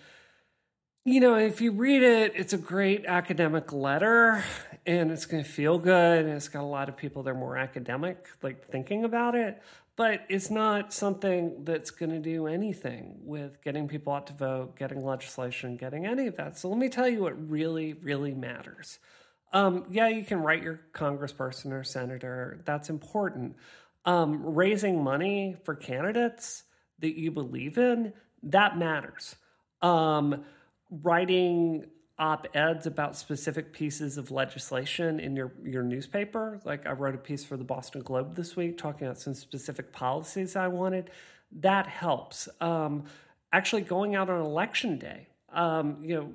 you 1.04 1.18
know, 1.18 1.34
if 1.34 1.60
you 1.60 1.72
read 1.72 2.04
it, 2.04 2.34
it's 2.36 2.52
a 2.52 2.58
great 2.58 3.04
academic 3.04 3.72
letter 3.72 4.44
and 4.86 5.10
it's 5.10 5.26
going 5.26 5.42
to 5.42 5.50
feel 5.50 5.76
good. 5.76 6.24
And 6.24 6.34
it's 6.34 6.46
got 6.46 6.62
a 6.62 6.70
lot 6.70 6.88
of 6.88 6.96
people 6.96 7.24
that 7.24 7.30
are 7.30 7.34
more 7.34 7.56
academic, 7.56 8.28
like 8.44 8.68
thinking 8.68 9.02
about 9.02 9.34
it. 9.34 9.60
But 9.96 10.20
it's 10.28 10.52
not 10.52 10.92
something 10.92 11.64
that's 11.64 11.90
going 11.90 12.10
to 12.10 12.20
do 12.20 12.46
anything 12.46 13.16
with 13.24 13.60
getting 13.64 13.88
people 13.88 14.12
out 14.12 14.28
to 14.28 14.34
vote, 14.34 14.78
getting 14.78 15.04
legislation, 15.04 15.76
getting 15.76 16.06
any 16.06 16.28
of 16.28 16.36
that. 16.36 16.56
So 16.56 16.68
let 16.68 16.78
me 16.78 16.88
tell 16.88 17.08
you 17.08 17.22
what 17.22 17.50
really, 17.50 17.94
really 17.94 18.34
matters. 18.34 19.00
Um, 19.52 19.86
yeah, 19.90 20.06
you 20.06 20.22
can 20.22 20.42
write 20.42 20.62
your 20.62 20.78
congressperson 20.92 21.72
or 21.72 21.82
senator. 21.82 22.60
That's 22.64 22.88
important 22.88 23.56
um, 24.08 24.40
raising 24.42 25.04
money 25.04 25.54
for 25.64 25.74
candidates 25.74 26.62
that 27.00 27.18
you 27.18 27.30
believe 27.30 27.76
in, 27.76 28.14
that 28.42 28.78
matters. 28.78 29.36
Um, 29.82 30.44
writing 30.90 31.84
op 32.18 32.46
eds 32.54 32.86
about 32.86 33.16
specific 33.16 33.70
pieces 33.72 34.16
of 34.16 34.30
legislation 34.30 35.20
in 35.20 35.36
your, 35.36 35.52
your 35.62 35.82
newspaper. 35.82 36.58
Like 36.64 36.86
I 36.86 36.92
wrote 36.92 37.14
a 37.14 37.18
piece 37.18 37.44
for 37.44 37.58
the 37.58 37.64
Boston 37.64 38.00
Globe 38.00 38.34
this 38.34 38.56
week 38.56 38.78
talking 38.78 39.06
about 39.06 39.18
some 39.18 39.34
specific 39.34 39.92
policies 39.92 40.56
I 40.56 40.68
wanted. 40.68 41.10
That 41.52 41.86
helps. 41.86 42.48
Um, 42.62 43.04
actually, 43.52 43.82
going 43.82 44.16
out 44.16 44.30
on 44.30 44.40
election 44.40 44.98
day, 44.98 45.28
um, 45.52 45.98
you 46.02 46.14
know, 46.14 46.32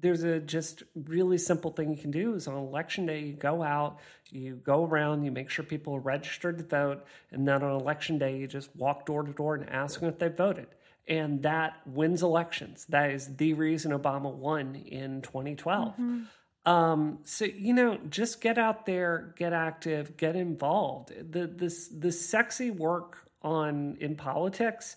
there's 0.00 0.22
a 0.24 0.40
just 0.40 0.82
really 0.94 1.38
simple 1.38 1.70
thing 1.70 1.90
you 1.90 1.96
can 1.96 2.10
do 2.10 2.34
is 2.34 2.48
on 2.48 2.56
election 2.56 3.06
day 3.06 3.20
you 3.20 3.32
go 3.32 3.62
out 3.62 3.98
you 4.30 4.54
go 4.56 4.84
around 4.84 5.24
you 5.24 5.30
make 5.30 5.50
sure 5.50 5.64
people 5.64 5.94
are 5.94 6.00
registered 6.00 6.58
to 6.58 6.64
vote 6.64 7.04
and 7.30 7.46
then 7.46 7.62
on 7.62 7.80
election 7.80 8.18
day 8.18 8.38
you 8.38 8.46
just 8.46 8.74
walk 8.76 9.06
door 9.06 9.22
to 9.22 9.32
door 9.32 9.54
and 9.54 9.68
ask 9.70 10.00
them 10.00 10.08
if 10.08 10.18
they 10.18 10.28
voted. 10.28 10.66
And 11.08 11.42
that 11.42 11.74
wins 11.86 12.22
elections. 12.22 12.86
That 12.88 13.10
is 13.10 13.36
the 13.36 13.54
reason 13.54 13.92
obama 13.92 14.32
won 14.32 14.76
in 14.76 15.22
2012 15.22 15.92
mm-hmm. 15.92 16.70
um, 16.70 17.18
so 17.24 17.44
you 17.44 17.74
know 17.74 17.98
just 18.08 18.40
get 18.40 18.58
out 18.58 18.86
there 18.86 19.34
get 19.36 19.52
active 19.52 20.16
get 20.16 20.36
involved. 20.36 21.12
The 21.32 21.46
this 21.46 21.88
the 21.88 22.12
sexy 22.12 22.70
work 22.70 23.18
on 23.42 23.96
in 24.00 24.16
politics 24.16 24.96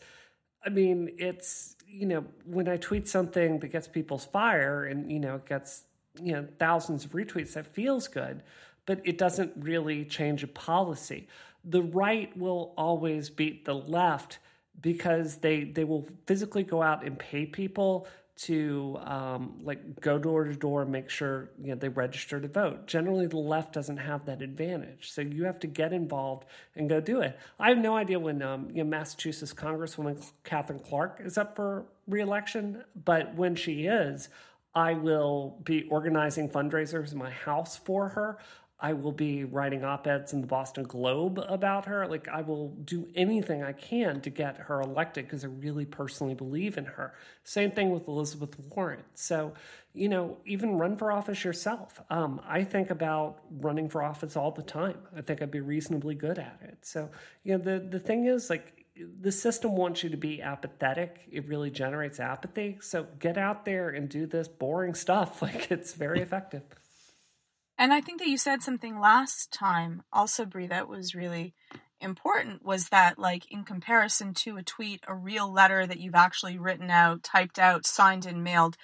i 0.66 0.70
mean 0.70 1.10
it's 1.18 1.76
you 1.94 2.08
know, 2.08 2.26
when 2.46 2.68
I 2.68 2.78
tweet 2.78 3.08
something 3.08 3.60
that 3.60 3.68
gets 3.68 3.88
people's 3.88 4.26
fire 4.26 4.86
and, 4.86 5.12
you 5.12 5.20
know, 5.20 5.40
gets, 5.48 5.84
you 6.20 6.34
know, 6.34 6.48
thousands 6.58 7.06
of 7.06 7.12
retweets, 7.12 7.54
that 7.54 7.68
feels 7.68 8.08
good, 8.08 8.42
but 8.88 9.00
it 9.04 9.20
doesn't 9.20 9.54
really 9.58 10.04
change 10.04 10.44
a 10.44 10.48
policy. 10.48 11.28
The 11.64 11.84
right 11.84 12.36
will 12.36 12.74
always 12.78 13.30
beat 13.30 13.66
the 13.66 13.76
left 13.76 14.40
because 14.82 15.38
they 15.38 15.66
they 15.66 15.84
will 15.84 16.08
physically 16.26 16.64
go 16.64 16.82
out 16.82 17.06
and 17.06 17.18
pay 17.18 17.46
people 17.46 18.08
to 18.36 18.98
um, 19.04 19.60
like 19.64 20.02
go 20.02 20.18
door 20.18 20.46
to 20.46 20.56
door 20.56 20.82
and 20.82 20.92
make 20.92 21.10
sure 21.10 21.52
you 21.62 21.70
know 21.70 21.76
they 21.76 21.90
register 21.90 22.42
to 22.42 22.48
vote. 22.48 22.88
Generally, 22.88 23.28
the 23.28 23.38
left 23.38 23.74
doesn't 23.74 23.98
have 23.98 24.26
that 24.26 24.42
advantage, 24.42 25.12
so 25.12 25.22
you 25.22 25.44
have 25.46 25.60
to 25.60 25.68
get 25.68 25.94
involved 25.94 26.46
and 26.76 26.90
go 26.90 27.00
do 27.00 27.22
it. 27.22 27.38
I 27.60 27.70
have 27.70 27.78
no 27.78 27.96
idea 27.96 28.20
when 28.20 28.42
um, 28.42 28.70
you 28.70 28.84
know 28.84 28.90
Massachusetts 28.90 29.54
Congresswoman 29.54 30.24
Katherine 30.44 30.80
Clark 30.80 31.22
is 31.24 31.38
up 31.38 31.56
for 31.56 31.86
reelection, 32.08 32.84
but 33.06 33.36
when 33.36 33.56
she 33.56 33.86
is, 33.86 34.30
I 34.76 34.94
will 34.94 35.60
be 35.64 35.84
organizing 35.90 36.50
fundraisers 36.50 37.12
in 37.12 37.20
my 37.20 37.30
house 37.30 37.78
for 37.78 38.10
her. 38.10 38.40
I 38.84 38.92
will 38.92 39.14
be 39.14 39.46
writing 39.46 39.86
op 39.86 40.08
eds 40.08 40.34
in 40.34 40.42
the 40.42 40.48
Boston 40.48 40.84
Globe 40.84 41.40
about 41.48 41.86
her. 41.86 42.06
Like, 42.06 42.28
I 42.28 42.42
will 42.42 42.68
do 42.84 43.08
anything 43.16 43.64
I 43.64 43.72
can 43.72 44.20
to 44.20 44.30
get 44.30 44.58
her 44.58 44.82
elected 44.82 45.24
because 45.24 45.46
I 45.46 45.48
really 45.48 45.86
personally 45.86 46.34
believe 46.34 46.78
in 46.78 46.84
her. 46.84 47.14
Same 47.46 47.72
thing 47.72 47.92
with 47.92 48.10
Elizabeth 48.10 48.60
Warren. 48.76 49.04
So, 49.16 49.54
you 49.94 50.10
know, 50.10 50.38
even 50.46 50.78
run 50.78 50.98
for 50.98 51.14
office 51.14 51.46
yourself. 51.46 52.02
Um, 52.10 52.42
I 52.46 52.66
think 52.66 52.90
about 52.90 53.40
running 53.50 53.88
for 53.88 54.04
office 54.04 54.36
all 54.36 54.52
the 54.52 54.64
time. 54.64 54.98
I 55.16 55.22
think 55.22 55.42
I'd 55.42 55.50
be 55.50 55.62
reasonably 55.62 56.16
good 56.16 56.38
at 56.38 56.60
it. 56.62 56.80
So, 56.82 57.10
you 57.46 57.58
know, 57.58 57.64
the, 57.64 57.80
the 57.80 58.00
thing 58.00 58.26
is, 58.26 58.50
like, 58.50 58.84
the 59.22 59.32
system 59.32 59.78
wants 59.78 60.04
you 60.04 60.10
to 60.10 60.18
be 60.18 60.42
apathetic. 60.42 61.22
It 61.32 61.48
really 61.48 61.72
generates 61.72 62.20
apathy. 62.20 62.80
So 62.82 63.08
get 63.18 63.38
out 63.38 63.64
there 63.64 63.90
and 63.90 64.10
do 64.10 64.28
this 64.28 64.50
boring 64.50 64.94
stuff. 64.94 65.42
Like 65.42 65.72
it's 65.72 65.94
very 65.94 66.22
effective. 66.22 66.64
And 67.84 67.92
I 67.92 68.00
think 68.00 68.20
that 68.20 68.30
you 68.30 68.38
said 68.38 68.64
something 68.64 68.98
last 68.98 69.52
time 69.52 70.04
also, 70.14 70.46
Brie, 70.46 70.68
that 70.68 70.88
was 70.88 71.14
really 71.14 71.54
important 72.00 72.64
was 72.64 72.88
that 72.88 73.20
like 73.20 73.52
in 73.52 73.66
comparison 73.66 74.34
to 74.36 74.56
a 74.56 74.64
tweet, 74.64 75.04
a 75.06 75.14
real 75.14 75.52
letter 75.52 75.86
that 75.86 76.00
you've 76.00 76.16
actually 76.16 76.58
written 76.58 76.90
out, 76.90 77.24
typed 77.24 77.60
out, 77.60 77.86
signed 77.86 78.26
and 78.26 78.42
mailed 78.42 78.78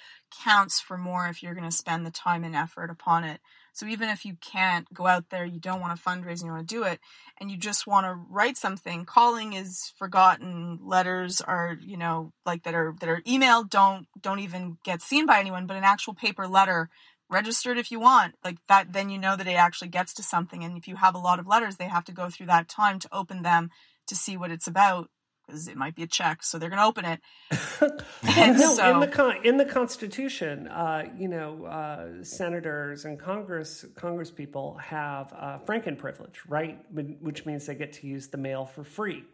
counts 0.44 0.80
for 0.80 0.98
more 0.98 1.28
if 1.28 1.42
you're 1.42 1.54
going 1.54 1.68
to 1.68 1.74
spend 1.74 2.04
the 2.04 2.10
time 2.10 2.44
and 2.44 2.54
effort 2.54 2.90
upon 2.90 3.24
it. 3.24 3.40
So 3.72 3.86
even 3.86 4.10
if 4.10 4.26
you 4.26 4.36
can't 4.42 4.92
go 4.92 5.06
out 5.06 5.30
there, 5.30 5.46
you 5.46 5.60
don't 5.60 5.80
want 5.80 5.96
to 5.96 6.02
fundraise 6.02 6.40
and 6.40 6.42
you 6.42 6.52
want 6.52 6.68
to 6.68 6.74
do 6.74 6.82
it, 6.82 7.00
and 7.38 7.50
you 7.50 7.56
just 7.56 7.86
want 7.86 8.04
to 8.04 8.20
write 8.28 8.58
something, 8.58 9.06
calling 9.06 9.54
is 9.54 9.94
forgotten. 9.96 10.78
Letters 10.82 11.40
are, 11.40 11.78
you 11.80 11.96
know, 11.96 12.34
like 12.44 12.64
that 12.64 12.74
are 12.74 12.94
that 13.00 13.08
are 13.08 13.22
emailed 13.22 13.70
don't 13.70 14.06
don't 14.20 14.40
even 14.40 14.76
get 14.84 15.00
seen 15.00 15.24
by 15.24 15.40
anyone, 15.40 15.66
but 15.66 15.78
an 15.78 15.84
actual 15.84 16.12
paper 16.12 16.46
letter 16.46 16.90
registered 17.30 17.78
if 17.78 17.90
you 17.90 18.00
want. 18.00 18.34
Like 18.44 18.58
that 18.68 18.92
then 18.92 19.08
you 19.08 19.18
know 19.18 19.36
that 19.36 19.46
it 19.46 19.52
actually 19.52 19.88
gets 19.88 20.12
to 20.14 20.22
something. 20.22 20.64
And 20.64 20.76
if 20.76 20.88
you 20.88 20.96
have 20.96 21.14
a 21.14 21.18
lot 21.18 21.38
of 21.38 21.46
letters 21.46 21.76
they 21.76 21.88
have 21.88 22.04
to 22.06 22.12
go 22.12 22.28
through 22.28 22.46
that 22.46 22.68
time 22.68 22.98
to 22.98 23.08
open 23.12 23.42
them 23.42 23.70
to 24.08 24.16
see 24.16 24.36
what 24.36 24.50
it's 24.50 24.66
about 24.66 25.08
because 25.46 25.66
it 25.66 25.76
might 25.76 25.94
be 25.94 26.02
a 26.02 26.06
check 26.06 26.42
so 26.42 26.58
they're 26.58 26.68
going 26.68 26.78
to 26.78 26.84
open 26.84 27.04
it. 27.04 27.20
And 28.36 28.58
no, 28.58 28.74
so, 28.74 28.92
in 28.92 29.00
the 29.00 29.08
con- 29.08 29.44
in 29.44 29.56
the 29.56 29.64
constitution 29.64 30.68
uh, 30.68 31.08
you 31.16 31.28
know 31.28 31.64
uh, 31.64 32.22
senators 32.22 33.04
and 33.04 33.18
congress 33.18 33.84
congress 33.94 34.30
people 34.30 34.76
have 34.76 35.32
uh, 35.32 35.58
franking 35.58 35.96
privilege 35.96 36.40
right? 36.48 36.78
Which 36.92 37.46
means 37.46 37.66
they 37.66 37.74
get 37.74 37.92
to 37.94 38.06
use 38.06 38.28
the 38.28 38.38
mail 38.38 38.66
for 38.66 38.84
free 38.84 39.24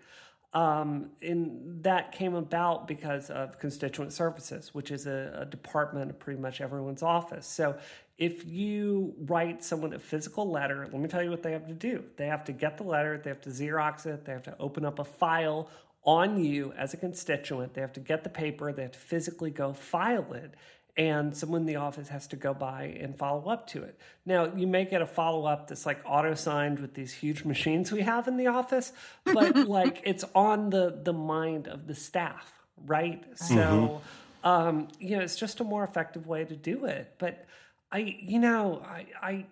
um, 0.57 1.11
and 1.21 1.83
that 1.83 2.13
came 2.13 2.35
about 2.35 2.89
because 2.89 3.29
of 3.29 3.59
constituent 3.59 4.15
services, 4.15 4.73
which 4.73 4.91
is 4.91 5.07
a, 5.07 5.41
a, 5.43 5.45
department 5.45 6.11
of 6.11 6.19
pretty 6.19 6.41
much 6.41 6.63
everyone's 6.63 7.03
office. 7.03 7.47
So 7.47 7.77
if 8.17 8.47
you 8.47 9.15
write 9.19 9.63
someone 9.63 9.93
a 9.93 9.99
physical 9.99 10.51
letter, 10.51 10.89
let 10.91 10.99
me 10.99 11.09
tell 11.09 11.23
you 11.23 11.29
what 11.29 11.43
they 11.43 11.53
have 11.53 11.67
to 11.67 11.75
do. 11.75 12.05
They 12.17 12.29
have 12.29 12.43
to 12.45 12.53
get 12.53 12.79
the 12.79 12.85
letter, 12.85 13.21
they 13.23 13.29
have 13.29 13.43
to 13.43 13.51
Xerox 13.51 14.07
it, 14.07 14.25
they 14.25 14.33
have 14.33 14.45
to 14.45 14.57
open 14.59 14.87
up 14.87 14.99
a 14.99 15.05
file 15.05 15.69
on 16.05 16.43
you 16.43 16.73
as 16.73 16.95
a 16.95 16.97
constituent, 16.97 17.75
they 17.75 17.83
have 17.83 17.93
to 17.93 18.01
get 18.01 18.25
the 18.25 18.31
paper, 18.31 18.73
they 18.73 18.81
have 18.85 18.93
to 18.93 18.99
physically 18.99 19.51
go 19.51 19.75
file 19.75 20.33
it 20.33 20.55
and 20.97 21.37
someone 21.37 21.63
in 21.63 21.67
the 21.67 21.77
office 21.77 22.09
has 22.09 22.27
to 22.29 22.37
go 22.37 22.55
by 22.55 22.97
and 23.01 23.17
follow 23.17 23.49
up 23.51 23.67
to 23.69 23.83
it. 23.83 23.99
Now, 24.25 24.51
you 24.55 24.67
may 24.67 24.87
get 24.87 25.03
a 25.03 25.07
follow 25.07 25.45
up 25.45 25.69
that's 25.69 25.85
like 25.85 26.01
auto 26.07 26.35
signed 26.35 26.81
with 26.81 26.95
these 26.95 27.13
huge 27.13 27.45
machines 27.45 27.93
we 27.93 28.01
have 28.01 28.29
in 28.29 28.37
the 28.37 28.47
office, 28.47 28.93
but 29.25 29.57
like 29.69 30.01
it's 30.05 30.25
on 30.35 30.71
the 30.71 30.99
the 31.03 31.13
mind 31.13 31.69
of 31.69 31.87
the 31.87 31.95
staff, 31.95 32.51
right? 32.87 33.23
So, 33.37 33.55
mm-hmm. 33.55 34.49
um, 34.49 34.89
you 34.99 35.17
know, 35.17 35.23
it's 35.23 35.37
just 35.37 35.61
a 35.61 35.65
more 35.65 35.85
effective 35.85 36.27
way 36.27 36.45
to 36.45 36.57
do 36.57 36.87
it. 36.87 37.15
But 37.19 37.47
I, 37.93 37.99
you 37.99 38.39
know, 38.39 38.83
I, 38.85 39.07
I, 39.23 39.47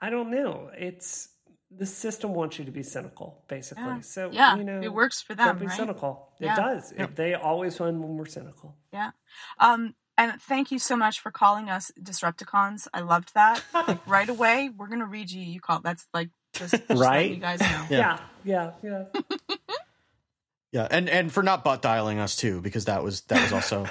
I 0.00 0.10
don't 0.10 0.30
know. 0.30 0.70
It's 0.76 1.30
the 1.70 1.86
system 1.86 2.34
wants 2.34 2.58
you 2.58 2.64
to 2.64 2.70
be 2.70 2.82
cynical, 2.82 3.42
basically. 3.48 3.84
Yeah. 3.84 4.00
So 4.00 4.30
yeah, 4.32 4.56
you 4.56 4.64
know, 4.64 4.80
it 4.82 4.92
works 4.92 5.20
for 5.20 5.34
them. 5.34 5.46
Don't 5.46 5.60
be 5.60 5.66
right? 5.66 5.76
cynical. 5.76 6.30
Yeah. 6.38 6.52
It 6.52 6.56
does. 6.56 6.92
It, 6.92 7.16
they 7.16 7.34
always 7.34 7.78
win 7.78 8.02
when 8.02 8.16
we're 8.16 8.26
cynical. 8.26 8.76
Yeah. 8.92 9.10
Um, 9.58 9.94
and 10.18 10.40
thank 10.42 10.70
you 10.70 10.78
so 10.78 10.96
much 10.96 11.20
for 11.20 11.30
calling 11.30 11.70
us 11.70 11.90
Disrupticons. 11.98 12.86
I 12.92 13.00
loved 13.00 13.32
that. 13.34 13.62
like 13.74 14.06
right 14.06 14.28
away, 14.28 14.68
we're 14.76 14.88
gonna 14.88 15.06
read 15.06 15.30
you. 15.30 15.40
You 15.40 15.60
call 15.60 15.80
that's 15.80 16.04
like 16.12 16.28
just, 16.52 16.72
just 16.72 17.00
right. 17.00 17.30
you 17.30 17.36
guys 17.36 17.60
know. 17.60 17.86
Yeah, 17.90 18.18
yeah, 18.44 18.72
yeah. 18.82 19.04
Yeah. 19.14 19.56
yeah, 20.72 20.88
and 20.90 21.08
and 21.08 21.32
for 21.32 21.42
not 21.42 21.64
butt 21.64 21.80
dialing 21.80 22.18
us 22.18 22.36
too, 22.36 22.60
because 22.60 22.84
that 22.86 23.02
was 23.02 23.22
that 23.22 23.40
was 23.42 23.52
also 23.52 23.86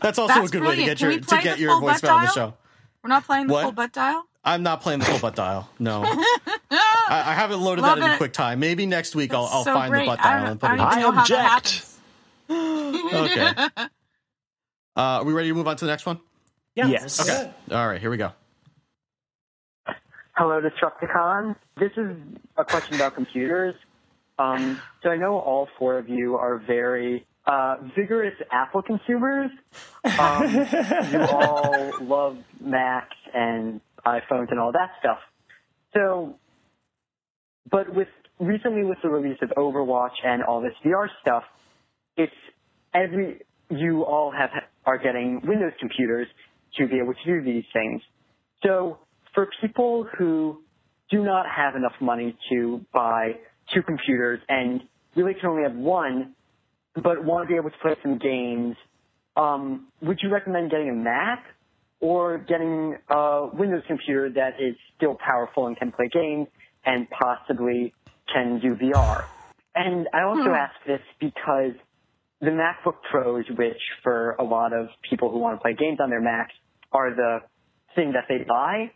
that's 0.00 0.18
also 0.18 0.34
That's 0.34 0.48
a 0.48 0.52
good 0.52 0.62
way 0.62 0.76
to 0.76 0.84
get 0.84 1.00
your 1.00 1.10
we 1.10 1.18
play 1.20 1.38
to 1.38 1.44
get 1.44 1.58
your 1.58 1.72
full 1.72 1.82
butt 1.82 2.00
voicemail 2.00 2.12
on 2.16 2.22
the 2.24 2.32
show. 2.32 2.54
We're 3.02 3.08
not 3.10 3.24
playing 3.24 3.46
the 3.46 3.52
What? 3.52 3.62
full 3.62 3.72
butt 3.72 3.92
dial. 3.92 4.24
I'm 4.44 4.62
not 4.62 4.80
playing 4.80 5.00
the 5.00 5.06
full 5.06 5.18
butt 5.18 5.34
dial. 5.36 5.68
No, 5.78 6.02
I, 6.04 6.22
I 7.08 7.34
haven't 7.34 7.60
loaded 7.60 7.82
Love 7.82 7.98
that 7.98 8.04
in 8.06 8.10
it. 8.12 8.16
quick 8.16 8.32
time. 8.32 8.60
Maybe 8.60 8.86
next 8.86 9.14
week 9.14 9.34
I'll, 9.34 9.44
I'll 9.44 9.64
so 9.64 9.74
find 9.74 9.90
great. 9.92 10.04
the 10.04 10.12
butt 10.12 10.22
dial 10.22 10.46
and 10.46 10.60
put 10.60 10.70
I 10.70 10.74
it 10.74 10.76
don't 10.78 10.92
in. 10.92 10.98
even 10.98 11.02
know 11.02 11.10
how 11.12 11.24
that 11.26 11.56
object. 11.56 11.92
Okay. 13.78 13.86
Uh, 14.96 15.20
are 15.20 15.24
we 15.24 15.32
ready 15.32 15.48
to 15.48 15.54
move 15.54 15.68
on 15.68 15.76
to 15.76 15.84
the 15.84 15.90
next 15.90 16.06
one? 16.06 16.20
yeah 16.74 16.86
Yes. 16.86 17.20
Okay. 17.20 17.52
it. 17.68 17.74
All 17.74 17.86
right, 17.86 18.00
here 18.00 18.10
we 18.10 18.16
go. 18.16 18.32
Hello, 20.32 20.60
Destructicon. 20.60 21.56
This 21.78 21.92
is 21.96 22.16
a 22.56 22.64
question 22.64 22.94
about 22.96 23.14
computers. 23.14 23.74
Um, 24.38 24.78
so 25.02 25.10
I 25.10 25.16
know 25.16 25.38
all 25.38 25.68
four 25.78 25.98
of 25.98 26.08
you 26.08 26.36
are 26.36 26.58
very 26.58 27.26
uh, 27.46 27.76
vigorous 27.96 28.34
Apple 28.50 28.82
consumers. 28.82 29.50
Um, 30.18 30.54
you 31.12 31.20
all 31.20 31.92
love 32.02 32.38
Macs 32.60 33.16
and 33.32 33.80
iPhones 34.04 34.50
and 34.50 34.60
all 34.60 34.72
that 34.72 34.90
stuff. 35.00 35.18
So, 35.94 36.38
but 37.70 37.94
with 37.94 38.08
recently 38.38 38.84
with 38.84 38.98
the 39.02 39.08
release 39.08 39.38
of 39.40 39.50
Overwatch 39.56 40.22
and 40.24 40.42
all 40.42 40.60
this 40.60 40.74
VR 40.84 41.08
stuff, 41.22 41.44
it's 42.16 42.32
every 42.92 43.40
you 43.70 44.02
all 44.04 44.30
have 44.30 44.50
are 44.86 44.98
getting 44.98 45.40
Windows 45.44 45.72
computers 45.80 46.28
to 46.78 46.86
be 46.86 46.96
able 47.02 47.12
to 47.12 47.24
do 47.24 47.42
these 47.44 47.64
things. 47.72 48.00
So 48.64 48.98
for 49.34 49.48
people 49.60 50.06
who 50.16 50.62
do 51.10 51.22
not 51.22 51.46
have 51.54 51.76
enough 51.76 51.92
money 52.00 52.36
to 52.50 52.80
buy 52.92 53.32
two 53.74 53.82
computers 53.82 54.40
and 54.48 54.80
really 55.14 55.34
can 55.34 55.50
only 55.50 55.62
have 55.64 55.74
one, 55.74 56.34
but 56.94 57.24
want 57.24 57.46
to 57.46 57.52
be 57.52 57.56
able 57.56 57.70
to 57.70 57.76
play 57.82 57.94
some 58.02 58.18
games, 58.18 58.76
um, 59.36 59.88
would 60.02 60.18
you 60.22 60.30
recommend 60.30 60.70
getting 60.70 60.88
a 60.88 60.94
Mac 60.94 61.44
or 62.00 62.38
getting 62.38 62.96
a 63.10 63.48
Windows 63.52 63.82
computer 63.86 64.30
that 64.30 64.54
is 64.60 64.74
still 64.96 65.16
powerful 65.24 65.66
and 65.66 65.76
can 65.76 65.92
play 65.92 66.08
games 66.12 66.48
and 66.84 67.06
possibly 67.10 67.92
can 68.32 68.60
do 68.60 68.74
VR? 68.74 69.24
And 69.74 70.08
I 70.14 70.22
also 70.22 70.50
ask 70.50 70.74
this 70.86 71.00
because 71.20 71.74
the 72.40 72.50
MacBook 72.50 72.96
Pros, 73.10 73.44
which 73.56 73.80
for 74.02 74.32
a 74.38 74.44
lot 74.44 74.72
of 74.72 74.88
people 75.08 75.30
who 75.30 75.38
want 75.38 75.58
to 75.58 75.62
play 75.62 75.74
games 75.74 75.98
on 76.02 76.10
their 76.10 76.20
Macs 76.20 76.52
are 76.92 77.14
the 77.14 77.38
thing 77.94 78.12
that 78.12 78.24
they 78.28 78.44
buy, 78.46 78.90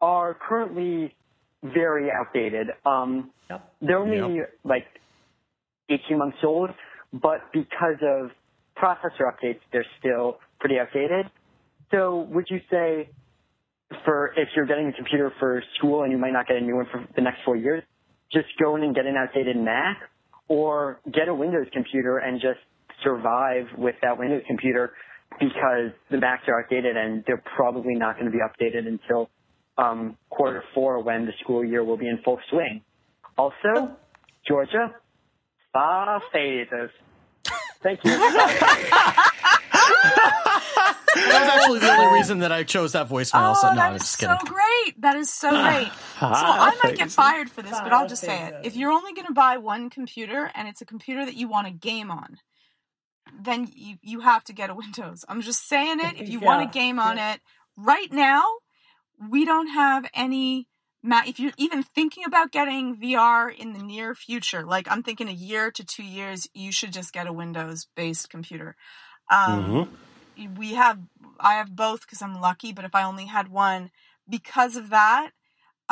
are 0.00 0.36
currently 0.48 1.14
very 1.62 2.10
outdated. 2.10 2.68
Um, 2.84 3.30
Yep. 3.48 3.72
they're 3.82 3.98
only 3.98 4.40
like 4.64 4.86
18 5.88 6.18
months 6.18 6.38
old, 6.42 6.70
but 7.12 7.52
because 7.52 7.98
of 8.02 8.30
processor 8.76 9.30
updates, 9.30 9.60
they're 9.72 9.86
still 9.98 10.38
pretty 10.58 10.78
outdated. 10.78 11.30
So 11.90 12.26
would 12.32 12.46
you 12.48 12.60
say 12.70 13.10
for 14.04 14.32
if 14.36 14.48
you're 14.56 14.66
getting 14.66 14.88
a 14.88 14.92
computer 14.92 15.32
for 15.38 15.62
school 15.76 16.02
and 16.02 16.10
you 16.10 16.18
might 16.18 16.32
not 16.32 16.48
get 16.48 16.56
a 16.56 16.60
new 16.60 16.76
one 16.76 16.86
for 16.90 17.06
the 17.14 17.20
next 17.20 17.38
four 17.44 17.56
years, 17.56 17.82
just 18.32 18.46
go 18.60 18.76
in 18.76 18.82
and 18.82 18.94
get 18.94 19.06
an 19.06 19.14
outdated 19.16 19.56
Mac 19.56 19.98
or 20.48 21.00
get 21.12 21.28
a 21.28 21.34
Windows 21.34 21.66
computer 21.72 22.18
and 22.18 22.40
just 22.40 22.58
survive 23.02 23.66
with 23.76 23.94
that 24.02 24.18
Windows 24.18 24.42
computer 24.46 24.92
because 25.40 25.92
the 26.10 26.18
Macs 26.18 26.42
are 26.48 26.60
outdated 26.60 26.96
and 26.96 27.24
they're 27.26 27.42
probably 27.56 27.94
not 27.94 28.18
going 28.18 28.30
to 28.30 28.32
be 28.32 28.38
updated 28.38 28.86
until 28.86 29.30
um, 29.78 30.16
quarter 30.28 30.62
four 30.74 31.02
when 31.02 31.26
the 31.26 31.32
school 31.42 31.64
year 31.64 31.82
will 31.84 31.96
be 31.96 32.08
in 32.08 32.18
full 32.24 32.38
swing. 32.50 32.82
Also, 33.38 33.96
Georgia, 34.46 34.94
Barbados. 35.72 36.90
Thank 37.82 38.04
you. 38.04 38.10
That 41.14 41.40
was 41.40 41.48
actually 41.48 41.78
the 41.80 41.92
only 41.92 42.18
reason 42.18 42.38
that 42.40 42.52
I 42.52 42.62
chose 42.62 42.92
that 42.92 43.08
voicemail. 43.08 43.52
Oh, 43.54 43.60
so 43.60 43.66
no, 43.68 43.72
I 43.72 43.74
that 43.76 43.92
was 43.92 44.02
is 44.02 44.08
just 44.08 44.20
so 44.20 44.28
kidding. 44.28 44.54
great. 44.54 45.00
That 45.02 45.16
is 45.16 45.30
so 45.30 45.50
great. 45.50 45.86
so 46.20 46.26
I 46.26 46.78
might 46.82 46.96
get 46.96 47.10
fired 47.10 47.50
for 47.50 47.62
this, 47.62 47.72
but 47.72 47.92
I'll 47.92 48.08
just 48.08 48.22
say 48.22 48.46
it. 48.46 48.54
If 48.64 48.76
you're 48.76 48.92
only 48.92 49.12
going 49.12 49.26
to 49.26 49.34
buy 49.34 49.58
one 49.58 49.90
computer 49.90 50.50
and 50.54 50.68
it's 50.68 50.80
a 50.80 50.86
computer 50.86 51.24
that 51.24 51.34
you 51.34 51.48
want 51.48 51.66
to 51.66 51.72
game 51.72 52.10
on, 52.10 52.38
then 53.40 53.68
you, 53.74 53.96
you 54.02 54.20
have 54.20 54.44
to 54.44 54.52
get 54.52 54.70
a 54.70 54.74
Windows. 54.74 55.24
I'm 55.28 55.42
just 55.42 55.68
saying 55.68 56.00
it. 56.00 56.18
If 56.18 56.28
you 56.30 56.40
Yeah, 56.40 56.48
want 56.48 56.62
a 56.62 56.66
game 56.66 56.98
on 56.98 57.18
it, 57.18 57.40
right 57.76 58.12
now, 58.12 58.42
we 59.30 59.44
don't 59.44 59.68
have 59.68 60.06
any. 60.14 60.68
Ma- 61.02 61.22
if 61.26 61.40
you're 61.40 61.52
even 61.56 61.82
thinking 61.82 62.24
about 62.24 62.52
getting 62.52 62.96
VR 62.96 63.54
in 63.54 63.72
the 63.72 63.82
near 63.82 64.14
future, 64.14 64.64
like 64.64 64.86
I'm 64.90 65.02
thinking 65.02 65.28
a 65.28 65.32
year 65.32 65.70
to 65.72 65.84
two 65.84 66.04
years, 66.04 66.48
you 66.54 66.70
should 66.72 66.92
just 66.92 67.12
get 67.12 67.26
a 67.26 67.32
Windows 67.32 67.88
based 67.96 68.30
computer. 68.30 68.76
Um, 69.30 69.80
we 70.56 70.74
have 70.74 71.00
I 71.40 71.54
have 71.54 71.74
both 71.74 72.02
because 72.02 72.22
I'm 72.22 72.40
lucky. 72.40 72.72
But 72.72 72.84
if 72.84 72.94
I 72.94 73.02
only 73.02 73.26
had 73.26 73.48
one, 73.48 73.90
because 74.28 74.76
of 74.76 74.90
that, 74.90 75.30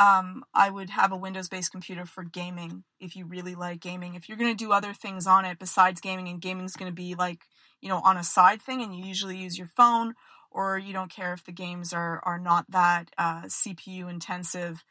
um, 0.01 0.43
I 0.51 0.71
would 0.71 0.89
have 0.89 1.11
a 1.11 1.17
Windows 1.17 1.47
based 1.47 1.71
computer 1.71 2.07
for 2.07 2.23
gaming 2.23 2.83
if 2.99 3.15
you 3.15 3.25
really 3.25 3.53
like 3.53 3.81
gaming. 3.81 4.15
If 4.15 4.27
you're 4.27 4.37
going 4.37 4.55
to 4.55 4.65
do 4.65 4.71
other 4.71 4.93
things 4.93 5.27
on 5.27 5.45
it 5.45 5.59
besides 5.59 6.01
gaming, 6.01 6.27
and 6.27 6.41
gaming's 6.41 6.75
going 6.75 6.89
to 6.89 6.95
be 6.95 7.13
like, 7.13 7.43
you 7.81 7.89
know, 7.89 7.99
on 8.03 8.17
a 8.17 8.23
side 8.23 8.63
thing, 8.63 8.81
and 8.81 8.95
you 8.95 9.05
usually 9.05 9.37
use 9.37 9.59
your 9.59 9.67
phone, 9.67 10.15
or 10.49 10.79
you 10.79 10.91
don't 10.91 11.11
care 11.11 11.33
if 11.33 11.43
the 11.43 11.51
games 11.51 11.93
are, 11.93 12.19
are 12.25 12.39
not 12.39 12.65
that 12.69 13.11
uh, 13.19 13.43
CPU 13.43 14.09
intensive, 14.09 14.83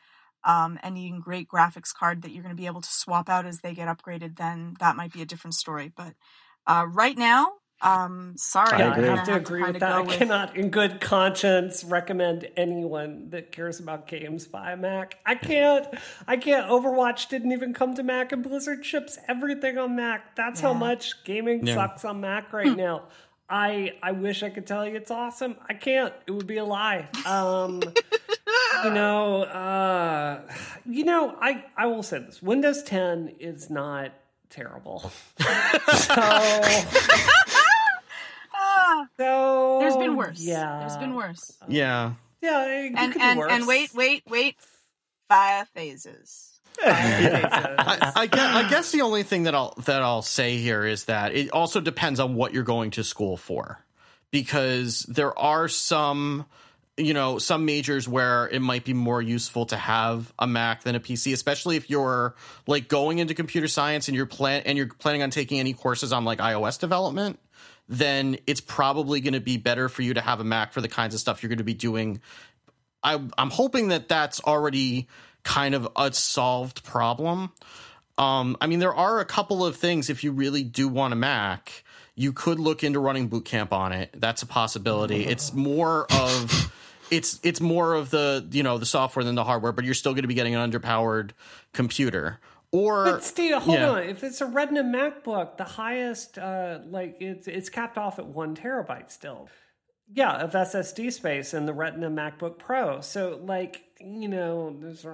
um, 0.44 0.78
and 0.84 0.94
needing 0.94 1.18
great 1.18 1.48
graphics 1.48 1.92
card 1.92 2.22
that 2.22 2.30
you're 2.30 2.44
going 2.44 2.54
to 2.54 2.60
be 2.60 2.66
able 2.66 2.80
to 2.80 2.92
swap 2.92 3.28
out 3.28 3.46
as 3.46 3.58
they 3.58 3.74
get 3.74 3.88
upgraded, 3.88 4.36
then 4.36 4.76
that 4.78 4.94
might 4.94 5.12
be 5.12 5.22
a 5.22 5.26
different 5.26 5.54
story. 5.54 5.92
But 5.94 6.14
uh, 6.68 6.86
right 6.88 7.18
now, 7.18 7.54
um, 7.82 8.34
sorry, 8.36 8.78
Yeah, 8.78 8.88
I 8.90 8.92
agree. 8.96 9.08
have 9.08 9.24
to 9.26 9.34
agree 9.36 9.60
kinda 9.60 9.72
with 9.72 9.80
that. 9.80 9.90
go 9.90 9.96
I 9.96 10.00
with- 10.02 10.10
cannot, 10.16 10.56
in 10.56 10.70
good 10.70 11.00
conscience, 11.00 11.82
recommend 11.84 12.48
anyone 12.56 13.30
that 13.30 13.52
cares 13.52 13.80
about 13.80 14.06
games 14.06 14.46
buy 14.46 14.72
a 14.72 14.76
Mac. 14.76 15.16
I 15.24 15.34
can't. 15.34 15.86
I 16.28 16.36
can't. 16.36 16.68
Overwatch 16.68 17.28
didn't 17.28 17.52
even 17.52 17.72
come 17.74 17.94
to 17.94 18.02
Mac, 18.02 18.32
and 18.32 18.42
Blizzard 18.42 18.84
ships 18.84 19.18
everything 19.28 19.78
on 19.78 19.96
Mac. 19.96 20.36
That's 20.36 20.60
how 20.60 20.72
much 20.74 21.24
gaming 21.24 21.66
Yeah. 21.66 21.74
sucks 21.74 22.04
on 22.04 22.20
Mac 22.20 22.52
right 22.52 22.76
now. 22.76 23.04
I 23.48 23.94
I 24.02 24.12
wish 24.12 24.42
I 24.44 24.50
could 24.50 24.66
tell 24.66 24.86
you 24.86 24.94
it's 24.94 25.10
awesome. 25.10 25.56
I 25.68 25.74
can't. 25.74 26.12
It 26.26 26.30
would 26.30 26.46
be 26.46 26.58
a 26.58 26.64
lie. 26.64 27.08
Um, 27.26 27.82
you 28.84 28.90
know, 28.92 29.42
uh, 29.42 30.42
you 30.86 31.04
know, 31.04 31.34
I 31.40 31.64
I 31.76 31.86
will 31.86 32.04
say 32.04 32.18
this: 32.20 32.40
Windows 32.40 32.82
10 32.84 33.36
is 33.40 33.68
not 33.70 34.12
terrible. 34.50 35.10
so. 35.94 36.14
So 39.16 39.78
there's 39.80 39.96
been 39.96 40.16
worse. 40.16 40.40
Yeah, 40.40 40.78
there's 40.80 40.96
been 40.96 41.14
worse. 41.14 41.52
Yeah. 41.68 42.12
Yeah, 42.42 42.64
it 42.66 42.92
And 42.96 43.12
could 43.12 43.22
and 43.22 43.36
be 43.36 43.40
worse. 43.40 43.52
and 43.52 43.66
wait, 43.66 43.94
wait, 43.94 44.22
wait. 44.28 44.56
Fire 45.28 45.64
phases. 45.74 46.46
I, 46.82 48.12
I, 48.16 48.26
guess, 48.26 48.54
I 48.54 48.70
guess 48.70 48.92
the 48.92 49.02
only 49.02 49.22
thing 49.22 49.42
that 49.42 49.54
I'll 49.54 49.74
that 49.84 50.02
I'll 50.02 50.22
say 50.22 50.56
here 50.56 50.84
is 50.84 51.04
that 51.06 51.34
it 51.34 51.50
also 51.50 51.80
depends 51.80 52.20
on 52.20 52.34
what 52.34 52.54
you're 52.54 52.62
going 52.62 52.92
to 52.92 53.04
school 53.04 53.36
for, 53.36 53.84
because 54.30 55.00
there 55.08 55.38
are 55.38 55.68
some 55.68 56.46
you 56.96 57.12
know 57.12 57.38
some 57.38 57.64
majors 57.66 58.08
where 58.08 58.48
it 58.48 58.60
might 58.60 58.84
be 58.84 58.94
more 58.94 59.20
useful 59.20 59.66
to 59.66 59.76
have 59.76 60.32
a 60.38 60.46
Mac 60.46 60.82
than 60.82 60.94
a 60.94 61.00
PC, 61.00 61.32
especially 61.34 61.76
if 61.76 61.90
you're 61.90 62.34
like 62.66 62.88
going 62.88 63.18
into 63.18 63.34
computer 63.34 63.68
science 63.68 64.08
and 64.08 64.16
you're 64.16 64.26
plan 64.26 64.62
and 64.64 64.78
you're 64.78 64.88
planning 64.88 65.22
on 65.22 65.30
taking 65.30 65.60
any 65.60 65.74
courses 65.74 66.12
on 66.12 66.24
like 66.24 66.38
iOS 66.38 66.78
development. 66.78 67.38
Then 67.92 68.38
it's 68.46 68.60
probably 68.60 69.20
going 69.20 69.34
to 69.34 69.40
be 69.40 69.56
better 69.56 69.88
for 69.88 70.02
you 70.02 70.14
to 70.14 70.20
have 70.20 70.40
a 70.40 70.44
Mac 70.44 70.72
for 70.72 70.80
the 70.80 70.88
kinds 70.88 71.12
of 71.12 71.20
stuff 71.20 71.42
you're 71.42 71.48
going 71.48 71.58
to 71.58 71.64
be 71.64 71.74
doing 71.74 72.20
I, 73.02 73.20
I'm 73.38 73.50
hoping 73.50 73.88
that 73.88 74.08
that's 74.08 74.40
already 74.40 75.08
kind 75.42 75.74
of 75.74 75.88
a 75.96 76.12
solved 76.12 76.84
problem. 76.84 77.52
Um, 78.18 78.56
I 78.60 78.66
mean, 78.66 78.78
there 78.78 78.94
are 78.94 79.20
a 79.20 79.24
couple 79.24 79.64
of 79.64 79.76
things 79.76 80.10
if 80.10 80.22
you 80.22 80.32
really 80.32 80.62
do 80.62 80.88
want 80.88 81.12
a 81.12 81.16
Mac, 81.16 81.84
you 82.14 82.32
could 82.32 82.60
look 82.60 82.84
into 82.84 83.00
running 83.00 83.28
boot 83.28 83.46
camp 83.46 83.72
on 83.72 83.92
it. 83.92 84.10
That's 84.14 84.42
a 84.42 84.46
possibility. 84.46 85.24
It's 85.24 85.54
more 85.54 86.06
of 86.12 86.72
it's 87.10 87.40
it's 87.42 87.60
more 87.60 87.94
of 87.94 88.10
the 88.10 88.46
you 88.50 88.62
know 88.62 88.76
the 88.76 88.86
software 88.86 89.24
than 89.24 89.36
the 89.36 89.44
hardware, 89.44 89.72
but 89.72 89.84
you're 89.86 89.94
still 89.94 90.12
going 90.12 90.22
to 90.22 90.28
be 90.28 90.34
getting 90.34 90.54
an 90.54 90.70
underpowered 90.70 91.30
computer. 91.72 92.38
Or 92.72 93.04
But 93.04 93.24
Steve, 93.24 93.54
hold 93.54 93.78
yeah. 93.78 93.90
on. 93.90 94.02
If 94.04 94.22
it's 94.22 94.40
a 94.40 94.46
Retina 94.46 94.84
MacBook, 94.84 95.56
the 95.56 95.64
highest, 95.64 96.38
uh, 96.38 96.78
like 96.86 97.16
it's 97.20 97.48
it's 97.48 97.68
capped 97.68 97.98
off 97.98 98.18
at 98.18 98.26
one 98.26 98.54
terabyte 98.54 99.10
still. 99.10 99.48
Yeah, 100.12 100.32
of 100.38 100.52
SSD 100.52 101.12
space 101.12 101.54
in 101.54 101.66
the 101.66 101.72
Retina 101.72 102.10
MacBook 102.10 102.58
Pro. 102.58 103.00
So, 103.00 103.40
like, 103.44 103.82
you 104.00 104.28
know, 104.28 104.76
there's 104.80 105.04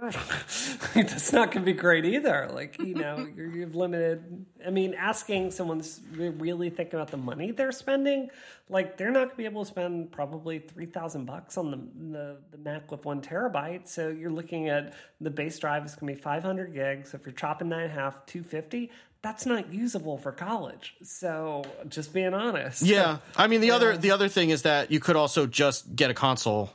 that's 0.94 1.32
not 1.32 1.52
going 1.52 1.64
to 1.64 1.72
be 1.72 1.72
great 1.72 2.04
either. 2.04 2.48
Like, 2.52 2.78
you 2.78 2.94
know, 2.94 3.26
you're, 3.36 3.46
you've 3.46 3.74
limited. 3.74 4.46
I 4.66 4.70
mean, 4.70 4.94
asking 4.94 5.50
someone's 5.52 6.00
really 6.12 6.70
thinking 6.70 6.94
about 6.94 7.10
the 7.10 7.16
money 7.16 7.50
they're 7.50 7.72
spending, 7.72 8.30
like 8.68 8.96
they're 8.96 9.10
not 9.10 9.24
going 9.24 9.30
to 9.30 9.36
be 9.36 9.44
able 9.44 9.64
to 9.64 9.70
spend 9.70 10.12
probably 10.12 10.58
three 10.58 10.86
thousand 10.86 11.24
bucks 11.24 11.56
on 11.56 11.70
the, 11.70 11.76
the 12.10 12.36
the 12.52 12.58
Mac 12.58 12.90
with 12.90 13.04
one 13.04 13.22
terabyte. 13.22 13.88
So 13.88 14.08
you're 14.08 14.30
looking 14.30 14.68
at 14.68 14.94
the 15.20 15.30
base 15.30 15.58
drive 15.58 15.84
is 15.86 15.94
going 15.94 16.12
to 16.12 16.18
be 16.18 16.22
five 16.22 16.42
hundred 16.42 16.74
gigs. 16.74 17.14
If 17.14 17.24
you're 17.24 17.32
chopping 17.32 17.68
that 17.70 17.80
in 17.80 17.90
half, 17.90 18.26
two 18.26 18.42
fifty. 18.42 18.90
That's 19.22 19.44
not 19.46 19.72
usable 19.72 20.18
for 20.18 20.30
college. 20.30 20.94
So 21.02 21.64
just 21.88 22.14
being 22.14 22.32
honest. 22.32 22.82
yeah, 22.82 23.18
I 23.36 23.48
mean 23.48 23.60
the 23.60 23.70
other 23.72 23.96
the 23.96 24.12
other 24.12 24.28
thing 24.28 24.50
is 24.50 24.62
that 24.62 24.90
you 24.92 25.00
could 25.00 25.16
also 25.16 25.46
just 25.46 25.96
get 25.96 26.10
a 26.10 26.14
console 26.14 26.70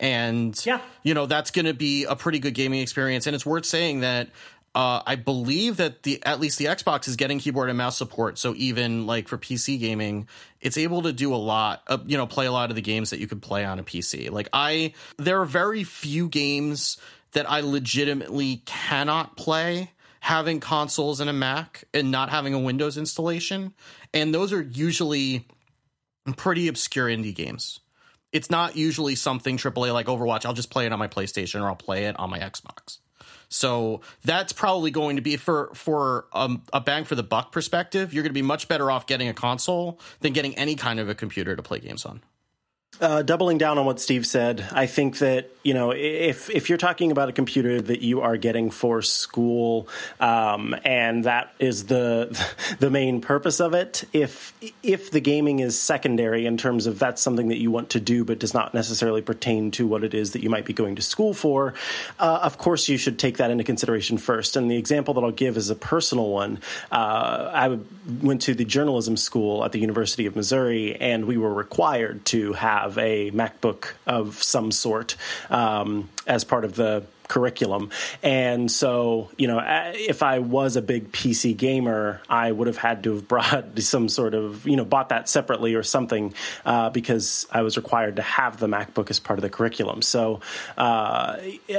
and 0.00 0.60
Yeah. 0.66 0.80
you 1.02 1.14
know 1.14 1.26
that's 1.26 1.50
going 1.50 1.66
to 1.66 1.74
be 1.74 2.04
a 2.04 2.16
pretty 2.16 2.38
good 2.38 2.54
gaming 2.54 2.80
experience 2.80 3.26
and 3.26 3.34
it's 3.34 3.46
worth 3.46 3.64
saying 3.66 4.00
that 4.00 4.28
uh, 4.74 5.00
I 5.06 5.14
believe 5.14 5.76
that 5.76 6.02
the 6.02 6.20
at 6.26 6.40
least 6.40 6.58
the 6.58 6.64
Xbox 6.64 7.06
is 7.06 7.14
getting 7.14 7.38
keyboard 7.38 7.68
and 7.68 7.78
mouse 7.78 7.96
support, 7.96 8.38
so 8.38 8.54
even 8.56 9.06
like 9.06 9.28
for 9.28 9.38
PC 9.38 9.78
gaming, 9.78 10.26
it's 10.60 10.76
able 10.76 11.02
to 11.02 11.12
do 11.12 11.32
a 11.32 11.36
lot. 11.38 11.84
Uh, 11.86 11.98
you 12.06 12.16
know, 12.16 12.26
play 12.26 12.46
a 12.46 12.50
lot 12.50 12.70
of 12.70 12.74
the 12.74 12.82
games 12.82 13.10
that 13.10 13.20
you 13.20 13.28
could 13.28 13.40
play 13.40 13.64
on 13.64 13.78
a 13.78 13.84
PC. 13.84 14.32
Like 14.32 14.48
I, 14.52 14.92
there 15.16 15.40
are 15.40 15.44
very 15.44 15.84
few 15.84 16.28
games 16.28 16.96
that 17.34 17.48
I 17.48 17.60
legitimately 17.60 18.62
cannot 18.66 19.36
play 19.36 19.92
having 20.18 20.58
consoles 20.58 21.20
and 21.20 21.30
a 21.30 21.32
Mac 21.32 21.84
and 21.94 22.10
not 22.10 22.30
having 22.30 22.52
a 22.52 22.58
Windows 22.58 22.98
installation, 22.98 23.74
and 24.12 24.34
those 24.34 24.52
are 24.52 24.62
usually 24.62 25.46
pretty 26.36 26.66
obscure 26.66 27.06
indie 27.06 27.32
games. 27.32 27.78
It's 28.34 28.50
not 28.50 28.76
usually 28.76 29.14
something 29.14 29.56
AAA 29.56 29.94
like 29.94 30.06
Overwatch. 30.06 30.44
I'll 30.44 30.52
just 30.52 30.68
play 30.68 30.84
it 30.84 30.92
on 30.92 30.98
my 30.98 31.08
PlayStation 31.08 31.62
or 31.62 31.68
I'll 31.68 31.76
play 31.76 32.06
it 32.06 32.18
on 32.18 32.28
my 32.28 32.40
Xbox. 32.40 32.98
So 33.48 34.00
that's 34.24 34.52
probably 34.52 34.90
going 34.90 35.16
to 35.16 35.22
be 35.22 35.36
for 35.36 35.70
for 35.74 36.26
um, 36.32 36.64
a 36.72 36.80
bang 36.80 37.04
for 37.04 37.14
the 37.14 37.22
buck 37.22 37.52
perspective. 37.52 38.12
You're 38.12 38.24
going 38.24 38.30
to 38.30 38.34
be 38.34 38.42
much 38.42 38.66
better 38.66 38.90
off 38.90 39.06
getting 39.06 39.28
a 39.28 39.34
console 39.34 40.00
than 40.20 40.32
getting 40.32 40.56
any 40.56 40.74
kind 40.74 40.98
of 40.98 41.08
a 41.08 41.14
computer 41.14 41.54
to 41.54 41.62
play 41.62 41.78
games 41.78 42.04
on. 42.04 42.20
Uh, 43.00 43.22
doubling 43.22 43.58
down 43.58 43.76
on 43.76 43.84
what 43.84 43.98
Steve 43.98 44.24
said, 44.24 44.68
I 44.70 44.86
think 44.86 45.18
that 45.18 45.50
you 45.64 45.74
know 45.74 45.90
if 45.90 46.48
if 46.48 46.68
you're 46.68 46.78
talking 46.78 47.10
about 47.10 47.28
a 47.28 47.32
computer 47.32 47.80
that 47.80 48.02
you 48.02 48.20
are 48.20 48.36
getting 48.36 48.70
for 48.70 49.02
school, 49.02 49.88
um, 50.20 50.76
and 50.84 51.24
that 51.24 51.52
is 51.58 51.86
the 51.86 52.40
the 52.78 52.90
main 52.90 53.20
purpose 53.20 53.58
of 53.58 53.74
it. 53.74 54.04
If 54.12 54.52
if 54.84 55.10
the 55.10 55.20
gaming 55.20 55.58
is 55.58 55.76
secondary 55.78 56.46
in 56.46 56.56
terms 56.56 56.86
of 56.86 57.00
that's 57.00 57.20
something 57.20 57.48
that 57.48 57.58
you 57.58 57.72
want 57.72 57.90
to 57.90 58.00
do, 58.00 58.24
but 58.24 58.38
does 58.38 58.54
not 58.54 58.74
necessarily 58.74 59.22
pertain 59.22 59.72
to 59.72 59.88
what 59.88 60.04
it 60.04 60.14
is 60.14 60.32
that 60.32 60.44
you 60.44 60.50
might 60.50 60.64
be 60.64 60.72
going 60.72 60.94
to 60.94 61.02
school 61.02 61.34
for, 61.34 61.74
uh, 62.20 62.40
of 62.42 62.58
course 62.58 62.88
you 62.88 62.96
should 62.96 63.18
take 63.18 63.38
that 63.38 63.50
into 63.50 63.64
consideration 63.64 64.18
first. 64.18 64.54
And 64.54 64.70
the 64.70 64.76
example 64.76 65.14
that 65.14 65.24
I'll 65.24 65.32
give 65.32 65.56
is 65.56 65.68
a 65.68 65.74
personal 65.74 66.28
one. 66.28 66.60
Uh, 66.92 67.50
I 67.52 67.78
went 68.22 68.42
to 68.42 68.54
the 68.54 68.64
journalism 68.64 69.16
school 69.16 69.64
at 69.64 69.72
the 69.72 69.80
University 69.80 70.26
of 70.26 70.36
Missouri, 70.36 70.94
and 70.94 71.24
we 71.24 71.36
were 71.36 71.52
required 71.52 72.24
to 72.26 72.52
have 72.52 72.83
a 72.98 73.30
MacBook 73.30 73.92
of 74.06 74.42
some 74.42 74.70
sort 74.70 75.16
um, 75.50 76.08
as 76.26 76.44
part 76.44 76.64
of 76.64 76.76
the 76.76 77.04
curriculum. 77.34 77.90
And 78.22 78.70
so, 78.70 79.28
you 79.36 79.48
know, 79.48 79.60
if 79.92 80.22
I 80.22 80.38
was 80.38 80.76
a 80.76 80.82
big 80.82 81.10
PC 81.10 81.56
gamer, 81.56 82.20
I 82.28 82.52
would 82.52 82.68
have 82.68 82.76
had 82.76 83.02
to 83.04 83.14
have 83.14 83.26
brought 83.26 83.76
some 83.80 84.08
sort 84.08 84.34
of, 84.34 84.64
you 84.68 84.76
know, 84.76 84.84
bought 84.84 85.08
that 85.08 85.28
separately 85.28 85.74
or 85.74 85.82
something 85.82 86.32
uh, 86.64 86.90
because 86.90 87.48
I 87.50 87.62
was 87.62 87.76
required 87.76 88.16
to 88.16 88.22
have 88.22 88.60
the 88.60 88.68
MacBook 88.68 89.10
as 89.10 89.18
part 89.18 89.40
of 89.40 89.42
the 89.42 89.50
curriculum. 89.50 90.00
So, 90.00 90.42
uh, 90.78 91.38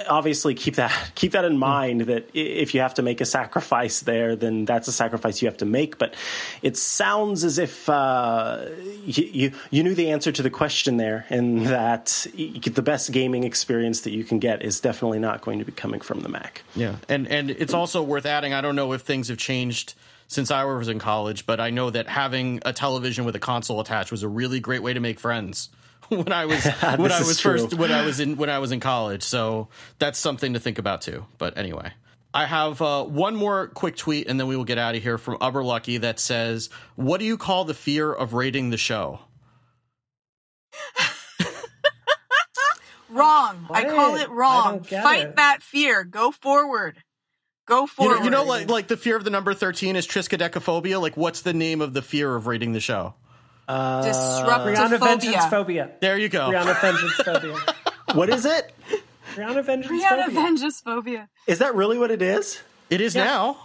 obviously, 0.09 0.55
keep 0.55 0.75
that 0.75 0.91
keep 1.15 1.31
that 1.31 1.45
in 1.45 1.57
mind 1.57 2.01
that 2.01 2.29
if 2.33 2.73
you 2.73 2.81
have 2.81 2.95
to 2.95 3.01
make 3.01 3.21
a 3.21 3.25
sacrifice 3.25 4.01
there, 4.01 4.35
then 4.35 4.65
that's 4.65 4.89
a 4.89 4.91
sacrifice 4.91 5.41
you 5.41 5.47
have 5.47 5.57
to 5.57 5.65
make. 5.65 5.97
But 5.97 6.15
it 6.61 6.75
sounds 6.75 7.45
as 7.45 7.57
if 7.59 7.87
uh, 7.87 8.65
you, 9.05 9.23
you 9.23 9.51
you 9.71 9.83
knew 9.83 9.95
the 9.95 10.11
answer 10.11 10.33
to 10.33 10.43
the 10.43 10.49
question 10.49 10.97
there, 10.97 11.25
and 11.29 11.65
that 11.67 12.27
the 12.35 12.81
best 12.81 13.13
gaming 13.13 13.45
experience 13.45 14.01
that 14.01 14.11
you 14.11 14.25
can 14.25 14.39
get 14.39 14.61
is 14.61 14.81
definitely 14.81 15.19
not 15.19 15.44
going 15.45 15.59
to 15.59 15.65
be 15.65 15.71
coming 15.71 16.01
from 16.01 16.19
the 16.21 16.29
Mac. 16.29 16.63
Yeah, 16.75 16.97
and 17.07 17.27
and 17.27 17.49
it's 17.49 17.73
also 17.73 18.03
worth 18.03 18.25
adding. 18.25 18.53
I 18.53 18.61
don't 18.61 18.75
know 18.75 18.91
if 18.93 19.01
things 19.01 19.29
have 19.29 19.37
changed 19.37 19.93
since 20.27 20.51
I 20.51 20.63
was 20.65 20.87
in 20.87 20.99
college, 20.99 21.45
but 21.45 21.59
I 21.59 21.69
know 21.69 21.89
that 21.89 22.07
having 22.07 22.59
a 22.65 22.73
television 22.73 23.25
with 23.25 23.35
a 23.35 23.39
console 23.39 23.79
attached 23.79 24.11
was 24.11 24.23
a 24.23 24.27
really 24.27 24.59
great 24.59 24.81
way 24.81 24.93
to 24.93 24.99
make 24.99 25.19
friends 25.19 25.69
when 26.09 26.31
I 26.31 26.45
was 26.45 26.65
when 26.97 27.11
I 27.11 27.19
is 27.19 27.27
was 27.27 27.39
true. 27.39 27.59
first 27.59 27.73
when 27.75 27.91
I 27.91 28.05
was 28.05 28.19
in 28.19 28.35
when 28.37 28.49
I 28.49 28.59
was 28.59 28.71
in 28.71 28.79
college. 28.79 29.23
So 29.23 29.69
that's 29.99 30.19
something 30.19 30.53
to 30.53 30.59
think 30.59 30.79
about 30.79 31.01
too. 31.01 31.25
But 31.37 31.57
anyway. 31.57 31.93
I 32.33 32.45
have 32.47 32.81
uh, 32.81 33.05
one 33.05 33.33
more 33.33 33.67
quick 33.67 33.95
tweet, 33.95 34.27
and 34.27 34.37
then 34.37 34.47
we 34.47 34.57
will 34.57 34.65
get 34.65 34.77
out 34.77 34.93
of 34.93 35.01
here 35.01 35.17
from 35.17 35.37
Uber 35.41 35.63
Lucky 35.63 35.99
that 35.99 36.19
says, 36.19 36.69
"What 36.97 37.21
do 37.21 37.25
you 37.25 37.37
call 37.37 37.63
the 37.63 37.73
fear 37.73 38.11
of 38.11 38.33
rating 38.33 38.71
the 38.71 38.77
show?" 38.77 39.21
Wrong. 43.15 43.67
I 43.71 43.83
call 43.85 44.15
it 44.15 44.29
wrong. 44.29 44.83
Fight 44.83 45.27
it. 45.27 45.35
that 45.37 45.61
fear. 45.61 46.03
Go 46.03 46.31
forward. 46.31 46.97
Go 47.67 47.81
You 47.81 47.87
forward. 47.87 48.17
know, 48.19 48.23
you 48.25 48.29
know, 48.29 48.43
like 48.43 48.69
like 48.69 48.87
the 48.87 48.97
fear 48.97 49.15
of 49.15 49.23
the 49.23 49.29
number 49.31 49.53
thirteen 49.53 49.95
is 49.95 50.05
triskaidekaphobia. 50.07 51.01
Like, 51.01 51.17
what's 51.17 51.41
the 51.41 51.53
name 51.53 51.81
of 51.81 51.93
the 51.93 52.01
fear 52.01 52.35
of 52.35 52.45
rating 52.47 52.73
the 52.73 52.79
show? 52.79 53.15
Uh, 53.67 54.03
Rihanna 54.03 54.99
vengeance 54.99 55.35
Disruptophobia. 55.35 55.49
phobia. 55.49 55.91
There 55.99 56.17
you 56.17 56.29
go. 56.29 56.51
Rihanna 56.51 56.79
vengeance 56.81 57.13
phobia. 57.15 57.57
What 58.13 58.29
is 58.29 58.45
it? 58.45 58.71
Rihanna 59.33 59.65
vengeance 59.65 59.91
Rihanna 60.03 60.25
phobia. 60.25 60.41
vengeance 60.41 60.79
phobia. 60.81 61.29
Is 61.47 61.57
that 61.59 61.73
really 61.75 61.97
what 61.97 62.11
it 62.11 62.21
is? 62.21 62.61
It 62.91 63.01
is 63.01 63.15
now. 63.15 63.57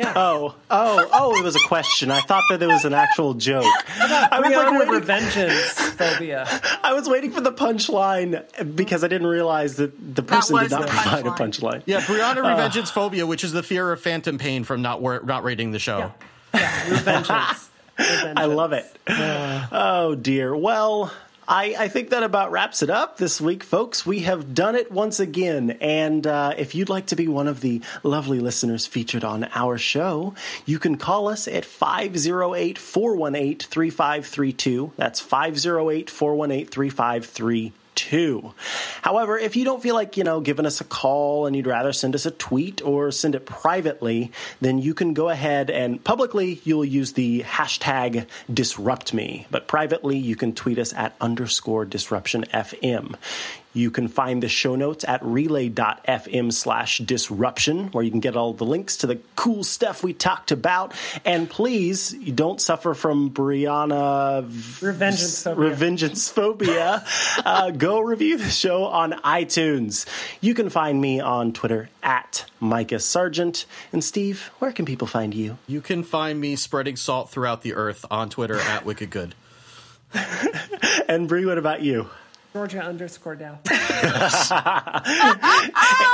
Oh, 0.00 0.54
oh, 0.70 1.08
oh! 1.12 1.38
It 1.38 1.44
was 1.44 1.54
a 1.54 1.60
question. 1.68 2.10
I 2.10 2.20
thought 2.20 2.44
that 2.48 2.62
it 2.62 2.66
was 2.66 2.84
an 2.84 2.94
actual 2.94 3.34
joke. 3.34 3.64
I 3.98 4.40
was 4.40 4.50
like 4.50 4.68
Rihanna 4.68 4.78
waiting, 4.78 5.06
revengeance 5.06 5.92
phobia. 5.96 6.48
I 6.82 6.94
was 6.94 7.08
waiting 7.08 7.30
for 7.30 7.40
the 7.40 7.52
punchline 7.52 8.74
because 8.74 9.04
I 9.04 9.08
didn't 9.08 9.26
realize 9.26 9.76
that 9.76 10.14
the 10.14 10.22
person 10.22 10.54
was 10.54 10.70
did 10.70 10.70
not 10.72 10.82
the 10.82 10.88
provide 10.88 11.26
a 11.26 11.30
punchline. 11.30 11.36
punchline. 11.36 11.82
Yeah, 11.86 12.00
Brianna 12.00 12.38
uh. 12.38 12.56
Revengeance 12.56 12.90
phobia, 12.90 13.26
which 13.26 13.44
is 13.44 13.52
the 13.52 13.62
fear 13.62 13.92
of 13.92 14.00
phantom 14.00 14.38
pain 14.38 14.64
from 14.64 14.82
not 14.82 15.02
wor- 15.02 15.22
not 15.24 15.44
rating 15.44 15.72
the 15.72 15.78
show. 15.78 16.12
Yeah, 16.54 16.84
revengeance. 16.86 17.68
I 17.98 18.46
love 18.46 18.72
it. 18.72 18.86
Oh 19.08 20.14
dear. 20.14 20.56
Well, 20.56 21.12
I, 21.48 21.74
I 21.76 21.88
think 21.88 22.10
that 22.10 22.22
about 22.22 22.52
wraps 22.52 22.82
it 22.82 22.90
up 22.90 23.16
this 23.16 23.40
week, 23.40 23.64
folks. 23.64 24.06
We 24.06 24.20
have 24.20 24.54
done 24.54 24.76
it 24.76 24.92
once 24.92 25.18
again. 25.18 25.72
And 25.80 26.26
uh, 26.26 26.54
if 26.56 26.74
you'd 26.74 26.88
like 26.88 27.06
to 27.06 27.16
be 27.16 27.26
one 27.26 27.48
of 27.48 27.60
the 27.60 27.82
lovely 28.02 28.38
listeners 28.38 28.86
featured 28.86 29.24
on 29.24 29.48
our 29.54 29.76
show, 29.76 30.34
you 30.66 30.78
can 30.78 30.96
call 30.96 31.28
us 31.28 31.48
at 31.48 31.64
508 31.64 32.78
418 32.78 33.58
3532. 33.58 34.92
That's 34.96 35.20
508 35.20 36.08
418 36.08 36.66
3532. 36.66 37.81
However, 39.02 39.38
if 39.38 39.56
you 39.56 39.64
don't 39.64 39.82
feel 39.82 39.94
like, 39.94 40.16
you 40.16 40.24
know, 40.24 40.40
giving 40.40 40.66
us 40.66 40.80
a 40.80 40.84
call 40.84 41.46
and 41.46 41.54
you'd 41.54 41.66
rather 41.66 41.92
send 41.92 42.14
us 42.14 42.26
a 42.26 42.30
tweet 42.30 42.82
or 42.84 43.10
send 43.10 43.34
it 43.34 43.46
privately, 43.46 44.32
then 44.60 44.78
you 44.78 44.94
can 44.94 45.14
go 45.14 45.28
ahead 45.28 45.70
and 45.70 46.02
publicly 46.02 46.60
you'll 46.64 46.84
use 46.84 47.12
the 47.12 47.42
hashtag 47.42 48.26
disrupt 48.52 49.14
me, 49.14 49.46
but 49.50 49.66
privately 49.66 50.16
you 50.16 50.36
can 50.36 50.54
tweet 50.54 50.78
us 50.78 50.92
at 50.94 51.14
underscore 51.20 51.84
disruption 51.84 52.44
FM. 52.52 53.14
You 53.72 53.90
can 53.90 54.08
find 54.08 54.42
the 54.42 54.48
show 54.48 54.76
notes 54.76 55.04
at 55.04 55.24
relay.fm 55.24 56.52
slash 56.52 56.98
disruption, 56.98 57.88
where 57.88 58.04
you 58.04 58.10
can 58.10 58.20
get 58.20 58.36
all 58.36 58.52
the 58.52 58.64
links 58.64 58.98
to 58.98 59.06
the 59.06 59.18
cool 59.36 59.64
stuff 59.64 60.02
we 60.02 60.12
talked 60.12 60.52
about. 60.52 60.92
And 61.24 61.48
please, 61.48 62.12
you 62.14 62.32
don't 62.32 62.60
suffer 62.60 62.94
from 62.94 63.30
Brianna 63.30 64.44
Revengeance 64.44 65.44
phobia. 65.44 65.70
Revengeance 65.70 66.32
phobia. 66.32 67.04
uh, 67.44 67.70
go 67.70 68.00
review 68.00 68.36
the 68.36 68.50
show 68.50 68.84
on 68.84 69.12
iTunes. 69.12 70.06
You 70.40 70.54
can 70.54 70.68
find 70.68 71.00
me 71.00 71.20
on 71.20 71.52
Twitter 71.52 71.88
at 72.02 72.44
Micah 72.60 73.00
Sargent. 73.00 73.64
And 73.92 74.04
Steve, 74.04 74.50
where 74.58 74.72
can 74.72 74.84
people 74.84 75.06
find 75.06 75.34
you? 75.34 75.58
You 75.66 75.80
can 75.80 76.02
find 76.02 76.40
me 76.40 76.56
spreading 76.56 76.96
salt 76.96 77.30
throughout 77.30 77.62
the 77.62 77.74
earth 77.74 78.04
on 78.10 78.28
Twitter 78.28 78.58
at 78.58 78.84
Wicked 78.84 79.10
Good. 79.10 79.34
And 81.08 81.28
Brie, 81.28 81.44
what 81.44 81.58
about 81.58 81.82
you? 81.82 82.08
Georgia 82.52 82.80
underscore 82.82 83.36
Dow. 83.36 83.58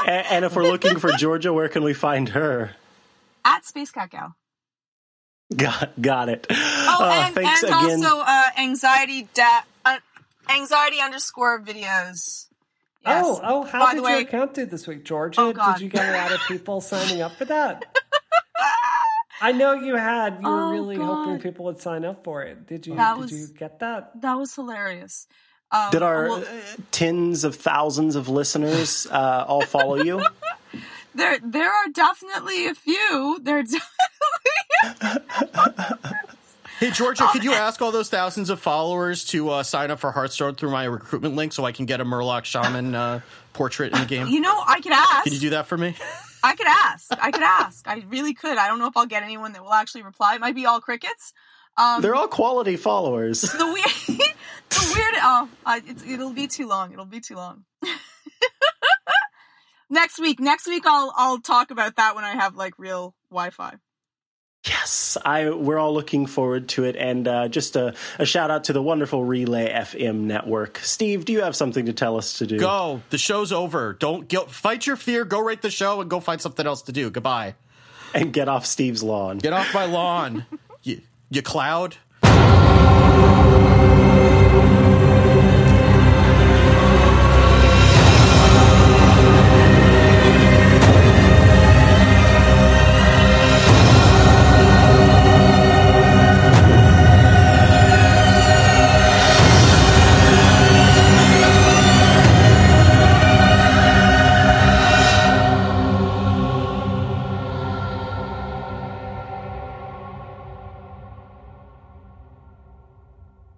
A- 0.07 0.09
and 0.33 0.45
if 0.45 0.55
we're 0.55 0.63
looking 0.65 0.99
for 0.99 1.11
Georgia, 1.13 1.53
where 1.53 1.69
can 1.69 1.83
we 1.83 1.95
find 1.95 2.29
her? 2.31 2.73
At 3.45 3.65
Space 3.65 3.91
Cat 3.91 4.11
Gal. 4.11 4.35
Got, 5.55 6.01
got 6.01 6.29
it. 6.29 6.47
Oh, 6.51 6.99
Uh, 7.01 7.23
and, 7.27 7.35
thanks 7.35 7.63
and 7.63 7.73
again. 7.75 8.05
also 8.05 8.21
uh, 8.27 8.43
anxiety 8.59 9.29
da- 9.35 9.63
uh, 9.85 9.97
anxiety 10.51 11.01
underscore 11.01 11.61
videos. 11.61 12.47
Yes. 13.07 13.25
Oh, 13.27 13.41
oh, 13.43 13.63
how 13.63 13.81
By 13.87 13.93
did 13.93 13.99
the 13.99 14.03
way, 14.05 14.13
your 14.13 14.21
account 14.23 14.55
do 14.55 14.67
this 14.67 14.87
week, 14.87 15.05
Georgia? 15.05 15.41
Oh, 15.41 15.53
did 15.53 15.81
you 15.83 15.89
get 15.89 16.07
a 16.15 16.19
lot 16.19 16.33
of 16.33 16.41
people 16.47 16.81
signing 16.83 17.23
up 17.23 17.33
for 17.37 17.47
that? 17.47 17.85
I 19.41 19.53
know 19.53 19.73
you 19.73 19.95
had. 19.97 20.39
You 20.43 20.49
were 20.49 20.63
Oh, 20.65 20.71
really 20.73 20.97
hoping 20.97 21.39
people 21.41 21.65
would 21.67 21.81
sign 21.81 22.05
up 22.05 22.25
for 22.25 22.43
it. 22.43 22.67
Did 22.67 22.87
you? 22.87 22.97
That 22.97 23.15
did 23.15 23.21
was- 23.23 23.33
you 23.33 23.49
get 23.57 23.79
that? 23.79 24.21
that 24.21 24.35
was 24.35 24.55
hilarious. 24.55 25.27
Um, 25.71 25.91
Did 25.91 26.03
our 26.03 26.29
well, 26.29 26.45
tens 26.91 27.45
of 27.45 27.55
thousands 27.55 28.17
of 28.17 28.29
listeners 28.29 29.07
uh, 29.11 29.45
all 29.47 29.63
follow 29.63 29.97
you? 29.97 30.25
there 31.15 31.39
there 31.43 31.71
are 31.71 31.89
definitely 31.93 32.67
a 32.67 32.75
few. 32.75 33.39
There 33.43 33.59
are 33.59 33.63
definitely 33.63 33.89
Hey, 36.79 36.93
Georgia, 36.93 37.27
could 37.33 37.43
you 37.43 37.53
ask 37.53 37.83
all 37.83 37.91
those 37.91 38.09
thousands 38.09 38.51
of 38.51 38.61
followers 38.61 39.25
to 39.27 39.51
uh, 39.51 39.63
sign 39.65 39.91
up 39.91 39.99
for 39.99 40.13
Hearthstone 40.13 40.55
through 40.55 40.71
my 40.71 40.85
recruitment 40.85 41.35
link 41.35 41.53
so 41.53 41.65
I 41.65 41.73
can 41.73 41.87
get 41.87 42.01
a 42.01 42.05
Murloc 42.05 42.45
Shaman 42.45 42.95
uh, 42.95 43.21
portrait 43.53 43.93
in 43.93 43.99
the 43.99 44.07
game? 44.07 44.29
you 44.29 44.41
know 44.41 44.63
I 44.65 44.81
could 44.81 44.93
ask. 44.93 45.25
Can 45.25 45.33
you 45.33 45.41
do 45.41 45.51
that 45.51 45.67
for 45.67 45.77
me? 45.77 45.97
I 46.45 46.55
could 46.55 46.69
ask. 46.69 47.09
I 47.21 47.33
could 47.33 47.43
ask. 47.43 47.89
I 47.89 48.05
really 48.09 48.33
could. 48.33 48.59
I 48.59 48.69
don't 48.69 48.79
know 48.79 48.87
if 48.87 48.97
I'll 48.97 49.07
get 49.07 49.25
anyone 49.25 49.55
that 49.55 49.65
will 49.65 49.73
actually 49.73 50.03
reply. 50.03 50.37
It 50.37 50.41
might 50.41 50.55
be 50.55 50.67
all 50.67 50.81
crickets. 50.81 51.33
Um, 51.79 52.03
They're 52.03 52.15
all 52.15 52.29
quality 52.29 52.77
followers. 52.77 53.43
the 53.43 53.65
weird, 53.67 54.21
the 54.71 54.93
weird. 54.95 55.15
Oh, 55.23 55.49
I, 55.65 55.81
it's, 55.87 56.05
it'll 56.05 56.33
be 56.33 56.47
too 56.49 56.67
long. 56.67 56.93
It'll 56.93 57.05
be 57.05 57.21
too 57.21 57.37
long. 57.37 57.65
next 59.91 60.19
week. 60.19 60.41
Next 60.41 60.67
week, 60.67 60.85
I'll 60.87 61.13
I'll 61.17 61.39
talk 61.41 61.71
about 61.71 61.97
that 61.97 62.15
when 62.15 62.25
I 62.25 62.33
have 62.33 62.57
like 62.57 62.75
real 62.79 63.15
Wi-Fi. 63.31 63.77
Yes, 64.67 65.17
I. 65.25 65.51
We're 65.51 65.79
all 65.79 65.95
looking 65.95 66.27
forward 66.27 66.69
to 66.71 66.85
it, 66.85 66.97
and 66.97 67.27
uh, 67.29 67.49
just 67.49 67.77
a, 67.77 67.95
a 68.19 68.27
shout 68.27 68.51
out 68.51 68.65
to 68.65 68.73
the 68.73 68.83
wonderful 68.83 69.25
Relay 69.25 69.71
FM 69.73 70.23
network. 70.23 70.79
Steve, 70.79 71.25
do 71.25 71.33
you 71.33 71.43
have 71.43 71.55
something 71.57 71.87
to 71.87 71.93
tell 71.93 72.17
us 72.19 72.39
to 72.39 72.47
do? 72.47 72.59
Go. 72.59 73.01
The 73.11 73.19
show's 73.19 73.53
over. 73.53 73.95
Don't 73.95 74.29
go, 74.29 74.45
fight 74.47 74.87
your 74.87 74.97
fear. 74.97 75.25
Go 75.25 75.39
rate 75.41 75.63
the 75.63 75.71
show 75.71 76.01
and 76.01 76.11
go 76.11 76.19
find 76.21 76.41
something 76.41 76.67
else 76.67 76.83
to 76.83 76.93
do. 76.93 77.09
Goodbye. 77.09 77.55
and 78.15 78.33
get 78.33 78.49
off 78.49 78.67
Steve's 78.67 79.03
lawn. 79.03 79.39
Get 79.39 79.53
off 79.53 79.73
my 79.73 79.85
lawn. 79.87 80.45
you 81.31 81.43
cloud. 81.43 81.97